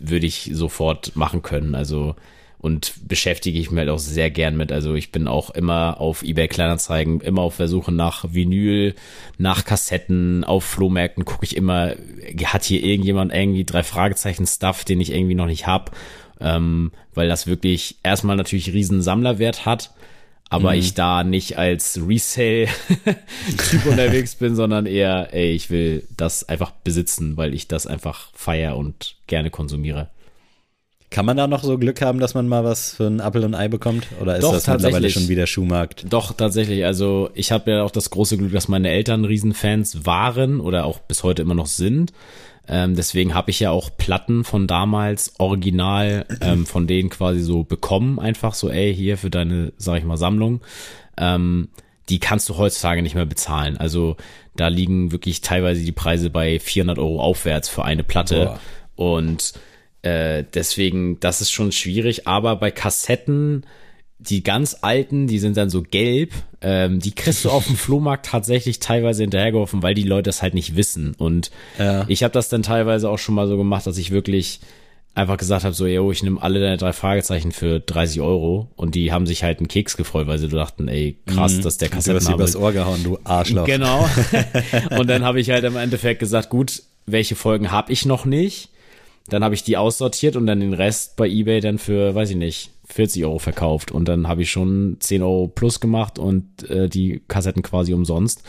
würde 0.00 0.26
ich 0.26 0.50
sofort 0.52 1.14
machen 1.14 1.42
können. 1.42 1.74
Also 1.74 2.14
und 2.60 2.94
beschäftige 3.06 3.58
ich 3.58 3.70
mich 3.70 3.78
halt 3.78 3.88
auch 3.88 3.98
sehr 3.98 4.30
gern 4.30 4.56
mit. 4.56 4.72
Also 4.72 4.94
ich 4.94 5.12
bin 5.12 5.28
auch 5.28 5.50
immer 5.50 6.00
auf 6.00 6.22
eBay 6.22 6.48
Kleinanzeigen, 6.48 7.20
immer 7.20 7.42
auf 7.42 7.56
der 7.56 7.68
Suche 7.68 7.92
nach 7.92 8.24
Vinyl, 8.32 8.94
nach 9.38 9.64
Kassetten, 9.64 10.42
auf 10.42 10.64
Flohmärkten 10.64 11.24
gucke 11.24 11.44
ich 11.44 11.56
immer, 11.56 11.94
hat 12.44 12.64
hier 12.64 12.82
irgendjemand 12.82 13.32
irgendwie 13.32 13.64
drei 13.64 13.84
Fragezeichen 13.84 14.46
Stuff, 14.46 14.84
den 14.84 15.00
ich 15.00 15.12
irgendwie 15.12 15.36
noch 15.36 15.46
nicht 15.46 15.66
hab, 15.66 15.96
ähm, 16.40 16.90
weil 17.14 17.28
das 17.28 17.46
wirklich 17.46 17.98
erstmal 18.02 18.36
natürlich 18.36 18.72
riesen 18.72 19.02
Sammlerwert 19.02 19.64
hat, 19.64 19.92
aber 20.50 20.72
mhm. 20.72 20.80
ich 20.80 20.94
da 20.94 21.22
nicht 21.22 21.58
als 21.58 22.00
Resale-Typ 22.04 23.86
unterwegs 23.86 24.34
bin, 24.34 24.56
sondern 24.56 24.86
eher, 24.86 25.28
ey, 25.32 25.52
ich 25.52 25.70
will 25.70 26.08
das 26.16 26.48
einfach 26.48 26.72
besitzen, 26.72 27.36
weil 27.36 27.54
ich 27.54 27.68
das 27.68 27.86
einfach 27.86 28.30
feier 28.34 28.76
und 28.76 29.14
gerne 29.28 29.50
konsumiere. 29.50 30.08
Kann 31.10 31.24
man 31.24 31.38
da 31.38 31.46
noch 31.46 31.64
so 31.64 31.78
Glück 31.78 32.02
haben, 32.02 32.20
dass 32.20 32.34
man 32.34 32.48
mal 32.48 32.64
was 32.64 32.94
für 32.94 33.06
ein 33.06 33.20
Apfel 33.20 33.44
und 33.44 33.54
Ei 33.54 33.68
bekommt? 33.68 34.08
Oder 34.20 34.36
ist 34.36 34.42
Doch, 34.42 34.52
das 34.52 34.66
mittlerweile 34.66 35.08
schon 35.08 35.28
wieder 35.28 35.46
Schuhmarkt? 35.46 36.04
Doch, 36.10 36.34
tatsächlich. 36.34 36.84
Also 36.84 37.30
ich 37.32 37.50
habe 37.50 37.70
ja 37.70 37.82
auch 37.82 37.90
das 37.90 38.10
große 38.10 38.36
Glück, 38.36 38.52
dass 38.52 38.68
meine 38.68 38.90
Eltern 38.90 39.24
Riesenfans 39.24 40.04
waren 40.04 40.60
oder 40.60 40.84
auch 40.84 40.98
bis 40.98 41.22
heute 41.24 41.42
immer 41.42 41.54
noch 41.54 41.66
sind. 41.66 42.12
Ähm, 42.68 42.94
deswegen 42.94 43.34
habe 43.34 43.50
ich 43.50 43.60
ja 43.60 43.70
auch 43.70 43.90
Platten 43.96 44.44
von 44.44 44.66
damals 44.66 45.32
original 45.38 46.26
ähm, 46.42 46.66
von 46.66 46.86
denen 46.86 47.08
quasi 47.08 47.40
so 47.40 47.64
bekommen. 47.64 48.18
Einfach 48.18 48.52
so, 48.52 48.68
ey, 48.68 48.94
hier 48.94 49.16
für 49.16 49.30
deine, 49.30 49.72
sag 49.78 49.98
ich 49.98 50.04
mal, 50.04 50.18
Sammlung. 50.18 50.60
Ähm, 51.16 51.68
die 52.10 52.18
kannst 52.18 52.48
du 52.50 52.58
heutzutage 52.58 53.02
nicht 53.02 53.14
mehr 53.14 53.26
bezahlen. 53.26 53.78
Also 53.78 54.16
da 54.56 54.68
liegen 54.68 55.12
wirklich 55.12 55.40
teilweise 55.40 55.82
die 55.82 55.92
Preise 55.92 56.28
bei 56.28 56.58
400 56.58 56.98
Euro 56.98 57.20
aufwärts 57.22 57.70
für 57.70 57.84
eine 57.84 58.04
Platte. 58.04 58.58
Boah. 58.96 59.14
Und 59.14 59.54
äh, 60.02 60.44
deswegen, 60.54 61.18
das 61.20 61.40
ist 61.40 61.50
schon 61.50 61.72
schwierig. 61.72 62.26
Aber 62.26 62.56
bei 62.56 62.70
Kassetten, 62.70 63.64
die 64.18 64.42
ganz 64.42 64.78
alten, 64.82 65.26
die 65.26 65.38
sind 65.38 65.56
dann 65.56 65.70
so 65.70 65.82
gelb. 65.82 66.32
Ähm, 66.60 66.98
die 67.00 67.12
kriegst 67.14 67.44
du 67.44 67.50
auf 67.50 67.66
dem 67.66 67.76
Flohmarkt 67.76 68.26
tatsächlich 68.26 68.80
teilweise 68.80 69.22
hinterhergeworfen, 69.22 69.82
weil 69.82 69.94
die 69.94 70.02
Leute 70.02 70.24
das 70.24 70.42
halt 70.42 70.54
nicht 70.54 70.76
wissen. 70.76 71.14
Und 71.16 71.50
Ja. 71.78 72.04
ich 72.08 72.22
habe 72.24 72.32
das 72.32 72.48
dann 72.48 72.62
teilweise 72.62 73.08
auch 73.10 73.18
schon 73.18 73.34
mal 73.36 73.46
so 73.46 73.56
gemacht, 73.56 73.86
dass 73.86 73.96
ich 73.98 74.10
wirklich 74.10 74.60
einfach 75.14 75.36
gesagt 75.36 75.64
habe, 75.64 75.74
so, 75.74 75.86
yo, 75.86 76.12
ich 76.12 76.22
nehme 76.22 76.40
alle 76.40 76.60
deine 76.60 76.76
drei 76.76 76.92
Fragezeichen 76.92 77.50
für 77.50 77.80
30 77.80 78.20
Euro. 78.20 78.70
Und 78.76 78.94
die 78.94 79.12
haben 79.12 79.26
sich 79.26 79.42
halt 79.42 79.58
einen 79.58 79.68
Keks 79.68 79.96
gefreut, 79.96 80.26
weil 80.28 80.38
sie 80.38 80.48
dachten, 80.48 80.86
ey, 80.88 81.16
krass, 81.26 81.60
dass 81.60 81.76
der 81.78 81.90
Hast 81.90 82.06
du 82.06 82.12
Kassettenhaber 82.12 82.34
übers 82.42 82.56
Ohr 82.56 82.72
gehauen, 82.72 83.02
du 83.02 83.18
Arschloch. 83.24 83.64
Genau. 83.66 84.08
Und 84.98 85.08
dann 85.08 85.24
habe 85.24 85.40
ich 85.40 85.50
halt 85.50 85.64
im 85.64 85.76
Endeffekt 85.76 86.20
gesagt, 86.20 86.50
gut, 86.50 86.82
welche 87.06 87.34
Folgen 87.34 87.70
habe 87.72 87.92
ich 87.92 88.04
noch 88.06 88.24
nicht? 88.26 88.70
Dann 89.28 89.44
habe 89.44 89.54
ich 89.54 89.62
die 89.62 89.76
aussortiert 89.76 90.36
und 90.36 90.46
dann 90.46 90.60
den 90.60 90.72
Rest 90.72 91.16
bei 91.16 91.28
eBay 91.28 91.60
dann 91.60 91.78
für, 91.78 92.14
weiß 92.14 92.30
ich 92.30 92.36
nicht, 92.36 92.70
40 92.86 93.24
Euro 93.24 93.38
verkauft. 93.38 93.90
Und 93.90 94.08
dann 94.08 94.28
habe 94.28 94.42
ich 94.42 94.50
schon 94.50 94.96
10 95.00 95.22
Euro 95.22 95.48
plus 95.48 95.80
gemacht 95.80 96.18
und 96.18 96.68
äh, 96.70 96.88
die 96.88 97.22
Kassetten 97.28 97.62
quasi 97.62 97.92
umsonst. 97.92 98.42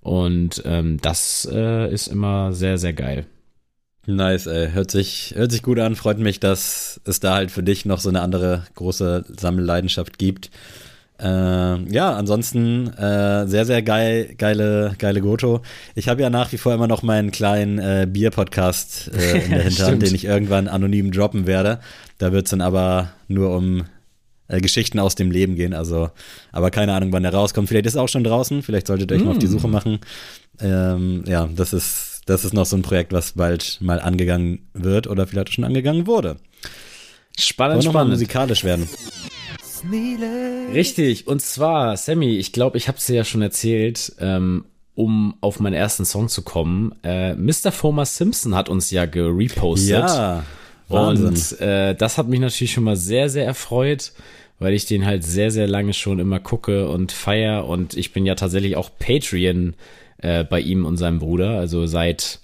Und 0.00 0.62
ähm, 0.64 0.98
das 1.02 1.48
äh, 1.52 1.92
ist 1.92 2.06
immer 2.06 2.52
sehr, 2.52 2.78
sehr 2.78 2.92
geil. 2.92 3.26
Nice, 4.06 4.46
ey. 4.46 4.70
Hört 4.70 4.90
sich, 4.90 5.34
hört 5.36 5.52
sich 5.52 5.62
gut 5.62 5.78
an. 5.78 5.94
Freut 5.94 6.18
mich, 6.18 6.40
dass 6.40 7.00
es 7.04 7.20
da 7.20 7.34
halt 7.34 7.50
für 7.50 7.62
dich 7.62 7.84
noch 7.84 8.00
so 8.00 8.08
eine 8.08 8.22
andere 8.22 8.64
große 8.74 9.24
Sammelleidenschaft 9.28 10.18
gibt. 10.18 10.50
Äh, 11.20 11.92
ja, 11.92 12.14
ansonsten 12.14 12.88
äh, 12.94 13.46
sehr, 13.46 13.66
sehr 13.66 13.82
geil, 13.82 14.34
geile, 14.38 14.94
geile 14.98 15.20
Goto. 15.20 15.60
Ich 15.94 16.08
habe 16.08 16.22
ja 16.22 16.30
nach 16.30 16.50
wie 16.52 16.56
vor 16.58 16.72
immer 16.72 16.86
noch 16.86 17.02
meinen 17.02 17.30
kleinen 17.30 17.78
äh, 17.78 18.06
Bier-Podcast 18.10 19.10
äh, 19.14 19.38
in 19.44 19.50
der 19.50 19.62
Hinterhand, 19.64 20.02
den 20.02 20.14
ich 20.14 20.24
irgendwann 20.24 20.66
anonym 20.68 21.12
droppen 21.12 21.46
werde. 21.46 21.80
Da 22.18 22.32
wird 22.32 22.46
es 22.46 22.50
dann 22.50 22.62
aber 22.62 23.12
nur 23.28 23.54
um 23.54 23.84
äh, 24.48 24.60
Geschichten 24.60 24.98
aus 24.98 25.14
dem 25.14 25.30
Leben 25.30 25.56
gehen. 25.56 25.74
Also, 25.74 26.10
aber 26.52 26.70
keine 26.70 26.94
Ahnung, 26.94 27.12
wann 27.12 27.22
der 27.22 27.34
rauskommt. 27.34 27.68
Vielleicht 27.68 27.86
ist 27.86 27.96
er 27.96 28.02
auch 28.02 28.08
schon 28.08 28.24
draußen. 28.24 28.62
Vielleicht 28.62 28.86
solltet 28.86 29.10
ihr 29.10 29.16
euch 29.18 29.24
mal 29.24 29.32
auf 29.32 29.38
die 29.38 29.46
Suche 29.46 29.68
machen. 29.68 29.98
Ähm, 30.58 31.24
ja, 31.26 31.48
das 31.54 31.72
ist, 31.74 32.22
das 32.26 32.44
ist 32.46 32.54
noch 32.54 32.66
so 32.66 32.76
ein 32.76 32.82
Projekt, 32.82 33.12
was 33.12 33.32
bald 33.32 33.78
mal 33.80 34.00
angegangen 34.00 34.68
wird 34.72 35.06
oder 35.06 35.26
vielleicht 35.26 35.52
schon 35.52 35.64
angegangen 35.64 36.06
wurde. 36.06 36.36
Spannend, 37.38 37.76
Wollen 37.76 37.84
noch 37.86 37.92
mal 37.92 37.98
spannend. 38.00 38.12
musikalisch 38.12 38.64
werden. 38.64 38.88
Richtig, 40.72 41.26
und 41.26 41.40
zwar, 41.42 41.96
Sammy, 41.96 42.36
ich 42.36 42.52
glaube, 42.52 42.78
ich 42.78 42.88
habe 42.88 42.98
es 42.98 43.06
dir 43.06 43.16
ja 43.16 43.24
schon 43.24 43.42
erzählt, 43.42 44.12
ähm, 44.18 44.64
um 44.94 45.34
auf 45.40 45.60
meinen 45.60 45.74
ersten 45.74 46.04
Song 46.04 46.28
zu 46.28 46.42
kommen. 46.42 46.94
Äh, 47.02 47.34
Mr. 47.34 47.72
Fomer 47.72 48.04
Simpson 48.04 48.54
hat 48.54 48.68
uns 48.68 48.90
ja 48.90 49.06
gerepostet. 49.06 49.90
Ja, 49.90 50.44
Wahnsinn. 50.88 51.26
Und 51.26 51.60
äh, 51.60 51.94
das 51.94 52.18
hat 52.18 52.28
mich 52.28 52.40
natürlich 52.40 52.72
schon 52.72 52.84
mal 52.84 52.96
sehr, 52.96 53.28
sehr 53.28 53.46
erfreut, 53.46 54.12
weil 54.58 54.74
ich 54.74 54.86
den 54.86 55.06
halt 55.06 55.24
sehr, 55.24 55.50
sehr 55.50 55.66
lange 55.66 55.94
schon 55.94 56.18
immer 56.18 56.40
gucke 56.40 56.88
und 56.88 57.12
feier. 57.12 57.66
Und 57.66 57.96
ich 57.96 58.12
bin 58.12 58.26
ja 58.26 58.34
tatsächlich 58.34 58.76
auch 58.76 58.90
Patreon 58.98 59.74
äh, 60.18 60.44
bei 60.44 60.60
ihm 60.60 60.84
und 60.84 60.96
seinem 60.96 61.18
Bruder. 61.18 61.58
Also 61.58 61.86
seit, 61.86 62.40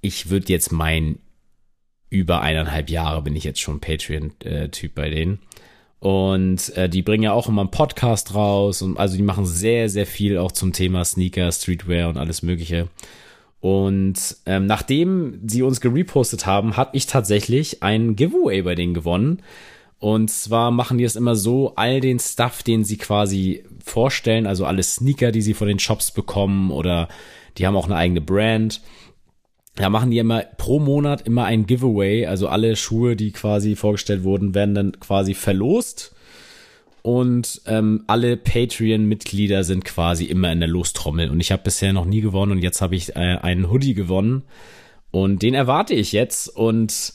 ich 0.00 0.30
würde 0.30 0.52
jetzt 0.52 0.70
meinen, 0.70 1.18
über 2.10 2.42
eineinhalb 2.42 2.90
Jahre 2.90 3.22
bin 3.22 3.34
ich 3.34 3.42
jetzt 3.42 3.60
schon 3.60 3.80
Patreon-Typ 3.80 4.94
bei 4.94 5.10
denen. 5.10 5.40
Und 6.04 6.68
äh, 6.76 6.86
die 6.86 7.00
bringen 7.00 7.22
ja 7.22 7.32
auch 7.32 7.48
immer 7.48 7.62
einen 7.62 7.70
Podcast 7.70 8.34
raus 8.34 8.82
und 8.82 8.98
also 8.98 9.16
die 9.16 9.22
machen 9.22 9.46
sehr, 9.46 9.88
sehr 9.88 10.04
viel 10.04 10.36
auch 10.36 10.52
zum 10.52 10.74
Thema 10.74 11.02
Sneaker, 11.02 11.50
Streetwear 11.50 12.10
und 12.10 12.18
alles 12.18 12.42
Mögliche. 12.42 12.88
Und 13.62 14.36
ähm, 14.44 14.66
nachdem 14.66 15.40
sie 15.46 15.62
uns 15.62 15.80
gerepostet 15.80 16.44
haben, 16.44 16.76
habe 16.76 16.94
ich 16.94 17.06
tatsächlich 17.06 17.82
ein 17.82 18.16
Giveaway 18.16 18.60
bei 18.60 18.74
denen 18.74 18.92
gewonnen. 18.92 19.40
Und 19.98 20.30
zwar 20.30 20.70
machen 20.72 20.98
die 20.98 21.04
es 21.04 21.16
immer 21.16 21.36
so, 21.36 21.72
all 21.76 22.02
den 22.02 22.18
Stuff, 22.18 22.62
den 22.62 22.84
sie 22.84 22.98
quasi 22.98 23.64
vorstellen, 23.82 24.46
also 24.46 24.66
alle 24.66 24.82
Sneaker, 24.82 25.32
die 25.32 25.40
sie 25.40 25.54
von 25.54 25.68
den 25.68 25.78
Shops 25.78 26.10
bekommen 26.10 26.70
oder 26.70 27.08
die 27.56 27.66
haben 27.66 27.76
auch 27.76 27.86
eine 27.86 27.96
eigene 27.96 28.20
Brand. 28.20 28.82
Da 29.76 29.90
machen 29.90 30.10
die 30.10 30.18
immer 30.18 30.42
pro 30.56 30.78
Monat 30.78 31.26
immer 31.26 31.44
ein 31.46 31.66
Giveaway, 31.66 32.26
also 32.26 32.48
alle 32.48 32.76
Schuhe, 32.76 33.16
die 33.16 33.32
quasi 33.32 33.74
vorgestellt 33.74 34.22
wurden, 34.22 34.54
werden 34.54 34.74
dann 34.74 35.00
quasi 35.00 35.34
verlost. 35.34 36.14
Und 37.02 37.60
ähm, 37.66 38.04
alle 38.06 38.38
Patreon-Mitglieder 38.38 39.62
sind 39.62 39.84
quasi 39.84 40.24
immer 40.24 40.50
in 40.50 40.60
der 40.60 40.70
Lostrommel. 40.70 41.28
Und 41.28 41.40
ich 41.40 41.52
habe 41.52 41.62
bisher 41.62 41.92
noch 41.92 42.06
nie 42.06 42.22
gewonnen 42.22 42.52
und 42.52 42.62
jetzt 42.62 42.80
habe 42.80 42.96
ich 42.96 43.14
äh, 43.14 43.18
einen 43.18 43.70
Hoodie 43.70 43.92
gewonnen. 43.92 44.44
Und 45.10 45.42
den 45.42 45.52
erwarte 45.52 45.92
ich 45.92 46.12
jetzt. 46.12 46.48
Und 46.48 47.12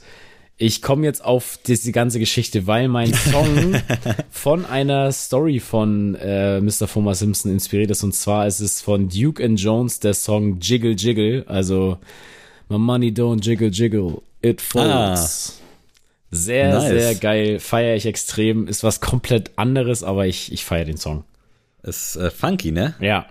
ich 0.58 0.84
komme 0.84 1.06
jetzt 1.06 1.24
auf 1.26 1.58
diese 1.66 1.92
ganze 1.92 2.20
Geschichte, 2.20 2.68
weil 2.68 2.88
mein 2.88 3.14
Song 3.32 3.82
von 4.30 4.66
einer 4.66 5.12
Story 5.12 5.60
von 5.60 6.14
äh, 6.16 6.62
Mr. 6.62 6.94
Homer 6.94 7.16
Simpson 7.16 7.52
inspiriert 7.52 7.90
ist. 7.90 8.04
Und 8.04 8.14
zwar 8.14 8.46
ist 8.46 8.60
es 8.60 8.82
von 8.82 9.10
Duke 9.10 9.44
and 9.44 9.60
Jones 9.60 10.02
der 10.02 10.14
Song 10.14 10.60
Jiggle 10.60 10.92
Jiggle. 10.92 11.46
Also 11.48 11.98
My 12.70 12.78
money 12.78 13.12
don't 13.12 13.42
jiggle 13.44 13.70
jiggle, 13.72 14.22
it 14.42 14.62
falls. 14.62 15.60
Sehr, 16.32 16.74
Nice. 16.76 16.90
sehr 16.90 17.16
geil. 17.16 17.60
Feiere 17.60 17.96
ich 17.96 18.06
extrem. 18.06 18.68
Ist 18.68 18.84
was 18.84 19.02
komplett 19.02 19.52
anderes, 19.58 20.04
aber 20.04 20.28
ich, 20.28 20.52
ich 20.54 20.64
feiere 20.64 20.86
den 20.86 20.98
Song. 20.98 21.24
Ist 21.82 22.16
äh, 22.18 22.30
funky, 22.30 22.72
ne? 22.72 22.94
Ja, 23.00 23.26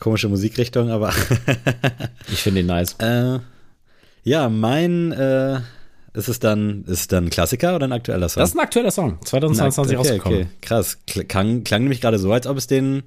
Komische 0.00 0.28
Musikrichtung, 0.30 0.90
aber 0.90 1.12
ich 2.32 2.38
finde 2.40 2.60
ihn 2.60 2.66
nice. 2.66 2.96
äh, 3.00 3.38
ja, 4.24 4.48
mein 4.48 5.12
äh, 5.12 5.60
ist 6.14 6.28
es 6.28 6.40
dann, 6.40 6.84
ist 6.84 7.00
es 7.00 7.08
dann 7.08 7.26
ein 7.26 7.30
Klassiker 7.30 7.76
oder 7.76 7.86
ein 7.86 7.92
aktueller 7.92 8.28
Song? 8.30 8.40
Das 8.40 8.50
ist 8.50 8.56
ein 8.56 8.60
aktueller 8.60 8.90
Song. 8.90 9.18
2022 9.24 9.96
okay, 9.96 10.08
rausgekommen. 10.08 10.38
Okay, 10.40 10.48
krass. 10.62 10.98
Kl 11.06 11.24
klang, 11.24 11.64
klang 11.64 11.82
nämlich 11.82 12.00
gerade 12.00 12.18
so, 12.18 12.32
als 12.32 12.46
ob 12.46 12.56
es 12.56 12.66
den 12.66 13.02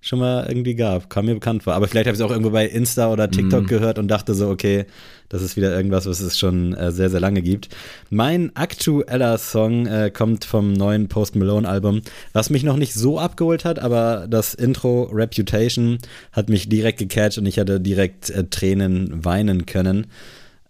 schon 0.00 0.18
mal 0.18 0.46
irgendwie 0.48 0.74
gab. 0.74 1.10
Kam 1.10 1.26
mir 1.26 1.34
bekannt 1.34 1.62
vor. 1.62 1.74
Aber 1.74 1.86
vielleicht 1.86 2.06
habe 2.06 2.14
ich 2.14 2.20
es 2.20 2.26
auch 2.26 2.30
irgendwo 2.30 2.50
bei 2.50 2.66
Insta 2.66 3.12
oder. 3.12 3.30
TikTok 3.30 3.68
gehört 3.68 3.98
und 3.98 4.08
dachte 4.08 4.34
so, 4.34 4.48
okay, 4.48 4.86
das 5.28 5.42
ist 5.42 5.56
wieder 5.56 5.74
irgendwas, 5.74 6.06
was 6.06 6.20
es 6.20 6.38
schon 6.38 6.74
äh, 6.74 6.90
sehr, 6.90 7.10
sehr 7.10 7.20
lange 7.20 7.42
gibt. 7.42 7.68
Mein 8.08 8.54
aktueller 8.56 9.38
Song 9.38 9.86
äh, 9.86 10.10
kommt 10.10 10.44
vom 10.44 10.72
neuen 10.72 11.08
Post 11.08 11.36
Malone 11.36 11.68
Album, 11.68 12.02
was 12.32 12.50
mich 12.50 12.64
noch 12.64 12.76
nicht 12.76 12.94
so 12.94 13.18
abgeholt 13.18 13.64
hat, 13.64 13.78
aber 13.78 14.26
das 14.28 14.54
Intro 14.54 15.04
Reputation 15.12 15.98
hat 16.32 16.48
mich 16.48 16.68
direkt 16.68 16.98
gecatcht 16.98 17.38
und 17.38 17.46
ich 17.46 17.58
hatte 17.58 17.80
direkt 17.80 18.30
äh, 18.30 18.44
Tränen 18.44 19.24
weinen 19.24 19.66
können. 19.66 20.06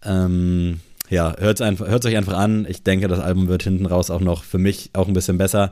Ähm, 0.03 0.79
ja, 1.09 1.29
einfach, 1.29 1.87
hört's 1.87 2.05
euch 2.05 2.15
einfach 2.15 2.37
an. 2.37 2.65
Ich 2.69 2.83
denke, 2.83 3.07
das 3.07 3.19
Album 3.19 3.47
wird 3.47 3.63
hinten 3.63 3.85
raus 3.85 4.09
auch 4.09 4.21
noch 4.21 4.43
für 4.43 4.59
mich 4.59 4.91
auch 4.93 5.07
ein 5.07 5.13
bisschen 5.13 5.37
besser. 5.37 5.71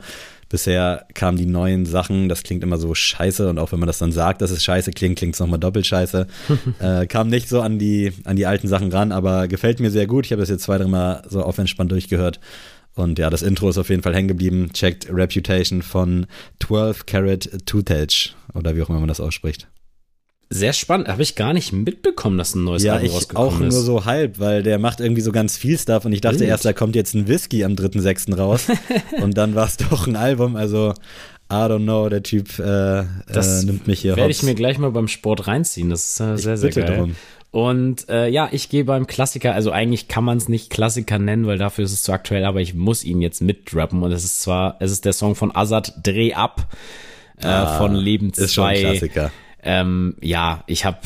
Bisher 0.50 1.06
kamen 1.14 1.38
die 1.38 1.46
neuen 1.46 1.86
Sachen, 1.86 2.28
das 2.28 2.42
klingt 2.42 2.64
immer 2.64 2.78
so 2.78 2.96
scheiße 2.96 3.50
und 3.50 3.60
auch 3.60 3.72
wenn 3.72 3.80
man 3.80 3.88
das 3.88 4.00
dann 4.00 4.12
sagt, 4.12 4.42
dass 4.42 4.50
es 4.50 4.64
scheiße 4.64 4.92
klingt, 4.92 5.20
klingt 5.20 5.36
es 5.36 5.40
nochmal 5.40 5.60
doppelt 5.60 5.86
scheiße. 5.86 6.28
äh, 6.80 7.06
kam 7.06 7.30
nicht 7.30 7.48
so 7.48 7.62
an 7.62 7.78
die, 7.78 8.14
an 8.24 8.36
die 8.36 8.48
alten 8.48 8.68
Sachen 8.68 8.92
ran, 8.92 9.12
aber 9.12 9.48
gefällt 9.48 9.80
mir 9.80 9.92
sehr 9.92 10.08
gut. 10.08 10.26
Ich 10.26 10.32
habe 10.32 10.42
das 10.42 10.50
jetzt 10.50 10.64
zwei, 10.64 10.78
dreimal 10.78 11.24
so 11.30 11.44
auf 11.44 11.58
entspannt 11.60 11.92
durchgehört. 11.92 12.40
Und 12.96 13.20
ja, 13.20 13.30
das 13.30 13.44
Intro 13.44 13.70
ist 13.70 13.78
auf 13.78 13.90
jeden 13.90 14.02
Fall 14.02 14.16
hängen 14.16 14.28
geblieben. 14.28 14.72
Checkt 14.74 15.08
Reputation 15.10 15.82
von 15.82 16.26
12 16.62 17.06
Carat 17.06 17.50
Toothage 17.66 18.32
oder 18.54 18.76
wie 18.76 18.82
auch 18.82 18.90
immer 18.90 19.00
man 19.00 19.08
das 19.08 19.22
ausspricht. 19.22 19.68
Sehr 20.52 20.74
spannend. 20.74 21.08
Habe 21.10 21.22
ich 21.22 21.36
gar 21.36 21.54
nicht 21.54 21.72
mitbekommen, 21.74 22.38
dass 22.40 22.56
ein 22.56 22.64
neues 22.64 22.82
Ja, 22.84 22.94
Album 22.94 23.08
ich 23.08 23.14
rausgekommen 23.14 23.50
auch 23.50 23.60
nur 23.60 23.68
ist. 23.68 23.76
so 23.76 24.06
halb, 24.06 24.40
weil 24.40 24.64
der 24.64 24.80
macht 24.80 25.00
irgendwie 25.00 25.22
so 25.22 25.32
ganz 25.32 25.56
viel 25.58 25.78
Stuff 25.78 26.06
und 26.06 26.12
ich 26.12 26.22
dachte 26.22 26.40
Wild. 26.40 26.50
erst, 26.50 26.66
da 26.66 26.74
kommt 26.74 26.96
jetzt 26.96 27.14
ein 27.14 27.28
Whisky 27.28 27.64
am 27.64 27.74
3.6. 27.74 28.36
raus 28.36 28.66
und 29.22 29.38
dann 29.38 29.54
war 29.54 29.68
es 29.68 29.78
doch 29.78 30.08
ein 30.08 30.16
Album, 30.16 30.56
also 30.56 30.94
I 31.52 31.56
don't 31.56 31.84
know, 31.84 32.10
der 32.10 32.24
Typ 32.24 32.58
äh, 32.60 33.04
Das 33.32 33.64
äh, 33.64 33.66
nimmt 33.68 33.88
mich 33.88 34.00
hier 34.02 34.16
Werde 34.16 34.32
ich 34.32 34.42
mir 34.44 34.56
gleich 34.56 34.78
mal 34.80 34.92
beim 34.92 35.08
Sport 35.08 35.48
reinziehen. 35.48 35.90
Das 35.90 36.06
ist 36.06 36.20
äh, 36.20 36.38
sehr, 36.38 36.58
sehr 36.58 36.70
bitte 36.70 36.82
geil. 36.82 36.98
drum. 36.98 37.16
Und 37.52 38.08
äh, 38.10 38.28
ja, 38.30 38.50
ich 38.52 38.70
gehe 38.70 38.86
beim 38.86 39.08
Klassiker, 39.08 39.54
also 39.56 39.72
eigentlich 39.72 40.08
kann 40.08 40.24
man 40.24 40.38
es 40.38 40.48
nicht 40.50 40.70
Klassiker 40.70 41.18
nennen, 41.18 41.48
weil 41.48 41.58
dafür 41.58 41.86
ist 41.86 41.94
es 41.94 42.04
zu 42.04 42.12
aktuell, 42.12 42.46
aber 42.46 42.62
ich 42.62 42.76
muss 42.76 43.04
ihn 43.04 43.22
jetzt 43.22 43.42
mitdrappen. 43.42 44.04
Und 44.04 44.12
es 44.12 44.24
ist 44.24 44.42
zwar, 44.42 44.78
es 44.80 44.92
ist 44.92 45.06
der 45.06 45.14
Song 45.14 45.34
von 45.34 45.56
Azad 45.56 45.94
Dreh 46.04 46.34
ab 46.34 46.68
äh, 47.38 47.66
von 47.78 47.96
Leben 47.96 48.32
2. 48.34 48.42
Ah, 48.42 48.46
Ist 48.46 48.54
schon 48.54 48.64
ein 48.66 48.80
Klassiker. 48.82 49.32
Ähm, 49.64 50.16
ja, 50.22 50.64
ich 50.68 50.86
habe 50.86 51.00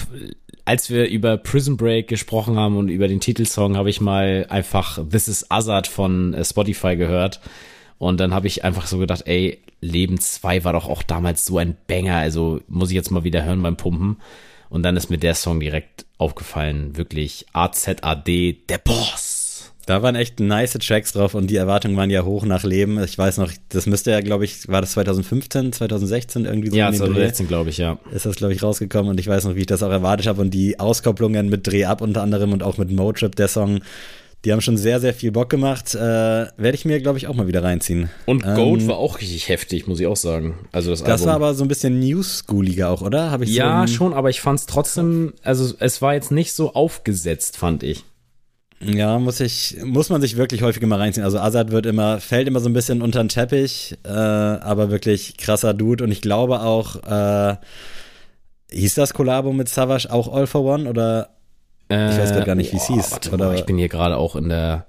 als 0.65 0.89
wir 0.89 1.09
über 1.09 1.37
Prison 1.37 1.77
Break 1.77 2.07
gesprochen 2.07 2.57
haben 2.57 2.77
und 2.77 2.89
über 2.89 3.07
den 3.07 3.19
Titelsong, 3.19 3.75
habe 3.75 3.89
ich 3.89 3.99
mal 3.99 4.45
einfach 4.49 4.99
This 5.09 5.27
is 5.27 5.51
Azad 5.51 5.87
von 5.87 6.33
äh, 6.33 6.45
Spotify 6.45 6.95
gehört. 6.95 7.41
Und 7.97 8.19
dann 8.19 8.33
habe 8.33 8.47
ich 8.47 8.63
einfach 8.63 8.87
so 8.87 8.97
gedacht, 8.97 9.23
ey, 9.25 9.59
Leben 9.81 10.19
2 10.19 10.63
war 10.63 10.73
doch 10.73 10.89
auch 10.89 11.03
damals 11.03 11.45
so 11.45 11.57
ein 11.57 11.75
Banger, 11.87 12.17
also 12.17 12.61
muss 12.67 12.89
ich 12.89 12.95
jetzt 12.95 13.11
mal 13.11 13.23
wieder 13.23 13.43
hören 13.43 13.61
beim 13.61 13.77
Pumpen. 13.77 14.17
Und 14.69 14.83
dann 14.83 14.97
ist 14.97 15.09
mir 15.09 15.17
der 15.17 15.35
Song 15.35 15.59
direkt 15.59 16.05
aufgefallen, 16.17 16.97
wirklich 16.97 17.45
AZAD, 17.53 18.27
der 18.69 18.77
Boss. 18.83 19.32
Da 19.85 20.01
waren 20.01 20.15
echt 20.15 20.39
nice 20.39 20.73
Tracks 20.73 21.11
drauf 21.11 21.35
und 21.35 21.47
die 21.47 21.57
Erwartungen 21.57 21.97
waren 21.97 22.09
ja 22.09 22.23
hoch 22.23 22.45
nach 22.45 22.63
Leben. 22.63 23.03
Ich 23.03 23.17
weiß 23.17 23.37
noch, 23.37 23.51
das 23.69 23.85
müsste 23.85 24.11
ja, 24.11 24.21
glaube 24.21 24.45
ich, 24.45 24.67
war 24.69 24.79
das 24.79 24.91
2015, 24.91 25.73
2016 25.73 26.45
irgendwie 26.45 26.69
so? 26.69 26.75
Ja, 26.75 26.91
2016, 26.91 27.47
glaube 27.47 27.69
ich, 27.69 27.77
ja. 27.77 27.99
Ist 28.13 28.25
das, 28.25 28.37
glaube 28.37 28.53
ich, 28.53 28.63
rausgekommen 28.63 29.11
und 29.11 29.19
ich 29.19 29.27
weiß 29.27 29.43
noch, 29.43 29.55
wie 29.55 29.61
ich 29.61 29.65
das 29.65 29.83
auch 29.83 29.91
erwartet 29.91 30.27
habe 30.27 30.41
und 30.41 30.51
die 30.51 30.79
Auskopplungen 30.79 31.49
mit 31.49 31.67
Dreh 31.67 31.85
ab 31.85 32.01
unter 32.01 32.21
anderem 32.21 32.53
und 32.53 32.63
auch 32.63 32.77
mit 32.77 32.91
Motrip, 32.91 33.35
der 33.35 33.49
Song, 33.49 33.81
die 34.45 34.51
haben 34.51 34.61
schon 34.61 34.77
sehr, 34.77 34.99
sehr 34.99 35.13
viel 35.13 35.31
Bock 35.31 35.49
gemacht. 35.49 35.95
Äh, 35.95 35.99
Werde 35.99 36.73
ich 36.73 36.85
mir, 36.85 37.01
glaube 37.01 37.17
ich, 37.17 37.27
auch 37.27 37.33
mal 37.33 37.47
wieder 37.47 37.63
reinziehen. 37.63 38.09
Und 38.25 38.43
Goat 38.43 38.81
ähm, 38.81 38.87
war 38.87 38.97
auch 38.97 39.19
richtig 39.19 39.47
heftig, 39.49 39.87
muss 39.87 39.99
ich 39.99 40.07
auch 40.07 40.17
sagen. 40.17 40.55
Also 40.71 40.91
das, 40.91 41.01
das 41.03 41.21
Album. 41.21 41.27
war 41.27 41.35
aber 41.35 41.53
so 41.53 41.63
ein 41.63 41.67
bisschen 41.67 41.99
New-Schooliger 41.99 42.89
auch, 42.89 43.01
oder? 43.01 43.31
Hab 43.31 43.41
ich 43.41 43.53
ja, 43.53 43.85
so 43.87 43.93
schon, 43.93 44.13
aber 44.13 44.29
ich 44.29 44.41
fand 44.41 44.59
es 44.59 44.65
trotzdem, 44.65 45.33
also 45.43 45.73
es 45.79 46.01
war 46.01 46.13
jetzt 46.13 46.31
nicht 46.31 46.53
so 46.53 46.73
aufgesetzt, 46.73 47.57
fand 47.57 47.83
ich. 47.83 48.03
Ja, 48.85 49.19
muss 49.19 49.39
ich, 49.39 49.77
muss 49.83 50.09
man 50.09 50.21
sich 50.21 50.37
wirklich 50.37 50.61
häufiger 50.61 50.87
mal 50.87 50.99
reinziehen. 50.99 51.23
Also 51.23 51.39
Azad 51.39 51.71
wird 51.71 51.85
immer, 51.85 52.19
fällt 52.19 52.47
immer 52.47 52.59
so 52.59 52.69
ein 52.69 52.73
bisschen 52.73 53.01
unter 53.01 53.23
den 53.23 53.29
Teppich, 53.29 53.97
äh, 54.03 54.09
aber 54.09 54.89
wirklich 54.89 55.37
krasser 55.37 55.73
Dude. 55.73 56.03
Und 56.03 56.11
ich 56.11 56.21
glaube 56.21 56.61
auch, 56.61 56.95
äh, 57.03 57.55
hieß 58.71 58.95
das 58.95 59.13
Kollabo 59.13 59.53
mit 59.53 59.69
Savage 59.69 60.11
auch 60.11 60.33
All 60.33 60.47
for 60.47 60.63
One 60.63 60.89
oder 60.89 61.29
äh, 61.89 62.11
ich 62.11 62.17
weiß 62.17 62.31
gerade 62.31 62.45
gar 62.45 62.55
nicht, 62.55 62.73
wie 62.73 62.77
es 62.77 62.87
hieß. 62.87 63.31
Oder? 63.31 63.47
Mal, 63.47 63.55
ich 63.55 63.65
bin 63.65 63.77
hier 63.77 63.89
gerade 63.89 64.17
auch 64.17 64.35
in 64.35 64.49
der 64.49 64.85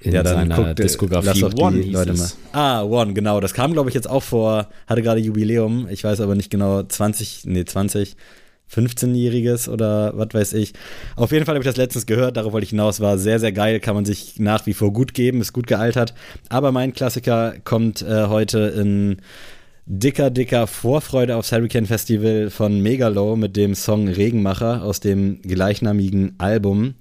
in 0.00 0.12
ja, 0.12 0.22
dann 0.22 0.48
seiner 0.48 0.54
guck, 0.54 0.76
Diskografie. 0.76 1.40
Lass 1.40 1.54
One 1.56 1.80
die 1.80 1.90
Leute 1.90 2.12
mal. 2.14 2.28
Ah, 2.52 2.82
One, 2.84 3.14
genau. 3.14 3.40
Das 3.40 3.52
kam, 3.52 3.72
glaube 3.72 3.88
ich, 3.88 3.94
jetzt 3.94 4.08
auch 4.08 4.22
vor, 4.22 4.68
hatte 4.86 5.02
gerade 5.02 5.20
Jubiläum. 5.20 5.88
Ich 5.90 6.04
weiß 6.04 6.20
aber 6.20 6.36
nicht 6.36 6.50
genau, 6.50 6.84
20, 6.84 7.42
nee, 7.46 7.64
20. 7.64 8.16
15-Jähriges 8.72 9.68
oder 9.68 10.12
was 10.16 10.28
weiß 10.32 10.52
ich. 10.54 10.72
Auf 11.16 11.32
jeden 11.32 11.44
Fall 11.44 11.54
habe 11.54 11.62
ich 11.62 11.68
das 11.68 11.76
letztens 11.76 12.06
gehört, 12.06 12.36
darauf 12.36 12.52
wollte 12.52 12.64
ich 12.64 12.70
hinaus, 12.70 13.00
war 13.00 13.18
sehr, 13.18 13.40
sehr 13.40 13.52
geil, 13.52 13.80
kann 13.80 13.94
man 13.94 14.04
sich 14.04 14.38
nach 14.38 14.66
wie 14.66 14.74
vor 14.74 14.92
gut 14.92 15.14
geben, 15.14 15.40
ist 15.40 15.52
gut 15.52 15.66
gealtert. 15.66 16.14
Aber 16.48 16.72
mein 16.72 16.92
Klassiker 16.92 17.54
kommt 17.64 18.02
äh, 18.02 18.26
heute 18.26 18.58
in 18.58 19.18
dicker, 19.86 20.30
dicker 20.30 20.66
Vorfreude 20.66 21.36
aufs 21.36 21.50
Hurricane 21.50 21.86
Festival 21.86 22.50
von 22.50 22.80
Megalo 22.80 23.36
mit 23.36 23.56
dem 23.56 23.74
Song 23.74 24.08
Regenmacher 24.08 24.82
aus 24.82 25.00
dem 25.00 25.40
gleichnamigen 25.42 26.34
Album. 26.38 26.94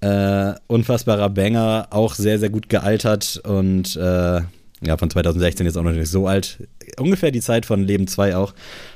Äh, 0.00 0.54
unfassbarer 0.68 1.28
Banger, 1.28 1.88
auch 1.90 2.14
sehr, 2.14 2.38
sehr 2.38 2.48
gut 2.48 2.68
gealtert 2.68 3.42
und 3.44 3.96
äh, 3.96 4.40
ja, 4.82 4.96
von 4.96 5.10
2016 5.10 5.66
jetzt 5.66 5.76
auch 5.76 5.82
noch 5.82 5.92
nicht 5.92 6.08
so 6.08 6.26
alt. 6.26 6.66
Ungefähr 6.98 7.30
die 7.30 7.40
Zeit 7.40 7.66
von 7.66 7.82
Leben 7.82 8.06
2 8.06 8.36
auch. 8.36 8.54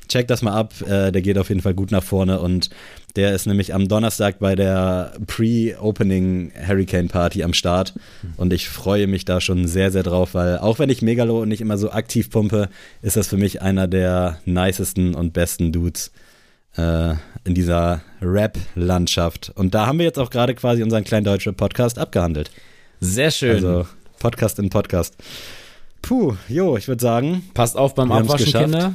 Check 0.09 0.29
das 0.29 0.43
mal 0.43 0.53
ab, 0.53 0.75
äh, 0.83 1.11
der 1.11 1.23
geht 1.23 1.39
auf 1.39 1.49
jeden 1.49 1.61
Fall 1.61 1.75
gut 1.75 1.91
nach 1.91 2.03
vorne 2.03 2.41
und 2.41 2.71
der 3.17 3.33
ist 3.33 3.47
nämlich 3.47 3.73
am 3.75 3.89
Donnerstag 3.89 4.39
bei 4.39 4.55
der 4.55 5.13
Pre-Opening 5.27 6.53
Hurricane 6.67 7.09
Party 7.09 7.43
am 7.43 7.55
Start 7.55 7.95
und 8.37 8.53
ich 8.53 8.69
freue 8.69 9.07
mich 9.07 9.25
da 9.25 9.41
schon 9.41 9.67
sehr, 9.67 9.93
sehr 9.93 10.03
drauf, 10.03 10.35
weil 10.35 10.59
auch 10.59 10.79
wenn 10.79 10.91
ich 10.91 11.01
Megalo 11.01 11.47
nicht 11.47 11.61
immer 11.61 11.79
so 11.79 11.91
aktiv 11.91 12.31
pumpe, 12.31 12.69
ist 13.03 13.17
das 13.17 13.29
für 13.29 13.37
mich 13.37 13.63
einer 13.63 13.87
der 13.87 14.41
nicesten 14.45 15.15
und 15.15 15.33
besten 15.33 15.73
Dudes 15.73 16.11
äh, 16.77 17.15
in 17.45 17.55
dieser 17.55 18.03
Rap-Landschaft. 18.21 19.53
Und 19.55 19.75
da 19.75 19.87
haben 19.87 19.99
wir 19.99 20.07
jetzt 20.07 20.19
auch 20.19 20.31
gerade 20.31 20.55
quasi 20.55 20.83
unseren 20.83 21.05
kleinen 21.05 21.25
deutschen 21.25 21.55
Podcast 21.55 21.99
abgehandelt. 21.99 22.51
Sehr 23.01 23.31
schön. 23.31 23.57
Also 23.57 23.87
Podcast 24.19 24.59
in 24.59 24.71
Podcast. 24.71 25.17
Puh, 26.03 26.37
jo, 26.49 26.77
ich 26.77 26.89
würde 26.89 27.03
sagen. 27.03 27.45
Passt 27.55 27.77
auf 27.77 27.95
beim 27.95 28.11
Abwaschen, 28.13 28.53
Kinder. 28.53 28.95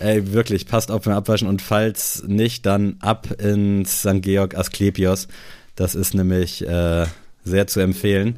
Ey, 0.00 0.32
wirklich, 0.32 0.66
passt 0.66 0.90
auf 0.90 1.02
beim 1.02 1.14
Abwaschen 1.14 1.46
und 1.46 1.60
falls 1.60 2.24
nicht, 2.26 2.64
dann 2.64 2.96
ab 3.00 3.28
ins 3.40 4.00
St. 4.00 4.22
Georg 4.22 4.56
Asklepios. 4.56 5.28
Das 5.76 5.94
ist 5.94 6.14
nämlich 6.14 6.66
äh, 6.66 7.06
sehr 7.44 7.66
zu 7.66 7.80
empfehlen. 7.80 8.36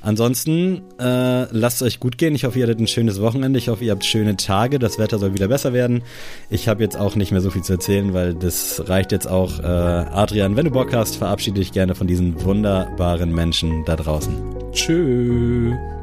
Ansonsten 0.00 0.82
äh, 1.00 1.46
lasst 1.50 1.76
es 1.76 1.82
euch 1.82 2.00
gut 2.00 2.18
gehen. 2.18 2.34
Ich 2.34 2.44
hoffe, 2.44 2.58
ihr 2.58 2.66
hattet 2.66 2.78
ein 2.78 2.86
schönes 2.86 3.20
Wochenende. 3.20 3.58
Ich 3.58 3.68
hoffe, 3.68 3.84
ihr 3.84 3.92
habt 3.92 4.04
schöne 4.04 4.36
Tage. 4.36 4.78
Das 4.78 4.98
Wetter 4.98 5.18
soll 5.18 5.34
wieder 5.34 5.48
besser 5.48 5.72
werden. 5.72 6.02
Ich 6.50 6.68
habe 6.68 6.82
jetzt 6.82 6.96
auch 6.96 7.16
nicht 7.16 7.32
mehr 7.32 7.40
so 7.40 7.50
viel 7.50 7.62
zu 7.62 7.72
erzählen, 7.72 8.14
weil 8.14 8.34
das 8.34 8.88
reicht 8.88 9.10
jetzt 9.10 9.26
auch. 9.26 9.58
Äh, 9.58 9.66
Adrian, 9.66 10.56
wenn 10.56 10.66
du 10.66 10.70
Bock 10.70 10.92
hast, 10.92 11.16
verabschiede 11.16 11.60
dich 11.60 11.72
gerne 11.72 11.94
von 11.94 12.06
diesen 12.06 12.44
wunderbaren 12.44 13.34
Menschen 13.34 13.84
da 13.86 13.96
draußen. 13.96 14.34
Tschüss. 14.72 15.97